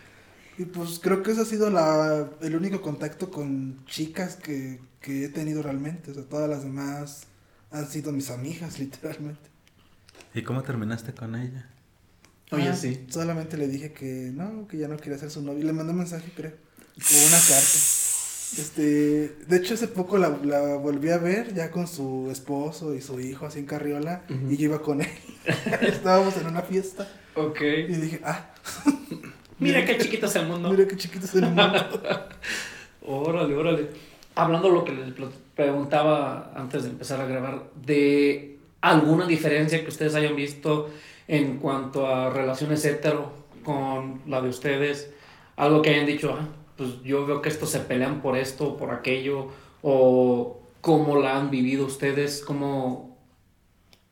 Y 0.57 0.67
pues 0.67 1.01
creo 1.01 1.23
que 1.23 1.33
ese 1.33 1.41
ha 1.41 1.45
sido 1.45 1.69
la, 1.71 2.31
el 2.41 2.55
único 2.57 2.81
contacto 2.81 3.31
con 3.31 3.85
chicas 3.87 4.37
que, 4.37 4.81
que 5.01 5.25
he 5.25 5.29
tenido 5.29 5.63
realmente. 5.63 6.11
O 6.13 6.15
sea, 6.15 6.25
todas 6.25 6.49
las 6.49 6.63
demás 6.63 7.25
han 7.71 7.89
sido 7.89 8.13
mis 8.13 8.31
amigas, 8.31 8.79
literalmente. 8.79 9.51
¿Y 10.35 10.43
cómo 10.43 10.63
terminaste 10.63 11.13
con 11.13 11.35
ella? 11.35 11.69
Oye, 12.53 12.69
Ah, 12.69 12.77
sí. 12.77 13.07
Solamente 13.09 13.57
le 13.57 13.67
dije 13.69 13.93
que 13.93 14.31
no, 14.33 14.69
que 14.69 14.79
ya 14.79 14.87
no 14.87 14.97
quería 14.97 15.19
ser 15.19 15.31
su 15.31 15.43
novio. 15.43 15.65
Le 15.65 15.73
mandé 15.73 15.93
un 15.93 15.99
mensaje, 15.99 16.31
creo. 16.37 16.53
O 16.53 17.27
una 17.27 17.39
carta. 17.39 17.79
Este, 18.57 19.37
de 19.49 19.57
hecho, 19.57 19.75
hace 19.75 19.89
poco 19.89 20.17
la, 20.19 20.29
la 20.29 20.77
volví 20.77 21.11
a 21.11 21.19
ver 21.19 21.53
ya 21.55 21.73
con 21.73 21.89
su 21.89 22.29
esposo 22.31 22.95
y 22.95 23.01
su 23.01 23.19
hijo 23.19 23.47
así 23.47 23.59
en 23.59 23.67
Carriola. 23.67 24.23
Y 24.49 24.57
yo 24.57 24.67
iba 24.67 24.81
con 24.83 25.01
él. 25.01 25.09
Estábamos 25.81 26.37
en 26.37 26.47
una 26.47 26.63
fiesta. 26.63 27.09
Ok. 27.35 27.61
Y 27.61 27.95
dije, 27.95 28.21
ah, 28.25 28.55
Mira 29.59 29.85
qué 29.85 29.99
chiquito 29.99 30.27
es 30.27 30.37
el 30.37 30.47
mundo. 30.47 30.71
mira 30.71 30.87
qué 30.87 30.97
chiquito 30.97 31.27
es 31.27 31.35
el 31.35 31.43
mundo. 31.43 31.65
Órale, 33.07 33.55
órale. 33.55 33.89
Hablando 34.35 34.69
lo 34.69 34.85
que 34.85 34.93
les 34.93 35.13
preguntaba 35.55 36.53
antes 36.57 36.85
de 36.85 36.91
empezar 36.91 37.21
a 37.21 37.27
grabar, 37.27 37.65
de 37.75 38.59
alguna 38.81 39.27
diferencia 39.27 39.83
que 39.83 39.89
ustedes 39.89 40.15
hayan 40.15 40.35
visto 40.35 40.91
en 41.29 41.59
cuanto 41.59 42.07
a 42.07 42.31
relaciones 42.31 42.85
hetero 42.85 43.33
con 43.63 44.23
la 44.27 44.41
de 44.41 44.49
ustedes, 44.49 45.11
algo 45.57 45.83
que 45.83 45.91
hayan 45.91 46.07
dicho, 46.07 46.37
ah, 46.39 46.49
pues 46.77 47.03
yo 47.03 47.27
veo 47.27 47.41
que 47.41 47.49
estos 47.49 47.71
se 47.71 47.81
pelean 47.81 48.21
por 48.21 48.37
esto 48.37 48.77
por 48.77 48.91
aquello, 48.91 49.49
o 49.83 50.61
cómo 50.81 51.17
la 51.17 51.37
han 51.37 51.51
vivido 51.51 51.87
ustedes, 51.87 52.43
como 52.45 53.17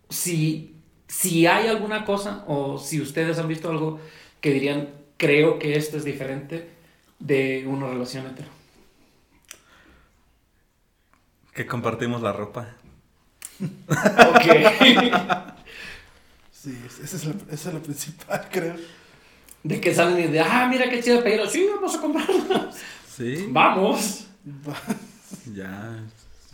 si, 0.09 0.77
si 1.09 1.47
hay 1.47 1.69
alguna 1.69 2.05
cosa 2.05 2.45
o 2.47 2.79
si 2.79 3.01
ustedes 3.01 3.39
han 3.39 3.49
visto 3.49 3.71
algo 3.71 3.99
que 4.41 4.53
dirían, 4.53 4.89
creo 5.23 5.57
que 5.61 5.77
esto 5.77 5.97
es 5.99 6.05
diferente 6.05 6.69
de 7.21 7.65
una 7.69 7.87
relación 7.87 8.27
hetero. 8.27 8.49
Que 11.55 11.65
compartimos 11.67 12.21
la 12.23 12.33
ropa. 12.33 12.75
ok. 13.61 15.53
Sí, 16.53 16.79
esa 17.03 17.17
es 17.17 17.25
la, 17.25 17.35
esa 17.51 17.69
es 17.71 17.75
la 17.75 17.81
principal, 17.81 18.49
creo. 18.53 18.77
De 19.65 19.81
que 19.81 19.93
salen 19.93 20.29
y 20.29 20.33
de, 20.33 20.39
ah, 20.39 20.69
mira 20.71 20.89
qué 20.89 21.03
chida 21.03 21.21
playera. 21.21 21.49
Sí, 21.49 21.67
vamos 21.75 21.97
a 21.97 22.01
comprarla. 22.01 22.71
Sí. 23.17 23.47
Vamos. 23.51 24.27
Va- 24.69 24.97
Ya. 25.53 26.05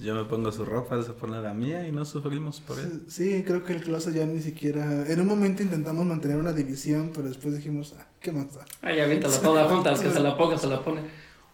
Yo 0.00 0.14
me 0.14 0.24
pongo 0.24 0.52
su 0.52 0.64
ropa, 0.64 1.02
se 1.02 1.10
pone 1.12 1.40
la 1.42 1.52
mía 1.54 1.86
y 1.88 1.90
no 1.90 2.04
sufrimos 2.04 2.60
por 2.60 2.78
él. 2.78 3.02
Sí, 3.08 3.42
creo 3.44 3.64
que 3.64 3.72
el 3.72 3.82
closet 3.82 4.14
ya 4.14 4.26
ni 4.26 4.40
siquiera... 4.40 5.04
En 5.10 5.20
un 5.20 5.26
momento 5.26 5.62
intentamos 5.64 6.06
mantener 6.06 6.36
una 6.36 6.52
división, 6.52 7.10
pero 7.12 7.26
después 7.28 7.56
dijimos, 7.56 7.94
ah, 7.98 8.06
¿qué 8.20 8.30
más 8.30 8.54
da? 8.54 8.64
Ay, 8.80 9.00
aviéntala 9.00 9.40
toda 9.40 9.68
junta, 9.68 9.92
es 9.92 10.00
que 10.00 10.10
se 10.10 10.20
la 10.20 10.36
ponga, 10.36 10.56
se 10.56 10.68
la 10.68 10.84
pone. 10.84 11.00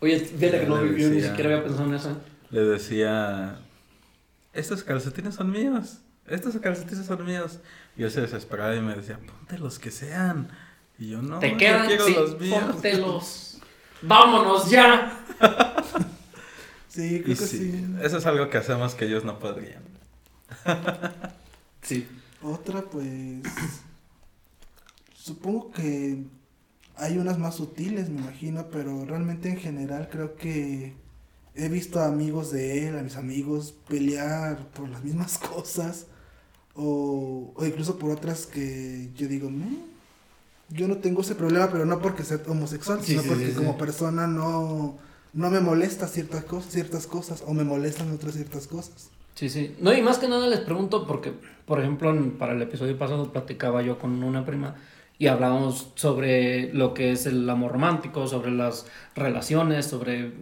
Oye, 0.01 0.21
fíjate 0.21 0.61
que 0.61 0.67
no, 0.67 0.77
Ya 0.77 0.83
le 0.93 1.01
yo 1.01 1.09
ni 1.09 1.15
decía. 1.17 1.31
siquiera 1.31 1.51
había 1.53 1.65
pensado 1.65 1.89
en 1.89 1.95
eso. 1.95 2.11
¿eh? 2.11 2.15
Le 2.51 2.61
decía, 2.65 3.61
estos 4.53 4.83
calcetines 4.85 5.35
son 5.37 5.51
míos, 5.51 6.01
estos 6.27 6.55
calcetines 6.59 7.07
son 7.07 7.25
míos. 7.25 7.61
Y 7.97 8.03
él 8.03 8.11
se 8.11 8.21
desesperaba 8.21 8.77
y 8.77 8.81
me 8.83 8.95
decía, 8.95 9.19
ponte 9.25 9.57
los 9.59 9.79
que 9.79 9.91
sean. 9.91 10.49
Y 10.99 11.09
yo 11.11 11.23
no, 11.23 11.39
¿Te 11.39 11.53
yo 11.53 11.57
quedan? 11.57 11.87
quiero 11.87 12.05
Sí, 12.07 12.15
los 12.15 12.39
míos. 12.39 12.63
póntelos. 12.71 13.59
¡Vámonos 14.03 14.69
ya! 14.69 15.25
Sí, 16.95 17.21
creo 17.23 17.35
Y 17.35 17.37
que 17.37 17.47
sí, 17.47 17.59
sí. 17.59 17.85
eso 18.03 18.19
es 18.19 18.27
algo 18.27 18.49
que 18.51 18.59
hacemos 18.59 18.95
que 18.95 19.07
ellos 19.07 19.25
no 19.25 19.39
podrían. 19.39 19.83
Sí. 21.83 22.07
Otra, 22.43 22.83
pues... 22.91 23.43
Supongo 25.15 25.71
que 25.73 26.25
hay 26.97 27.19
unas 27.19 27.39
más 27.39 27.57
sutiles, 27.57 28.11
me 28.11 28.21
imagino, 28.21 28.69
pero 28.71 29.05
realmente 29.05 29.49
en 29.49 29.57
general 29.57 30.09
creo 30.11 30.37
que 30.37 30.95
he 31.55 31.69
visto 31.69 32.01
a 32.01 32.07
amigos 32.07 32.51
de 32.53 32.89
él, 32.89 32.99
a 32.99 33.03
mis 33.03 33.17
amigos, 33.17 33.75
pelear 33.89 34.69
por 34.73 34.89
las 34.89 35.03
mismas 35.05 35.39
cosas. 35.55 36.07
O, 36.75 37.53
o 37.57 37.67
incluso 37.67 37.99
por 37.99 38.11
otras 38.11 38.47
que 38.47 39.11
yo 39.17 39.29
digo, 39.29 39.51
"Mm, 39.51 39.77
yo 40.71 40.89
no 40.89 40.99
tengo 40.99 41.23
ese 41.23 41.35
problema, 41.37 41.71
pero 41.71 41.87
no 41.87 42.01
porque 42.03 42.25
sea 42.25 42.41
homosexual, 42.49 43.01
Sí, 43.03 43.13
sino 43.13 43.23
sí, 43.23 43.29
porque 43.29 43.47
sí, 43.47 43.53
sí. 43.57 43.57
como 43.57 43.79
persona 43.79 44.27
no, 44.27 44.99
no 45.35 45.51
me 45.51 45.61
molesta 45.61 46.07
ciertas 46.07 46.45
cosas, 46.45 46.73
ciertas 46.73 47.07
cosas, 47.07 47.45
o 47.47 47.53
me 47.53 47.65
molestan 47.65 48.11
otras 48.13 48.35
ciertas 48.35 48.67
cosas. 48.67 49.11
Sí, 49.35 49.49
sí. 49.49 49.75
No, 49.81 49.93
y 49.93 50.01
más 50.01 50.19
que 50.19 50.29
nada 50.29 50.47
les 50.47 50.61
pregunto 50.61 51.07
porque, 51.07 51.33
por 51.67 51.81
ejemplo, 51.81 52.15
para 52.39 52.53
el 52.53 52.63
episodio 52.63 52.97
pasado 52.97 53.33
platicaba 53.33 53.83
yo 53.83 53.99
con 53.99 54.23
una 54.23 54.45
prima 54.45 54.77
y 55.19 55.27
hablábamos 55.27 55.93
sobre 55.97 56.73
lo 56.73 56.95
que 56.95 57.13
es 57.13 57.27
el 57.27 57.49
amor 57.51 57.73
romántico, 57.73 58.29
sobre 58.29 58.53
las 58.53 58.87
relaciones, 59.17 59.87
sobre 59.87 60.33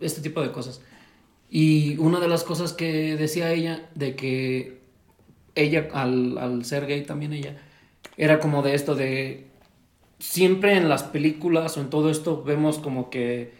este 0.00 0.22
tipo 0.22 0.40
de 0.40 0.50
cosas. 0.50 0.80
Y 1.50 1.98
una 1.98 2.20
de 2.20 2.28
las 2.28 2.42
cosas 2.44 2.72
que 2.72 3.16
decía 3.16 3.52
ella, 3.52 3.88
de 3.94 4.16
que 4.16 4.80
ella, 5.54 5.88
al, 5.92 6.38
al 6.38 6.64
ser 6.64 6.86
gay 6.86 7.04
también 7.04 7.32
ella, 7.34 7.58
era 8.16 8.40
como 8.40 8.62
de 8.62 8.74
esto 8.74 8.94
de, 8.94 9.48
siempre 10.18 10.76
en 10.76 10.88
las 10.88 11.02
películas 11.02 11.76
o 11.76 11.80
en 11.80 11.90
todo 11.90 12.10
esto 12.10 12.42
vemos 12.42 12.78
como 12.78 13.10
que 13.10 13.57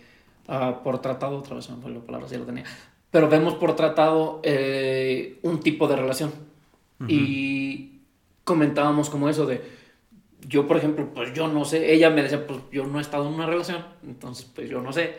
ah, 0.49 0.81
por 0.83 1.01
tratado, 1.01 1.39
otra 1.39 1.57
vez 1.57 1.67
se 1.67 1.73
me 1.73 1.81
fue 1.81 1.91
la 1.91 2.01
palabra, 2.01 2.29
sí 2.29 2.37
lo 2.37 2.45
tenía, 2.45 2.65
pero 3.11 3.29
vemos 3.29 3.55
por 3.55 3.77
tratado 3.77 4.41
eh, 4.43 5.39
un 5.43 5.61
tipo 5.61 5.87
de 5.89 5.97
relación. 5.97 6.33
Y 7.07 8.01
comentábamos 8.43 9.09
como 9.09 9.29
eso 9.29 9.47
de, 9.47 9.63
yo 10.49 10.67
por 10.67 10.77
ejemplo, 10.77 11.09
pues 11.15 11.33
yo 11.33 11.47
no 11.47 11.65
sé, 11.65 11.93
ella 11.93 12.11
me 12.11 12.23
decía, 12.23 12.45
pues 12.45 12.61
yo 12.73 12.85
no 12.87 12.99
he 12.99 13.03
estado 13.03 13.29
en 13.29 13.35
una 13.35 13.47
relación, 13.47 13.85
entonces 14.05 14.47
pues 14.53 14.69
yo 14.69 14.81
no 14.81 14.93
sé. 14.93 15.15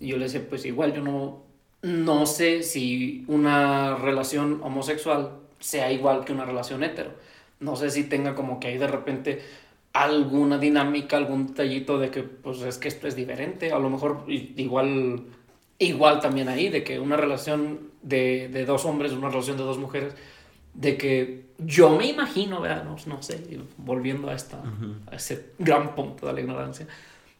Y 0.00 0.08
yo 0.08 0.16
le 0.16 0.24
decía, 0.24 0.44
pues 0.48 0.64
igual 0.64 0.92
yo 0.92 1.02
no, 1.02 1.42
no 1.82 2.26
sé 2.26 2.62
si 2.62 3.24
una 3.28 3.96
relación 3.96 4.60
homosexual 4.62 5.32
sea 5.60 5.92
igual 5.92 6.24
que 6.24 6.32
una 6.32 6.44
relación 6.44 6.82
hetero. 6.82 7.12
No 7.60 7.76
sé 7.76 7.90
si 7.90 8.04
tenga 8.04 8.34
como 8.34 8.58
que 8.58 8.68
ahí 8.68 8.78
de 8.78 8.86
repente 8.86 9.42
alguna 9.92 10.58
dinámica, 10.58 11.16
algún 11.16 11.48
detallito 11.48 11.98
de 11.98 12.10
que 12.10 12.22
pues 12.22 12.60
es 12.62 12.78
que 12.78 12.88
esto 12.88 13.08
es 13.08 13.16
diferente. 13.16 13.72
A 13.72 13.78
lo 13.78 13.90
mejor 13.90 14.24
igual, 14.28 15.24
igual 15.78 16.20
también 16.20 16.48
ahí, 16.48 16.68
de 16.68 16.84
que 16.84 17.00
una 17.00 17.16
relación 17.16 17.90
de, 18.02 18.48
de 18.48 18.64
dos 18.64 18.84
hombres, 18.84 19.12
una 19.12 19.28
relación 19.28 19.56
de 19.56 19.64
dos 19.64 19.78
mujeres, 19.78 20.14
de 20.74 20.96
que 20.96 21.46
yo 21.58 21.90
me 21.96 22.06
imagino, 22.06 22.60
¿verdad? 22.60 22.84
No, 22.84 22.96
no 23.06 23.22
sé, 23.22 23.42
volviendo 23.76 24.30
a, 24.30 24.34
esta, 24.34 24.62
a 25.10 25.16
ese 25.16 25.52
gran 25.58 25.94
punto 25.94 26.26
de 26.26 26.32
la 26.32 26.40
ignorancia, 26.40 26.86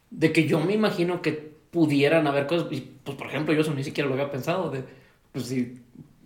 de 0.09 0.31
que 0.31 0.47
yo 0.47 0.59
me 0.59 0.73
imagino 0.73 1.21
que 1.21 1.51
pudieran 1.71 2.27
haber 2.27 2.47
cosas, 2.47 2.67
y 2.71 2.81
pues 3.03 3.17
por 3.17 3.27
ejemplo 3.27 3.53
yo 3.53 3.61
eso 3.61 3.73
ni 3.73 3.83
siquiera 3.83 4.09
lo 4.09 4.15
había 4.15 4.29
pensado, 4.29 4.69
de, 4.69 4.83
pues, 5.31 5.45
sí, 5.45 5.79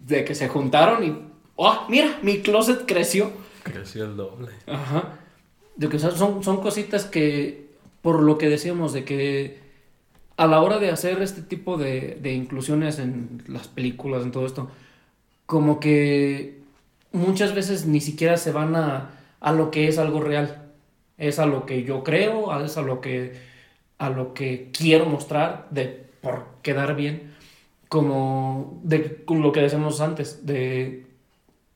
de 0.05 0.25
que 0.25 0.33
se 0.33 0.47
juntaron 0.47 1.03
y, 1.03 1.15
oh, 1.55 1.85
mira, 1.87 2.19
mi 2.23 2.39
closet 2.39 2.85
creció. 2.85 3.31
Creció 3.63 4.05
el 4.05 4.17
doble. 4.17 4.51
Ajá. 4.67 5.19
De 5.75 5.89
que 5.89 5.99
son, 5.99 6.43
son 6.43 6.61
cositas 6.61 7.05
que, 7.05 7.69
por 8.01 8.21
lo 8.21 8.37
que 8.37 8.49
decíamos, 8.49 8.93
de 8.93 9.03
que 9.03 9.59
a 10.37 10.47
la 10.47 10.61
hora 10.61 10.79
de 10.79 10.89
hacer 10.89 11.21
este 11.21 11.41
tipo 11.41 11.77
de, 11.77 12.17
de 12.21 12.33
inclusiones 12.33 12.99
en 12.99 13.43
las 13.47 13.67
películas, 13.67 14.23
en 14.23 14.31
todo 14.31 14.45
esto, 14.45 14.69
como 15.45 15.79
que 15.79 16.61
muchas 17.11 17.55
veces 17.55 17.85
ni 17.85 18.01
siquiera 18.01 18.37
se 18.37 18.51
van 18.51 18.75
a, 18.75 19.11
a 19.39 19.51
lo 19.53 19.71
que 19.71 19.87
es 19.87 19.97
algo 19.97 20.21
real. 20.21 20.63
Es 21.17 21.39
a 21.39 21.45
lo 21.45 21.65
que 21.65 21.83
yo 21.83 22.03
creo, 22.03 22.59
es 22.63 22.77
a 22.77 22.81
lo 22.81 23.01
que, 23.01 23.33
a 23.97 24.09
lo 24.09 24.33
que 24.33 24.69
quiero 24.73 25.05
mostrar 25.05 25.67
de 25.71 26.05
por 26.21 26.45
quedar 26.61 26.95
bien. 26.95 27.33
Como 27.89 28.81
de 28.83 29.23
lo 29.29 29.51
que 29.51 29.61
decíamos 29.61 30.01
antes, 30.01 30.45
de 30.45 31.05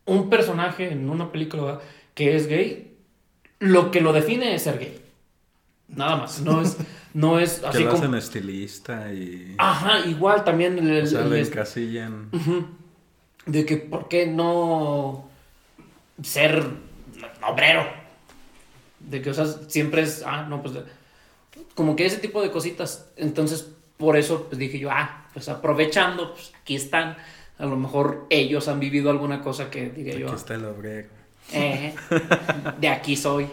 un 0.06 0.30
personaje 0.30 0.92
en 0.92 1.10
una 1.10 1.32
película 1.32 1.80
que 2.16 2.36
es 2.36 2.48
gay, 2.48 2.89
lo 3.60 3.92
que 3.92 4.02
lo 4.02 4.14
define 4.14 4.56
es 4.56 4.64
ser 4.64 4.80
gay. 4.80 5.02
Nada 5.90 6.18
más. 6.18 6.42
No 6.42 6.62
es, 6.62 6.78
no 7.14 7.40
es 7.40 7.60
Que 7.60 7.68
así 7.68 7.84
lo 7.84 7.90
como. 7.92 8.02
hacen 8.04 8.16
estilista 8.16 9.12
y... 9.14 9.56
Ajá, 9.58 10.00
igual 10.08 10.44
también 10.44 10.78
el, 10.78 11.04
o 11.04 11.08
sea, 11.08 11.22
el- 11.26 11.34
encasillan. 11.34 12.30
Ujú. 12.32 12.66
De 13.46 13.66
que, 13.66 13.78
¿por 13.78 14.08
qué 14.08 14.28
no 14.28 15.28
ser 16.22 16.64
obrero? 17.48 17.84
De 19.00 19.22
que, 19.22 19.32
o 19.32 19.34
sea, 19.34 19.46
siempre 19.46 20.02
es, 20.04 20.24
ah, 20.26 20.46
no, 20.48 20.62
pues, 20.62 20.76
como 21.74 21.96
que 21.96 22.06
ese 22.06 22.18
tipo 22.18 22.42
de 22.42 22.52
cositas. 22.52 23.10
Entonces, 23.16 23.68
por 23.98 24.16
eso, 24.18 24.46
pues 24.48 24.60
dije 24.60 24.78
yo, 24.78 24.92
ah, 24.92 25.26
pues 25.34 25.50
aprovechando, 25.50 26.34
pues 26.34 26.52
aquí 26.62 26.76
están. 26.76 27.18
A 27.58 27.66
lo 27.66 27.76
mejor 27.76 28.26
ellos 28.30 28.68
han 28.68 28.80
vivido 28.80 29.10
alguna 29.10 29.42
cosa 29.42 29.70
que 29.72 29.90
diría 29.90 30.14
Aquí 30.14 30.22
yo, 30.22 30.34
está 30.34 30.54
el 30.56 30.66
obrero. 30.66 31.10
Eh, 31.52 31.96
de 32.80 32.90
aquí 32.90 33.16
soy. 33.16 33.48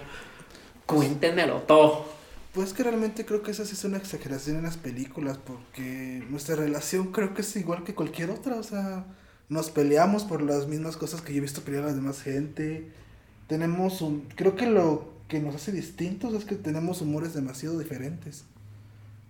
Cuéntenmelo 0.87 1.63
todo. 1.63 2.07
Pues 2.53 2.73
que 2.73 2.83
realmente 2.83 3.27
creo 3.27 3.43
que 3.43 3.51
esa 3.51 3.67
sí 3.67 3.75
es 3.75 3.85
una 3.85 3.99
exageración 3.99 4.57
en 4.57 4.63
las 4.63 4.79
películas, 4.79 5.39
porque 5.39 6.25
nuestra 6.31 6.57
relación 6.57 7.13
creo 7.13 7.35
que 7.35 7.43
es 7.43 7.57
igual 7.57 7.85
que 7.85 7.95
cualquier 7.95 8.31
otra, 8.31 8.55
o 8.55 8.63
sea, 8.63 9.05
nos 9.51 9.71
peleamos 9.71 10.25
por 10.25 10.41
las 10.41 10.67
mismas 10.67 10.97
cosas 10.97 11.21
que 11.21 11.33
yo 11.33 11.39
he 11.39 11.43
visto 11.43 11.63
pelear 11.63 11.85
a 11.85 11.89
la 11.89 11.93
demás 11.93 12.23
gente. 12.23 12.91
Tenemos 13.47 14.01
un, 14.01 14.23
creo 14.37 14.57
que 14.57 14.67
lo 14.67 15.13
que 15.29 15.41
nos 15.41 15.55
hace 15.55 15.71
distintos 15.71 16.33
es 16.35 16.45
que 16.45 16.55
tenemos 16.55 17.03
humores 17.03 17.35
demasiado 17.35 17.79
diferentes. 17.79 18.45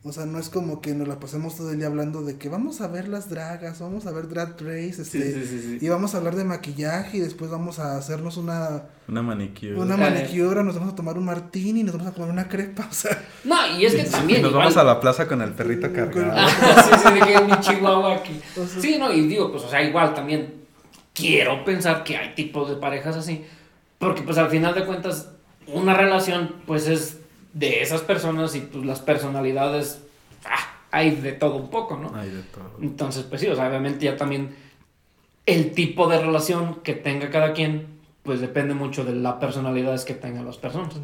O 0.08 0.12
sea, 0.12 0.24
no 0.24 0.38
es 0.38 0.48
como 0.48 0.80
que 0.80 0.94
nos 0.94 1.08
la 1.08 1.18
pasemos 1.18 1.56
todo 1.56 1.72
el 1.72 1.78
día 1.78 1.88
hablando 1.88 2.22
de 2.22 2.38
que 2.38 2.48
vamos 2.48 2.80
a 2.80 2.86
ver 2.86 3.08
las 3.08 3.28
dragas, 3.28 3.80
vamos 3.80 4.06
a 4.06 4.12
ver 4.12 4.28
drag 4.28 4.50
race, 4.60 5.02
este, 5.02 5.44
sí, 5.46 5.78
y 5.80 5.88
vamos 5.88 6.14
a 6.14 6.18
hablar 6.18 6.36
de 6.36 6.44
maquillaje 6.44 7.16
y 7.16 7.20
después 7.20 7.50
vamos 7.50 7.78
a 7.80 7.96
hacernos 7.96 8.36
una, 8.36 8.84
Una 9.08 9.22
manicure. 9.22 9.74
una 9.74 9.94
Eh. 9.94 9.98
manicura, 9.98 10.62
nos 10.62 10.76
vamos 10.76 10.92
a 10.92 10.96
tomar 10.96 11.18
un 11.18 11.24
martini, 11.24 11.82
nos 11.82 11.96
vamos 11.96 12.12
a 12.12 12.14
comer 12.14 12.30
una 12.30 12.48
crepa, 12.48 12.86
o 12.90 12.94
sea, 12.94 13.20
No, 13.44 13.56
y 13.78 13.84
es 13.84 13.94
que 13.94 14.04
también. 14.04 14.42
Nos 14.42 14.50
igual- 14.52 14.64
vamos 14.66 14.76
a 14.78 14.84
la 14.84 15.00
plaza 15.00 15.26
con 15.26 15.42
el 15.42 15.50
perrito 15.54 15.92
cargado. 15.92 16.32
Ah, 16.34 16.48
sí, 17.02 17.08
sí, 17.08 17.44
mi 17.44 17.60
chihuahua 17.60 18.14
aquí. 18.16 18.40
O 18.60 18.66
sea- 18.66 18.80
Sí, 18.80 18.96
no, 18.98 19.12
y 19.12 19.26
digo, 19.26 19.50
pues, 19.50 19.64
o 19.64 19.68
sea, 19.68 19.82
igual 19.82 20.14
también 20.14 20.54
quiero 21.14 21.64
pensar 21.64 22.04
que 22.04 22.16
hay 22.16 22.34
tipos 22.34 22.68
de 22.68 22.76
parejas 22.76 23.16
así, 23.16 23.44
porque 23.98 24.22
pues 24.22 24.38
al 24.38 24.50
final 24.50 24.74
de 24.74 24.84
cuentas 24.84 25.30
una 25.66 25.94
relación 25.94 26.54
pues 26.66 26.86
es 26.86 27.16
de 27.56 27.80
esas 27.80 28.02
personas 28.02 28.54
y 28.54 28.60
pues 28.60 28.84
las 28.84 29.00
personalidades, 29.00 30.02
ah, 30.44 30.78
hay 30.90 31.12
de 31.12 31.32
todo 31.32 31.56
un 31.56 31.70
poco, 31.70 31.96
¿no? 31.96 32.14
Hay 32.14 32.28
de 32.28 32.42
todo. 32.42 32.70
Entonces, 32.82 33.24
pues 33.24 33.40
sí, 33.40 33.46
o 33.48 33.56
sea, 33.56 33.68
obviamente 33.68 34.04
ya 34.04 34.16
también 34.16 34.54
el 35.46 35.72
tipo 35.72 36.06
de 36.06 36.20
relación 36.20 36.82
que 36.82 36.92
tenga 36.92 37.30
cada 37.30 37.54
quien, 37.54 37.86
pues 38.24 38.40
depende 38.40 38.74
mucho 38.74 39.04
de 39.04 39.14
la 39.14 39.40
personalidad 39.40 39.98
que 40.04 40.12
tengan 40.12 40.44
las 40.44 40.58
personas. 40.58 41.00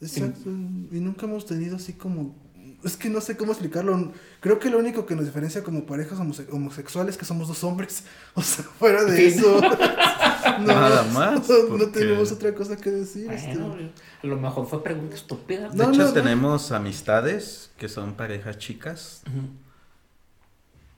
Exacto. 0.00 0.48
Y 0.48 1.00
nunca 1.00 1.26
hemos 1.26 1.44
tenido 1.44 1.76
así 1.76 1.94
como. 1.94 2.36
Es 2.84 2.96
que 2.98 3.08
no 3.08 3.20
sé 3.20 3.36
cómo 3.36 3.52
explicarlo. 3.52 4.12
Creo 4.40 4.58
que 4.58 4.68
lo 4.70 4.78
único 4.78 5.06
que 5.06 5.16
nos 5.16 5.24
diferencia 5.24 5.62
como 5.64 5.86
parejas 5.86 6.18
homose- 6.18 6.46
homosexuales 6.52 7.14
es 7.14 7.18
que 7.18 7.24
somos 7.24 7.48
dos 7.48 7.64
hombres. 7.64 8.04
O 8.34 8.42
sea, 8.42 8.64
fuera 8.64 9.04
de 9.04 9.26
eso. 9.26 9.60
no, 10.60 10.66
Nada 10.66 11.02
más, 11.12 11.48
No, 11.48 11.86
tenemos 11.86 12.30
otra 12.32 12.54
cosa 12.54 12.76
que 12.76 12.90
decir. 12.90 13.30
este. 13.32 13.52
A 13.52 14.26
lo 14.26 14.36
mejor 14.36 14.66
fue 14.68 14.82
pregunta 14.82 15.14
estúpida. 15.16 15.68
De 15.70 15.76
No, 15.76 15.84
hecho, 15.90 15.98
no, 16.00 16.06
no. 16.06 16.12
tenemos 16.12 16.72
amistades 16.72 17.70
que 17.78 17.88
son 17.88 18.14
parejas 18.14 18.58
chicas. 18.58 19.22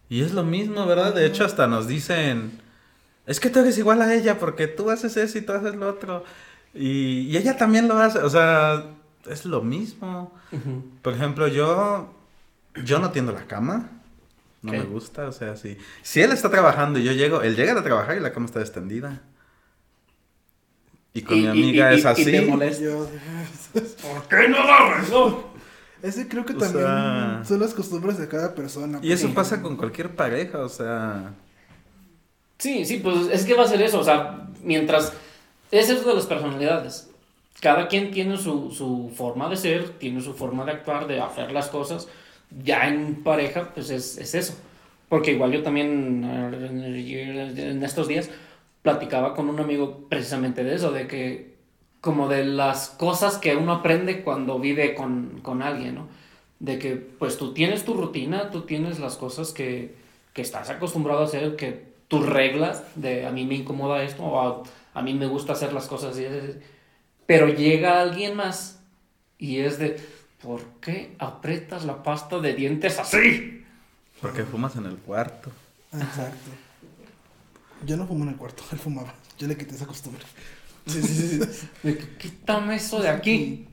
Y 0.08 0.22
es 0.22 0.32
lo 0.32 0.44
mismo, 0.44 0.86
¿verdad? 0.86 1.14
De 1.14 1.26
hecho, 1.26 1.44
hasta 1.44 1.66
nos 1.66 1.88
dicen, 1.88 2.60
es 3.26 3.40
que 3.40 3.50
tú 3.50 3.58
eres 3.60 3.76
igual 3.78 4.00
a 4.02 4.14
ella 4.14 4.38
porque 4.38 4.66
tú 4.68 4.90
haces 4.90 5.16
eso 5.16 5.38
y 5.38 5.42
tú 5.42 5.52
haces 5.52 5.74
lo 5.74 5.88
otro. 5.88 6.24
Y, 6.74 7.22
y 7.22 7.36
ella 7.36 7.56
también 7.56 7.88
lo 7.88 7.98
hace, 7.98 8.18
o 8.20 8.30
sea, 8.30 8.84
es 9.30 9.44
lo 9.44 9.62
mismo. 9.62 10.32
Por 11.02 11.14
ejemplo, 11.14 11.48
yo, 11.48 12.12
yo 12.84 12.98
no 12.98 13.10
tiendo 13.10 13.32
la 13.32 13.46
cama. 13.46 13.90
No 14.62 14.72
me 14.72 14.82
gusta, 14.82 15.28
o 15.28 15.32
sea, 15.32 15.54
si, 15.56 15.76
si 16.02 16.20
él 16.22 16.32
está 16.32 16.50
trabajando 16.50 16.98
y 16.98 17.04
yo 17.04 17.12
llego, 17.12 17.42
él 17.42 17.54
llega 17.54 17.78
a 17.78 17.82
trabajar 17.84 18.16
y 18.16 18.20
la 18.20 18.32
cama 18.32 18.46
está 18.46 18.60
extendida. 18.60 19.20
Y 21.12 21.22
con 21.22 21.36
Y- 21.38 21.42
mi 21.42 21.46
amiga 21.48 21.92
y- 21.94 21.98
es 21.98 22.04
y 22.04 22.06
así. 22.08 22.24
te 22.24 22.42
¿Por 22.42 24.28
qué 24.28 24.48
no 24.48 24.64
lo 24.66 24.72
arregló? 24.72 25.44
ese 26.02 26.28
creo 26.28 26.44
que 26.44 26.52
O 26.54 26.58
también 26.58 26.84
sea- 26.84 27.42
son 27.46 27.60
las 27.60 27.74
costumbres 27.74 28.18
de 28.18 28.28
cada 28.28 28.54
persona. 28.54 28.98
Y 29.02 29.12
eso 29.12 29.32
pasa 29.32 29.62
con 29.62 29.76
cualquier 29.76 30.14
pareja, 30.14 30.58
o 30.60 30.68
sea... 30.68 31.32
Sí, 32.58 32.84
sí, 32.84 32.98
pues 32.98 33.28
es 33.30 33.44
que 33.44 33.54
va 33.54 33.64
a 33.64 33.68
ser 33.68 33.82
eso, 33.82 34.00
o 34.00 34.04
sea, 34.04 34.48
mientras... 34.62 35.12
Es 35.70 35.88
eso 35.90 36.08
de 36.08 36.14
las 36.14 36.26
personalidades. 36.26 37.10
Cada 37.60 37.88
quien 37.88 38.10
tiene 38.10 38.36
su, 38.36 38.70
su 38.70 39.10
forma 39.14 39.48
de 39.48 39.56
ser, 39.56 39.98
tiene 39.98 40.20
su 40.20 40.34
forma 40.34 40.64
de 40.64 40.72
actuar, 40.72 41.06
de 41.06 41.20
hacer 41.20 41.52
las 41.52 41.68
cosas. 41.68 42.08
Ya 42.64 42.88
en 42.88 43.22
pareja, 43.22 43.70
pues 43.74 43.90
es, 43.90 44.18
es 44.18 44.34
eso. 44.34 44.54
Porque 45.08 45.32
igual 45.32 45.52
yo 45.52 45.62
también 45.62 46.24
en 46.24 47.82
estos 47.82 48.08
días 48.08 48.30
platicaba 48.82 49.34
con 49.34 49.48
un 49.48 49.60
amigo 49.60 50.06
precisamente 50.08 50.64
de 50.64 50.74
eso, 50.74 50.92
de 50.92 51.06
que 51.06 51.56
como 52.00 52.28
de 52.28 52.44
las 52.44 52.88
cosas 52.90 53.38
que 53.38 53.56
uno 53.56 53.72
aprende 53.72 54.22
cuando 54.22 54.58
vive 54.58 54.94
con, 54.94 55.40
con 55.42 55.62
alguien, 55.62 55.96
¿no? 55.96 56.08
De 56.60 56.78
que 56.78 56.96
pues 56.96 57.36
tú 57.38 57.52
tienes 57.52 57.84
tu 57.84 57.94
rutina, 57.94 58.50
tú 58.50 58.62
tienes 58.62 59.00
las 59.00 59.16
cosas 59.16 59.52
que, 59.52 59.94
que 60.32 60.42
estás 60.42 60.70
acostumbrado 60.70 61.20
a 61.20 61.24
hacer, 61.24 61.56
que 61.56 61.84
tus 62.08 62.26
reglas 62.26 62.84
de 62.94 63.26
a 63.26 63.32
mí 63.32 63.44
me 63.44 63.56
incomoda 63.56 64.02
esto 64.04 64.22
o 64.24 64.40
a, 64.40 64.62
a 64.94 65.02
mí 65.02 65.14
me 65.14 65.26
gusta 65.26 65.52
hacer 65.54 65.72
las 65.72 65.86
cosas 65.88 66.14
así. 66.14 66.26
Pero 67.26 67.48
llega 67.48 68.00
alguien 68.00 68.36
más 68.36 68.78
y 69.38 69.58
es 69.58 69.78
de 69.78 70.00
¿por 70.42 70.62
qué 70.80 71.14
aprietas 71.18 71.84
la 71.84 72.02
pasta 72.02 72.38
de 72.40 72.54
dientes 72.54 72.98
así? 72.98 73.64
Porque 74.20 74.44
fumas 74.44 74.76
en 74.76 74.86
el 74.86 74.96
cuarto. 74.96 75.50
Exacto. 75.92 76.50
Yo 77.84 77.96
no 77.96 78.06
fumo 78.06 78.24
en 78.24 78.30
el 78.30 78.36
cuarto, 78.36 78.62
él 78.72 78.78
fumaba. 78.78 79.14
Yo 79.38 79.46
le 79.46 79.56
quité 79.56 79.74
esa 79.74 79.86
costumbre. 79.86 80.22
Sí, 80.86 81.02
sí, 81.02 81.14
sí. 81.14 81.40
sí. 81.52 81.68
De 81.82 81.98
que, 81.98 82.16
quítame 82.16 82.76
eso 82.76 83.00
de 83.00 83.08
aquí. 83.08 83.66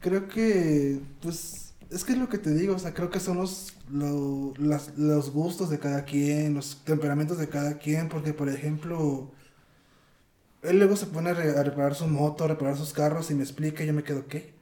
Creo 0.00 0.28
que, 0.28 1.00
pues, 1.22 1.74
es 1.90 2.04
que 2.04 2.12
es 2.12 2.18
lo 2.18 2.28
que 2.28 2.38
te 2.38 2.52
digo, 2.54 2.74
o 2.74 2.78
sea, 2.78 2.92
creo 2.94 3.10
que 3.10 3.20
son 3.20 3.36
los, 3.38 3.74
lo- 3.90 4.52
las- 4.58 4.96
los 4.98 5.30
gustos 5.30 5.70
de 5.70 5.78
cada 5.78 6.04
quien, 6.04 6.54
los 6.54 6.82
temperamentos 6.84 7.38
de 7.38 7.48
cada 7.48 7.78
quien, 7.78 8.08
porque, 8.08 8.32
por 8.34 8.48
ejemplo, 8.48 9.30
él 10.62 10.78
luego 10.78 10.96
se 10.96 11.06
pone 11.06 11.30
a, 11.30 11.34
re- 11.34 11.58
a 11.58 11.62
reparar 11.62 11.94
su 11.94 12.06
moto, 12.06 12.44
a 12.44 12.48
reparar 12.48 12.76
sus 12.76 12.92
carros 12.92 13.30
y 13.30 13.34
me 13.34 13.42
explica 13.42 13.82
y 13.84 13.86
yo 13.88 13.92
me 13.94 14.02
quedo, 14.04 14.26
¿qué? 14.28 14.52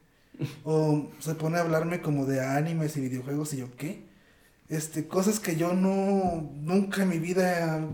O 0.64 1.08
se 1.20 1.34
pone 1.34 1.58
a 1.58 1.62
hablarme 1.62 2.00
como 2.02 2.26
de 2.26 2.40
animes 2.44 2.96
y 2.96 3.00
videojuegos 3.02 3.54
y 3.54 3.58
yo, 3.58 3.68
¿qué? 3.76 4.04
Este, 4.68 5.08
cosas 5.08 5.40
que 5.40 5.56
yo 5.56 5.74
no, 5.74 6.50
nunca 6.56 7.02
en 7.04 7.08
mi 7.10 7.18
vida 7.18 7.86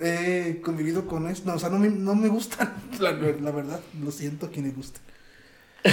he 0.00 0.60
convivido 0.64 1.06
con 1.06 1.28
esto, 1.28 1.48
no, 1.50 1.56
o 1.56 1.58
sea, 1.60 1.70
no 1.70 1.78
me, 1.78 1.90
no 1.90 2.14
me 2.14 2.28
gustan, 2.28 2.72
la, 3.00 3.12
la 3.12 3.50
verdad, 3.52 3.80
lo 4.02 4.10
siento 4.12 4.46
a 4.46 4.50
quien 4.50 4.66
le 4.66 4.72
guste. 4.72 5.00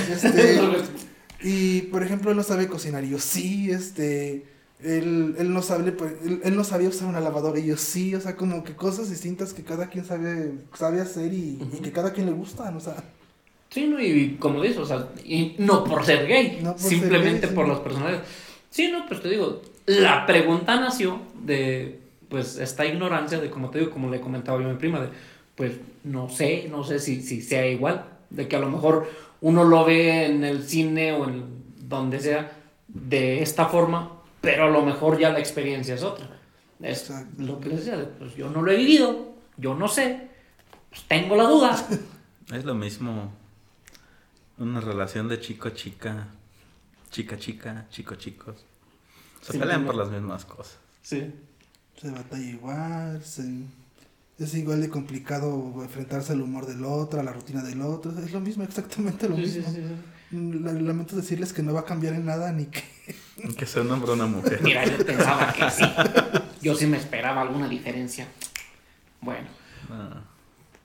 Este, 0.07 0.59
y 1.41 1.81
por 1.83 2.03
ejemplo, 2.03 2.31
él 2.31 2.37
no 2.37 2.43
sabe 2.43 2.67
cocinar. 2.67 3.03
Y 3.03 3.09
yo 3.11 3.19
sí, 3.19 3.71
este. 3.71 4.45
Él, 4.83 5.35
él 5.37 5.53
no 5.53 5.61
sabe, 5.61 5.91
pues, 5.91 6.13
él, 6.23 6.41
él 6.43 6.55
no 6.55 6.63
sabía 6.63 6.89
usar 6.89 7.07
una 7.07 7.19
lavadora. 7.19 7.59
Y 7.59 7.65
yo 7.67 7.77
sí, 7.77 8.15
o 8.15 8.21
sea, 8.21 8.35
como 8.35 8.63
que 8.63 8.75
cosas 8.75 9.09
distintas 9.09 9.53
que 9.53 9.63
cada 9.63 9.87
quien 9.87 10.05
sabe, 10.05 10.53
sabe 10.73 11.01
hacer 11.01 11.33
y, 11.33 11.59
y 11.73 11.79
que 11.81 11.91
cada 11.91 12.13
quien 12.13 12.27
le 12.27 12.31
gustan, 12.33 12.75
o 12.77 12.79
sea. 12.79 12.95
Sí, 13.69 13.85
no, 13.87 14.01
y 14.01 14.37
como 14.39 14.61
dices, 14.61 14.79
o 14.79 14.85
sea, 14.85 15.09
y 15.23 15.55
no 15.59 15.83
por 15.83 16.03
ser 16.03 16.27
gay, 16.27 16.59
No 16.63 16.71
por 16.71 16.81
ser 16.81 16.89
simplemente 16.91 17.47
sí. 17.47 17.53
por 17.53 17.67
las 17.67 17.79
personalidades. 17.79 18.27
Sí, 18.69 18.89
no, 18.91 19.05
pues 19.07 19.21
te 19.21 19.29
digo, 19.29 19.61
la 19.85 20.25
pregunta 20.25 20.79
nació 20.79 21.19
de, 21.43 21.99
pues, 22.29 22.57
esta 22.57 22.85
ignorancia 22.85 23.39
de, 23.39 23.49
como 23.49 23.69
te 23.69 23.79
digo, 23.79 23.91
como 23.91 24.09
le 24.09 24.21
comentaba 24.21 24.59
yo 24.61 24.67
a 24.67 24.71
mi 24.71 24.77
prima, 24.77 25.01
de, 25.01 25.09
pues, 25.55 25.73
no 26.03 26.29
sé, 26.29 26.67
no 26.71 26.83
sé 26.83 26.99
si, 26.99 27.21
si 27.21 27.41
sea 27.41 27.67
igual, 27.67 28.05
de 28.29 28.47
que 28.47 28.55
a 28.55 28.59
lo 28.59 28.69
mejor 28.69 29.09
uno 29.41 29.63
lo 29.63 29.85
ve 29.85 30.25
en 30.25 30.43
el 30.43 30.63
cine 30.63 31.11
o 31.13 31.27
en 31.27 31.43
donde 31.87 32.19
sea 32.19 32.51
de 32.87 33.41
esta 33.41 33.65
forma, 33.67 34.18
pero 34.41 34.65
a 34.65 34.69
lo 34.69 34.83
mejor 34.83 35.19
ya 35.19 35.29
la 35.31 35.39
experiencia 35.39 35.95
es 35.95 36.03
otra. 36.03 36.27
Es 36.81 37.01
Exacto. 37.09 37.43
lo 37.43 37.59
que 37.59 37.69
les 37.69 37.79
decía, 37.79 37.97
de, 37.97 38.05
pues 38.05 38.35
yo 38.35 38.49
no 38.49 38.61
lo 38.61 38.71
he 38.71 38.77
vivido, 38.77 39.33
yo 39.57 39.75
no 39.75 39.87
sé, 39.87 40.29
pues 40.89 41.03
tengo 41.07 41.35
la 41.35 41.43
duda. 41.43 41.87
Es 42.53 42.65
lo 42.65 42.73
mismo 42.73 43.31
una 44.57 44.81
relación 44.81 45.27
de 45.27 45.39
chico-chica, 45.39 46.29
chica-chica, 47.11 47.85
chico-chicos. 47.91 48.65
Se 49.41 49.53
Sí, 49.53 49.59
pelean 49.59 49.81
no. 49.81 49.87
por 49.87 49.95
las 49.95 50.09
mismas 50.09 50.45
cosas. 50.45 50.77
Sí. 51.03 51.31
Se 52.01 52.09
batalla 52.11 52.43
igual, 52.45 53.23
se- 53.23 53.63
es 54.39 54.53
igual 54.55 54.81
de 54.81 54.89
complicado 54.89 55.73
enfrentarse 55.83 56.31
al 56.33 56.41
humor 56.41 56.65
del 56.65 56.83
otro, 56.85 57.19
a 57.19 57.23
la 57.23 57.33
rutina 57.33 57.61
del 57.61 57.81
otro. 57.81 58.11
Es 58.19 58.31
lo 58.31 58.39
mismo, 58.39 58.63
exactamente 58.65 59.29
lo 59.29 59.35
Sí, 59.35 59.41
mismo. 59.43 59.63
sí, 59.71 59.75
sí. 59.75 60.35
Mm, 60.35 60.65
la- 60.65 60.73
Lamento 60.73 61.15
decirles 61.15 61.53
que 61.53 61.61
no 61.61 61.73
va 61.73 61.81
a 61.81 61.85
cambiar 61.85 62.13
en 62.15 62.25
nada 62.25 62.51
ni 62.51 62.65
que. 62.65 62.83
Que 63.57 63.65
sea 63.65 63.81
un 63.81 63.91
hombre 63.91 64.11
o 64.11 64.13
una 64.13 64.25
mujer. 64.25 64.59
Mira, 64.61 64.85
yo 64.85 65.05
pensaba 65.05 65.53
que 65.53 65.69
sí. 65.69 65.83
Yo 66.61 66.75
sí 66.75 66.87
me 66.87 66.97
esperaba 66.97 67.41
alguna 67.41 67.67
diferencia. 67.67 68.27
Bueno. 69.21 69.47
Ah. 69.89 70.21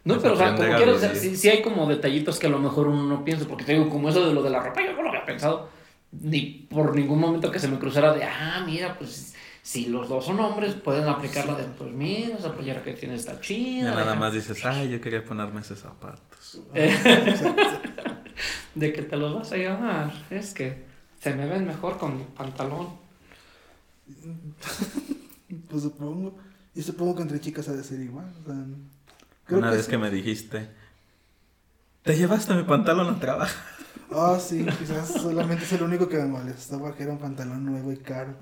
No, 0.04 0.20
pero 0.20 0.34
o 0.34 0.36
sea, 0.36 0.54
como 0.54 0.76
quiero, 0.76 0.96
o 0.96 0.98
sea, 0.98 1.12
vivir. 1.12 1.30
sí, 1.30 1.36
sí 1.36 1.48
hay 1.48 1.62
como 1.62 1.86
detallitos 1.86 2.38
que 2.38 2.46
a 2.46 2.50
lo 2.50 2.58
mejor 2.58 2.88
uno 2.88 3.04
no 3.04 3.24
piensa, 3.24 3.46
porque 3.46 3.64
te 3.64 3.72
digo, 3.72 3.88
como 3.88 4.10
eso 4.10 4.26
de 4.26 4.34
lo 4.34 4.42
de 4.42 4.50
la 4.50 4.60
ropa, 4.60 4.82
yo 4.84 4.92
no 4.92 5.02
lo 5.02 5.08
había 5.08 5.24
pensado. 5.24 5.70
Ni 6.12 6.66
por 6.70 6.94
ningún 6.94 7.18
momento 7.18 7.50
que 7.50 7.58
se 7.58 7.68
me 7.68 7.78
cruzara 7.78 8.12
de, 8.12 8.22
ah, 8.24 8.62
mira, 8.66 8.98
pues 8.98 9.34
si 9.62 9.86
los 9.86 10.10
dos 10.10 10.26
son 10.26 10.38
hombres, 10.40 10.74
pueden 10.74 11.08
aplicarla 11.08 11.54
de, 11.54 11.64
pues 11.64 11.90
mira, 11.90 12.36
esa 12.36 12.52
playera 12.52 12.82
que 12.82 12.92
tienes 12.92 13.20
está 13.20 13.40
chida. 13.40 13.90
Ya 13.90 13.96
nada 13.96 14.14
más 14.14 14.34
dices, 14.34 14.62
ay, 14.66 14.90
yo 14.90 15.00
quería 15.00 15.24
ponerme 15.24 15.62
esos 15.62 15.78
zapatos. 15.78 16.60
De 18.74 18.92
que 18.92 19.02
te 19.02 19.16
los 19.16 19.34
vas 19.34 19.52
a 19.52 19.56
llevar. 19.56 20.12
Es 20.28 20.52
que 20.52 20.84
se 21.24 21.34
me 21.34 21.46
ven 21.46 21.66
mejor 21.66 21.96
con 21.98 22.16
mi 22.18 22.24
pantalón. 22.24 22.88
Pues 25.70 25.82
supongo. 25.82 26.36
Y 26.74 26.82
supongo 26.82 27.14
que 27.16 27.22
entre 27.22 27.40
chicas 27.40 27.68
ha 27.68 27.72
de 27.72 27.84
ser 27.84 28.00
igual. 28.00 28.26
o 28.42 28.44
sea, 28.46 28.54
creo 29.46 29.58
Una 29.60 29.70
vez 29.70 29.84
sí. 29.84 29.90
que 29.90 29.98
me 29.98 30.10
dijiste, 30.10 30.68
te 32.02 32.16
llevaste 32.16 32.54
mi 32.54 32.64
pantalón 32.64 33.14
a 33.14 33.18
trabajo. 33.20 33.54
Ah, 34.16 34.38
sí, 34.38 34.64
quizás 34.78 35.08
solamente 35.08 35.64
es 35.64 35.72
el 35.72 35.82
único 35.82 36.08
que 36.08 36.18
me 36.18 36.26
molestó 36.26 36.78
porque 36.78 37.02
era 37.02 37.12
un 37.12 37.18
pantalón 37.18 37.64
nuevo 37.64 37.90
y 37.90 37.96
caro. 37.96 38.34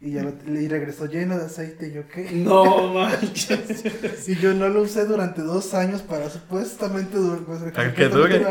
Y 0.00 0.12
ya 0.12 0.22
lo- 0.24 0.34
y 0.52 0.66
regresó 0.66 1.06
lleno 1.06 1.38
de 1.38 1.44
aceite 1.44 1.88
y 1.88 1.92
yo 1.92 2.08
qué. 2.08 2.28
No 2.32 2.92
manches. 2.94 4.28
Y 4.28 4.34
yo 4.36 4.52
no 4.54 4.68
lo 4.68 4.82
usé 4.82 5.04
durante 5.04 5.42
dos 5.42 5.74
años 5.74 6.02
para 6.02 6.28
supuestamente 6.30 7.18
durar. 7.18 7.40
Pues, 7.44 7.62
que 7.94 8.08
dure. 8.08 8.44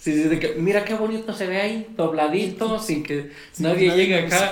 Sí, 0.00 0.14
sí, 0.14 0.22
de 0.22 0.40
que 0.40 0.54
mira 0.54 0.82
qué 0.82 0.94
bonito 0.94 1.34
se 1.34 1.46
ve 1.46 1.60
ahí, 1.60 1.86
dobladito, 1.94 2.78
sin 2.78 3.02
que 3.02 3.32
Sin 3.52 3.66
nadie 3.66 3.88
nadie 3.88 4.06
llegue 4.06 4.18
acá 4.20 4.50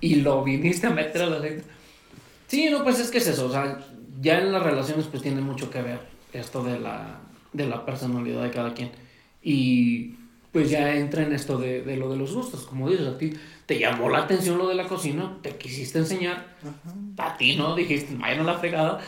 y 0.00 0.16
lo 0.16 0.44
viniste 0.44 0.86
a 0.86 0.90
meter 0.90 1.22
a 1.22 1.26
la 1.26 1.36
aceite. 1.38 1.64
Sí, 2.46 2.68
no, 2.70 2.84
pues 2.84 3.00
es 3.00 3.10
que 3.10 3.18
es 3.18 3.26
eso, 3.26 3.46
o 3.46 3.50
sea, 3.50 3.84
ya 4.20 4.38
en 4.38 4.52
las 4.52 4.62
relaciones 4.62 5.06
pues 5.06 5.24
tiene 5.24 5.40
mucho 5.40 5.70
que 5.70 5.82
ver 5.82 5.98
esto 6.32 6.62
de 6.62 6.78
la, 6.78 7.18
de 7.52 7.66
la 7.66 7.84
personalidad 7.84 8.44
de 8.44 8.50
cada 8.50 8.74
quien. 8.74 8.92
Y 9.42 10.14
pues 10.52 10.70
ya 10.70 10.94
entra 10.94 11.24
en 11.24 11.32
esto 11.32 11.58
de, 11.58 11.82
de 11.82 11.96
lo 11.96 12.08
de 12.08 12.16
los 12.16 12.32
gustos, 12.32 12.62
como 12.64 12.88
dices, 12.88 13.08
a 13.08 13.18
ti 13.18 13.32
te 13.66 13.80
llamó 13.80 14.08
la 14.08 14.18
atención 14.18 14.56
lo 14.56 14.68
de 14.68 14.76
la 14.76 14.86
cocina, 14.86 15.38
te 15.42 15.56
quisiste 15.56 15.98
enseñar, 15.98 16.56
Ajá. 16.62 17.30
a 17.32 17.36
ti 17.36 17.56
no, 17.56 17.74
dijiste, 17.74 18.14
vaya 18.14 18.36
no 18.36 18.44
la 18.44 18.58
fregada. 18.58 19.00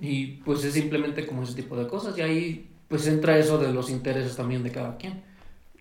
Y 0.00 0.26
pues 0.44 0.64
es 0.64 0.74
simplemente 0.74 1.24
como 1.24 1.44
ese 1.44 1.54
tipo 1.54 1.76
de 1.76 1.86
cosas. 1.86 2.18
Y 2.18 2.20
ahí 2.22 2.66
pues 2.88 3.06
entra 3.06 3.38
eso 3.38 3.58
de 3.58 3.72
los 3.72 3.90
intereses 3.90 4.36
también 4.36 4.62
de 4.62 4.72
cada 4.72 4.96
quien. 4.96 5.22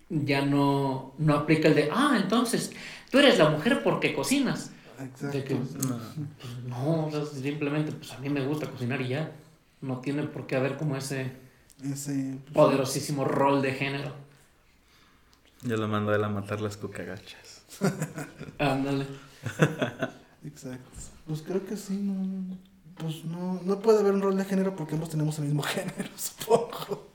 Ya 0.10 0.46
no, 0.46 1.14
no 1.18 1.36
aplica 1.36 1.68
el 1.70 1.76
de, 1.76 1.90
ah, 1.92 2.20
entonces 2.22 2.72
tú 3.10 3.20
eres 3.20 3.38
la 3.40 3.50
mujer 3.50 3.82
porque 3.84 4.14
cocinas. 4.14 4.72
Exacto. 5.00 5.38
De 5.38 5.44
que, 5.44 5.56
No. 5.56 5.62
pues, 5.66 6.58
no, 6.68 7.06
o 7.08 7.12
sea, 7.12 7.26
simplemente 7.26 7.92
pues 7.92 8.12
a 8.12 8.20
mí 8.20 8.30
me 8.30 8.46
gusta 8.46 8.70
cocinar 8.70 9.02
y 9.02 9.10
ya. 9.10 9.32
No 9.82 10.00
tiene 10.00 10.24
por 10.24 10.48
qué 10.48 10.56
haber 10.56 10.78
como 10.78 10.96
ese 10.96 11.32
Ese, 11.84 12.38
pues, 12.44 12.54
poderosísimo 12.54 13.26
rol 13.26 13.62
de 13.62 13.74
género. 13.74 14.14
Yo 15.64 15.78
lo 15.78 15.88
mando 15.88 16.12
a 16.12 16.16
él 16.16 16.24
a 16.24 16.30
matar 16.30 16.62
las 16.62 16.78
cucarachas. 16.78 17.64
Ándale. 18.60 19.06
Exacto. 20.46 20.90
Pues 21.26 21.42
creo 21.42 21.66
que 21.66 21.76
sí, 21.78 21.96
no, 21.98 22.14
no, 22.14 22.58
pues 22.98 23.26
no, 23.26 23.60
no 23.64 23.80
puede 23.80 24.00
haber 24.00 24.14
un 24.14 24.22
rol 24.22 24.38
de 24.38 24.46
género 24.46 24.76
porque 24.76 24.96
ambos 24.96 25.10
tenemos 25.10 25.38
el 25.40 25.46
mismo 25.46 25.62
género, 25.64 26.10
supongo. 26.16 27.08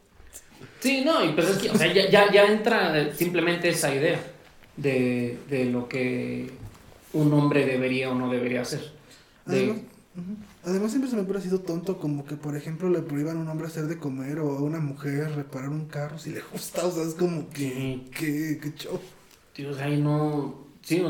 Sí, 0.80 1.02
no, 1.04 1.24
y 1.24 1.32
pero 1.32 1.48
es 1.48 1.58
que, 1.58 1.70
o 1.70 1.76
sea, 1.76 1.92
ya, 1.92 2.08
ya, 2.08 2.32
ya 2.32 2.44
entra 2.46 3.12
simplemente 3.14 3.68
esa 3.68 3.94
idea 3.94 4.20
de, 4.76 5.38
de 5.48 5.64
lo 5.66 5.88
que 5.88 6.50
un 7.12 7.32
hombre 7.32 7.66
debería 7.66 8.10
o 8.10 8.14
no 8.14 8.30
debería 8.30 8.62
hacer. 8.62 8.92
De, 9.46 9.56
Además, 9.56 9.82
Además 10.64 10.90
siempre 10.90 11.08
se 11.10 11.16
me 11.16 11.22
ha 11.22 11.26
parecido 11.26 11.60
tonto 11.60 11.98
como 11.98 12.24
que, 12.26 12.36
por 12.36 12.56
ejemplo, 12.56 12.90
le 12.90 13.00
prohíban 13.00 13.36
a 13.38 13.40
un 13.40 13.48
hombre 13.48 13.68
hacer 13.68 13.84
de 13.86 13.98
comer 13.98 14.40
o 14.40 14.58
a 14.58 14.62
una 14.62 14.80
mujer 14.80 15.32
reparar 15.34 15.70
un 15.70 15.86
carro 15.86 16.18
si 16.18 16.30
le 16.30 16.40
gusta, 16.52 16.84
o 16.86 16.90
sea, 16.90 17.04
es 17.04 17.14
como 17.14 17.48
que, 17.50 17.70
Sí. 17.70 18.10
que, 18.16 18.58
que 18.60 18.74
show. 18.76 19.00
Tío, 19.54 19.70
o 19.70 19.74
sea, 19.74 19.86
ahí 19.86 20.00
no. 20.00 20.66
Sí, 20.82 21.02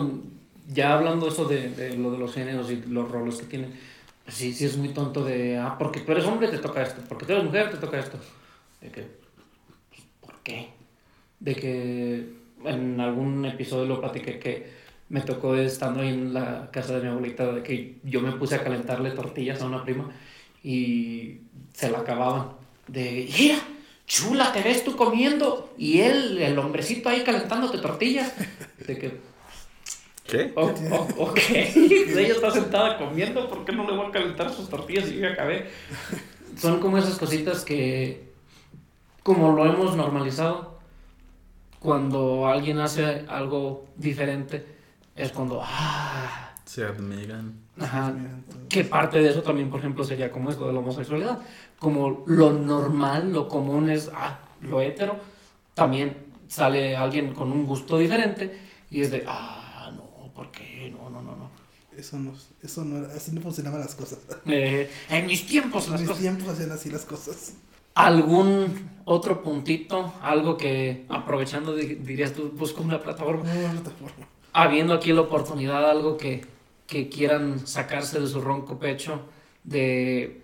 ya 0.69 0.95
hablando 0.97 1.28
eso 1.28 1.47
de, 1.47 1.70
de 1.70 1.97
lo 1.97 2.11
de 2.12 2.19
los 2.19 2.32
géneros 2.35 2.70
y 2.70 2.77
los 2.89 3.11
roles 3.11 3.36
que 3.36 3.47
tienen, 3.47 3.70
pues 3.70 3.81
sí, 4.28 4.52
sí 4.52 4.64
es 4.64 4.76
muy 4.76 4.90
tonto 4.90 5.24
de. 5.24 5.59
Ah, 5.59 5.76
porque 5.78 6.00
tú 6.00 6.12
eres 6.12 6.24
hombre 6.24 6.48
te 6.48 6.59
toca 6.59 6.82
esto, 6.82 7.02
porque 7.09 7.26
tú 7.26 7.32
eres 7.32 7.44
mujer 7.44 7.70
te 7.70 7.78
toca 7.78 7.98
esto. 7.98 8.18
De 8.80 8.90
que. 8.90 9.02
pues, 9.88 10.02
¿Por 10.20 10.34
qué? 10.42 10.68
De 11.40 11.55
que 11.55 12.32
en 12.64 13.00
algún 13.00 13.44
episodio 13.44 13.86
lo 13.86 14.00
platiqué 14.00 14.38
que 14.38 14.78
me 15.09 15.20
tocó 15.22 15.55
estando 15.55 16.00
ahí 16.00 16.09
en 16.09 16.34
la 16.34 16.70
casa 16.70 16.96
de 16.96 17.02
mi 17.02 17.09
abuelita, 17.09 17.52
de 17.52 17.62
que 17.62 17.96
yo 18.05 18.20
me 18.20 18.32
puse 18.32 18.56
a 18.56 18.62
calentarle 18.62 19.10
tortillas 19.12 19.62
a 19.62 19.66
una 19.66 19.84
prima 19.84 20.10
y 20.62 21.40
se 21.72 21.90
la 21.90 22.00
acababan. 22.00 22.52
De, 22.86 23.28
mira, 23.38 23.59
chula, 24.06 24.52
te 24.52 24.62
ves 24.62 24.84
tú 24.84 24.96
comiendo 24.96 25.72
y 25.78 26.00
él, 26.00 26.38
el 26.42 26.59
hombrecito 26.59 27.09
ahí 27.09 27.22
calentándote 27.22 27.78
tortillas. 27.78 28.34
De 28.86 28.98
que, 28.98 29.20
¿Qué? 30.28 30.52
oh, 30.56 30.74
oh, 30.92 31.09
ok, 31.30 31.38
ella 31.48 32.34
está 32.34 32.50
sentada 32.50 32.98
comiendo, 32.98 33.48
¿por 33.48 33.64
qué 33.64 33.72
no 33.72 33.90
le 33.90 33.96
voy 33.96 34.06
a 34.06 34.10
calentar 34.10 34.52
sus 34.52 34.68
tortillas 34.68 35.09
y 35.10 35.14
yo 35.14 35.20
ya 35.22 35.32
acabé? 35.32 35.70
Son 36.59 36.80
como 36.80 36.98
esas 36.98 37.16
cositas 37.18 37.64
que, 37.64 38.30
como 39.22 39.52
lo 39.52 39.64
hemos 39.64 39.96
normalizado, 39.96 40.78
cuando 41.80 42.46
alguien 42.46 42.78
hace 42.78 43.24
algo 43.26 43.86
diferente, 43.96 44.66
es 45.16 45.32
cuando, 45.32 45.62
ah, 45.64 46.52
Se 46.66 46.84
admiran. 46.84 47.55
ajá, 47.80 48.14
que 48.68 48.84
parte 48.84 49.22
de 49.22 49.30
eso 49.30 49.42
también, 49.42 49.70
por 49.70 49.80
ejemplo, 49.80 50.05
sería 50.05 50.30
como 50.30 50.50
esto 50.50 50.66
de 50.66 50.74
la 50.74 50.80
homosexualidad. 50.80 51.38
Como 51.78 52.24
lo 52.26 52.52
normal, 52.52 53.32
lo 53.32 53.48
común 53.48 53.88
es 53.88 54.10
ah, 54.14 54.40
lo 54.60 54.82
hetero, 54.82 55.16
también 55.72 56.16
sale 56.48 56.96
alguien 56.96 57.32
con 57.32 57.50
un 57.50 57.64
gusto 57.64 57.96
diferente 57.96 58.59
y 58.90 59.00
es 59.00 59.10
de, 59.10 59.24
ah, 59.26 59.68
¿por 60.39 60.51
qué? 60.52 60.90
No, 60.97 61.10
no, 61.10 61.20
no, 61.23 61.36
no. 61.36 61.51
Eso 61.97 62.16
no, 62.19 62.32
eso 62.62 62.85
no 62.85 62.98
era, 62.98 63.09
así 63.15 63.32
no 63.32 63.40
funcionaban 63.40 63.81
las 63.81 63.94
cosas. 63.94 64.20
Eh, 64.47 64.89
en 65.10 65.27
mis 65.27 65.47
tiempos 65.47 65.86
En 65.86 65.93
las 65.93 66.01
mis 66.01 66.09
cosas. 66.10 66.23
tiempos 66.23 66.48
hacían 66.48 66.70
así 66.73 66.90
las 66.90 67.05
cosas. 67.05 67.55
¿Algún 67.94 68.89
otro 69.05 69.43
puntito? 69.43 70.15
Algo 70.23 70.56
que, 70.56 71.05
aprovechando, 71.09 71.74
di- 71.74 71.97
dirías 71.97 72.32
tú, 72.32 72.51
busco 72.56 72.82
una 72.82 73.02
plataforma. 73.02 73.43
Te 73.44 73.90
formo. 73.90 74.27
habiendo 74.52 74.94
aquí 74.94 75.12
la 75.12 75.23
oportunidad, 75.23 75.90
algo 75.90 76.16
que, 76.16 76.47
que 76.86 77.09
quieran 77.09 77.66
sacarse 77.66 78.20
de 78.20 78.28
su 78.28 78.40
ronco 78.40 78.78
pecho, 78.78 79.23
de, 79.65 80.43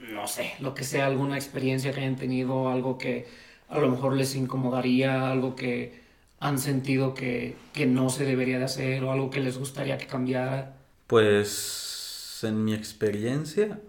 no 0.00 0.26
sé, 0.26 0.54
lo 0.60 0.74
que 0.74 0.84
sea, 0.84 1.06
alguna 1.06 1.36
experiencia 1.36 1.92
que 1.92 2.00
hayan 2.00 2.16
tenido, 2.16 2.68
algo 2.70 2.98
que 2.98 3.28
a 3.68 3.78
lo 3.78 3.88
mejor 3.90 4.14
les 4.16 4.34
incomodaría, 4.34 5.30
algo 5.30 5.54
que 5.54 5.99
han 6.40 6.58
sentido 6.58 7.14
que, 7.14 7.56
que 7.72 7.86
no 7.86 8.10
se 8.10 8.24
debería 8.24 8.58
de 8.58 8.64
hacer 8.64 9.04
o 9.04 9.12
algo 9.12 9.30
que 9.30 9.40
les 9.40 9.58
gustaría 9.58 9.98
que 9.98 10.06
cambiara. 10.06 10.76
Pues 11.06 12.40
en 12.42 12.64
mi 12.64 12.72
experiencia, 12.74 13.80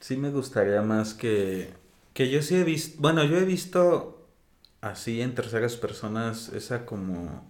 sí 0.00 0.16
me 0.16 0.30
gustaría 0.30 0.80
más 0.82 1.14
que, 1.14 1.74
que 2.14 2.30
yo 2.30 2.42
sí 2.42 2.56
he 2.56 2.64
visto, 2.64 2.96
bueno, 3.00 3.24
yo 3.24 3.36
he 3.38 3.44
visto 3.44 4.26
así 4.80 5.20
en 5.22 5.34
terceras 5.34 5.76
personas 5.76 6.50
esa 6.50 6.86
como, 6.86 7.44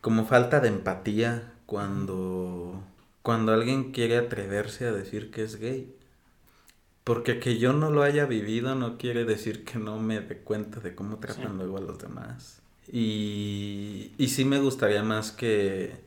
como 0.00 0.24
falta 0.26 0.60
de 0.60 0.68
empatía 0.68 1.52
cuando, 1.66 2.82
cuando 3.22 3.52
alguien 3.52 3.92
quiere 3.92 4.16
atreverse 4.18 4.86
a 4.86 4.92
decir 4.92 5.30
que 5.30 5.42
es 5.42 5.56
gay. 5.56 5.94
Porque 7.04 7.40
que 7.40 7.58
yo 7.58 7.72
no 7.72 7.90
lo 7.90 8.02
haya 8.02 8.26
vivido 8.26 8.74
no 8.76 8.98
quiere 8.98 9.24
decir 9.24 9.64
que 9.64 9.78
no 9.78 9.98
me 9.98 10.20
dé 10.20 10.38
cuenta 10.38 10.78
de 10.80 10.94
cómo 10.94 11.18
tratan 11.18 11.52
Sí. 11.52 11.56
luego 11.56 11.78
a 11.78 11.80
los 11.80 11.98
demás. 11.98 12.57
Y, 12.90 14.12
y 14.18 14.28
sí 14.28 14.44
me 14.44 14.58
gustaría 14.58 15.02
más 15.02 15.30
que, 15.32 16.00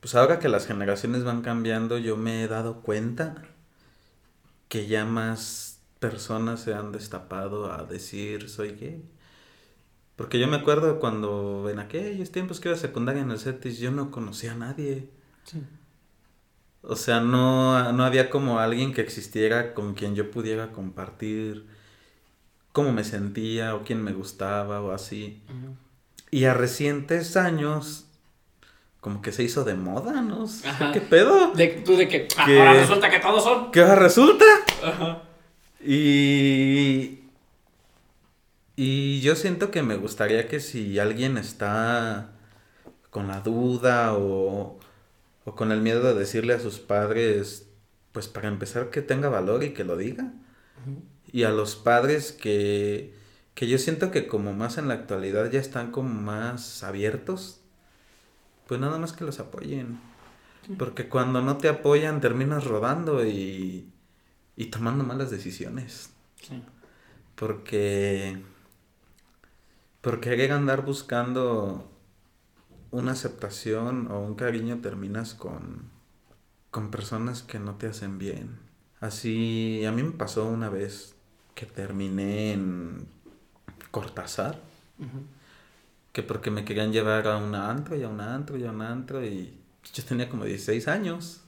pues 0.00 0.14
ahora 0.14 0.38
que 0.38 0.48
las 0.48 0.66
generaciones 0.66 1.24
van 1.24 1.42
cambiando, 1.42 1.98
yo 1.98 2.16
me 2.16 2.42
he 2.44 2.48
dado 2.48 2.82
cuenta 2.82 3.44
que 4.68 4.86
ya 4.86 5.04
más 5.04 5.80
personas 5.98 6.60
se 6.60 6.74
han 6.74 6.92
destapado 6.92 7.72
a 7.72 7.84
decir 7.84 8.48
soy 8.48 8.72
gay. 8.72 9.02
Porque 10.16 10.38
yo 10.38 10.48
me 10.48 10.56
acuerdo 10.56 10.98
cuando 10.98 11.68
en 11.70 11.78
aquellos 11.78 12.32
tiempos 12.32 12.60
que 12.60 12.68
iba 12.68 12.76
a 12.76 12.80
secundaria 12.80 13.22
en 13.22 13.30
el 13.30 13.38
CETIS, 13.38 13.78
yo 13.78 13.90
no 13.92 14.10
conocía 14.10 14.52
a 14.52 14.56
nadie. 14.56 15.08
O 16.82 16.96
sea, 16.96 17.20
no, 17.20 17.92
no 17.92 18.04
había 18.04 18.28
como 18.30 18.58
alguien 18.58 18.92
que 18.92 19.00
existiera 19.00 19.74
con 19.74 19.94
quien 19.94 20.14
yo 20.14 20.30
pudiera 20.30 20.72
compartir 20.72 21.66
cómo 22.78 22.92
me 22.92 23.02
sentía 23.02 23.74
o 23.74 23.82
quién 23.82 24.04
me 24.04 24.12
gustaba 24.12 24.80
o 24.80 24.92
así. 24.92 25.42
Y 26.30 26.44
a 26.44 26.54
recientes 26.54 27.36
años, 27.36 28.06
como 29.00 29.20
que 29.20 29.32
se 29.32 29.42
hizo 29.42 29.64
de 29.64 29.74
moda, 29.74 30.22
¿no? 30.22 30.46
sé. 30.46 30.68
¿Qué 30.92 31.00
pedo? 31.00 31.50
De, 31.54 31.66
tú 31.84 31.96
de 31.96 32.06
que 32.06 32.28
ah, 32.36 32.44
Que- 32.46 32.60
ahora 32.60 32.74
resulta 32.74 33.10
que 33.10 33.18
todos 33.18 33.42
son. 33.42 33.72
¿Qué 33.72 33.80
ahora 33.80 33.96
resulta? 33.96 34.44
Ajá. 34.84 35.22
Y... 35.84 37.18
Y 38.76 39.20
yo 39.22 39.34
siento 39.34 39.72
que 39.72 39.82
me 39.82 39.96
gustaría 39.96 40.46
que 40.46 40.60
si 40.60 41.00
alguien 41.00 41.36
está 41.36 42.30
con 43.10 43.26
la 43.26 43.40
duda 43.40 44.14
o, 44.14 44.78
o 45.44 45.54
con 45.56 45.72
el 45.72 45.80
miedo 45.80 46.00
de 46.04 46.14
decirle 46.14 46.54
a 46.54 46.60
sus 46.60 46.78
padres, 46.78 47.66
pues 48.12 48.28
para 48.28 48.46
empezar 48.46 48.90
que 48.90 49.02
tenga 49.02 49.28
valor 49.30 49.64
y 49.64 49.70
que 49.74 49.82
lo 49.82 49.96
diga. 49.96 50.32
Y 51.30 51.44
a 51.44 51.50
los 51.50 51.76
padres 51.76 52.32
que, 52.32 53.14
que 53.54 53.68
yo 53.68 53.78
siento 53.78 54.10
que 54.10 54.26
como 54.26 54.52
más 54.54 54.78
en 54.78 54.88
la 54.88 54.94
actualidad 54.94 55.50
ya 55.50 55.60
están 55.60 55.90
como 55.90 56.08
más 56.08 56.82
abiertos, 56.82 57.60
pues 58.66 58.80
nada 58.80 58.98
más 58.98 59.12
que 59.12 59.24
los 59.24 59.40
apoyen. 59.40 60.00
Porque 60.78 61.08
cuando 61.08 61.40
no 61.40 61.56
te 61.56 61.68
apoyan 61.68 62.20
terminas 62.20 62.64
rodando 62.64 63.24
y, 63.24 63.90
y 64.56 64.66
tomando 64.66 65.04
malas 65.04 65.30
decisiones. 65.30 66.10
Sí. 66.42 66.62
Porque 67.34 68.42
por 70.00 70.20
querer 70.20 70.52
andar 70.52 70.84
buscando 70.84 71.90
una 72.90 73.12
aceptación 73.12 74.10
o 74.10 74.20
un 74.20 74.34
cariño 74.34 74.80
terminas 74.80 75.34
con, 75.34 75.90
con 76.70 76.90
personas 76.90 77.42
que 77.42 77.58
no 77.58 77.76
te 77.76 77.86
hacen 77.86 78.18
bien. 78.18 78.58
Así, 79.00 79.84
a 79.84 79.92
mí 79.92 80.02
me 80.02 80.12
pasó 80.12 80.46
una 80.46 80.68
vez 80.68 81.14
que 81.58 81.66
terminé 81.66 82.52
en 82.52 83.08
Cortázar, 83.90 84.60
Ujú. 85.00 85.22
que 86.12 86.22
porque 86.22 86.52
me 86.52 86.64
querían 86.64 86.92
llevar 86.92 87.26
a 87.26 87.36
una 87.38 87.68
antro 87.68 87.96
y 87.96 88.04
a 88.04 88.08
una 88.08 88.32
antro 88.32 88.56
y 88.56 88.64
a 88.64 88.70
una 88.70 88.92
antro 88.92 89.24
y 89.24 89.52
yo 89.92 90.04
tenía 90.04 90.28
como 90.28 90.44
16 90.44 90.86
años. 90.86 91.40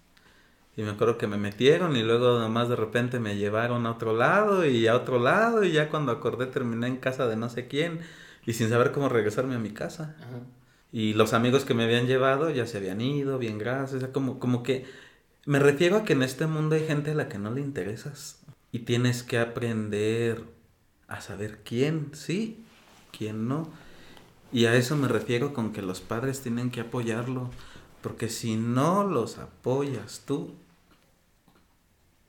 Y 0.76 0.82
me 0.82 0.90
acuerdo 0.90 1.16
que 1.16 1.28
me 1.28 1.36
metieron 1.36 1.94
y 1.94 2.02
luego 2.02 2.40
nomás 2.40 2.68
de 2.68 2.74
repente 2.74 3.20
me 3.20 3.36
llevaron 3.36 3.86
a 3.86 3.92
otro 3.92 4.16
lado 4.16 4.66
y 4.66 4.88
a 4.88 4.96
otro 4.96 5.20
lado 5.20 5.62
y 5.62 5.70
ya 5.72 5.88
cuando 5.90 6.10
acordé 6.10 6.46
terminé 6.46 6.88
en 6.88 6.96
casa 6.96 7.28
de 7.28 7.36
no 7.36 7.48
sé 7.48 7.68
quién 7.68 8.00
y 8.46 8.54
sin 8.54 8.68
saber 8.68 8.90
cómo 8.90 9.08
regresarme 9.08 9.54
a 9.54 9.58
mi 9.60 9.70
casa. 9.70 10.16
Ajá. 10.18 10.40
Y 10.92 11.14
los 11.14 11.34
amigos 11.34 11.64
que 11.64 11.74
me 11.74 11.84
habían 11.84 12.06
llevado 12.08 12.50
ya 12.50 12.66
se 12.66 12.78
habían 12.78 13.00
ido, 13.00 13.38
bien 13.38 13.58
gracias. 13.58 13.94
O 13.94 14.00
sea, 14.00 14.12
como, 14.12 14.40
como 14.40 14.64
que 14.64 14.86
me 15.46 15.60
refiero 15.60 15.96
a 15.98 16.04
que 16.04 16.14
en 16.14 16.22
este 16.22 16.46
mundo 16.46 16.74
hay 16.74 16.84
gente 16.86 17.12
a 17.12 17.14
la 17.14 17.28
que 17.28 17.38
no 17.38 17.52
le 17.52 17.60
interesas. 17.60 18.39
Y 18.72 18.80
tienes 18.80 19.22
que 19.22 19.38
aprender 19.38 20.44
a 21.08 21.20
saber 21.20 21.60
quién 21.64 22.10
sí, 22.14 22.64
quién 23.16 23.48
no. 23.48 23.68
Y 24.52 24.66
a 24.66 24.76
eso 24.76 24.96
me 24.96 25.08
refiero 25.08 25.54
con 25.54 25.72
que 25.72 25.82
los 25.82 26.00
padres 26.00 26.40
tienen 26.42 26.70
que 26.70 26.80
apoyarlo. 26.80 27.50
Porque 28.02 28.28
si 28.28 28.56
no 28.56 29.04
los 29.04 29.38
apoyas 29.38 30.22
tú, 30.26 30.54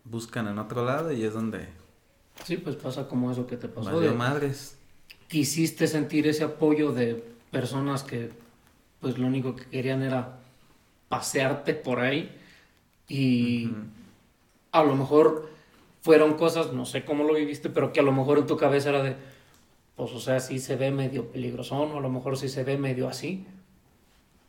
buscan 0.03 0.47
en 0.47 0.59
otro 0.59 0.85
lado 0.85 1.11
y 1.11 1.23
es 1.23 1.33
donde 1.33 1.67
Sí, 2.45 2.57
pues 2.57 2.75
pasa 2.75 3.07
como 3.07 3.31
eso 3.31 3.45
que 3.45 3.57
te 3.57 3.67
pasó. 3.67 3.99
de- 3.99 4.11
madres. 4.11 4.77
quisiste 5.27 5.87
sentir 5.87 6.27
ese 6.27 6.43
apoyo 6.43 6.91
de 6.91 7.23
personas 7.51 8.03
que 8.03 8.31
pues 8.99 9.17
lo 9.17 9.27
único 9.27 9.55
que 9.55 9.65
querían 9.65 10.01
era 10.03 10.39
pasearte 11.09 11.73
por 11.73 11.99
ahí 11.99 12.31
y 13.07 13.69
a 14.71 14.83
lo 14.83 14.95
mejor 14.95 15.50
fueron 16.01 16.33
cosas, 16.33 16.73
no 16.73 16.85
sé 16.85 17.05
cómo 17.05 17.23
lo 17.23 17.35
viviste, 17.35 17.69
pero 17.69 17.93
que 17.93 17.99
a 17.99 18.03
lo 18.03 18.11
mejor 18.11 18.39
en 18.39 18.47
tu 18.47 18.57
cabeza 18.57 18.89
era 18.89 19.03
de, 19.03 19.15
pues 19.95 20.11
o 20.11 20.19
sea, 20.19 20.39
sí 20.39 20.59
se 20.59 20.75
ve 20.75 20.91
medio 20.91 21.31
peligrosón 21.31 21.91
o 21.91 21.97
a 21.97 22.01
lo 22.01 22.09
mejor 22.09 22.37
sí 22.37 22.49
se 22.49 22.63
ve 22.63 22.77
medio 22.77 23.07
así, 23.07 23.45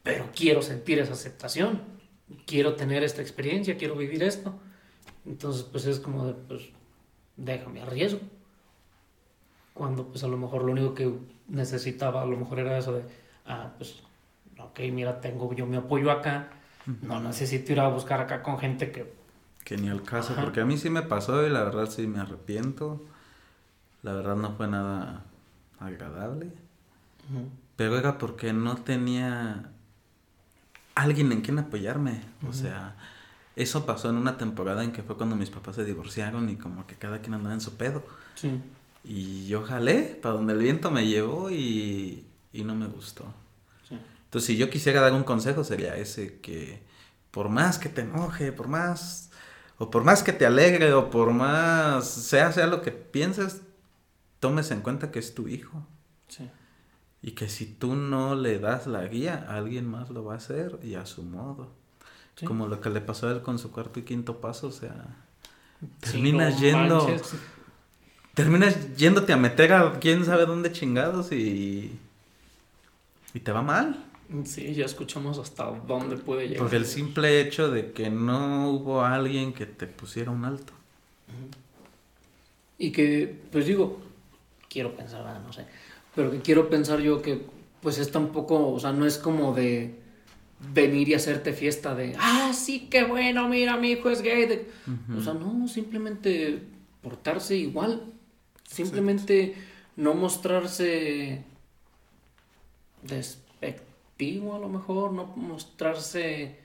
pero 0.02 0.30
quiero 0.34 0.62
sentir 0.62 0.98
esa 0.98 1.12
aceptación, 1.12 1.82
quiero 2.46 2.74
tener 2.74 3.04
esta 3.04 3.22
experiencia, 3.22 3.76
quiero 3.76 3.94
vivir 3.94 4.22
esto. 4.22 4.54
Entonces 5.26 5.62
pues 5.62 5.86
es 5.86 6.00
como 6.00 6.26
de, 6.26 6.34
pues 6.34 6.70
déjame 7.36 7.82
arriesgo. 7.82 8.20
Cuando 9.74 10.06
pues 10.08 10.24
a 10.24 10.28
lo 10.28 10.36
mejor 10.36 10.64
lo 10.64 10.72
único 10.72 10.94
que 10.94 11.12
necesitaba 11.48 12.22
a 12.22 12.26
lo 12.26 12.36
mejor 12.36 12.58
era 12.58 12.78
eso 12.78 12.94
de, 12.94 13.02
ah, 13.46 13.72
pues, 13.76 14.02
ok, 14.58 14.80
mira, 14.90 15.20
tengo 15.20 15.52
yo 15.54 15.66
mi 15.66 15.76
apoyo 15.76 16.10
acá, 16.10 16.50
no 17.02 17.20
necesito 17.20 17.72
ir 17.72 17.80
a 17.80 17.88
buscar 17.88 18.20
acá 18.20 18.42
con 18.42 18.58
gente 18.58 18.90
que 18.90 19.21
que 19.64 19.76
ni 19.76 19.88
al 19.88 20.02
caso, 20.02 20.32
Ajá. 20.32 20.42
porque 20.42 20.60
a 20.60 20.64
mí 20.64 20.76
sí 20.76 20.90
me 20.90 21.02
pasó 21.02 21.46
y 21.46 21.50
la 21.50 21.62
verdad 21.64 21.88
sí 21.88 22.06
me 22.06 22.20
arrepiento. 22.20 23.04
La 24.02 24.12
verdad 24.12 24.36
no 24.36 24.52
fue 24.54 24.66
nada 24.66 25.24
agradable, 25.78 26.52
pero 27.76 27.98
era 27.98 28.18
porque 28.18 28.52
no 28.52 28.76
tenía 28.76 29.70
alguien 30.94 31.32
en 31.32 31.40
quien 31.40 31.58
apoyarme. 31.58 32.20
O 32.48 32.52
sea, 32.52 32.96
eso 33.56 33.86
pasó 33.86 34.10
en 34.10 34.16
una 34.16 34.36
temporada 34.38 34.82
en 34.84 34.92
que 34.92 35.02
fue 35.02 35.16
cuando 35.16 35.36
mis 35.36 35.50
papás 35.50 35.76
se 35.76 35.84
divorciaron 35.84 36.48
y 36.48 36.56
como 36.56 36.86
que 36.86 36.96
cada 36.96 37.20
quien 37.20 37.34
andaba 37.34 37.54
en 37.54 37.60
su 37.60 37.76
pedo. 37.76 38.04
Sí. 38.34 38.60
Y 39.04 39.46
yo 39.46 39.62
jalé 39.62 40.18
para 40.22 40.34
donde 40.34 40.52
el 40.52 40.60
viento 40.60 40.90
me 40.90 41.06
llevó 41.06 41.50
y, 41.50 42.24
y 42.52 42.64
no 42.64 42.74
me 42.74 42.86
gustó. 42.86 43.24
Sí. 43.88 43.98
Entonces, 44.24 44.46
si 44.46 44.56
yo 44.56 44.70
quisiera 44.70 45.00
dar 45.00 45.12
un 45.12 45.24
consejo, 45.24 45.64
sería 45.64 45.96
ese, 45.96 46.38
que 46.40 46.82
por 47.30 47.48
más 47.48 47.78
que 47.78 47.88
te 47.88 48.02
enoje, 48.02 48.52
por 48.52 48.68
más, 48.68 49.30
o 49.82 49.90
por 49.90 50.04
más 50.04 50.22
que 50.22 50.32
te 50.32 50.46
alegre, 50.46 50.92
o 50.92 51.10
por 51.10 51.32
más, 51.32 52.06
sea, 52.08 52.52
sea 52.52 52.68
lo 52.68 52.82
que 52.82 52.92
pienses, 52.92 53.62
tomes 54.38 54.70
en 54.70 54.80
cuenta 54.80 55.10
que 55.10 55.18
es 55.18 55.34
tu 55.34 55.48
hijo. 55.48 55.84
Sí. 56.28 56.48
Y 57.20 57.32
que 57.32 57.48
si 57.48 57.66
tú 57.66 57.96
no 57.96 58.36
le 58.36 58.60
das 58.60 58.86
la 58.86 59.04
guía, 59.08 59.44
alguien 59.48 59.88
más 59.88 60.08
lo 60.10 60.22
va 60.24 60.34
a 60.34 60.36
hacer 60.36 60.78
y 60.84 60.94
a 60.94 61.04
su 61.04 61.24
modo. 61.24 61.72
Sí. 62.36 62.46
Como 62.46 62.68
lo 62.68 62.80
que 62.80 62.90
le 62.90 63.00
pasó 63.00 63.26
a 63.28 63.32
él 63.32 63.42
con 63.42 63.58
su 63.58 63.72
cuarto 63.72 63.98
y 63.98 64.04
quinto 64.04 64.40
paso, 64.40 64.68
o 64.68 64.72
sea, 64.72 65.16
Sí, 65.80 65.88
terminas 66.12 66.54
no 66.54 66.60
yendo, 66.60 67.08
manches. 67.08 67.34
terminas 68.34 68.94
yéndote 68.96 69.32
a 69.32 69.36
meter 69.36 69.72
a 69.72 69.98
quién 69.98 70.24
sabe 70.24 70.46
dónde 70.46 70.70
chingados 70.70 71.32
y, 71.32 71.98
y 73.34 73.40
te 73.40 73.50
va 73.50 73.62
mal. 73.62 74.04
Sí, 74.44 74.74
ya 74.74 74.86
escuchamos 74.86 75.38
hasta 75.38 75.64
dónde 75.86 76.16
puede 76.16 76.48
llegar. 76.48 76.64
Por 76.64 76.74
el 76.74 76.86
simple 76.86 77.40
hecho 77.40 77.70
de 77.70 77.92
que 77.92 78.08
no 78.10 78.70
hubo 78.70 79.02
alguien 79.04 79.52
que 79.52 79.66
te 79.66 79.86
pusiera 79.86 80.30
un 80.30 80.44
alto. 80.44 80.72
Y 82.78 82.90
que, 82.90 83.40
pues 83.52 83.66
digo, 83.66 84.00
quiero 84.68 84.94
pensar, 84.96 85.40
no 85.44 85.52
sé, 85.52 85.66
pero 86.14 86.30
que 86.30 86.40
quiero 86.40 86.68
pensar 86.68 87.00
yo 87.00 87.22
que, 87.22 87.42
pues 87.80 87.98
es 87.98 88.10
tampoco, 88.10 88.72
o 88.72 88.80
sea, 88.80 88.92
no 88.92 89.06
es 89.06 89.18
como 89.18 89.54
de 89.54 89.94
venir 90.74 91.08
y 91.08 91.14
hacerte 91.14 91.52
fiesta 91.52 91.94
de, 91.94 92.14
ah, 92.18 92.52
sí, 92.54 92.88
qué 92.90 93.04
bueno, 93.04 93.48
mira, 93.48 93.76
mi 93.76 93.92
hijo 93.92 94.10
es 94.10 94.22
gay. 94.22 94.46
de- 94.46 94.68
O 95.16 95.20
sea, 95.20 95.34
no, 95.34 95.68
simplemente 95.68 96.62
portarse 97.02 97.56
igual. 97.56 98.04
Simplemente 98.68 99.54
no 99.96 100.14
mostrarse 100.14 101.44
a 104.30 104.58
lo 104.58 104.68
mejor, 104.68 105.12
no 105.12 105.26
mostrarse 105.36 106.56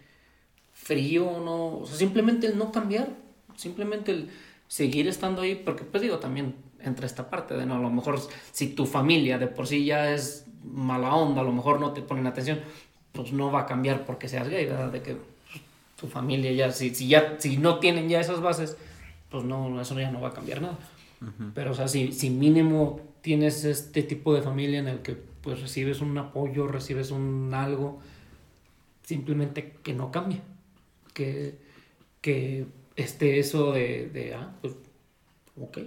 frío, 0.73 1.39
no, 1.43 1.79
o 1.79 1.85
sea, 1.85 1.97
simplemente 1.97 2.47
el 2.47 2.57
no 2.57 2.71
cambiar, 2.71 3.09
simplemente 3.55 4.11
el 4.11 4.29
seguir 4.67 5.07
estando 5.07 5.41
ahí, 5.41 5.55
porque 5.55 5.83
pues 5.83 6.03
digo 6.03 6.19
también 6.19 6.55
entre 6.79 7.05
esta 7.05 7.29
parte 7.29 7.55
de 7.55 7.65
no, 7.65 7.75
a 7.75 7.79
lo 7.79 7.89
mejor 7.89 8.19
si 8.51 8.67
tu 8.69 8.85
familia 8.85 9.37
de 9.37 9.47
por 9.47 9.67
sí 9.67 9.85
ya 9.85 10.13
es 10.13 10.45
mala 10.63 11.15
onda, 11.15 11.41
a 11.41 11.43
lo 11.43 11.51
mejor 11.51 11.79
no 11.79 11.93
te 11.93 12.01
ponen 12.01 12.27
atención, 12.27 12.59
pues 13.11 13.31
no 13.33 13.51
va 13.51 13.61
a 13.61 13.65
cambiar 13.65 14.05
porque 14.05 14.27
seas 14.27 14.47
gay, 14.47 14.65
¿verdad? 14.65 14.91
De 14.91 15.01
que 15.01 15.17
tu 15.99 16.07
familia 16.07 16.51
ya, 16.51 16.71
si, 16.71 16.93
si 16.93 17.07
ya, 17.07 17.37
si 17.39 17.57
no 17.57 17.79
tienen 17.79 18.07
ya 18.07 18.19
esas 18.19 18.41
bases, 18.41 18.77
pues 19.29 19.43
no, 19.43 19.81
eso 19.81 19.99
ya 19.99 20.11
no 20.11 20.21
va 20.21 20.29
a 20.29 20.33
cambiar 20.33 20.61
nada. 20.61 20.77
Pero, 21.55 21.71
o 21.71 21.73
sea, 21.73 21.87
si, 21.87 22.11
si 22.11 22.29
mínimo 22.29 23.01
tienes 23.21 23.65
este 23.65 24.03
tipo 24.03 24.35
de 24.35 24.43
familia 24.43 24.79
en 24.79 24.87
el 24.87 24.99
que 24.99 25.17
pues 25.47 25.61
recibes 25.61 26.01
un 26.01 26.17
apoyo, 26.17 26.67
recibes 26.67 27.09
un 27.11 27.53
algo, 27.53 27.99
simplemente 29.03 29.77
que 29.81 29.93
no 29.93 30.11
cambie. 30.11 30.41
Que, 31.13 31.57
que 32.19 32.67
esté 32.97 33.39
eso 33.39 33.71
de, 33.71 34.09
de 34.09 34.33
ah, 34.35 34.53
pues, 34.61 34.73
ok. 35.55 35.77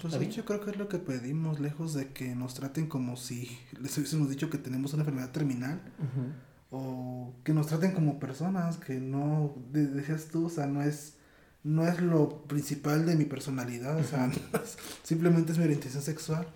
Pues 0.00 0.12
de 0.20 0.24
hecho 0.26 0.44
creo 0.44 0.60
que 0.60 0.70
es 0.70 0.76
lo 0.76 0.86
que 0.88 0.98
pedimos, 0.98 1.58
lejos 1.58 1.92
de 1.94 2.06
que 2.12 2.36
nos 2.36 2.54
traten 2.54 2.86
como 2.86 3.16
si 3.16 3.58
les 3.80 3.98
hubiésemos 3.98 4.30
dicho 4.30 4.48
que 4.48 4.58
tenemos 4.58 4.92
una 4.94 5.02
enfermedad 5.02 5.32
terminal. 5.32 5.80
O 6.70 7.32
que 7.42 7.52
nos 7.52 7.66
traten 7.66 7.90
como 7.90 8.20
personas, 8.20 8.76
que 8.76 9.00
no, 9.00 9.52
de- 9.72 9.88
decías 9.88 10.26
tú, 10.28 10.46
o 10.46 10.48
sea, 10.48 10.68
no 10.68 10.82
es, 10.82 11.16
no 11.64 11.84
es 11.88 12.00
lo 12.00 12.42
principal 12.44 13.06
de 13.06 13.16
mi 13.16 13.24
personalidad, 13.24 13.98
o 13.98 14.04
sea, 14.04 14.28
no 14.52 14.60
es- 14.62 14.78
simplemente 15.02 15.50
es 15.50 15.58
mi 15.58 15.64
orientación 15.64 16.04
sexual. 16.04 16.46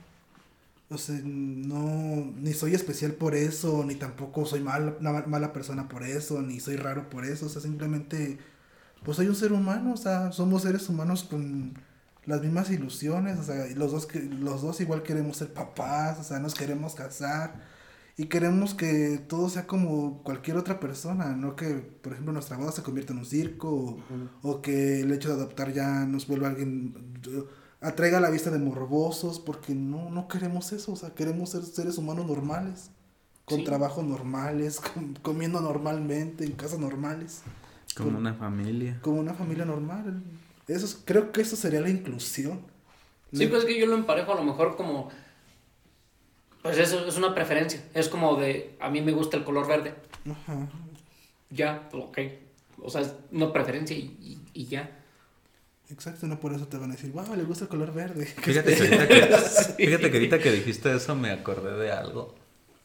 O 0.90 0.98
sea, 0.98 1.18
no, 1.24 2.32
ni 2.36 2.52
soy 2.52 2.74
especial 2.74 3.12
por 3.12 3.34
eso, 3.34 3.84
ni 3.84 3.94
tampoco 3.96 4.44
soy 4.46 4.60
mal, 4.60 4.96
una 5.00 5.12
ma- 5.12 5.24
mala 5.26 5.52
persona 5.52 5.88
por 5.88 6.02
eso, 6.04 6.42
ni 6.42 6.60
soy 6.60 6.76
raro 6.76 7.08
por 7.10 7.24
eso, 7.24 7.46
o 7.46 7.48
sea, 7.48 7.62
simplemente, 7.62 8.38
pues 9.04 9.16
soy 9.16 9.28
un 9.28 9.34
ser 9.36 9.52
humano, 9.52 9.94
o 9.94 9.96
sea, 9.96 10.32
somos 10.32 10.62
seres 10.62 10.88
humanos 10.88 11.24
con 11.24 11.74
las 12.26 12.42
mismas 12.42 12.70
ilusiones, 12.70 13.38
o 13.38 13.42
sea, 13.44 13.66
los 13.76 13.92
dos, 13.92 14.06
que, 14.06 14.20
los 14.22 14.62
dos 14.62 14.80
igual 14.80 15.02
queremos 15.02 15.38
ser 15.38 15.52
papás, 15.54 16.18
o 16.20 16.24
sea, 16.24 16.38
nos 16.38 16.54
queremos 16.54 16.94
casar, 16.94 17.62
y 18.16 18.26
queremos 18.26 18.74
que 18.74 19.18
todo 19.28 19.48
sea 19.48 19.66
como 19.66 20.22
cualquier 20.22 20.56
otra 20.56 20.80
persona, 20.80 21.34
no 21.36 21.56
que, 21.56 21.74
por 22.02 22.12
ejemplo, 22.12 22.32
nuestra 22.32 22.56
boda 22.56 22.72
se 22.72 22.82
convierta 22.82 23.12
en 23.12 23.20
un 23.20 23.26
circo 23.26 23.70
o, 23.70 24.04
o 24.42 24.62
que 24.62 25.00
el 25.00 25.12
hecho 25.12 25.28
de 25.30 25.34
adoptar 25.36 25.72
ya 25.72 26.04
nos 26.06 26.26
vuelva 26.28 26.48
alguien, 26.48 26.94
atraiga 27.84 28.20
la 28.20 28.30
vista 28.30 28.50
de 28.50 28.58
morbosos, 28.58 29.38
porque 29.40 29.74
no, 29.74 30.10
no 30.10 30.26
queremos 30.28 30.72
eso, 30.72 30.92
o 30.92 30.96
sea, 30.96 31.10
queremos 31.14 31.50
ser 31.50 31.62
seres 31.62 31.98
humanos 31.98 32.26
normales, 32.26 32.90
con 33.44 33.58
Sí. 33.58 33.64
trabajos 33.64 34.04
normales, 34.04 34.80
com- 34.94 35.14
comiendo 35.22 35.60
normalmente, 35.60 36.44
en 36.44 36.52
casas 36.52 36.78
normales, 36.78 37.42
Como 37.96 38.18
una 38.18 38.34
familia. 38.34 38.98
como 39.02 39.20
una 39.20 39.34
familia 39.34 39.64
normal. 39.64 40.22
Eso 40.66 40.86
es- 40.86 40.98
creo 41.04 41.30
que 41.32 41.42
eso 41.42 41.56
sería 41.56 41.80
la 41.80 41.90
inclusión. 41.90 42.60
Sí, 43.32 43.46
pues 43.48 43.60
es 43.62 43.66
que 43.66 43.78
yo 43.78 43.86
lo 43.86 43.94
emparejo 43.94 44.32
a 44.32 44.36
lo 44.36 44.44
mejor 44.44 44.76
como. 44.76 45.10
Pues 46.62 46.78
eso 46.78 47.06
es 47.06 47.16
una 47.18 47.34
preferencia. 47.34 47.82
Es 47.92 48.08
como 48.08 48.36
de. 48.36 48.76
A 48.80 48.88
mí 48.88 49.02
me 49.02 49.12
gusta 49.12 49.36
el 49.36 49.44
color 49.44 49.66
verde. 49.66 49.94
Ajá. 50.30 50.68
Ya, 51.50 51.88
pues, 51.90 52.04
ok. 52.04 52.18
O 52.82 52.90
sea, 52.90 53.02
es 53.02 53.12
una 53.32 53.52
preferencia 53.52 53.96
y, 53.96 54.16
y- 54.20 54.40
y 54.54 54.66
ya. 54.66 55.03
Exacto, 55.94 56.26
no 56.26 56.40
por 56.40 56.52
eso 56.52 56.66
te 56.66 56.76
van 56.76 56.90
a 56.90 56.94
decir, 56.94 57.12
wow, 57.12 57.36
le 57.36 57.44
gusta 57.44 57.64
el 57.64 57.70
color 57.70 57.94
verde. 57.94 58.26
Fíjate 58.42 58.74
que, 58.74 58.82
ahorita 58.82 59.06
que, 59.06 59.84
fíjate 59.86 60.10
que 60.10 60.16
ahorita 60.16 60.38
que 60.40 60.50
dijiste 60.50 60.92
eso 60.92 61.14
me 61.14 61.30
acordé 61.30 61.78
de 61.78 61.92
algo. 61.92 62.34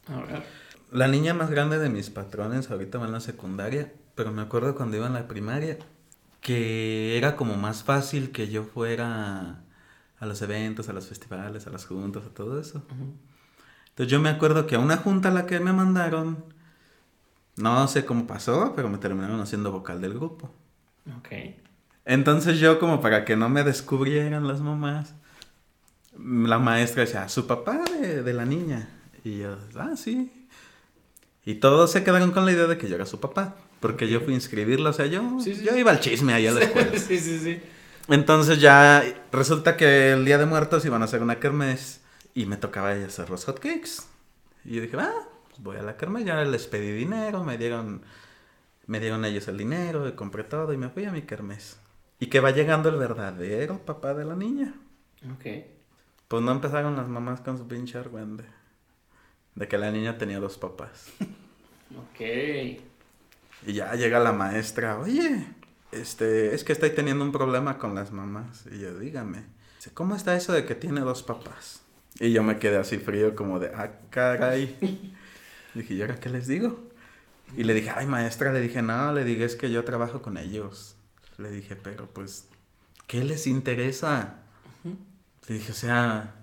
A 0.06 0.22
ver. 0.22 0.44
La 0.92 1.08
niña 1.08 1.34
más 1.34 1.50
grande 1.50 1.80
de 1.80 1.90
mis 1.90 2.12
patrones 2.12 2.70
ahorita 2.70 3.00
va 3.00 3.08
en 3.08 3.12
la 3.12 3.20
secundaria, 3.20 3.92
pero 4.14 4.32
me 4.32 4.44
acuerdo 4.44 4.76
cuando 4.76 4.98
iba 4.98 5.08
en 5.08 5.14
la 5.14 5.28
primaria 5.28 5.80
que 6.40 7.18
era 7.18 7.36
como 7.36 7.58
más 7.58 7.84
fácil 7.84 8.32
que 8.32 8.48
yo 8.48 8.64
fuera 8.64 9.64
a 10.20 10.26
los 10.28 10.42
eventos, 10.44 10.88
a 10.88 10.94
los 10.94 11.08
festivales, 11.08 11.66
a 11.66 11.72
las 11.72 11.88
juntas, 11.88 12.26
a 12.28 12.30
todo 12.30 12.62
eso. 12.62 12.84
Entonces 13.90 14.12
yo 14.12 14.20
me 14.20 14.30
acuerdo 14.30 14.68
que 14.68 14.76
a 14.76 14.80
una 14.80 14.98
junta 14.98 15.30
a 15.30 15.32
la 15.32 15.48
que 15.48 15.60
me 15.60 15.74
mandaron, 15.74 16.46
no 17.56 17.88
sé 17.88 18.06
cómo 18.06 18.28
pasó, 18.28 18.74
pero 18.76 18.88
me 18.88 19.00
terminaron 19.00 19.42
haciendo 19.42 19.72
vocal 19.72 20.00
del 20.00 20.14
grupo. 20.14 20.52
Ok. 21.18 21.30
Entonces 22.10 22.58
yo 22.58 22.80
como 22.80 23.02
para 23.02 23.24
que 23.24 23.36
no 23.36 23.50
me 23.50 23.64
descubrieran 23.64 24.48
las 24.48 24.62
mamás, 24.62 25.14
la 26.18 26.58
maestra 26.58 27.04
decía, 27.04 27.30
su 27.30 27.46
papá 27.46 27.84
de, 28.02 28.24
de 28.24 28.34
la 28.34 28.46
niña. 28.46 28.90
Y 29.24 29.38
yo, 29.38 29.56
ah, 29.76 29.92
sí. 29.96 30.48
Y 31.46 31.56
todos 31.56 31.92
se 31.92 32.04
quedaron 32.04 32.32
con 32.32 32.46
la 32.46 32.52
idea 32.52 32.66
de 32.66 32.80
que 32.80 32.90
yo 32.90 32.96
era 32.96 33.06
su 33.06 33.20
papá, 33.20 33.58
porque 33.80 34.10
yo 34.10 34.22
fui 34.22 34.34
a 34.34 34.38
inscribirlo, 34.38 34.90
o 34.90 34.94
sea, 34.94 35.06
yo, 35.06 35.40
Sí, 35.40 35.54
sí, 35.54 35.64
yo 35.64 35.78
iba 35.78 35.92
al 35.92 36.00
chisme 36.00 36.34
ahí 36.34 36.48
a 36.48 36.52
la 36.52 36.62
escuela. 36.62 36.98
sí, 36.98 37.20
sí, 37.20 37.38
sí. 37.38 37.62
Entonces 38.08 38.60
ya 38.60 39.04
resulta 39.32 39.78
que 39.78 40.14
el 40.14 40.26
Día 40.26 40.40
de 40.40 40.48
Muertos 40.48 40.84
iban 40.86 41.04
a 41.04 41.06
hacer 41.06 41.22
una 41.22 41.40
kermés 41.40 42.02
y 42.34 42.48
me 42.48 42.58
tocaba 42.58 42.96
ir 42.96 43.04
a 43.04 43.08
hacer 43.08 43.30
los 43.30 43.46
hotcakes. 43.46 44.08
Y 44.66 44.78
yo 44.78 44.82
dije, 44.82 44.98
ah, 45.00 45.14
pues 45.48 45.62
voy 45.62 45.78
a 45.78 45.84
la 45.84 45.96
kermés, 45.96 46.26
ya 46.26 46.44
les 46.44 46.66
pedí 46.66 46.92
dinero, 46.92 47.44
me 47.44 47.60
dieron, 47.60 48.02
me 48.88 49.00
dieron 49.00 49.26
ellos 49.26 49.48
el 49.48 49.60
dinero, 49.60 50.08
y 50.10 50.14
compré 50.14 50.44
todo 50.44 50.74
y 50.74 50.78
me 50.78 50.90
fui 50.90 51.06
a 51.06 51.12
mi 51.12 51.22
kermés. 51.22 51.78
Y 52.20 52.28
que 52.28 52.40
va 52.40 52.52
llegando 52.52 52.90
el 52.90 52.98
verdadero 52.98 53.80
papá 53.86 54.14
de 54.14 54.26
la 54.26 54.36
niña. 54.36 54.74
Ok. 55.34 55.46
Pues 56.28 56.44
no 56.44 56.52
empezaron 56.52 56.96
las 56.96 57.08
mamás 57.08 57.42
con 57.42 57.58
su 57.58 57.68
pinche 57.68 57.98
argüende. 57.98 58.46
De 59.56 59.68
que 59.68 59.78
la 59.78 59.92
niña 59.92 60.18
tenía 60.18 60.40
dos 60.40 60.58
papás. 60.58 61.12
Ok. 61.98 62.20
Y 63.66 63.74
ya 63.74 63.94
llega 63.96 64.20
la 64.20 64.32
maestra, 64.32 65.00
oye, 65.00 65.46
este, 65.92 66.54
es 66.54 66.64
que 66.64 66.74
estoy 66.74 66.92
teniendo 66.92 67.26
un 67.26 67.32
problema 67.32 67.78
con 67.78 67.96
las 67.96 68.12
mamás. 68.12 68.66
Y 68.72 68.80
yo, 68.80 68.98
dígame, 68.98 69.44
¿cómo 69.94 70.16
está 70.16 70.36
eso 70.36 70.54
de 70.54 70.66
que 70.66 70.76
tiene 70.76 71.02
dos 71.02 71.24
papás? 71.24 71.82
Y 72.20 72.32
yo 72.32 72.44
me 72.44 72.60
quedé 72.60 72.78
así 72.78 72.98
frío 72.98 73.36
como 73.36 73.60
de, 73.60 73.72
ah, 73.76 73.92
caray. 74.10 74.78
dije, 75.74 75.94
¿y 75.94 76.02
ahora 76.02 76.20
qué 76.20 76.30
les 76.30 76.48
digo? 76.48 76.80
Y 77.58 77.64
le 77.64 77.74
dije, 77.74 77.92
ay, 77.96 78.06
maestra, 78.06 78.54
le 78.54 78.62
dije, 78.62 78.82
no, 78.82 79.14
le 79.14 79.24
dije, 79.24 79.46
es 79.46 79.56
que 79.56 79.72
yo 79.72 79.84
trabajo 79.84 80.22
con 80.22 80.38
ellos. 80.38 80.96
Le 81.40 81.50
dije, 81.50 81.76
pero 81.76 82.06
pues, 82.08 82.48
¿qué 83.08 83.24
les 83.24 83.48
interesa? 83.48 84.36
Le 85.48 85.56
dije, 85.56 85.72
o 85.72 85.76
sea, 85.76 86.36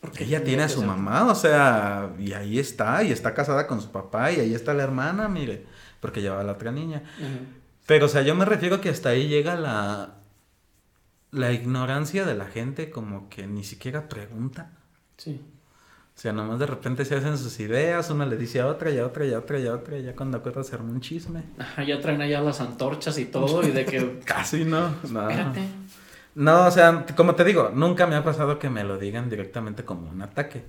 Porque 0.00 0.24
ella 0.24 0.42
tiene 0.42 0.64
a 0.64 0.68
su 0.68 0.82
mamá, 0.82 1.30
o 1.30 1.34
sea, 1.36 2.12
y 2.18 2.32
ahí 2.32 2.58
está, 2.58 3.04
y 3.04 3.12
está 3.12 3.34
casada 3.34 3.68
con 3.68 3.80
su 3.80 3.92
papá, 3.92 4.32
y 4.32 4.40
ahí 4.40 4.52
está 4.54 4.74
la 4.74 4.82
hermana, 4.82 5.28
mire, 5.28 5.64
porque 6.00 6.20
llevaba 6.20 6.40
a 6.40 6.44
la 6.44 6.52
otra 6.54 6.72
niña. 6.72 7.04
Pero, 7.86 8.06
o 8.06 8.08
sea, 8.08 8.22
yo 8.22 8.34
me 8.34 8.44
refiero 8.44 8.80
que 8.80 8.88
hasta 8.88 9.10
ahí 9.10 9.28
llega 9.28 9.54
la, 9.56 10.16
la 11.30 11.52
ignorancia 11.52 12.24
de 12.24 12.34
la 12.34 12.46
gente, 12.46 12.90
como 12.90 13.28
que 13.28 13.46
ni 13.46 13.62
siquiera 13.64 14.08
pregunta. 14.08 14.72
Sí. 15.16 15.40
O 16.22 16.24
sea, 16.24 16.32
nomás 16.32 16.60
de 16.60 16.66
repente 16.66 17.04
se 17.04 17.16
hacen 17.16 17.36
sus 17.36 17.58
ideas, 17.58 18.08
una 18.10 18.24
le 18.24 18.36
dice 18.36 18.60
a 18.60 18.68
otra 18.68 18.92
y 18.92 18.98
a 19.00 19.06
otra 19.06 19.26
y 19.26 19.32
a 19.34 19.38
otra 19.40 19.58
y 19.58 19.66
a 19.66 19.74
otra, 19.74 19.98
y 19.98 20.04
ya 20.04 20.14
cuando 20.14 20.38
acuerdas 20.38 20.68
se 20.68 20.76
arma 20.76 20.92
un 20.92 21.00
chisme. 21.00 21.42
Ajá, 21.58 21.82
ya 21.82 22.00
traen 22.00 22.22
allá 22.22 22.40
las 22.40 22.60
antorchas 22.60 23.18
y 23.18 23.24
todo, 23.24 23.60
y 23.64 23.72
de 23.72 23.84
que. 23.84 24.20
Casi 24.24 24.64
no. 24.64 24.94
No. 25.10 25.28
Espérate. 25.28 25.62
No, 26.36 26.66
o 26.68 26.70
sea, 26.70 27.04
como 27.16 27.34
te 27.34 27.42
digo, 27.42 27.72
nunca 27.74 28.06
me 28.06 28.14
ha 28.14 28.22
pasado 28.22 28.60
que 28.60 28.70
me 28.70 28.84
lo 28.84 28.98
digan 28.98 29.28
directamente 29.28 29.84
como 29.84 30.08
un 30.10 30.22
ataque. 30.22 30.64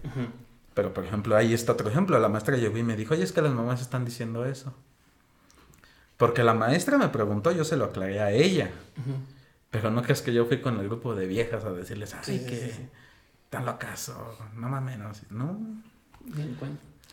Pero, 0.74 0.92
por 0.92 1.06
ejemplo, 1.06 1.36
ahí 1.38 1.54
está 1.54 1.74
otro 1.74 1.88
ejemplo. 1.88 2.18
La 2.18 2.30
maestra 2.30 2.58
llegó 2.58 2.80
y 2.80 2.84
me 2.84 2.96
dijo, 2.96 3.14
oye, 3.14 3.22
es 3.22 3.32
que 3.32 3.44
las 3.44 3.54
mamás 3.54 3.80
están 3.80 4.06
diciendo 4.06 4.46
eso. 4.46 4.74
Porque 6.18 6.44
la 6.44 6.56
maestra 6.56 6.98
me 6.98 7.10
preguntó, 7.10 7.52
yo 7.52 7.64
se 7.64 7.78
lo 7.78 7.86
aclaré 7.86 8.22
a 8.22 8.32
ella. 8.32 8.72
Pero 9.70 9.92
no 9.92 10.02
crees 10.02 10.24
que 10.24 10.34
yo 10.34 10.48
fui 10.48 10.62
con 10.62 10.80
el 10.80 10.88
grupo 10.88 11.14
de 11.14 11.28
viejas 11.28 11.64
a 11.64 11.72
decirles, 11.74 12.16
ay, 12.16 12.22
Sí, 12.24 12.40
sí, 12.40 12.46
que 12.48 12.56
sí, 12.56 12.72
sí. 12.72 12.90
Tan 13.54 13.68
locas 13.68 14.10
o 14.10 14.36
no 14.56 14.68
mames, 14.68 14.98
no, 14.98 15.14
sí, 15.14 15.28
no. 15.30 15.60
Bien. 16.22 16.58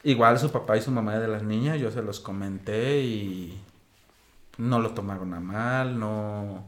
Igual 0.05 0.39
su 0.39 0.51
papá 0.51 0.79
y 0.79 0.81
su 0.81 0.91
mamá 0.91 1.19
de 1.19 1.29
las 1.29 1.43
niñas, 1.43 1.79
yo 1.79 1.91
se 1.91 2.01
los 2.01 2.19
comenté 2.19 3.03
y 3.03 3.61
no 4.57 4.79
lo 4.79 4.95
tomaron 4.95 5.35
a 5.35 5.41
mal, 5.41 5.99
no... 6.01 6.65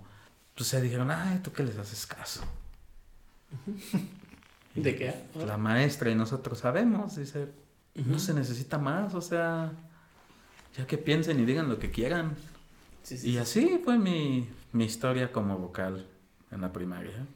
Pues 0.55 0.69
se 0.69 0.83
dijeron, 0.83 1.11
ay, 1.11 1.39
¿tú 1.43 1.53
qué 1.53 1.63
les 1.63 1.79
haces 1.79 2.05
caso? 2.05 2.43
¿De 4.75 4.95
qué? 4.95 5.15
La 5.47 5.57
maestra 5.57 6.11
y 6.11 6.15
nosotros 6.17 6.59
sabemos, 6.59 7.17
dice, 7.17 7.51
no 7.95 8.19
se 8.19 8.35
necesita 8.35 8.77
más, 8.77 9.15
o 9.15 9.23
sea, 9.23 9.73
ya 10.77 10.87
que 10.87 10.99
piensen 10.99 11.41
y 11.41 11.47
digan 11.47 11.71
lo 11.71 11.79
que 11.79 11.91
quieran. 11.91 12.37
Sí, 13.05 13.17
sí, 13.17 13.31
Y 13.31 13.33
sí. 13.33 13.39
así 13.39 13.81
fue 13.83 13.97
mi, 13.97 14.51
mi 14.73 14.85
historia 14.85 15.33
como 15.33 15.57
vocal 15.57 16.07
en 16.51 16.61
la 16.61 16.75
primaria. 16.75 17.27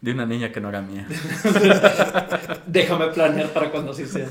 De 0.00 0.12
una 0.12 0.26
niña 0.26 0.52
que 0.52 0.60
no 0.60 0.68
era 0.68 0.80
mía. 0.80 1.06
Déjame 2.66 3.08
planear 3.08 3.48
para 3.52 3.70
cuando 3.70 3.92
sí 3.92 4.06
sea. 4.06 4.28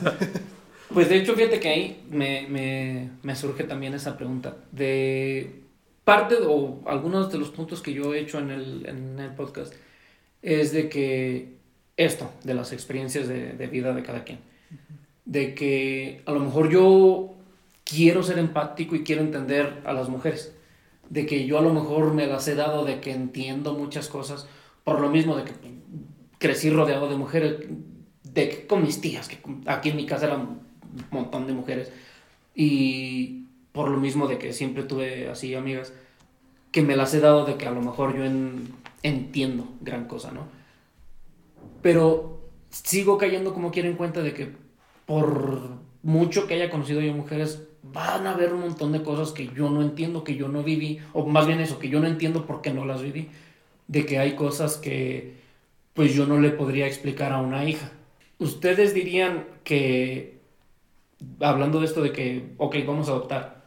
Pues 0.94 1.10
de 1.10 1.18
hecho, 1.18 1.36
fíjate 1.36 1.60
que 1.60 1.68
ahí 1.70 2.04
me, 2.10 2.48
me, 2.50 3.10
me 3.24 3.36
surge 3.36 3.64
también 3.66 3.94
esa 3.94 4.16
pregunta. 4.18 4.56
De 4.72 5.62
parte 6.04 6.36
de- 6.36 6.46
o 6.48 6.82
algunos 6.88 7.32
de 7.32 7.38
los 7.38 7.50
puntos 7.50 7.82
que 7.82 7.94
yo 7.94 8.14
he 8.14 8.20
hecho 8.20 8.40
en 8.40 8.52
el, 8.52 8.86
en 8.88 9.20
el 9.20 9.32
podcast 9.32 9.74
es 10.42 10.72
de 10.72 10.88
que 10.88 11.58
esto, 11.98 12.32
de 12.44 12.54
las 12.54 12.72
experiencias 12.72 13.28
de, 13.28 13.54
de 13.54 13.68
vida 13.68 13.94
de 13.94 14.04
cada 14.04 14.24
quien. 14.24 14.40
De 15.26 15.54
que 15.54 16.22
a 16.26 16.32
lo 16.32 16.40
mejor 16.40 16.70
yo 16.70 17.34
quiero 17.84 18.24
ser 18.24 18.40
empático 18.40 18.96
y 18.96 19.04
quiero 19.04 19.22
entender 19.22 19.82
a 19.84 19.92
las 19.92 20.08
mujeres. 20.08 20.54
De 21.10 21.26
que 21.26 21.46
yo 21.46 21.58
a 21.60 21.62
lo 21.62 21.74
mejor 21.74 22.14
me 22.14 22.28
las 22.28 22.48
he 22.48 22.56
dado 22.56 22.86
de 22.86 23.02
que 23.02 23.12
entiendo 23.12 23.74
muchas 23.74 24.08
cosas 24.08 24.48
por 24.88 25.02
lo 25.02 25.10
mismo 25.10 25.36
de 25.36 25.44
que 25.44 25.52
crecí 26.38 26.70
rodeado 26.70 27.10
de 27.10 27.18
mujeres, 27.18 27.56
de 28.24 28.48
que 28.48 28.68
con 28.68 28.84
mis 28.84 29.02
tías, 29.02 29.28
que 29.28 29.38
aquí 29.66 29.90
en 29.90 29.98
mi 29.98 30.06
casa 30.06 30.28
eran 30.28 30.40
un 30.40 30.62
montón 31.12 31.46
de 31.46 31.52
mujeres, 31.52 31.92
y 32.56 33.48
por 33.74 33.90
lo 33.90 33.98
mismo 33.98 34.30
de 34.30 34.38
que 34.38 34.54
siempre 34.54 34.84
tuve 34.84 35.28
así 35.28 35.54
amigas, 35.56 35.92
que 36.72 36.84
me 36.84 36.96
las 36.96 37.14
he 37.14 37.20
dado 37.20 37.44
de 37.44 37.56
que 37.58 37.68
a 37.68 37.72
lo 37.72 37.82
mejor 37.82 38.16
yo 38.16 38.24
en- 38.24 38.70
entiendo 39.04 39.68
gran 39.82 40.06
cosa, 40.06 40.32
¿no? 40.32 40.44
Pero 41.82 42.40
sigo 42.70 43.18
cayendo 43.18 43.54
como 43.54 43.72
quiera 43.72 43.90
en 43.90 43.98
cuenta 43.98 44.22
de 44.22 44.34
que 44.34 44.54
por 45.06 45.70
mucho 46.02 46.48
que 46.48 46.54
haya 46.54 46.70
conocido 46.70 47.02
yo 47.02 47.14
mujeres, 47.14 47.62
van 47.84 48.26
a 48.26 48.36
haber 48.36 48.54
un 48.54 48.62
montón 48.62 48.94
de 48.94 49.04
cosas 49.04 49.34
que 49.34 49.48
yo 49.48 49.70
no 49.70 49.82
entiendo, 49.82 50.24
que 50.24 50.38
yo 50.38 50.48
no 50.48 50.64
viví, 50.64 51.00
o 51.12 51.26
más 51.26 51.46
bien 51.46 51.60
eso, 51.60 51.78
que 51.78 51.90
yo 51.90 52.00
no 52.00 52.08
entiendo 52.08 52.46
por 52.46 52.62
qué 52.62 52.74
no 52.74 52.86
las 52.86 53.02
viví, 53.02 53.28
de 53.88 54.06
que 54.06 54.20
hay 54.20 54.36
cosas 54.36 54.78
que 54.78 55.38
pues 55.94 56.14
yo 56.14 56.26
no 56.28 56.40
le 56.40 56.52
podría 56.52 56.88
explicar 56.88 57.32
a 57.34 57.40
una 57.40 57.66
hija. 57.70 57.92
Ustedes 58.40 58.94
dirían 58.94 59.48
que, 59.64 60.40
hablando 61.42 61.80
de 61.80 61.86
esto 61.86 62.02
de 62.02 62.14
que, 62.14 62.54
ok, 62.58 62.76
vamos 62.86 63.10
a 63.10 63.12
adoptar, 63.14 63.64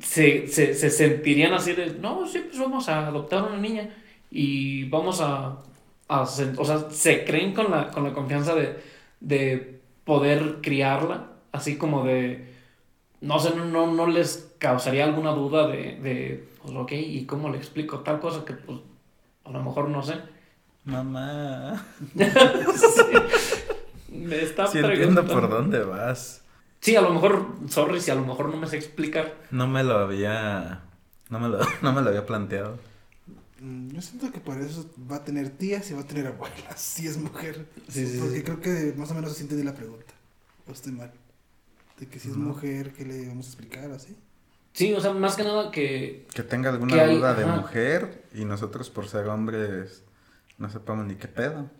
se, 0.00 0.48
se, 0.48 0.74
se 0.74 0.90
sentirían 0.90 1.52
así 1.54 1.72
de, 1.72 1.94
no, 1.94 2.26
sí, 2.26 2.40
pues 2.46 2.58
vamos 2.58 2.88
a 2.88 3.06
adoptar 3.06 3.44
una 3.44 3.58
niña 3.58 3.90
y 4.30 4.84
vamos 4.88 5.20
a, 5.20 5.62
a 6.08 6.20
o 6.22 6.26
sea, 6.64 6.90
se 6.90 7.24
creen 7.24 7.54
con 7.54 7.70
la, 7.70 7.90
con 7.90 8.04
la 8.04 8.12
confianza 8.12 8.54
de, 8.54 8.76
de 9.20 9.80
poder 10.04 10.58
criarla, 10.62 11.32
así 11.52 11.76
como 11.76 12.04
de, 12.04 12.52
no 13.20 13.38
sé, 13.38 13.54
no, 13.56 13.64
no, 13.66 13.92
no 13.92 14.06
les 14.06 14.54
causaría 14.58 15.04
alguna 15.04 15.32
duda 15.32 15.68
de, 15.68 15.96
de, 16.00 16.48
pues 16.62 16.74
ok, 16.76 16.92
¿y 16.92 17.26
cómo 17.26 17.50
le 17.50 17.58
explico 17.58 18.00
tal 18.00 18.20
cosa 18.20 18.44
que 18.44 18.54
pues 18.54 18.80
a 19.44 19.50
lo 19.50 19.62
mejor 19.62 19.88
no 19.88 20.02
sé? 20.02 20.14
Mamá. 20.84 21.84
Me 24.10 24.42
está 24.42 24.66
Sí 24.66 24.78
entiendo 24.78 25.22
preguntando. 25.22 25.32
por 25.32 25.48
dónde 25.50 25.80
vas. 25.84 26.42
Sí, 26.80 26.96
a 26.96 27.00
lo 27.00 27.10
mejor, 27.14 27.46
sorry 27.68 28.00
si 28.00 28.10
a 28.10 28.14
lo 28.14 28.24
mejor 28.24 28.50
no 28.50 28.56
me 28.58 28.66
sé 28.66 28.76
explicar. 28.76 29.34
No 29.50 29.66
me 29.66 29.82
lo 29.82 29.98
había... 29.98 30.82
No 31.30 31.40
me 31.40 31.48
lo, 31.48 31.58
no 31.82 31.92
me 31.92 32.02
lo 32.02 32.08
había 32.10 32.26
planteado. 32.26 32.78
Mm, 33.60 33.88
Yo 33.90 34.02
siento 34.02 34.30
que 34.30 34.40
para 34.40 34.60
eso 34.64 34.88
va 35.10 35.16
a 35.16 35.24
tener 35.24 35.48
tías 35.50 35.90
y 35.90 35.94
va 35.94 36.02
a 36.02 36.06
tener 36.06 36.26
abuelas, 36.26 36.76
si 36.80 37.06
es 37.06 37.16
mujer. 37.16 37.66
Sí, 37.88 38.06
sí, 38.06 38.18
Porque 38.20 38.36
sí. 38.36 38.42
creo 38.42 38.60
que 38.60 38.94
más 38.96 39.10
o 39.10 39.14
menos 39.14 39.32
así 39.32 39.42
entendí 39.42 39.64
la 39.64 39.74
pregunta. 39.74 40.12
O 40.68 40.72
estoy 40.72 40.92
mal. 40.92 41.10
De 41.98 42.06
que 42.06 42.18
si 42.18 42.28
es 42.28 42.36
No. 42.36 42.48
mujer, 42.48 42.92
¿qué 42.92 43.04
le 43.04 43.26
vamos 43.28 43.46
a 43.46 43.48
explicar 43.48 43.90
así? 43.90 44.14
Sí, 44.74 44.92
o 44.92 45.00
sea, 45.00 45.12
más 45.12 45.36
que 45.36 45.44
nada 45.44 45.70
que... 45.70 46.26
Que 46.34 46.42
tenga 46.42 46.68
alguna 46.70 46.94
Que 46.94 47.00
hay- 47.00 47.16
duda 47.16 47.32
de 47.34 47.44
ajá. 47.44 47.56
mujer 47.56 48.24
y 48.34 48.44
nosotros 48.44 48.90
por 48.90 49.08
ser 49.08 49.28
hombres 49.28 50.02
no 50.58 50.68
sepamos 50.68 51.06
ni 51.06 51.14
qué 51.14 51.28
pedo. 51.28 51.70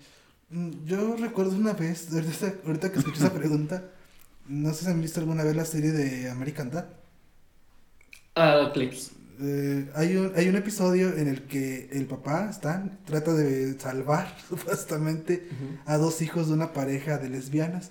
Mm, 0.50 0.84
Yo 0.86 1.16
recuerdo 1.16 1.56
una 1.56 1.72
vez, 1.74 2.08
ahorita, 2.14 2.54
ahorita 2.66 2.92
que 2.92 3.00
escuché 3.00 3.18
esa 3.18 3.32
pregunta, 3.34 3.84
no 4.46 4.72
sé 4.72 4.84
si 4.84 4.90
han 4.92 5.00
visto 5.02 5.18
alguna 5.20 5.42
vez 5.44 5.56
la 5.56 5.64
serie 5.64 5.90
de 5.92 6.30
American 6.30 6.70
Dad. 6.70 6.86
Ah, 8.36 8.70
clips. 8.72 9.10
Eh, 9.40 9.90
hay, 9.96 10.16
un, 10.16 10.32
hay 10.36 10.48
un 10.48 10.54
episodio 10.56 11.08
en 11.16 11.26
el 11.26 11.42
que 11.42 11.88
el 11.92 12.06
papá, 12.06 12.48
Stan, 12.50 12.98
trata 13.04 13.32
de 13.34 13.78
salvar 13.80 14.36
supuestamente 14.48 15.48
a 15.86 15.96
dos 15.96 16.22
hijos 16.22 16.46
de 16.48 16.54
una 16.54 16.72
pareja 16.72 17.18
de 17.18 17.28
lesbianas. 17.28 17.90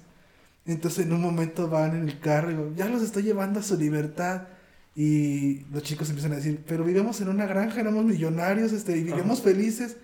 Entonces 0.65 1.05
en 1.05 1.11
un 1.11 1.19
momento 1.21 1.67
van 1.67 1.93
en 1.95 2.07
el 2.07 2.19
carro 2.21 2.51
y 2.71 2.75
ya 2.77 2.87
los 2.87 3.01
estoy 3.01 3.23
llevando 3.23 3.59
a 3.59 3.63
su 3.63 3.77
libertad. 3.77 4.43
Y 4.95 5.65
los 5.71 5.81
chicos 5.83 6.09
empiezan 6.09 6.33
a 6.33 6.35
decir, 6.35 6.63
pero 6.67 6.83
vivimos 6.83 7.19
en 7.21 7.29
una 7.29 7.45
granja, 7.47 7.79
éramos 7.81 8.05
millonarios, 8.05 8.71
este, 8.73 8.91
y 8.97 9.03
vivimos 9.03 9.39
Ajá. 9.39 9.49
felices. 9.49 9.97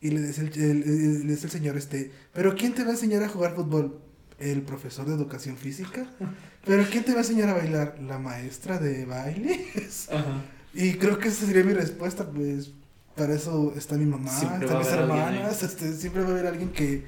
Y 0.00 0.10
le 0.10 0.20
dice 0.22 0.42
el, 0.42 0.52
el- 0.62 0.82
el- 1.22 1.30
el 1.30 1.38
señor, 1.50 1.76
este, 1.76 2.12
pero 2.32 2.54
¿quién 2.54 2.74
te 2.74 2.82
va 2.84 2.90
a 2.90 2.92
enseñar 2.92 3.22
a 3.22 3.28
jugar 3.28 3.54
fútbol? 3.56 4.00
El 4.38 4.62
profesor 4.62 5.06
de 5.06 5.14
educación 5.14 5.56
física. 5.56 6.06
¿Pero 6.64 6.84
quién 6.90 7.02
te 7.04 7.12
va 7.12 7.18
a 7.18 7.22
enseñar 7.22 7.48
a 7.48 7.54
bailar? 7.54 7.98
La 8.02 8.18
maestra 8.18 8.78
de 8.78 9.04
baile. 9.06 9.64
Ajá. 10.12 10.44
Y 10.74 10.92
creo 10.94 11.18
que 11.18 11.28
esa 11.28 11.46
sería 11.46 11.64
mi 11.64 11.72
respuesta, 11.72 12.30
pues 12.30 12.72
para 13.16 13.32
eso 13.34 13.72
está 13.76 13.96
mi 13.96 14.04
mamá, 14.04 14.30
Siempre 14.30 14.66
están 14.66 14.78
mis 14.80 14.88
hermanas, 14.88 15.62
este, 15.62 15.94
siempre 15.94 16.22
va 16.22 16.28
a 16.28 16.32
haber 16.32 16.46
alguien 16.46 16.68
que, 16.70 17.04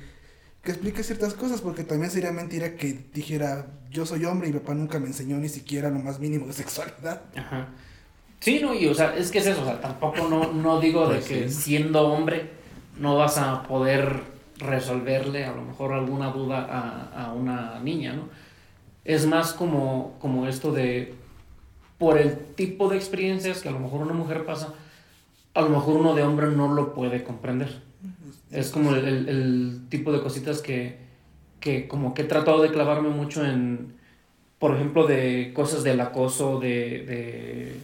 que 0.69 0.73
explique 0.73 1.03
ciertas 1.03 1.33
cosas, 1.33 1.63
porque 1.63 1.83
también 1.83 2.11
sería 2.11 2.31
mentira 2.31 2.77
que 2.77 3.07
dijera, 3.15 3.69
yo 3.91 4.05
soy 4.05 4.27
hombre 4.27 4.49
y 4.49 4.53
mi 4.53 4.59
papá 4.59 4.75
nunca 4.75 4.99
me 4.99 5.07
enseñó 5.07 5.39
ni 5.39 5.49
siquiera 5.49 5.89
lo 5.89 5.99
más 5.99 6.21
mínimo 6.21 6.47
de 6.47 6.53
sexualidad. 6.63 7.23
Ajá. 7.35 7.69
Sí, 8.39 8.61
no, 8.61 8.75
y 8.75 8.87
o 8.87 8.95
sea, 8.95 9.17
es 9.17 9.31
que 9.31 9.39
es 9.39 9.47
eso, 9.47 9.63
o 9.63 9.65
sea, 9.65 9.81
tampoco 9.81 10.29
no, 10.29 10.53
no 10.53 10.79
digo 10.79 11.09
de 11.09 11.21
Pues 11.21 11.27
que 11.27 11.49
sí. 11.49 11.63
siendo 11.63 12.07
hombre 12.09 12.51
no 12.99 13.17
vas 13.17 13.39
a 13.39 13.63
poder 13.63 14.21
resolverle 14.59 15.47
a 15.47 15.53
lo 15.53 15.63
mejor 15.63 15.95
alguna 15.95 16.33
duda 16.33 16.67
a, 16.71 17.25
a 17.29 17.33
una 17.33 17.81
niña, 17.81 18.13
¿no? 18.13 18.29
Es 19.07 19.25
más 19.25 19.55
como, 19.55 20.17
como 20.21 20.47
esto 20.47 20.71
de, 20.73 21.15
por 21.97 22.19
el 22.19 22.37
tipo 22.57 22.91
de 22.91 22.97
experiencias 22.99 23.63
que 23.63 23.71
a 23.71 23.73
lo 23.73 23.79
mejor 23.81 24.03
una 24.03 24.13
mujer 24.13 24.45
pasa, 24.45 24.75
a 25.55 25.63
lo 25.63 25.71
mejor 25.71 25.97
uno 25.97 26.15
de 26.15 26.25
hombre 26.25 26.49
no 26.49 26.75
lo 26.75 26.93
puede 26.93 27.25
comprender. 27.25 27.88
Es 28.51 28.71
como 28.71 28.95
el, 28.95 29.87
tipo 29.91 30.13
de 30.13 30.21
cositas 30.21 30.63
que, 30.63 30.97
que 31.61 31.89
como 31.89 32.15
que 32.15 32.23
he 32.23 32.25
tratado 32.25 32.63
de 32.63 32.71
clavarme 32.71 33.11
mucho 33.11 33.45
en, 33.45 33.95
por 34.59 34.75
ejemplo, 34.75 35.07
de 35.07 35.53
cosas 35.55 35.85
del 35.85 36.01
acoso, 36.01 36.59
de, 36.61 37.05
de 37.07 37.77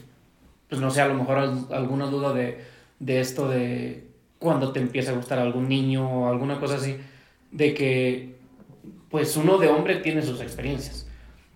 pues 0.68 0.80
no 0.80 0.90
sé, 0.90 1.02
a 1.02 1.08
lo 1.08 1.14
mejor 1.14 1.38
al- 1.38 1.68
alguna 1.72 2.06
duda 2.06 2.32
de, 2.32 2.58
de 2.98 3.20
esto 3.20 3.48
de 3.48 4.08
cuando 4.38 4.72
te 4.72 4.80
empieza 4.80 5.12
a 5.12 5.14
gustar 5.16 5.38
algún 5.38 5.68
niño 5.68 6.08
o 6.10 6.28
alguna 6.30 6.60
cosa 6.60 6.76
así, 6.76 6.96
de 7.50 7.74
que 7.74 8.34
pues 9.10 9.36
uno 9.36 9.58
de 9.58 9.68
hombre 9.68 9.96
tiene 9.96 10.22
sus 10.22 10.40
experiencias 10.40 11.06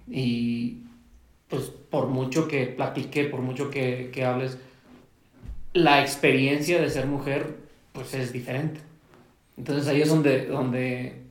y 0.09 0.83
pues 1.49 1.65
por 1.91 2.09
mucho 2.09 2.49
que 2.49 2.67
platique, 2.67 3.25
por 3.25 3.41
mucho 3.41 3.71
que, 3.71 4.11
que 4.13 4.25
hables, 4.25 4.59
la 5.73 6.01
experiencia 6.03 6.81
de 6.81 6.91
ser 6.91 7.07
mujer 7.07 7.57
pues 7.93 8.15
es 8.15 8.33
diferente. 8.33 8.81
Entonces 9.59 9.87
ahí 9.89 10.01
es 10.01 10.09
donde, 10.09 10.47
donde 10.47 11.23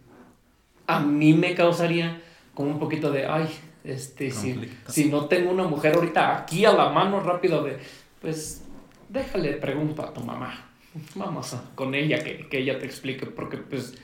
a 0.85 0.99
mí 0.99 1.33
me 1.33 1.55
causaría 1.55 2.21
como 2.53 2.69
un 2.71 2.79
poquito 2.79 3.09
de, 3.11 3.25
ay, 3.25 3.47
este, 3.83 4.29
si, 4.31 4.53
si 4.89 5.05
no 5.09 5.25
tengo 5.25 5.49
una 5.51 5.63
mujer 5.63 5.95
ahorita 5.95 6.37
aquí 6.37 6.65
a 6.65 6.73
la 6.73 6.89
mano 6.89 7.19
rápido 7.21 7.63
de, 7.63 7.77
pues 8.21 8.63
déjale 9.09 9.53
pregunto 9.53 10.01
a 10.03 10.13
tu 10.13 10.21
mamá. 10.21 10.65
Vamos 11.15 11.53
a- 11.53 11.63
con 11.75 11.93
ella, 11.95 12.19
que, 12.23 12.47
que 12.49 12.59
ella 12.59 12.77
te 12.79 12.85
explique, 12.85 13.25
porque 13.27 13.57
pues, 13.57 13.95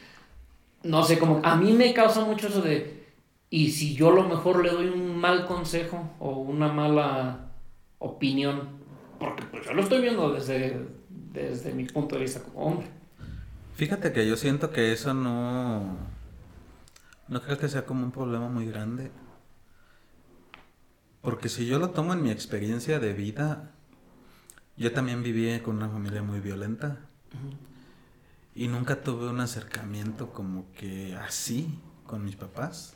no 0.83 1.03
sé, 1.03 1.19
como 1.19 1.41
a 1.43 1.55
mí 1.55 1.73
me 1.73 1.93
causa 1.93 2.23
mucho 2.23 2.47
eso 2.47 2.61
de, 2.61 3.03
y 3.49 3.71
si 3.71 3.93
yo 3.95 4.09
a 4.09 4.13
lo 4.15 4.23
mejor 4.23 4.63
le 4.63 4.69
doy 4.71 4.87
un 4.87 5.17
mal 5.17 5.45
consejo 5.45 6.11
o 6.19 6.31
una 6.39 6.71
mala 6.71 7.49
opinión, 7.99 8.69
porque 9.19 9.43
pues 9.43 9.65
yo 9.65 9.73
lo 9.73 9.81
estoy 9.81 10.01
viendo 10.01 10.31
desde, 10.31 10.77
desde 11.09 11.73
mi 11.73 11.85
punto 11.85 12.15
de 12.15 12.21
vista 12.21 12.41
como 12.43 12.59
hombre. 12.67 12.87
Fíjate 13.75 14.13
que 14.13 14.27
yo 14.27 14.37
siento 14.37 14.71
que 14.71 14.93
eso 14.93 15.13
no. 15.13 15.97
No 17.27 17.41
creo 17.41 17.57
que 17.57 17.69
sea 17.69 17.85
como 17.85 18.03
un 18.03 18.11
problema 18.11 18.47
muy 18.49 18.65
grande. 18.65 19.11
Porque 21.21 21.49
si 21.49 21.65
yo 21.65 21.79
lo 21.79 21.89
tomo 21.89 22.13
en 22.13 22.21
mi 22.21 22.31
experiencia 22.31 22.99
de 22.99 23.13
vida, 23.13 23.71
yo 24.77 24.91
también 24.91 25.23
viví 25.23 25.59
con 25.61 25.77
una 25.77 25.89
familia 25.89 26.21
muy 26.21 26.39
violenta. 26.39 26.99
Y 28.53 28.67
nunca 28.67 29.01
tuve 29.01 29.29
un 29.29 29.39
acercamiento 29.39 30.31
como 30.31 30.71
que 30.73 31.15
así 31.15 31.79
con 32.05 32.23
mis 32.23 32.35
papás. 32.35 32.95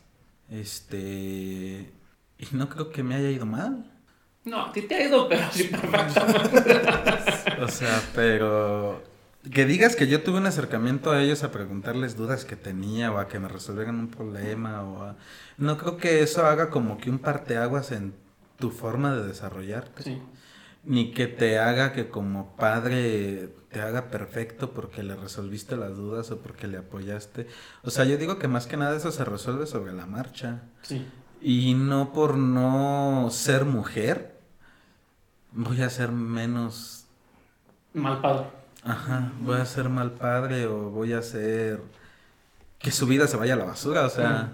Este. 0.49 1.91
Y 2.37 2.47
no 2.51 2.69
creo 2.69 2.91
que 2.91 3.01
me 3.01 3.15
haya 3.15 3.31
ido 3.31 3.47
mal. 3.47 3.91
No, 4.45 4.67
a 4.67 4.71
ti 4.71 4.83
te 4.83 4.95
ha 4.95 5.07
ido, 5.07 5.27
pero 5.27 5.49
sí 5.51 5.63
perfectamente. 5.65 7.61
O 7.61 7.67
sea, 7.67 8.01
pero 8.13 9.01
que 9.51 9.65
digas 9.65 9.95
que 9.95 10.07
yo 10.07 10.23
tuve 10.23 10.37
un 10.37 10.45
acercamiento 10.45 11.11
a 11.11 11.21
ellos 11.21 11.43
a 11.43 11.51
preguntarles 11.51 12.17
dudas 12.17 12.45
que 12.45 12.55
tenía 12.55 13.11
o 13.11 13.17
a 13.17 13.27
que 13.27 13.39
me 13.39 13.47
resolvieran 13.47 13.99
un 13.99 14.09
problema 14.09 14.83
o 14.83 15.03
a... 15.03 15.15
No 15.57 15.77
creo 15.77 15.97
que 15.97 16.21
eso 16.21 16.45
haga 16.45 16.69
como 16.69 16.97
que 16.97 17.09
un 17.09 17.19
parteaguas 17.19 17.91
en 17.91 18.13
tu 18.57 18.71
forma 18.71 19.15
de 19.15 19.27
desarrollarte. 19.27 20.03
Sí. 20.03 20.21
Ni 20.83 21.11
que 21.11 21.27
te 21.27 21.59
haga 21.59 21.93
que 21.93 22.09
como 22.09 22.55
padre 22.55 23.49
te 23.69 23.81
haga 23.81 24.09
perfecto 24.09 24.71
porque 24.71 25.03
le 25.03 25.15
resolviste 25.15 25.75
las 25.75 25.97
dudas 25.97 26.31
o 26.31 26.39
porque 26.39 26.67
le 26.67 26.77
apoyaste. 26.77 27.47
O 27.83 27.89
sea, 27.89 28.05
yo 28.05 28.17
digo 28.17 28.39
que 28.39 28.47
más 28.47 28.67
que 28.67 28.77
nada 28.77 28.95
eso 28.95 29.11
se 29.11 29.25
resuelve 29.25 29.67
sobre 29.67 29.93
la 29.93 30.05
marcha. 30.05 30.61
Sí. 30.81 31.05
Y 31.41 31.73
no 31.73 32.13
por 32.13 32.37
no 32.37 33.27
ser 33.31 33.65
mujer, 33.65 34.39
voy 35.51 35.81
a 35.81 35.89
ser 35.89 36.11
menos 36.11 36.97
Mal 37.97 38.21
padre. 38.21 38.45
Ajá, 38.87 39.31
voy 39.41 39.57
a 39.59 39.65
ser 39.65 39.89
mal 39.89 40.11
padre 40.11 40.65
o 40.67 40.89
voy 40.89 41.13
a 41.13 41.21
ser 41.21 41.81
que 42.79 42.91
su 42.91 43.05
vida 43.07 43.27
se 43.27 43.37
vaya 43.37 43.53
a 43.53 43.57
la 43.57 43.65
basura, 43.65 44.05
o 44.05 44.09
sea, 44.09 44.53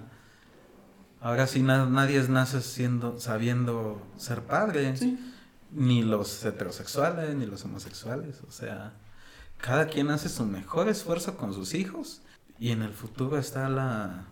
ahora 1.21 1.47
sí 1.47 1.61
na- 1.61 1.85
nadie 1.85 2.21
nace 2.29 2.61
siendo 2.61 3.19
sabiendo 3.19 4.01
ser 4.17 4.41
padre, 4.41 4.95
Sí. 4.97 5.19
ni 5.71 6.03
los 6.03 6.43
heterosexuales 6.45 7.35
ni 7.35 7.45
los 7.45 7.63
homosexuales, 7.65 8.41
o 8.47 8.51
sea, 8.51 8.93
cada 9.59 9.87
quien 9.87 10.09
hace 10.09 10.29
su 10.29 10.45
mejor 10.45 10.87
esfuerzo 10.89 11.37
con 11.37 11.53
sus 11.53 11.73
hijos 11.73 12.21
y 12.59 12.71
en 12.71 12.81
el 12.81 12.93
futuro 12.93 13.37
está 13.37 13.69
la 13.69 14.25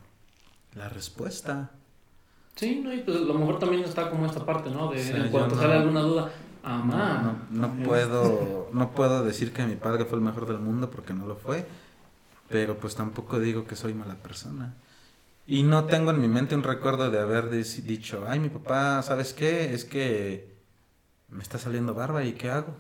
la 0.74 0.88
respuesta. 0.88 1.70
Sí, 2.56 2.80
no, 2.82 2.94
y 2.94 3.00
pues 3.00 3.18
a 3.18 3.20
lo 3.22 3.34
mejor 3.34 3.60
también 3.60 3.84
está 3.84 4.10
como 4.10 4.26
esta 4.26 4.46
parte, 4.46 4.70
¿no? 4.70 4.90
De 4.90 5.04
Sí, 5.04 5.12
en 5.12 5.28
cuanto 5.30 5.56
no- 5.56 5.62
sale 5.62 5.74
alguna 5.74 6.00
duda, 6.02 6.32
amá. 6.64 7.22
No, 7.52 7.68
no, 7.68 7.74
no 7.76 7.84
puedo, 7.84 8.70
no 8.74 8.92
puedo 8.92 9.24
decir 9.24 9.54
que 9.54 9.66
mi 9.66 9.76
padre 9.76 10.06
fue 10.06 10.18
el 10.18 10.24
mejor 10.24 10.48
del 10.48 10.60
mundo 10.60 10.90
porque 10.90 11.14
no 11.14 11.26
lo 11.26 11.36
fue, 11.36 11.66
pero 12.50 12.78
pues 12.78 12.96
tampoco 12.96 13.40
digo 13.40 13.66
que 13.66 13.76
soy 13.76 13.94
mala 13.94 14.16
persona. 14.16 14.74
Y 15.48 15.64
no 15.64 15.86
tengo 15.86 16.12
en 16.12 16.22
mi 16.22 16.28
mente 16.28 16.56
un 16.56 16.64
recuerdo 16.64 17.10
de 17.10 17.20
haber 17.20 17.50
dicho, 17.50 18.26
ay, 18.28 18.40
mi 18.40 18.50
papá, 18.50 19.02
¿sabes 19.02 19.34
qué? 19.34 19.74
Es 19.74 19.86
que 19.86 20.54
me 21.30 21.42
está 21.42 21.58
saliendo 21.58 21.94
barba 21.94 22.24
y 22.24 22.34
¿qué 22.34 22.52
hago? 22.52 22.76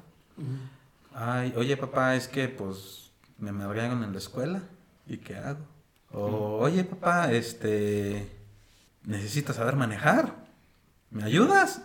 Ay, 1.13 1.53
oye 1.57 1.75
papá, 1.77 2.15
es 2.15 2.27
que 2.27 2.47
pues 2.47 3.11
me 3.37 3.51
madrearon 3.51 4.03
en 4.03 4.11
la 4.11 4.17
escuela 4.19 4.61
y 5.07 5.17
¿qué 5.17 5.35
hago? 5.35 5.65
O, 6.13 6.59
oye 6.59 6.83
papá, 6.83 7.31
este, 7.31 8.29
necesito 9.05 9.53
saber 9.53 9.75
manejar, 9.75 10.35
¿me 11.11 11.23
ayudas? 11.23 11.81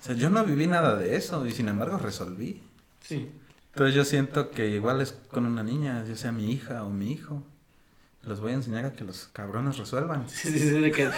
O 0.00 0.04
sea, 0.04 0.14
yo 0.14 0.30
no 0.30 0.44
viví 0.44 0.66
nada 0.66 0.96
de 0.96 1.16
eso 1.16 1.46
y 1.46 1.52
sin 1.52 1.68
embargo 1.68 1.98
resolví. 1.98 2.62
Sí. 3.00 3.30
Entonces 3.72 3.94
yo 3.94 4.04
siento 4.04 4.50
que 4.50 4.68
igual 4.68 5.00
es 5.00 5.12
con 5.30 5.46
una 5.46 5.62
niña, 5.62 6.04
ya 6.06 6.16
sea 6.16 6.32
mi 6.32 6.50
hija 6.52 6.84
o 6.84 6.90
mi 6.90 7.12
hijo. 7.12 7.42
Los 8.22 8.40
voy 8.40 8.52
a 8.52 8.56
enseñar 8.56 8.84
a 8.84 8.92
que 8.92 9.02
los 9.02 9.30
cabrones 9.32 9.78
resuelvan. 9.78 10.28
Sí, 10.28 10.50
sí, 10.50 10.58
sí, 10.58 10.80
de 10.80 10.92
que 10.92 11.08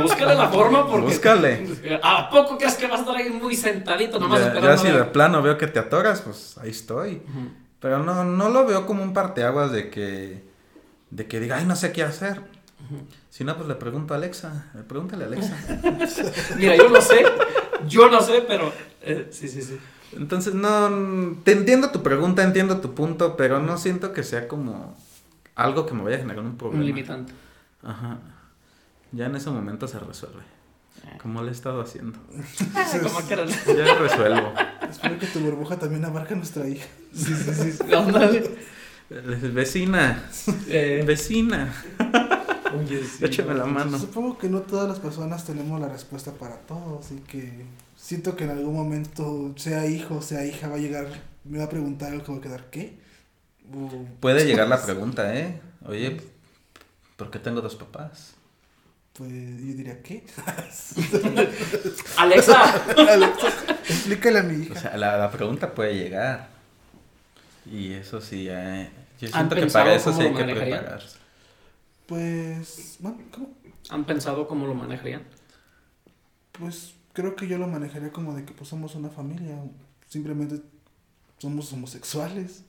búscale 0.00 0.34
la 0.34 0.48
forma 0.48 0.86
porque... 0.86 1.06
Búscale. 1.08 2.00
¿A 2.02 2.30
poco 2.30 2.56
crees 2.56 2.76
que 2.76 2.86
vas 2.86 3.00
a 3.00 3.02
estar 3.02 3.16
ahí 3.16 3.28
muy 3.28 3.54
sentadito 3.54 4.18
nomás 4.18 4.40
Ya, 4.40 4.46
esperando? 4.46 4.70
ya 4.76 4.78
si 4.78 4.90
de 4.96 5.04
plano 5.04 5.42
veo 5.42 5.58
que 5.58 5.66
te 5.66 5.78
atoras, 5.78 6.22
pues 6.22 6.56
ahí 6.58 6.70
estoy. 6.70 7.20
Pero 7.80 8.02
no, 8.02 8.24
no 8.24 8.48
lo 8.48 8.64
veo 8.64 8.86
como 8.86 9.02
un 9.02 9.12
parteaguas 9.12 9.72
de 9.72 9.90
que, 9.90 10.42
de 11.10 11.26
que 11.26 11.38
diga, 11.38 11.58
ay, 11.58 11.66
no 11.66 11.76
sé 11.76 11.92
qué 11.92 12.02
hacer. 12.02 12.40
Si 13.30 13.44
no, 13.44 13.56
pues 13.56 13.68
le 13.68 13.74
pregunto 13.74 14.14
a 14.14 14.16
Alexa. 14.16 14.70
Le 14.74 14.82
pregúntale 14.82 15.24
a 15.24 15.26
Alexa. 15.26 15.56
Mira, 16.56 16.76
yo 16.76 16.88
no 16.88 17.00
sé, 17.00 17.24
yo 17.86 18.08
no 18.10 18.20
sé, 18.22 18.44
pero... 18.46 18.72
eh, 19.02 19.28
sí, 19.30 19.48
sí, 19.48 19.62
sí. 19.62 19.78
Entonces, 20.16 20.54
no, 20.54 21.36
te 21.44 21.52
entiendo 21.52 21.90
tu 21.90 22.02
pregunta, 22.02 22.42
entiendo 22.42 22.80
tu 22.80 22.94
punto, 22.94 23.36
pero 23.36 23.60
no 23.60 23.76
siento 23.76 24.12
que 24.12 24.22
sea 24.22 24.48
como 24.48 24.96
algo 25.54 25.84
que 25.86 25.92
me 25.94 26.02
vaya 26.02 26.16
a 26.16 26.20
generar 26.20 26.42
un 26.44 26.56
problema. 26.56 26.80
Un 26.80 26.86
limitante. 26.86 27.32
Ajá. 27.82 28.18
Ya 29.12 29.26
en 29.26 29.36
ese 29.36 29.50
momento 29.50 29.86
se 29.86 29.98
resuelve. 29.98 30.42
Como 31.22 31.42
lo 31.42 31.48
he 31.48 31.52
estado 31.52 31.80
haciendo. 31.80 32.18
Como 33.02 33.26
que 33.26 33.34
era... 33.34 33.44
Ya 33.46 33.94
resuelvo. 33.94 34.52
Espero 34.90 35.18
que 35.18 35.26
tu 35.26 35.40
burbuja 35.40 35.78
también 35.78 36.04
abarque 36.04 36.34
a 36.34 36.36
nuestra 36.36 36.66
hija. 36.68 36.86
Sí, 37.14 37.34
sí, 37.34 37.72
sí. 37.72 37.78
Eh, 39.10 39.50
Vecina, 39.54 40.22
Eh, 40.68 41.02
vecina, 41.06 41.72
oye, 42.76 43.02
sí. 43.18 43.24
échame 43.24 43.54
la 43.54 43.64
mano. 43.66 43.98
Supongo 43.98 44.38
que 44.38 44.48
no 44.48 44.60
todas 44.62 44.88
las 44.88 44.98
personas 44.98 45.44
tenemos 45.44 45.80
la 45.80 45.88
respuesta 45.88 46.32
para 46.32 46.56
todo, 46.60 47.00
así 47.02 47.16
que 47.26 47.64
siento 47.96 48.36
que 48.36 48.44
en 48.44 48.50
algún 48.50 48.74
momento, 48.74 49.52
sea 49.56 49.86
hijo, 49.86 50.22
sea 50.22 50.44
hija, 50.44 50.68
va 50.68 50.76
a 50.76 50.78
llegar, 50.78 51.06
me 51.44 51.58
va 51.58 51.64
a 51.64 51.68
preguntar 51.70 52.12
algo 52.12 52.24
que 52.24 52.32
va 52.32 52.38
a 52.38 52.40
quedar, 52.42 52.70
¿qué? 52.70 52.98
O- 53.74 54.06
Puede 54.20 54.44
llegar 54.46 54.68
la 54.68 54.82
pregunta, 54.82 55.34
¿eh? 55.36 55.60
Oye, 55.86 56.20
¿por 57.16 57.30
qué 57.30 57.38
tengo 57.38 57.60
dos 57.60 57.76
papás? 57.76 58.34
Pues 59.12 59.30
yo 59.30 59.74
diría, 59.74 60.00
¿qué? 60.02 60.24
Alexa. 62.16 62.84
Alexa, 62.96 63.48
explícale 63.88 64.38
a 64.38 64.42
mi 64.42 64.54
O 64.54 64.72
hija. 64.72 64.80
sea, 64.80 64.96
la, 64.96 65.16
la 65.18 65.30
pregunta 65.30 65.74
puede 65.74 65.94
llegar. 65.94 66.48
Y 67.70 67.92
eso 67.92 68.20
sí, 68.20 68.46
eh, 68.48 68.88
yo 69.20 69.26
¿Han 69.28 69.32
siento 69.32 69.54
que 69.56 69.60
pensado 69.62 69.84
para 69.86 69.96
eso 69.96 70.10
cómo 70.12 70.20
sí 70.22 70.26
hay 70.28 70.34
que 70.34 70.44
prepararse. 70.54 71.18
Pues, 72.08 72.96
bueno, 73.00 73.18
¿cómo? 73.32 73.50
¿Han 73.90 74.06
pensado 74.06 74.48
cómo 74.48 74.66
lo 74.66 74.74
manejarían? 74.74 75.24
Pues 76.52 76.94
creo 77.12 77.36
que 77.36 77.46
yo 77.46 77.58
lo 77.58 77.68
manejaría 77.68 78.10
como 78.10 78.34
de 78.34 78.44
que 78.46 78.54
pues 78.54 78.68
somos 78.70 78.94
una 78.94 79.10
familia, 79.10 79.58
simplemente 80.08 80.62
somos 81.38 81.72
homosexuales. 81.72 82.64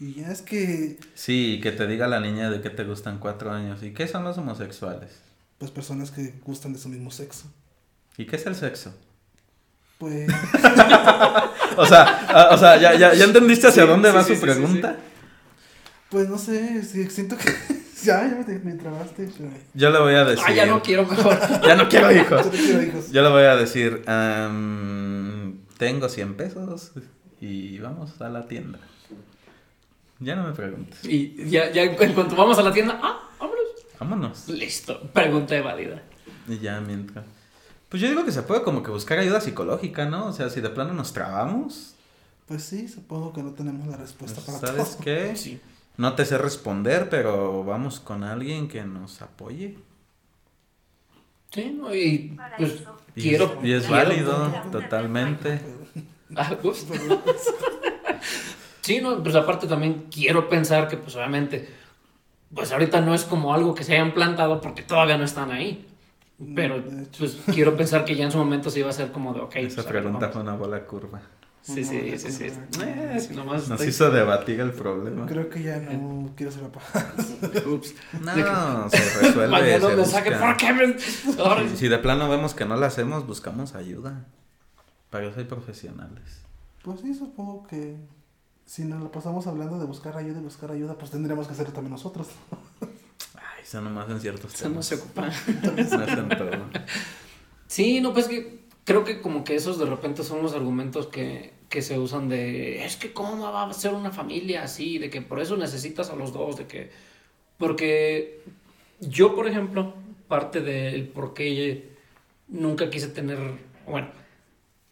Y 0.00 0.14
ya 0.14 0.32
es 0.32 0.42
que, 0.42 0.98
Sí, 1.14 1.60
que 1.62 1.70
te 1.70 1.86
diga 1.86 2.08
la 2.08 2.18
niña 2.20 2.50
de 2.50 2.60
que 2.62 2.70
te 2.70 2.84
gustan 2.84 3.18
cuatro 3.18 3.52
años. 3.52 3.82
¿Y 3.82 3.92
qué 3.92 4.08
son 4.08 4.24
los 4.24 4.38
homosexuales? 4.38 5.20
pues 5.58 5.70
personas 5.70 6.10
que 6.10 6.34
gustan 6.44 6.72
de 6.72 6.78
su 6.78 6.88
mismo 6.88 7.10
sexo. 7.10 7.46
¿Y 8.18 8.26
qué 8.26 8.36
es 8.36 8.46
el 8.46 8.54
sexo? 8.56 8.94
Pues, 9.98 10.28
O 11.76 11.86
sea, 11.86 12.26
ah, 12.28 12.48
o 12.52 12.58
sea 12.58 12.76
¿ya, 12.80 12.94
ya, 12.94 13.14
ya 13.14 13.24
entendiste 13.24 13.66
hacia 13.68 13.84
Sí, 13.84 13.88
dónde 13.88 14.10
sí, 14.10 14.14
va 14.14 14.24
sí, 14.24 14.34
su 14.34 14.34
sí, 14.34 14.36
sí, 14.36 14.40
pregunta? 14.40 14.98
pues 16.08 16.28
no 16.28 16.38
sé, 16.38 16.82
sí, 16.84 17.08
siento 17.10 17.36
que 17.36 17.52
ya, 18.04 18.26
ya 18.28 18.44
me, 18.46 18.58
me 18.58 18.72
trabaste, 18.74 19.28
pero 19.36 19.50
Yo 19.74 19.90
le 19.90 19.98
voy 20.00 20.14
a 20.14 20.24
decir. 20.24 20.44
Ah, 20.46 20.52
ya 20.52 20.66
no 20.66 20.82
quiero 20.82 21.06
mejor. 21.06 21.38
Ya 21.66 21.76
no 21.76 21.88
quiero 21.88 22.10
hijos. 22.12 22.44
yo 22.44 22.50
te 22.50 22.58
quiero 22.58 22.82
hijos. 22.82 23.10
Yo 23.12 23.22
le 23.22 23.28
voy 23.30 23.42
a 23.44 23.56
decir, 23.56 24.02
am, 24.06 25.58
tengo 25.78 26.08
100 26.08 26.34
pesos 26.36 26.92
y 27.40 27.78
vamos 27.78 28.20
a 28.20 28.28
la 28.28 28.46
tienda. 28.46 28.78
Ya 30.20 30.36
no 30.36 30.44
me 30.44 30.52
preguntes. 30.52 31.04
Y 31.04 31.48
ya, 31.50 31.70
ya 31.72 31.82
en 31.82 31.94
cuanto 32.14 32.36
vamos 32.36 32.58
a 32.58 32.62
la 32.62 32.72
tienda, 32.72 32.98
ah, 33.02 33.28
vámonos. 33.38 33.64
Vámonos. 33.98 34.48
Listo. 34.48 35.00
Pregunta 35.12 35.60
válida. 35.60 36.02
Y 36.48 36.58
ya 36.58 36.80
mientras. 36.80 37.24
Pues 37.88 38.00
yo 38.02 38.08
digo 38.08 38.24
que 38.24 38.32
se 38.32 38.42
puede 38.42 38.62
como 38.62 38.82
que 38.82 38.90
buscar 38.90 39.18
ayuda 39.18 39.40
psicológica, 39.40 40.06
¿no? 40.06 40.26
O 40.26 40.32
sea, 40.32 40.48
si 40.50 40.60
de 40.60 40.70
plano 40.70 40.94
nos 40.94 41.12
trabamos, 41.12 41.94
Pues 42.46 42.62
sí, 42.64 42.88
supongo 42.88 43.32
que 43.32 43.42
no 43.42 43.52
tenemos 43.52 43.86
la 43.86 43.96
respuesta 43.96 44.40
pues, 44.44 44.58
para 44.58 44.72
¿sabes 44.74 44.92
todo. 44.96 45.04
qué? 45.04 45.36
Sí. 45.36 45.60
No 45.96 46.14
te 46.14 46.24
sé 46.24 46.38
responder, 46.38 47.08
pero 47.08 47.62
vamos 47.64 48.00
con 48.00 48.24
alguien 48.24 48.68
que 48.68 48.82
nos 48.84 49.22
apoye. 49.22 49.78
Sí, 51.52 51.76
¿no? 51.78 51.94
y 51.94 52.36
pues 52.58 52.82
Y, 53.14 53.22
quiero. 53.22 53.58
y 53.62 53.72
es 53.72 53.86
quiero- 53.86 54.08
válido, 54.08 54.52
totalmente. 54.72 55.60
Ah, 56.36 56.56
ups. 56.64 56.86
Sí, 58.80 59.00
no, 59.00 59.22
pues 59.22 59.36
aparte 59.36 59.68
también 59.68 60.06
quiero 60.10 60.48
pensar 60.48 60.88
que 60.88 60.96
pues 60.96 61.14
obviamente, 61.14 61.68
pues 62.52 62.72
ahorita 62.72 63.00
no 63.02 63.14
es 63.14 63.22
como 63.24 63.54
algo 63.54 63.74
que 63.74 63.84
se 63.84 63.92
hayan 63.92 64.12
plantado 64.14 64.60
porque 64.60 64.82
todavía 64.82 65.16
no 65.16 65.24
están 65.24 65.52
ahí. 65.52 65.86
Pero 66.56 66.82
pues 67.16 67.38
quiero 67.52 67.76
pensar 67.76 68.04
que 68.04 68.16
ya 68.16 68.24
en 68.24 68.32
su 68.32 68.38
momento 68.38 68.68
se 68.70 68.80
iba 68.80 68.88
a 68.88 68.90
hacer 68.90 69.12
como 69.12 69.32
de, 69.32 69.40
ok. 69.42 69.54
Esa 69.56 69.76
pues, 69.76 69.86
a 69.86 69.88
pregunta 69.90 70.28
fue 70.30 70.42
una 70.42 70.56
bola 70.56 70.84
curva. 70.84 71.22
Sí, 71.66 71.82
sí, 71.82 72.18
sí, 72.18 72.30
sí. 72.30 72.44
Eh, 72.82 73.18
si 73.26 73.34
nomás 73.34 73.62
Nos 73.68 73.80
estoy- 73.80 73.88
hizo 73.88 74.10
debatir 74.10 74.60
el 74.60 74.72
problema. 74.72 75.24
Creo 75.24 75.48
que 75.48 75.62
ya 75.62 75.78
no 75.78 76.30
quiero 76.36 76.52
ser 76.52 76.64
papá. 76.64 76.82
Ups. 77.66 77.94
No, 78.20 78.90
se 78.90 78.98
resuelve. 79.20 79.48
Mañana 79.48 79.88
se 79.88 79.96
me 79.96 80.04
saque. 80.04 80.32
¿por 80.32 80.56
qué 80.58 80.72
me...? 80.74 80.98
Si, 80.98 81.76
si 81.78 81.88
de 81.88 81.98
plano 81.98 82.28
vemos 82.28 82.52
que 82.52 82.66
no 82.66 82.76
la 82.76 82.88
hacemos, 82.88 83.26
buscamos 83.26 83.74
ayuda. 83.74 84.26
Para 85.08 85.26
eso 85.26 85.38
hay 85.40 85.46
profesionales. 85.46 86.42
Pues 86.82 87.00
sí, 87.00 87.14
supongo 87.14 87.66
que 87.66 87.96
si 88.66 88.84
nos 88.84 89.02
la 89.02 89.10
pasamos 89.10 89.46
hablando 89.46 89.78
de 89.78 89.86
buscar 89.86 90.18
ayuda 90.18 90.40
y 90.40 90.42
buscar 90.42 90.70
ayuda, 90.70 90.98
pues 90.98 91.12
tendríamos 91.12 91.46
que 91.46 91.54
hacerlo 91.54 91.72
también 91.72 91.92
nosotros. 91.92 92.28
Ay, 92.82 93.62
eso 93.62 93.80
nomás 93.80 94.10
en 94.10 94.20
ciertos 94.20 94.52
Eso 94.52 94.64
no 94.64 94.70
temas. 94.72 94.86
se 94.86 94.96
ocupa. 94.96 95.22
No 95.62 95.78
es 95.78 95.92
en 96.18 96.28
todo. 96.28 96.50
Sí, 97.66 98.00
no, 98.02 98.12
pues 98.12 98.28
que 98.28 98.63
creo 98.84 99.04
que 99.04 99.20
como 99.20 99.44
que 99.44 99.54
esos 99.54 99.78
de 99.78 99.86
repente 99.86 100.22
son 100.22 100.42
los 100.42 100.54
argumentos 100.54 101.06
que, 101.06 101.52
que 101.68 101.82
se 101.82 101.98
usan 101.98 102.28
de, 102.28 102.84
es 102.84 102.96
que 102.96 103.12
cómo 103.12 103.40
va 103.40 103.68
a 103.68 103.72
ser 103.72 103.94
una 103.94 104.10
familia 104.10 104.62
así, 104.62 104.98
de 104.98 105.10
que 105.10 105.22
por 105.22 105.40
eso 105.40 105.56
necesitas 105.56 106.10
a 106.10 106.16
los 106.16 106.32
dos, 106.32 106.56
de 106.56 106.66
que, 106.66 106.90
porque 107.58 108.42
yo, 109.00 109.34
por 109.34 109.46
ejemplo, 109.48 109.94
parte 110.28 110.60
del 110.60 111.08
por 111.08 111.34
qué 111.34 111.90
nunca 112.48 112.90
quise 112.90 113.08
tener, 113.08 113.38
bueno, 113.86 114.08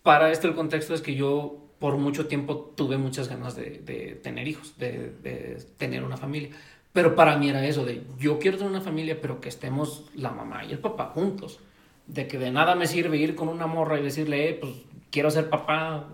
para 0.02 0.32
esto 0.32 0.48
el 0.48 0.54
contexto 0.54 0.94
es 0.94 1.02
que 1.02 1.14
yo 1.14 1.58
por 1.78 1.96
mucho 1.96 2.26
tiempo 2.26 2.72
tuve 2.76 2.96
muchas 2.96 3.28
ganas 3.28 3.56
de, 3.56 4.20
tener 4.22 4.48
hijos, 4.48 4.78
de 4.78 5.64
tener 5.78 6.04
una 6.04 6.16
familia. 6.16 6.50
Pero 6.92 7.14
para 7.14 7.36
mí 7.38 7.48
era 7.48 7.66
eso, 7.66 7.84
de 7.84 8.02
yo 8.18 8.38
quiero 8.38 8.58
tener 8.58 8.70
una 8.70 8.82
familia, 8.82 9.20
pero 9.20 9.40
que 9.40 9.48
estemos 9.48 10.04
la 10.14 10.30
mamá 10.30 10.64
y 10.64 10.72
el 10.72 10.78
papá 10.78 11.06
juntos. 11.14 11.58
De 12.06 12.26
que 12.26 12.38
de 12.38 12.50
nada 12.50 12.74
me 12.74 12.86
sirve 12.86 13.16
ir 13.16 13.34
con 13.34 13.48
una 13.48 13.66
morra 13.66 13.98
y 13.98 14.02
decirle, 14.02 14.50
eh, 14.50 14.54
pues 14.54 14.72
quiero 15.10 15.30
ser 15.30 15.48
papá, 15.48 16.08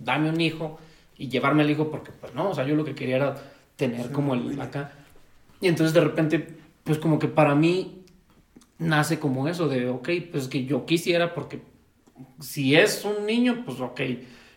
dame 0.00 0.30
un 0.30 0.40
hijo 0.40 0.78
y 1.16 1.28
llevarme 1.28 1.62
el 1.62 1.70
hijo, 1.70 1.90
porque 1.90 2.12
pues 2.12 2.34
no, 2.34 2.50
o 2.50 2.54
sea, 2.54 2.64
yo 2.64 2.74
lo 2.74 2.84
que 2.84 2.94
quería 2.94 3.16
era 3.16 3.34
tener 3.76 4.06
Sí, 4.06 4.12
como 4.12 4.34
el 4.34 4.60
acá. 4.60 4.92
Y 5.60 5.68
entonces 5.68 5.94
de 5.94 6.00
repente, 6.00 6.48
pues 6.84 6.98
como 6.98 7.18
que 7.18 7.28
para 7.28 7.54
mí 7.54 8.02
nace 8.78 9.18
como 9.18 9.48
eso 9.48 9.68
de, 9.68 9.88
ok, 9.88 10.08
pues 10.30 10.48
que 10.48 10.64
yo 10.64 10.86
quisiera, 10.86 11.34
porque 11.34 11.62
si 12.40 12.76
es 12.76 13.04
un 13.04 13.26
niño, 13.26 13.62
pues 13.64 13.80
ok, 13.80 14.00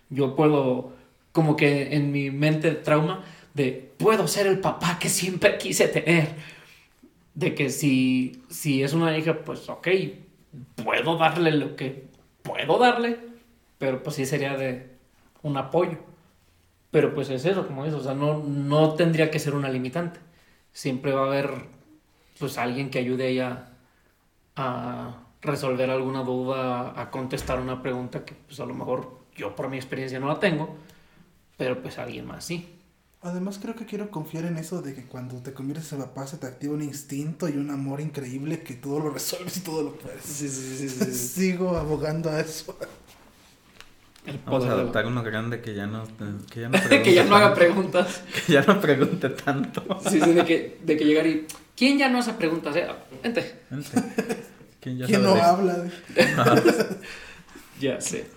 yo 0.10 0.36
puedo, 0.36 0.94
como 1.32 1.56
que 1.56 1.96
en 1.96 2.12
mi 2.12 2.32
mente 2.32 2.72
trauma, 2.72 3.24
de 3.54 3.94
puedo 3.98 4.28
ser 4.28 4.48
el 4.48 4.60
papá 4.60 5.00
que 5.00 5.10
siempre 5.10 5.58
quise 5.58 5.88
tener. 5.88 6.55
De 7.36 7.54
que 7.54 7.70
si, 7.70 8.44
si 8.50 8.82
es 8.84 8.94
una 8.94 9.18
hija, 9.18 9.44
pues 9.44 9.70
ok, 9.70 9.88
puedo 10.84 11.18
darle 11.18 11.52
lo 11.52 11.76
que 11.76 12.08
puedo 12.44 12.78
darle, 12.80 13.20
pero 13.78 14.02
pues 14.04 14.16
sí 14.16 14.26
sería 14.26 14.56
de 14.58 14.96
un 15.44 15.58
apoyo. 15.58 15.98
Pero 16.92 17.14
pues 17.14 17.30
es 17.30 17.46
eso, 17.46 17.68
como 17.68 17.86
eso, 17.86 17.98
o 17.98 18.04
sea, 18.04 18.14
no, 18.14 18.40
no 18.40 18.94
tendría 18.96 19.30
que 19.32 19.40
ser 19.40 19.54
una 19.54 19.70
limitante. 19.70 20.20
Siempre 20.72 21.14
va 21.14 21.24
a 21.24 21.28
haber 21.28 21.52
pues 22.40 22.58
alguien 22.58 22.90
que 22.90 23.00
ayude 23.00 23.26
a 23.26 23.28
ella 23.28 23.70
a 24.56 25.16
resolver 25.42 25.90
alguna 25.90 26.24
duda, 26.24 27.00
a 27.00 27.12
contestar 27.12 27.60
una 27.60 27.82
pregunta 27.82 28.26
que 28.26 28.34
pues 28.34 28.60
a 28.60 28.66
lo 28.66 28.74
mejor 28.74 29.20
yo 29.36 29.56
por 29.56 29.70
mi 29.70 29.78
experiencia 29.78 30.20
no 30.20 30.28
la 30.28 30.40
tengo, 30.40 30.76
pero 31.58 31.82
pues 31.82 31.98
alguien 32.00 32.26
más 32.26 32.46
sí. 32.46 32.75
Además 33.26 33.58
creo 33.60 33.76
que 33.76 33.88
quiero 33.88 34.12
confiar 34.12 34.46
en 34.46 34.56
eso 34.58 34.84
de 34.84 34.94
que 34.94 35.04
cuando 35.06 35.38
te 35.42 35.52
conviertes 35.52 35.92
en 35.94 35.98
papá 35.98 36.28
se 36.28 36.38
te 36.38 36.46
activa 36.46 36.76
un 36.76 36.84
instinto 36.84 37.50
y 37.50 37.54
un 37.54 37.72
amor 37.72 38.00
increíble 38.00 38.62
que 38.62 38.76
todo 38.76 39.00
lo 39.00 39.10
resuelves 39.10 39.58
y 39.58 39.62
todo 39.62 39.82
lo 39.82 39.96
puedes. 39.96 40.22
Sí, 40.24 40.48
sí, 40.48 40.88
sí, 40.88 41.12
Sigo 41.12 41.76
abogando 41.76 42.30
a 42.30 42.40
eso. 42.40 42.78
El 44.28 44.40
Vamos 44.46 44.66
a 44.66 44.74
adoptar 44.74 45.08
uno 45.08 45.24
grande 45.24 45.60
que 45.60 45.74
ya 45.74 45.88
no, 45.88 46.04
que 46.52 46.62
ya 46.62 46.70
no, 46.70 46.78
que 47.04 47.14
ya 47.16 47.24
no 47.24 47.36
haga 47.36 47.56
pregunte 47.56 47.98
preguntas. 48.00 48.22
tanto, 48.22 48.42
que 48.46 48.54
ya 48.54 48.62
no 48.62 48.80
pregunte 48.82 49.30
tanto. 49.30 50.00
Sí, 50.08 50.22
sí, 50.22 50.32
de 50.32 50.46
que, 50.46 50.80
de 50.84 50.96
que 50.98 51.06
llegar 51.06 51.26
y... 51.26 51.48
¿Quién 51.76 51.98
ya 51.98 52.10
no 52.10 52.20
hace 52.20 52.34
preguntas? 52.34 52.76
Eh? 52.76 52.88
Vente. 53.24 53.60
Vente. 53.72 53.90
¿Quién 54.80 55.00
ya 55.00 55.06
¿Quién 55.08 55.22
sabe 55.24 55.34
no 55.34 55.34
de- 55.36 55.42
habla? 55.42 55.74
de- 55.78 56.98
Ya 57.80 58.00
sé. 58.00 58.28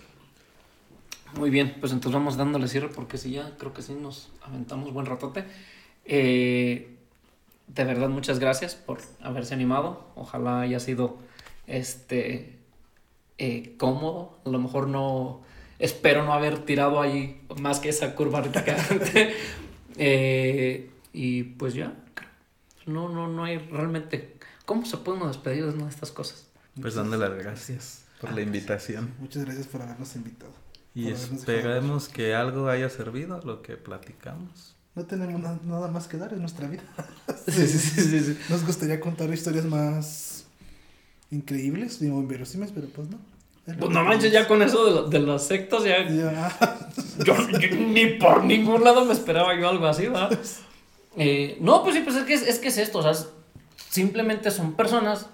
Muy 1.37 1.51
bien, 1.51 1.77
pues 1.81 1.93
entonces 1.93 2.15
vamos 2.15 2.37
dándole 2.37 2.69
cierre 2.69 2.89
porque 2.89 3.19
sí, 3.19 3.33
ya 3.33 3.57
creo 3.59 3.73
que 3.75 3.83
sí 3.83 3.95
nos 3.95 4.31
aventamos 4.43 4.93
buen 4.93 5.07
ratote. 5.07 5.45
Eh, 6.05 6.97
de 7.69 7.85
verdad, 7.85 8.09
muchas 8.09 8.39
gracias 8.39 8.75
por 8.75 8.99
haberse 9.21 9.55
animado. 9.55 10.07
Ojalá 10.17 10.61
haya 10.61 10.81
sido 10.81 11.19
este 11.67 12.57
eh, 13.37 13.75
cómodo. 13.77 14.39
A 14.45 14.49
lo 14.49 14.59
mejor 14.59 14.89
no. 14.89 15.43
Espero 15.79 16.25
no 16.25 16.33
haber 16.33 16.65
tirado 16.65 17.01
ahí 17.01 17.41
más 17.61 17.79
que 17.79 17.91
esa 17.91 18.15
curva 18.15 18.41
reticante. 18.41 19.35
Eh, 20.01 20.91
y 21.13 21.43
pues 21.43 21.75
ya. 21.75 21.93
No, 22.87 23.09
no, 23.09 23.27
no 23.27 23.43
hay 23.43 23.59
realmente. 23.59 24.37
¿Cómo 24.65 24.87
se 24.87 24.97
puede 24.99 25.19
uno 25.19 25.27
despedir 25.27 25.67
de 25.67 25.73
una 25.73 25.85
de 25.87 25.91
estas 25.91 26.13
cosas? 26.13 26.47
Pues 26.81 26.95
dándole 26.95 27.29
las 27.29 27.37
gracias 27.37 28.05
por 28.21 28.33
la 28.33 28.41
invitación. 28.43 29.13
Muchas 29.19 29.45
gracias 29.45 29.67
por 29.67 29.83
habernos 29.83 30.15
invitado. 30.15 30.53
Y 30.95 31.09
esperemos 31.11 32.09
que 32.09 32.35
algo 32.35 32.69
haya 32.69 32.89
servido 32.91 33.41
lo 33.45 33.63
que 33.63 33.77
platicamos. 33.77 34.75
No 34.95 35.05
tenemos 35.05 35.41
na- 35.41 35.59
nada 35.65 35.89
más 35.89 36.09
que 36.09 36.17
dar 36.17 36.33
en 36.33 36.41
nuestra 36.41 36.67
vida. 36.69 36.83
Sí, 37.49 37.67
sí, 37.67 37.79
sí, 37.79 38.01
sí, 38.03 38.21
sí. 38.21 38.39
Nos 38.51 38.67
gustaría 38.67 39.01
contar 39.01 39.33
historias 39.33 39.65
más 39.65 40.47
increíbles, 41.31 42.01
digo, 42.01 42.19
inverosímiles, 42.21 42.73
pero 42.75 42.89
pues 42.89 43.09
no. 43.09 43.19
Pues 43.79 43.91
no 43.91 44.03
manches, 44.03 44.33
ya 44.33 44.49
con 44.49 44.63
eso 44.63 44.85
de, 44.87 44.91
lo- 44.93 45.09
de 45.09 45.19
las 45.21 45.47
sectas, 45.47 45.85
ya 45.85 46.07
Ya. 46.09 46.57
Yo, 47.25 47.35
yo 47.51 47.77
ni 47.77 48.07
por 48.19 48.45
ningún 48.45 48.83
lado 48.85 49.05
me 49.05 49.13
esperaba 49.13 49.59
yo 49.59 49.69
algo 49.69 49.87
así, 49.87 50.07
¿verdad? 50.07 50.39
Eh, 51.21 51.59
no, 51.61 51.83
pues 51.83 51.97
sí, 51.97 52.03
pues 52.03 52.15
es 52.15 52.23
que 52.25 52.35
es, 52.35 52.43
es 52.43 52.59
que 52.61 52.69
es 52.69 52.79
esto, 52.79 52.99
o 52.99 53.03
sea, 53.03 53.11
es- 53.11 53.29
simplemente 53.91 54.51
son 54.53 54.75
personas 54.75 55.27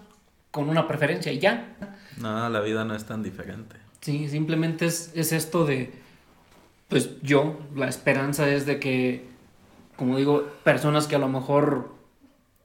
con 0.51 0.71
una 0.71 0.89
preferencia 0.89 1.31
y 1.31 1.41
ya. 1.41 1.77
No, 2.17 2.49
la 2.49 2.61
vida 2.61 2.85
no 2.87 2.95
es 2.95 3.05
tan 3.05 3.23
diferente. 3.23 3.77
Sí, 4.05 4.29
simplemente 4.29 4.85
es, 4.85 5.13
es 5.15 5.33
esto 5.33 5.65
de, 5.65 5.91
pues 6.89 7.23
yo, 7.23 7.59
la 7.75 7.89
esperanza 7.89 8.47
es 8.51 8.67
de 8.67 8.79
que, 8.79 9.25
como 9.97 10.19
digo, 10.19 10.47
personas 10.63 11.07
que 11.07 11.17
a 11.17 11.19
lo 11.19 11.29
mejor 11.29 11.95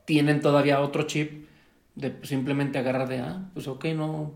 tienen 0.03 0.41
todavía 0.41 0.81
otro 0.81 1.03
chip, 1.03 1.47
de 1.95 2.13
simplemente 2.23 2.77
agarrar 2.77 3.07
de, 3.07 3.19
ah, 3.19 3.49
pues 3.53 3.69
ok, 3.69 3.85
no, 3.95 4.33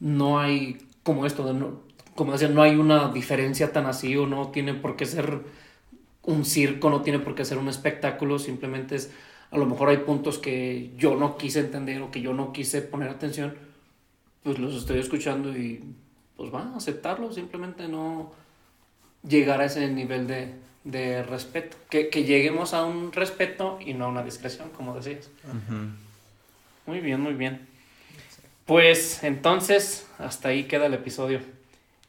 no 0.00 0.40
hay 0.40 0.78
como 1.04 1.26
esto, 1.26 1.46
de 1.46 1.54
no, 1.54 1.82
como 2.16 2.32
decía, 2.32 2.48
no 2.48 2.62
hay 2.62 2.74
una 2.74 3.12
diferencia 3.12 3.72
tan 3.72 3.86
así 3.86 4.16
o 4.16 4.26
no 4.26 4.48
tiene 4.48 4.74
por 4.74 4.96
qué 4.96 5.06
ser 5.06 5.42
un 6.24 6.44
circo, 6.44 6.90
no 6.90 7.02
tiene 7.02 7.20
por 7.20 7.36
qué 7.36 7.44
ser 7.44 7.58
un 7.58 7.68
espectáculo, 7.68 8.40
simplemente 8.40 8.96
es, 8.96 9.12
a 9.52 9.58
lo 9.58 9.66
mejor 9.66 9.90
hay 9.90 9.98
puntos 9.98 10.38
que 10.38 10.90
yo 10.96 11.14
no 11.14 11.36
quise 11.36 11.60
entender 11.60 12.02
o 12.02 12.10
que 12.10 12.20
yo 12.20 12.34
no 12.34 12.52
quise 12.52 12.82
poner 12.82 13.10
atención, 13.10 13.54
pues 14.42 14.58
los 14.58 14.74
estoy 14.74 14.98
escuchando 14.98 15.56
y 15.56 15.84
pues 16.36 16.52
va 16.52 16.62
a 16.62 16.76
aceptarlo, 16.76 17.32
simplemente 17.32 17.88
no 17.88 18.32
llegar 19.26 19.60
a 19.60 19.66
ese 19.66 19.88
nivel 19.88 20.26
de, 20.26 20.54
de 20.84 21.22
respeto, 21.22 21.76
que, 21.88 22.08
que 22.08 22.24
lleguemos 22.24 22.74
a 22.74 22.84
un 22.84 23.12
respeto 23.12 23.78
y 23.84 23.94
no 23.94 24.06
a 24.06 24.08
una 24.08 24.22
discreción, 24.22 24.70
como 24.70 24.94
decías. 24.94 25.30
Muy 26.86 27.00
bien, 27.00 27.20
muy 27.20 27.34
bien. 27.34 27.66
Pues 28.66 29.22
entonces, 29.24 30.08
hasta 30.18 30.48
ahí 30.48 30.64
queda 30.64 30.86
el 30.86 30.94
episodio. 30.94 31.40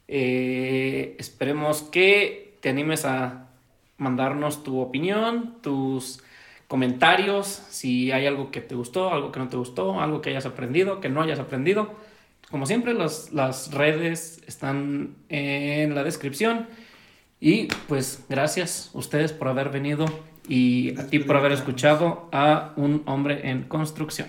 Eh, 0.08 1.16
esperemos 1.20 1.82
que 1.84 2.58
te 2.62 2.70
animes 2.70 3.06
a 3.06 3.48
mandarnos 3.98 4.64
tu 4.64 4.80
opinión, 4.80 5.58
tus 5.62 6.22
comentarios, 6.68 7.48
si 7.48 8.12
hay 8.12 8.26
algo 8.26 8.52
que 8.52 8.62
te 8.62 8.76
gustó, 8.76 9.12
algo 9.12 9.32
que 9.32 9.40
no 9.40 9.50
te 9.50 9.58
gustó, 9.58 10.00
algo 10.00 10.22
que 10.22 10.32
hayas 10.32 10.46
aprendido, 10.46 11.00
que 11.00 11.10
no 11.10 11.22
hayas 11.22 11.40
aprendido. 11.40 11.94
Como 12.54 12.68
siempre, 12.68 12.94
las, 12.94 13.34
las 13.34 13.74
redes 13.74 14.44
están 14.46 15.16
en 15.30 15.96
la 15.96 16.04
descripción. 16.04 16.68
Y 17.40 17.68
pues 17.88 18.26
gracias 18.30 18.92
a 18.94 19.00
ustedes 19.00 19.34
por 19.34 19.48
haber 19.48 19.70
venido 19.70 20.06
y 20.48 20.96
a 21.00 21.08
ti 21.08 21.18
por 21.18 21.36
haber 21.36 21.52
escuchado 21.52 22.30
a 22.32 22.74
un 22.76 23.02
hombre 23.08 23.50
en 23.50 23.64
construcción. 23.64 24.28